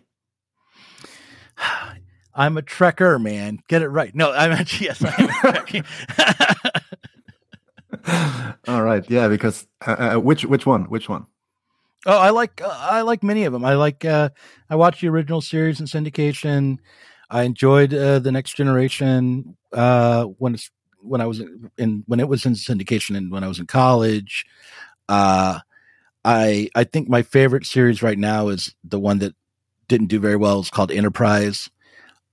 I'm 2.36 2.58
a 2.58 2.62
Trekker, 2.62 3.22
man. 3.22 3.60
Get 3.68 3.82
it 3.82 3.90
right. 3.90 4.14
No, 4.16 4.32
I'm 4.32 4.52
actually 4.52 4.88
yes, 4.88 5.04
I 5.04 5.14
am 5.18 5.30
a 5.30 5.34
Trekkie. 5.54 5.86
All 8.68 8.84
right, 8.84 9.04
yeah. 9.10 9.28
Because 9.28 9.68
uh, 9.86 10.14
uh, 10.16 10.20
which 10.20 10.46
which 10.46 10.66
one? 10.66 10.86
Which 10.86 11.10
one? 11.10 11.26
Oh, 12.06 12.18
I 12.18 12.30
like 12.30 12.62
uh, 12.62 12.78
I 12.80 13.02
like 13.02 13.24
many 13.24 13.44
of 13.44 13.54
them. 13.54 13.66
I 13.66 13.74
like 13.74 14.06
uh, 14.06 14.30
I 14.70 14.76
watched 14.76 15.02
the 15.02 15.10
original 15.10 15.42
series 15.42 15.80
in 15.80 15.86
syndication. 15.86 16.78
I 17.30 17.44
enjoyed 17.44 17.94
uh, 17.94 18.20
the 18.20 18.32
Next 18.32 18.56
Generation 18.56 19.58
uh, 19.74 20.24
when 20.24 20.54
it's 20.54 20.72
when 21.02 21.22
I 21.22 21.26
was 21.28 21.42
in 21.78 22.04
when 22.08 22.20
it 22.20 22.28
was 22.28 22.46
in 22.46 22.54
syndication 22.54 23.18
and 23.18 23.32
when 23.32 23.44
I 23.44 23.48
was 23.48 23.60
in 23.60 23.68
college. 23.68 24.46
Uh, 25.08 25.60
I 26.24 26.70
I 26.76 26.84
think 26.84 27.10
my 27.10 27.22
favorite 27.22 27.66
series 27.66 28.02
right 28.02 28.18
now 28.18 28.50
is 28.50 28.76
the 28.84 29.00
one 29.00 29.20
that 29.20 29.34
didn't 29.88 30.08
do 30.08 30.20
very 30.20 30.36
well. 30.36 30.60
It's 30.60 30.70
called 30.70 30.92
Enterprise. 30.92 31.70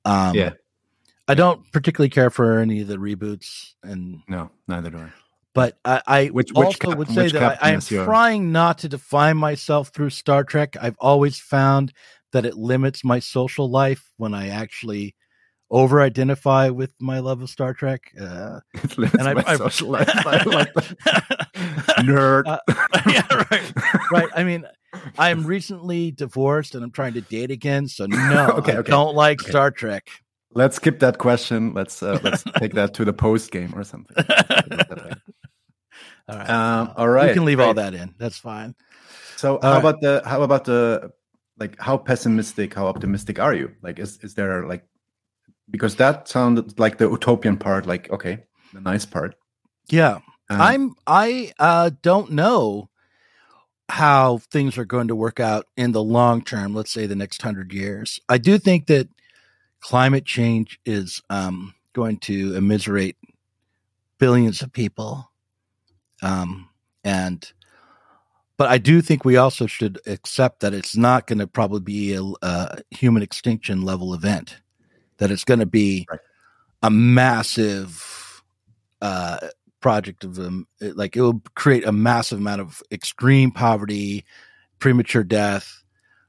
Um, 0.05 0.35
yeah, 0.35 0.53
I 1.29 1.35
don't 1.35 1.71
particularly 1.73 2.11
care 2.11 2.31
for 2.31 2.59
any 2.59 2.81
of 2.83 2.89
the 2.89 2.97
reboots, 2.97 3.75
and 3.83 4.23
no, 4.29 4.51
neither 4.69 4.91
do 4.91 4.99
I. 4.99 5.13
But 5.55 5.79
I, 5.85 6.03
I 6.07 6.27
which, 6.27 6.51
which 6.51 6.67
also 6.67 6.79
cap- 6.79 6.99
would 6.99 7.09
say 7.09 7.29
that 7.29 7.65
I, 7.65 7.71
am 7.71 7.81
trying 7.81 8.53
not 8.53 8.79
to 8.79 8.91
define 8.91 9.39
myself 9.39 9.89
through 9.89 10.11
Star 10.11 10.45
Trek. 10.45 10.77
I've 10.79 10.99
always 10.99 11.39
found 11.39 11.95
that 12.33 12.45
it 12.45 12.57
limits 12.57 13.03
my 13.03 13.21
social 13.21 13.71
life 13.71 14.13
when 14.19 14.35
I 14.35 14.49
actually 14.49 15.15
over 15.71 16.01
identify 16.01 16.69
with 16.69 16.93
my 17.01 17.19
love 17.19 17.43
of 17.43 17.51
Star 17.51 17.75
Trek. 17.75 18.13
Uh, 18.21 18.61
and 18.99 19.23
I, 19.23 19.43
I 19.47 19.57
social 19.57 19.89
life. 19.89 20.09
I 20.09 20.43
like 20.45 20.73
nerd. 22.05 22.47
Uh, 22.47 22.59
yeah, 23.11 23.45
right. 23.51 23.73
Right. 24.11 24.29
I 24.35 24.45
mean, 24.45 24.67
I'm 25.19 25.45
recently 25.45 26.11
divorced 26.11 26.75
and 26.75 26.85
I'm 26.85 26.93
trying 26.93 27.15
to 27.15 27.21
date 27.21 27.51
again. 27.51 27.89
So 27.89 28.07
no, 28.07 28.49
okay, 28.59 28.75
I 28.75 28.77
okay. 28.79 28.91
don't 28.91 29.15
like 29.15 29.43
okay. 29.43 29.51
Star 29.51 29.71
Trek. 29.71 30.09
Let's 30.55 30.77
skip 30.77 31.01
that 31.01 31.19
question. 31.19 31.75
Let's 31.75 32.03
uh, 32.03 32.19
let's 32.23 32.43
take 32.59 32.73
that 32.75 32.95
to 32.95 33.05
the 33.05 33.13
post 33.13 33.51
game 33.51 33.75
or 33.77 33.85
something. 33.85 34.17
all 36.29 36.37
right. 36.39 36.51
Um, 36.51 36.93
all 36.97 37.09
right. 37.09 37.29
You 37.29 37.35
can 37.35 37.45
leave 37.45 37.61
all 37.61 37.75
that 37.75 37.93
in. 37.93 38.15
That's 38.19 38.39
fine. 38.39 38.75
So 39.37 39.59
how 39.61 39.79
about 39.79 40.01
the 40.01 40.23
how 40.25 40.41
about 40.43 40.65
the 40.65 41.13
like 41.59 41.79
how 41.79 41.99
pessimistic, 41.99 42.73
how 42.73 42.87
optimistic 42.87 43.39
are 43.39 43.53
you? 43.53 43.73
Like 43.83 43.99
is 43.99 44.19
is 44.23 44.35
there 44.35 44.67
like 44.67 44.85
because 45.71 45.97
that 45.97 46.29
sounded 46.29 46.79
like 46.79 46.99
the 46.99 47.11
utopian 47.11 47.57
part, 47.57 47.87
like 47.87 48.11
okay, 48.11 48.45
the 48.73 48.81
nice 48.81 49.07
part. 49.07 49.35
Yeah. 49.89 50.21
Um, 50.49 50.61
I'm 50.61 50.95
I 51.07 51.53
uh 51.59 51.91
don't 52.03 52.33
know 52.33 52.89
how 53.89 54.39
things 54.39 54.79
are 54.79 54.85
going 54.85 55.09
to 55.09 55.17
work 55.17 55.39
out 55.39 55.67
in 55.77 55.93
the 55.93 56.03
long 56.03 56.43
term, 56.43 56.75
let's 56.75 56.91
say 56.91 57.07
the 57.07 57.15
next 57.15 57.43
hundred 57.43 57.73
years. 57.73 58.21
I 58.29 58.39
do 58.39 58.59
think 58.59 58.87
that 58.87 59.09
climate 59.81 60.25
change 60.25 60.81
is 60.85 61.23
um, 61.31 61.75
going 61.93 62.19
to 62.19 62.57
immiserate 62.57 63.17
billions 64.19 64.63
of 64.63 64.73
people. 64.73 65.31
Um, 66.23 66.69
and, 67.05 67.51
but 68.57 68.69
I 68.69 68.79
do 68.79 69.01
think 69.01 69.25
we 69.25 69.37
also 69.37 69.67
should 69.67 70.01
accept 70.07 70.61
that 70.61 70.75
it's 70.75 70.97
not 70.97 71.27
going 71.27 71.39
to 71.39 71.47
probably 71.47 71.81
be 71.81 72.15
a, 72.15 72.23
a, 72.43 72.79
human 72.91 73.23
extinction 73.23 73.83
level 73.83 74.15
event, 74.15 74.61
that 75.19 75.31
it's 75.31 75.45
going 75.45 75.61
to 75.61 75.67
be 75.67 76.07
right. 76.11 76.21
a 76.83 76.91
massive 76.91 78.43
uh, 79.01 79.49
project 79.81 80.25
of 80.25 80.35
them. 80.35 80.67
Like 80.81 81.17
it 81.17 81.21
will 81.21 81.43
create 81.55 81.85
a 81.85 81.93
massive 81.93 82.39
amount 82.39 82.61
of 82.61 82.83
extreme 82.91 83.51
poverty, 83.51 84.25
premature 84.79 85.25
death, 85.25 85.83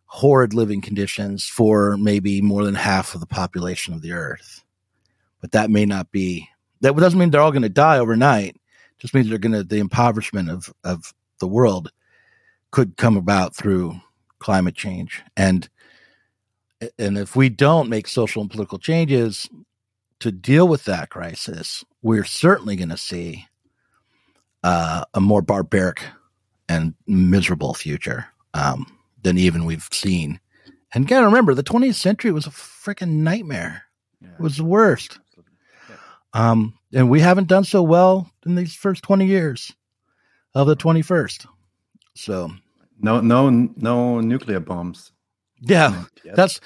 horrid 0.06 0.54
living 0.54 0.82
conditions 0.82 1.46
for 1.46 1.98
maybe 1.98 2.42
more 2.42 2.64
than 2.64 2.76
half 2.76 3.14
of 3.14 3.20
the 3.20 3.28
population 3.28 3.94
of 3.94 4.02
the 4.02 4.14
earth. 4.14 4.64
But 5.42 5.52
that 5.52 5.70
may 5.70 5.86
not 5.86 6.12
be 6.12 6.48
that 6.82 6.96
doesn't 6.96 7.20
mean 7.20 7.32
they're 7.32 7.42
all 7.42 7.52
going 7.52 7.62
to 7.64 7.70
die 7.70 8.00
overnight. 8.00 8.56
It 8.56 9.00
just 9.00 9.14
means 9.14 9.30
they're 9.30 9.38
going 9.38 9.54
to 9.54 9.64
the 9.64 9.80
impoverishment 9.80 10.50
of 10.50 10.74
of 10.84 11.14
the 11.40 11.48
world 11.48 11.92
could 12.72 12.98
come 12.98 13.18
about 13.18 13.56
through 13.56 14.00
climate 14.40 14.76
change 14.76 15.22
and 15.36 15.70
and 16.98 17.18
if 17.18 17.36
we 17.36 17.50
don't 17.50 17.90
make 17.90 18.08
social 18.08 18.42
and 18.42 18.52
political 18.52 18.78
changes 18.78 19.50
to 20.20 20.32
deal 20.32 20.68
with 20.68 20.86
that 20.86 21.10
crisis, 21.10 21.84
we're 22.02 22.24
certainly 22.24 22.76
going 22.76 22.90
to 22.90 22.98
see 22.98 23.48
uh, 24.64 25.06
a 25.14 25.22
more 25.22 25.42
barbaric 25.42 26.04
and 26.68 26.94
miserable 27.08 27.74
future. 27.74 28.28
Um, 28.54 28.98
than 29.28 29.38
even 29.38 29.66
we've 29.66 29.88
seen. 29.92 30.40
And 30.94 31.08
got 31.08 31.24
remember, 31.24 31.54
the 31.54 31.64
20th 31.64 31.96
century 31.96 32.32
was 32.32 32.48
a 32.48 32.52
freaking 32.52 33.18
nightmare. 33.18 33.84
Yeah. 34.22 34.30
It 34.34 34.40
was 34.40 34.58
the 34.58 34.64
worst. 34.64 35.20
Yeah. 35.90 35.96
Um, 36.34 36.74
and 36.94 37.10
we 37.10 37.20
haven't 37.20 37.50
done 37.50 37.66
so 37.66 37.84
well 37.84 38.32
in 38.46 38.56
these 38.56 38.74
first 38.74 39.04
20 39.04 39.26
years 39.26 39.74
of 40.56 40.68
the 40.68 40.78
21st. 40.78 41.46
So, 42.16 42.52
no, 43.00 43.20
no, 43.20 43.50
no 43.50 44.22
nuclear 44.22 44.62
bombs. 44.62 45.12
Yeah, 45.62 46.06
that's 46.36 46.60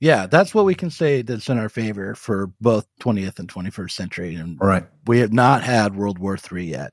yeah, 0.00 0.26
that's 0.26 0.54
what 0.54 0.64
we 0.64 0.74
can 0.74 0.90
say 0.90 1.22
that's 1.22 1.48
in 1.48 1.58
our 1.58 1.68
favor 1.68 2.14
for 2.14 2.48
both 2.60 2.86
20th 3.00 3.38
and 3.38 3.48
21st 3.48 3.90
century. 3.90 4.34
And 4.34 4.58
right, 4.60 4.86
we 5.06 5.20
have 5.20 5.32
not 5.32 5.62
had 5.62 5.96
World 5.96 6.18
War 6.18 6.36
Three 6.36 6.66
yet. 6.66 6.92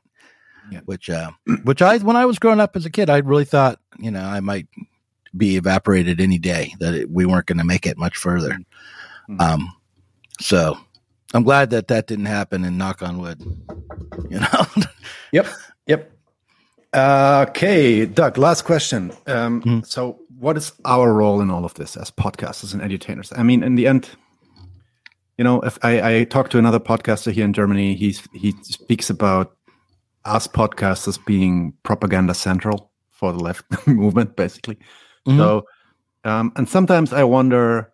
Yeah. 0.71 0.80
Which, 0.85 1.09
uh, 1.09 1.31
which 1.63 1.81
I, 1.81 1.97
when 1.97 2.15
I 2.15 2.25
was 2.25 2.39
growing 2.39 2.61
up 2.61 2.75
as 2.75 2.85
a 2.85 2.89
kid, 2.89 3.09
I 3.09 3.17
really 3.17 3.45
thought, 3.45 3.80
you 3.99 4.11
know, 4.11 4.23
I 4.23 4.39
might 4.39 4.67
be 5.35 5.57
evaporated 5.57 6.21
any 6.21 6.38
day 6.38 6.73
that 6.80 6.93
it, 6.93 7.11
we 7.11 7.25
weren't 7.25 7.47
going 7.47 7.57
to 7.57 7.63
make 7.65 7.85
it 7.85 7.97
much 7.97 8.17
further. 8.17 8.57
Mm-hmm. 9.30 9.41
Um, 9.41 9.75
so 10.39 10.77
I'm 11.34 11.43
glad 11.43 11.71
that 11.71 11.88
that 11.89 12.07
didn't 12.07 12.25
happen 12.25 12.63
and 12.63 12.77
knock 12.77 13.01
on 13.01 13.17
wood, 13.19 13.41
you 14.30 14.39
know? 14.39 14.65
yep. 15.31 15.47
Yep. 15.88 16.11
Uh, 16.93 17.45
okay, 17.49 18.05
Doug, 18.05 18.38
last 18.38 18.63
question. 18.63 19.11
Um, 19.25 19.61
mm-hmm. 19.61 19.80
So 19.81 20.19
what 20.39 20.57
is 20.57 20.72
our 20.85 21.14
role 21.14 21.41
in 21.41 21.49
all 21.49 21.65
of 21.65 21.73
this 21.76 21.95
as 21.97 22.11
podcasters 22.11 22.73
and 22.73 22.81
edutainers? 22.81 23.38
I 23.38 23.43
mean, 23.43 23.64
in 23.64 23.76
the 23.76 23.88
end, 23.88 24.10
you 25.38 25.43
know, 25.43 25.61
if 25.61 25.77
I, 25.84 26.18
I 26.18 26.23
talked 26.26 26.51
to 26.51 26.60
another 26.60 26.80
podcaster 26.80 27.31
here 27.31 27.45
in 27.45 27.53
Germany, 27.53 27.95
he's, 27.95 28.27
he 28.34 28.53
speaks 28.64 29.10
about 29.10 29.55
us 30.26 30.47
podcasters 30.47 31.23
being 31.26 31.73
propaganda 31.84 32.34
central 32.34 32.91
for 33.10 33.31
the 33.31 33.39
left 33.39 33.65
movement, 33.88 34.35
basically. 34.35 34.76
Mm-hmm. 35.27 35.38
So, 35.38 35.65
um, 36.23 36.51
and 36.55 36.68
sometimes 36.68 37.14
I 37.14 37.23
wonder, 37.23 37.91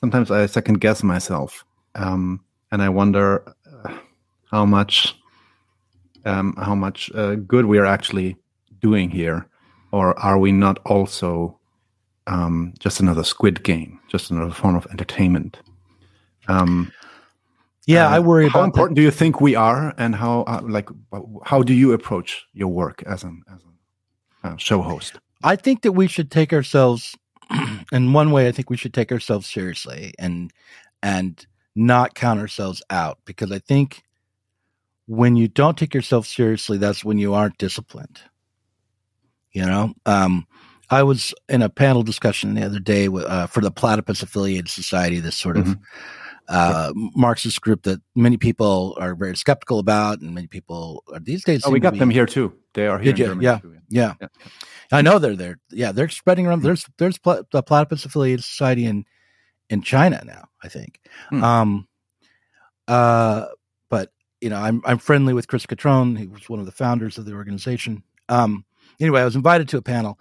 sometimes 0.00 0.30
I 0.30 0.46
second 0.46 0.80
guess 0.80 1.02
myself, 1.02 1.64
um, 1.94 2.40
and 2.72 2.82
I 2.82 2.88
wonder 2.88 3.54
uh, 3.84 3.96
how 4.50 4.66
much, 4.66 5.16
um, 6.24 6.54
how 6.56 6.74
much 6.74 7.10
uh, 7.14 7.36
good 7.36 7.66
we 7.66 7.78
are 7.78 7.86
actually 7.86 8.36
doing 8.80 9.10
here, 9.10 9.48
or 9.92 10.18
are 10.18 10.38
we 10.38 10.52
not 10.52 10.78
also 10.86 11.58
um, 12.26 12.74
just 12.78 13.00
another 13.00 13.24
Squid 13.24 13.62
Game, 13.62 14.00
just 14.08 14.30
another 14.30 14.52
form 14.52 14.76
of 14.76 14.86
entertainment? 14.90 15.58
Um, 16.48 16.92
yeah, 17.86 18.08
I 18.08 18.18
worry. 18.18 18.46
about 18.46 18.58
How 18.58 18.64
important 18.64 18.96
that. 18.96 19.00
do 19.00 19.04
you 19.04 19.10
think 19.12 19.40
we 19.40 19.54
are, 19.54 19.94
and 19.96 20.14
how 20.14 20.42
uh, 20.42 20.60
like 20.64 20.88
how 21.44 21.62
do 21.62 21.72
you 21.72 21.92
approach 21.92 22.44
your 22.52 22.68
work 22.68 23.02
as 23.06 23.22
an 23.22 23.42
as 23.52 23.60
a 24.44 24.48
uh, 24.48 24.56
show 24.56 24.82
host? 24.82 25.18
I 25.44 25.54
think 25.56 25.82
that 25.82 25.92
we 25.92 26.08
should 26.08 26.30
take 26.30 26.52
ourselves 26.52 27.16
in 27.92 28.12
one 28.12 28.32
way 28.32 28.48
I 28.48 28.52
think 28.52 28.70
we 28.70 28.76
should 28.76 28.94
take 28.94 29.12
ourselves 29.12 29.46
seriously 29.46 30.12
and 30.18 30.52
and 31.02 31.46
not 31.76 32.14
count 32.14 32.40
ourselves 32.40 32.82
out 32.90 33.18
because 33.24 33.52
I 33.52 33.58
think 33.58 34.02
when 35.06 35.36
you 35.36 35.46
don't 35.46 35.78
take 35.78 35.94
yourself 35.94 36.26
seriously 36.26 36.78
that's 36.78 37.04
when 37.04 37.18
you 37.18 37.34
aren't 37.34 37.58
disciplined. 37.58 38.20
You 39.56 39.64
know, 39.64 39.94
um, 40.04 40.46
I 40.90 41.02
was 41.02 41.32
in 41.48 41.62
a 41.62 41.70
panel 41.70 42.02
discussion 42.02 42.52
the 42.52 42.62
other 42.62 42.78
day 42.78 43.08
uh, 43.08 43.46
for 43.46 43.62
the 43.62 43.70
Platypus 43.70 44.22
Affiliated 44.22 44.68
Society, 44.68 45.18
this 45.18 45.34
sort 45.34 45.56
of 45.56 45.64
mm-hmm. 45.64 45.82
uh, 46.46 46.92
Marxist 46.94 47.62
group 47.62 47.84
that 47.84 48.02
many 48.14 48.36
people 48.36 48.94
are 49.00 49.14
very 49.14 49.34
skeptical 49.34 49.78
about, 49.78 50.20
and 50.20 50.34
many 50.34 50.46
people 50.46 51.02
are 51.10 51.20
these 51.20 51.42
days. 51.42 51.62
Oh, 51.64 51.70
we 51.70 51.80
got 51.80 51.94
be, 51.94 52.00
them 52.00 52.10
here 52.10 52.26
too. 52.26 52.52
They 52.74 52.86
are 52.86 52.98
here. 52.98 53.14
Did? 53.14 53.40
Yeah, 53.40 53.58
too, 53.60 53.72
yeah, 53.72 54.12
yeah. 54.20 54.28
yeah. 54.28 54.28
I 54.92 55.00
know 55.00 55.18
they're 55.18 55.34
there. 55.34 55.58
Yeah, 55.70 55.90
they're 55.90 56.10
spreading 56.10 56.46
around. 56.46 56.62
There's 56.62 56.84
there's 56.98 57.16
pl- 57.16 57.44
the 57.50 57.62
Platypus 57.62 58.04
Affiliated 58.04 58.44
Society 58.44 58.84
in 58.84 59.06
in 59.70 59.80
China 59.80 60.22
now. 60.26 60.48
I 60.62 60.68
think. 60.68 61.00
Hmm. 61.30 61.42
Um, 61.42 61.88
uh, 62.88 63.46
but 63.88 64.10
you 64.42 64.50
know, 64.50 64.58
I'm 64.58 64.82
I'm 64.84 64.98
friendly 64.98 65.32
with 65.32 65.48
Chris 65.48 65.64
Cutrone. 65.64 66.18
He 66.18 66.26
was 66.26 66.46
one 66.46 66.60
of 66.60 66.66
the 66.66 66.72
founders 66.72 67.16
of 67.16 67.24
the 67.24 67.32
organization. 67.32 68.02
Um, 68.28 68.66
anyway, 69.00 69.22
I 69.22 69.24
was 69.24 69.36
invited 69.36 69.68
to 69.70 69.78
a 69.78 69.82
panel, 69.82 70.18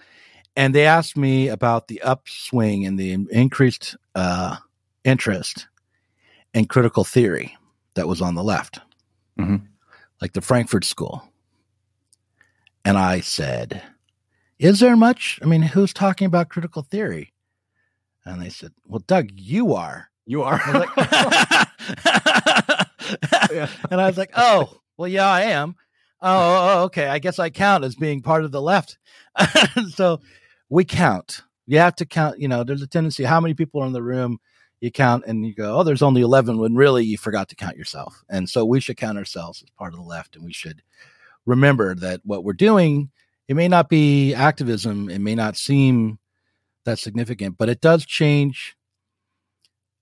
and 0.56 0.74
they 0.74 0.86
asked 0.86 1.18
me 1.18 1.48
about 1.48 1.88
the 1.88 2.02
upswing 2.02 2.86
and 2.86 3.00
the 3.00 3.14
increased 3.32 3.96
uh, 4.16 4.58
interest 5.04 5.68
in 6.54 6.66
critical 6.66 7.04
theory 7.04 7.58
that 7.96 8.08
was 8.08 8.22
on 8.22 8.36
the 8.36 8.44
left, 8.44 8.80
mm-hmm. 9.40 9.66
like 10.22 10.34
the 10.34 10.42
Frankfurt 10.42 10.86
School. 10.86 11.24
And 12.84 12.98
I 12.98 13.20
said, 13.20 13.82
is 14.60 14.80
there 14.80 14.96
much? 14.96 15.40
I 15.42 15.46
mean, 15.46 15.62
who's 15.62 15.94
talking 15.94 16.28
about 16.28 16.50
critical 16.50 16.82
theory? 16.82 17.34
And 18.26 18.42
they 18.42 18.50
said, 18.50 18.72
Well, 18.86 19.04
Doug, 19.06 19.30
you 19.34 19.74
are. 19.74 20.10
You 20.26 20.44
are. 20.44 20.60
I 20.64 20.72
like, 20.72 20.90
yeah. 23.52 23.68
And 23.92 24.02
I 24.02 24.08
was 24.08 24.18
like, 24.18 24.32
Oh, 24.36 24.82
well, 24.98 25.08
yeah, 25.08 25.28
I 25.28 25.44
am. 25.44 25.76
Oh, 26.28 26.32
oh, 26.32 26.70
oh, 26.80 26.84
okay. 26.86 27.08
I 27.08 27.20
guess 27.20 27.38
I 27.38 27.52
count 27.52 27.84
as 27.84 27.94
being 27.94 28.24
part 28.24 28.44
of 28.44 28.52
the 28.52 28.62
left. 28.62 28.98
so 29.90 30.20
we 30.70 30.84
count. 30.84 31.44
You 31.68 31.78
have 31.78 31.96
to 31.98 32.06
count. 32.08 32.40
You 32.40 32.48
know, 32.48 32.64
there's 32.64 32.82
a 32.82 32.88
tendency. 32.88 33.24
How 33.24 33.40
many 33.40 33.54
people 33.54 33.84
are 33.84 33.86
in 33.86 33.94
the 33.94 34.02
room? 34.02 34.40
You 34.82 34.90
count 34.90 35.26
and 35.28 35.46
you 35.46 35.54
go, 35.54 35.78
oh, 35.78 35.84
there's 35.84 36.02
only 36.02 36.24
11 36.24 36.58
when 36.58 36.74
really 36.74 37.06
you 37.06 37.20
forgot 37.20 37.48
to 37.50 37.56
count 37.56 37.78
yourself. 37.78 38.24
And 38.28 38.50
so 38.50 38.66
we 38.66 38.80
should 38.80 38.98
count 38.98 39.20
ourselves 39.20 39.62
as 39.62 39.70
part 39.78 39.94
of 39.94 40.00
the 40.00 40.06
left. 40.06 40.36
And 40.36 40.44
we 40.44 40.52
should 40.52 40.82
remember 41.46 41.94
that 41.94 42.22
what 42.24 42.44
we're 42.44 42.54
doing, 42.54 43.12
it 43.48 43.56
may 43.56 43.68
not 43.68 43.88
be 43.88 44.34
activism. 44.34 45.12
It 45.12 45.20
may 45.20 45.36
not 45.36 45.58
seem 45.58 46.18
that 46.86 46.98
significant, 46.98 47.60
but 47.60 47.70
it 47.70 47.82
does 47.82 48.04
change 48.04 48.76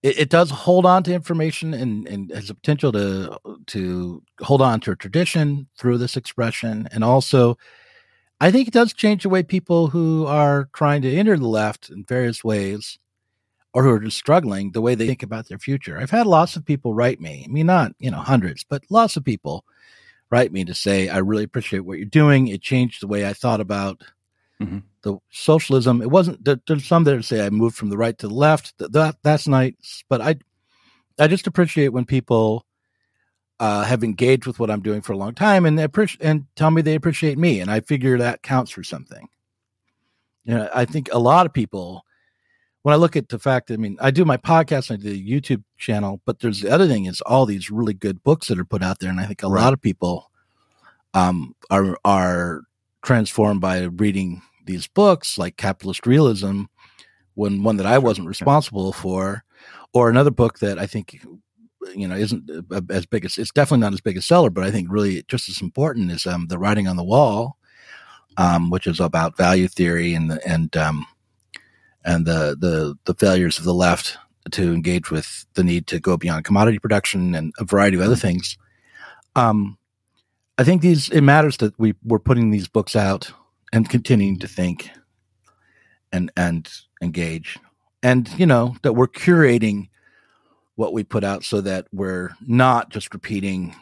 it, 0.03 0.19
it, 0.19 0.29
does 0.29 0.51
hold 0.51 0.85
on 0.85 1.01
to 1.03 1.13
information 1.13 1.73
and, 1.73 2.07
and 2.07 2.29
has 2.31 2.49
the 2.49 2.53
potential 2.53 2.91
to 2.91 3.37
to 3.67 4.21
hold 4.41 4.61
on 4.61 4.79
to 4.81 4.91
a 4.91 4.95
tradition 4.95 5.67
through 5.77 5.97
this 5.97 6.17
expression. 6.17 6.87
And 6.91 7.03
also 7.03 7.57
i 8.41 8.51
think 8.51 8.67
it 8.67 8.73
does 8.73 8.93
change 8.93 9.23
the 9.23 9.29
way 9.29 9.43
people 9.43 9.87
who 9.87 10.25
are 10.25 10.67
trying 10.73 11.01
to 11.01 11.15
enter 11.15 11.37
the 11.37 11.47
left 11.47 11.89
in 11.89 12.03
various 12.03 12.43
ways 12.43 12.99
or 13.73 13.83
who 13.83 13.89
are 13.89 13.99
just 13.99 14.17
struggling 14.17 14.71
the 14.71 14.81
way 14.81 14.93
they 14.93 15.07
think 15.07 15.23
about 15.23 15.47
their 15.47 15.57
future. 15.57 15.97
I've 15.97 16.11
had 16.11 16.27
lots 16.27 16.55
of 16.55 16.65
people 16.65 16.93
write 16.93 17.21
me 17.21 17.45
i 17.47 17.51
mean 17.51 17.67
not 17.67 17.93
you 17.99 18.11
know 18.11 18.17
hundreds 18.17 18.63
but 18.63 18.83
lots 18.89 19.15
of 19.17 19.23
people 19.23 19.63
write 20.29 20.51
me 20.51 20.65
to 20.65 20.73
say 20.73 21.09
i 21.09 21.19
really 21.19 21.43
appreciate 21.43 21.85
what 21.85 21.97
you're 21.97 22.05
doing. 22.05 22.47
It 22.47 22.61
changed 22.61 23.01
the 23.01 23.07
way 23.07 23.25
i 23.25 23.33
thought 23.33 23.61
about 23.61 24.01
mm-hmm 24.61 24.79
the 25.03 25.17
socialism. 25.29 26.01
It 26.01 26.09
wasn't. 26.09 26.43
There's 26.65 26.85
some 26.85 27.03
that 27.03 27.23
say 27.23 27.45
I 27.45 27.49
moved 27.49 27.75
from 27.75 27.89
the 27.89 27.97
right 27.97 28.17
to 28.17 28.27
the 28.27 28.33
left. 28.33 28.73
That 28.79 29.17
that's 29.21 29.47
nice, 29.47 30.03
but 30.09 30.21
I 30.21 30.37
I 31.19 31.27
just 31.27 31.45
appreciate 31.45 31.89
when 31.89 32.05
people 32.05 32.65
uh, 33.59 33.83
have 33.83 34.03
engaged 34.03 34.47
with 34.47 34.59
what 34.59 34.71
I'm 34.71 34.81
doing 34.81 35.01
for 35.01 35.13
a 35.13 35.17
long 35.17 35.35
time 35.35 35.65
and 35.65 35.77
they 35.77 35.83
appreciate 35.83 36.25
and 36.25 36.47
tell 36.55 36.71
me 36.71 36.81
they 36.81 36.95
appreciate 36.95 37.37
me, 37.37 37.59
and 37.59 37.69
I 37.69 37.81
figure 37.81 38.17
that 38.17 38.41
counts 38.41 38.71
for 38.71 38.83
something. 38.83 39.27
You 40.45 40.55
know, 40.55 40.69
I 40.73 40.85
think 40.85 41.09
a 41.11 41.19
lot 41.19 41.45
of 41.45 41.53
people. 41.53 42.03
When 42.81 42.91
I 42.91 42.97
look 42.97 43.15
at 43.15 43.29
the 43.29 43.39
fact 43.39 43.67
that 43.67 43.75
I 43.75 43.77
mean, 43.77 43.95
I 44.01 44.11
do 44.11 44.25
my 44.25 44.35
podcast, 44.35 44.89
and 44.89 44.99
I 44.99 45.03
do 45.03 45.11
the 45.11 45.31
YouTube 45.31 45.63
channel, 45.77 46.19
but 46.25 46.39
there's 46.39 46.59
the 46.59 46.69
other 46.69 46.85
thing 46.85 47.05
is 47.05 47.21
all 47.21 47.45
these 47.45 47.71
really 47.71 47.93
good 47.93 48.21
books 48.23 48.49
that 48.49 48.59
are 48.59 48.65
put 48.65 48.83
out 48.83 48.99
there, 48.99 49.09
and 49.09 49.21
I 49.21 49.25
think 49.25 49.41
a 49.41 49.47
right. 49.47 49.61
lot 49.61 49.71
of 49.71 49.81
people 49.81 50.29
um, 51.13 51.55
are 51.69 51.97
are 52.03 52.63
transformed 53.01 53.61
by 53.61 53.83
reading 53.83 54.41
these 54.65 54.87
books 54.87 55.37
like 55.37 55.57
capitalist 55.57 56.05
realism 56.05 56.63
when 57.35 57.63
one 57.63 57.77
that 57.77 57.85
i 57.85 57.97
wasn't 57.97 58.27
responsible 58.27 58.93
for 58.93 59.43
or 59.93 60.09
another 60.09 60.31
book 60.31 60.59
that 60.59 60.79
i 60.79 60.85
think 60.85 61.21
you 61.93 62.07
know 62.07 62.15
isn't 62.15 62.49
uh, 62.71 62.81
as 62.89 63.05
big 63.05 63.25
as 63.25 63.37
it's 63.37 63.51
definitely 63.51 63.81
not 63.81 63.93
as 63.93 64.01
big 64.01 64.17
a 64.17 64.21
seller 64.21 64.49
but 64.49 64.63
i 64.63 64.71
think 64.71 64.87
really 64.89 65.23
just 65.27 65.49
as 65.49 65.61
important 65.61 66.11
is 66.11 66.25
um, 66.25 66.47
the 66.47 66.57
writing 66.57 66.87
on 66.87 66.95
the 66.95 67.03
wall 67.03 67.57
um, 68.37 68.69
which 68.69 68.87
is 68.87 68.99
about 68.99 69.37
value 69.37 69.67
theory 69.67 70.13
and 70.13 70.31
the, 70.31 70.47
and 70.47 70.75
um, 70.77 71.05
and 72.05 72.25
the 72.25 72.55
the 72.59 72.97
the 73.05 73.13
failures 73.13 73.57
of 73.57 73.63
the 73.63 73.73
left 73.73 74.17
to 74.51 74.73
engage 74.73 75.09
with 75.09 75.45
the 75.53 75.63
need 75.63 75.87
to 75.87 75.99
go 75.99 76.17
beyond 76.17 76.43
commodity 76.43 76.79
production 76.79 77.33
and 77.35 77.53
a 77.59 77.63
variety 77.63 77.95
of 77.95 78.03
other 78.03 78.15
things. 78.15 78.57
Um, 79.35 79.77
i 80.57 80.63
think 80.63 80.81
these 80.81 81.09
it 81.09 81.21
matters 81.21 81.57
that 81.57 81.77
we 81.79 81.95
we're 82.03 82.19
putting 82.19 82.51
these 82.51 82.67
books 82.67 82.95
out 82.95 83.31
and 83.73 83.89
continuing 83.89 84.37
to 84.39 84.47
think 84.47 84.89
and 86.13 86.31
and 86.37 86.71
engage. 87.01 87.59
And 88.01 88.29
you 88.37 88.45
know 88.45 88.75
that 88.83 88.93
we're 88.93 89.07
curating 89.07 89.89
what 90.75 90.93
we 90.93 91.03
put 91.03 91.23
out 91.23 91.43
so 91.43 91.59
that 91.61 91.87
we're 91.91 92.31
not 92.47 92.89
just 92.89 93.13
repeating 93.13 93.75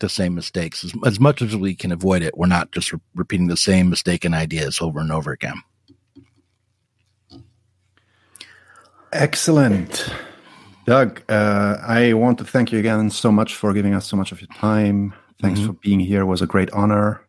the 0.00 0.08
same 0.08 0.34
mistakes. 0.34 0.84
As, 0.84 0.92
as 1.06 1.20
much 1.20 1.40
as 1.40 1.54
we 1.54 1.74
can 1.74 1.92
avoid 1.92 2.22
it 2.22 2.36
we're 2.36 2.46
not 2.46 2.72
just 2.72 2.92
re- 2.92 3.00
repeating 3.14 3.46
the 3.46 3.56
same 3.56 3.90
mistaken 3.90 4.34
ideas 4.34 4.80
over 4.80 4.98
and 4.98 5.12
over 5.12 5.30
again. 5.30 5.62
Excellent. 9.12 10.12
Doug 10.86 11.22
uh, 11.28 11.78
i 11.82 12.12
want 12.12 12.38
to 12.38 12.44
thank 12.44 12.70
you 12.70 12.78
again 12.78 13.10
so 13.10 13.32
much 13.32 13.56
for 13.56 13.72
giving 13.72 13.92
us 13.92 14.06
so 14.06 14.16
much 14.16 14.32
of 14.32 14.40
your 14.40 14.48
time. 14.48 15.12
Thanks 15.42 15.60
mm-hmm. 15.60 15.68
for 15.68 15.72
being 15.74 16.00
here. 16.00 16.22
It 16.22 16.26
was 16.26 16.40
a 16.40 16.46
great 16.46 16.70
honor 16.70 17.25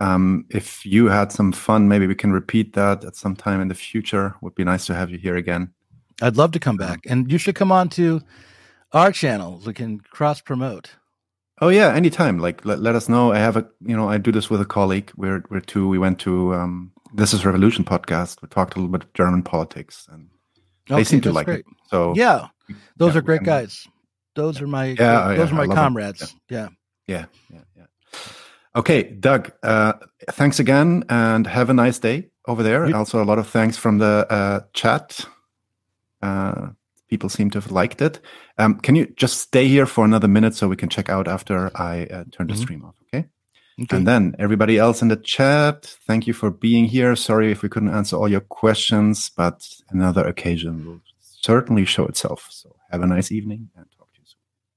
um, 0.00 0.44
if 0.50 0.86
you 0.86 1.06
had 1.06 1.32
some 1.32 1.52
fun, 1.52 1.88
maybe 1.88 2.06
we 2.06 2.14
can 2.14 2.32
repeat 2.32 2.74
that 2.74 3.04
at 3.04 3.16
some 3.16 3.34
time 3.34 3.60
in 3.60 3.68
the 3.68 3.74
future. 3.74 4.34
Would 4.40 4.54
be 4.54 4.64
nice 4.64 4.86
to 4.86 4.94
have 4.94 5.10
you 5.10 5.18
here 5.18 5.36
again. 5.36 5.72
I'd 6.20 6.36
love 6.36 6.52
to 6.52 6.60
come 6.60 6.76
back, 6.76 7.00
and 7.06 7.30
you 7.30 7.38
should 7.38 7.54
come 7.54 7.72
on 7.72 7.88
to 7.90 8.22
our 8.92 9.12
channel. 9.12 9.60
We 9.64 9.72
can 9.72 10.00
cross 10.00 10.40
promote. 10.40 10.90
Oh 11.60 11.68
yeah, 11.68 11.94
anytime. 11.94 12.38
Like 12.38 12.64
let, 12.64 12.80
let 12.80 12.94
us 12.94 13.08
know. 13.08 13.32
I 13.32 13.38
have 13.38 13.56
a 13.56 13.68
you 13.84 13.96
know 13.96 14.08
I 14.08 14.18
do 14.18 14.32
this 14.32 14.48
with 14.48 14.60
a 14.60 14.64
colleague. 14.64 15.10
We're 15.16 15.42
we're 15.50 15.60
two. 15.60 15.88
We 15.88 15.98
went 15.98 16.20
to 16.20 16.54
um, 16.54 16.92
this 17.12 17.32
is 17.32 17.44
Revolution 17.44 17.84
podcast. 17.84 18.42
We 18.42 18.48
talked 18.48 18.74
a 18.74 18.78
little 18.78 18.92
bit 18.92 19.04
of 19.04 19.12
German 19.14 19.42
politics, 19.42 20.06
and 20.10 20.28
they 20.88 20.96
okay, 20.96 21.04
seem 21.04 21.20
to 21.22 21.32
like 21.32 21.46
great. 21.46 21.60
it. 21.60 21.66
So 21.90 22.14
yeah, 22.16 22.48
those 22.96 23.14
yeah, 23.14 23.18
are 23.18 23.22
great 23.22 23.42
guys. 23.42 23.86
Those 24.34 24.60
are 24.60 24.68
my 24.68 24.96
yeah, 24.98 25.34
those 25.34 25.50
yeah, 25.50 25.58
are 25.58 25.66
my 25.66 25.74
comrades. 25.74 26.34
Yeah, 26.48 26.68
yeah, 27.08 27.24
yeah. 27.52 27.60
Okay, 28.78 29.02
Doug, 29.02 29.50
uh, 29.64 29.94
thanks 30.30 30.60
again 30.60 31.02
and 31.08 31.48
have 31.48 31.68
a 31.68 31.74
nice 31.74 31.98
day 31.98 32.28
over 32.46 32.62
there. 32.62 32.94
Also, 32.94 33.20
a 33.20 33.26
lot 33.26 33.40
of 33.40 33.48
thanks 33.48 33.76
from 33.76 33.98
the 33.98 34.24
uh, 34.30 34.60
chat. 34.72 35.26
Uh, 36.22 36.68
people 37.10 37.28
seem 37.28 37.50
to 37.50 37.60
have 37.60 37.72
liked 37.72 38.00
it. 38.00 38.20
Um, 38.56 38.78
can 38.78 38.94
you 38.94 39.08
just 39.16 39.40
stay 39.40 39.66
here 39.66 39.84
for 39.84 40.04
another 40.04 40.28
minute 40.28 40.54
so 40.54 40.68
we 40.68 40.76
can 40.76 40.88
check 40.88 41.08
out 41.08 41.26
after 41.26 41.72
I 41.74 42.04
uh, 42.04 42.24
turn 42.30 42.46
the 42.46 42.54
mm 42.54 42.58
-hmm. 42.58 42.62
stream 42.62 42.84
off? 42.84 42.94
Okay? 43.02 43.26
okay. 43.82 43.96
And 43.96 44.06
then 44.06 44.34
everybody 44.38 44.78
else 44.78 45.02
in 45.04 45.08
the 45.08 45.20
chat, 45.22 45.98
thank 46.06 46.24
you 46.24 46.34
for 46.34 46.50
being 46.50 46.88
here. 46.88 47.16
Sorry 47.16 47.50
if 47.50 47.62
we 47.62 47.68
couldn't 47.68 47.94
answer 47.94 48.18
all 48.18 48.30
your 48.30 48.46
questions, 48.46 49.30
but 49.36 49.82
another 49.88 50.24
occasion 50.26 50.84
will 50.84 51.00
certainly 51.20 51.84
show 51.84 52.08
itself. 52.08 52.46
So 52.50 52.68
have 52.90 53.02
a 53.04 53.14
nice 53.16 53.34
evening 53.34 53.70
and 53.74 53.97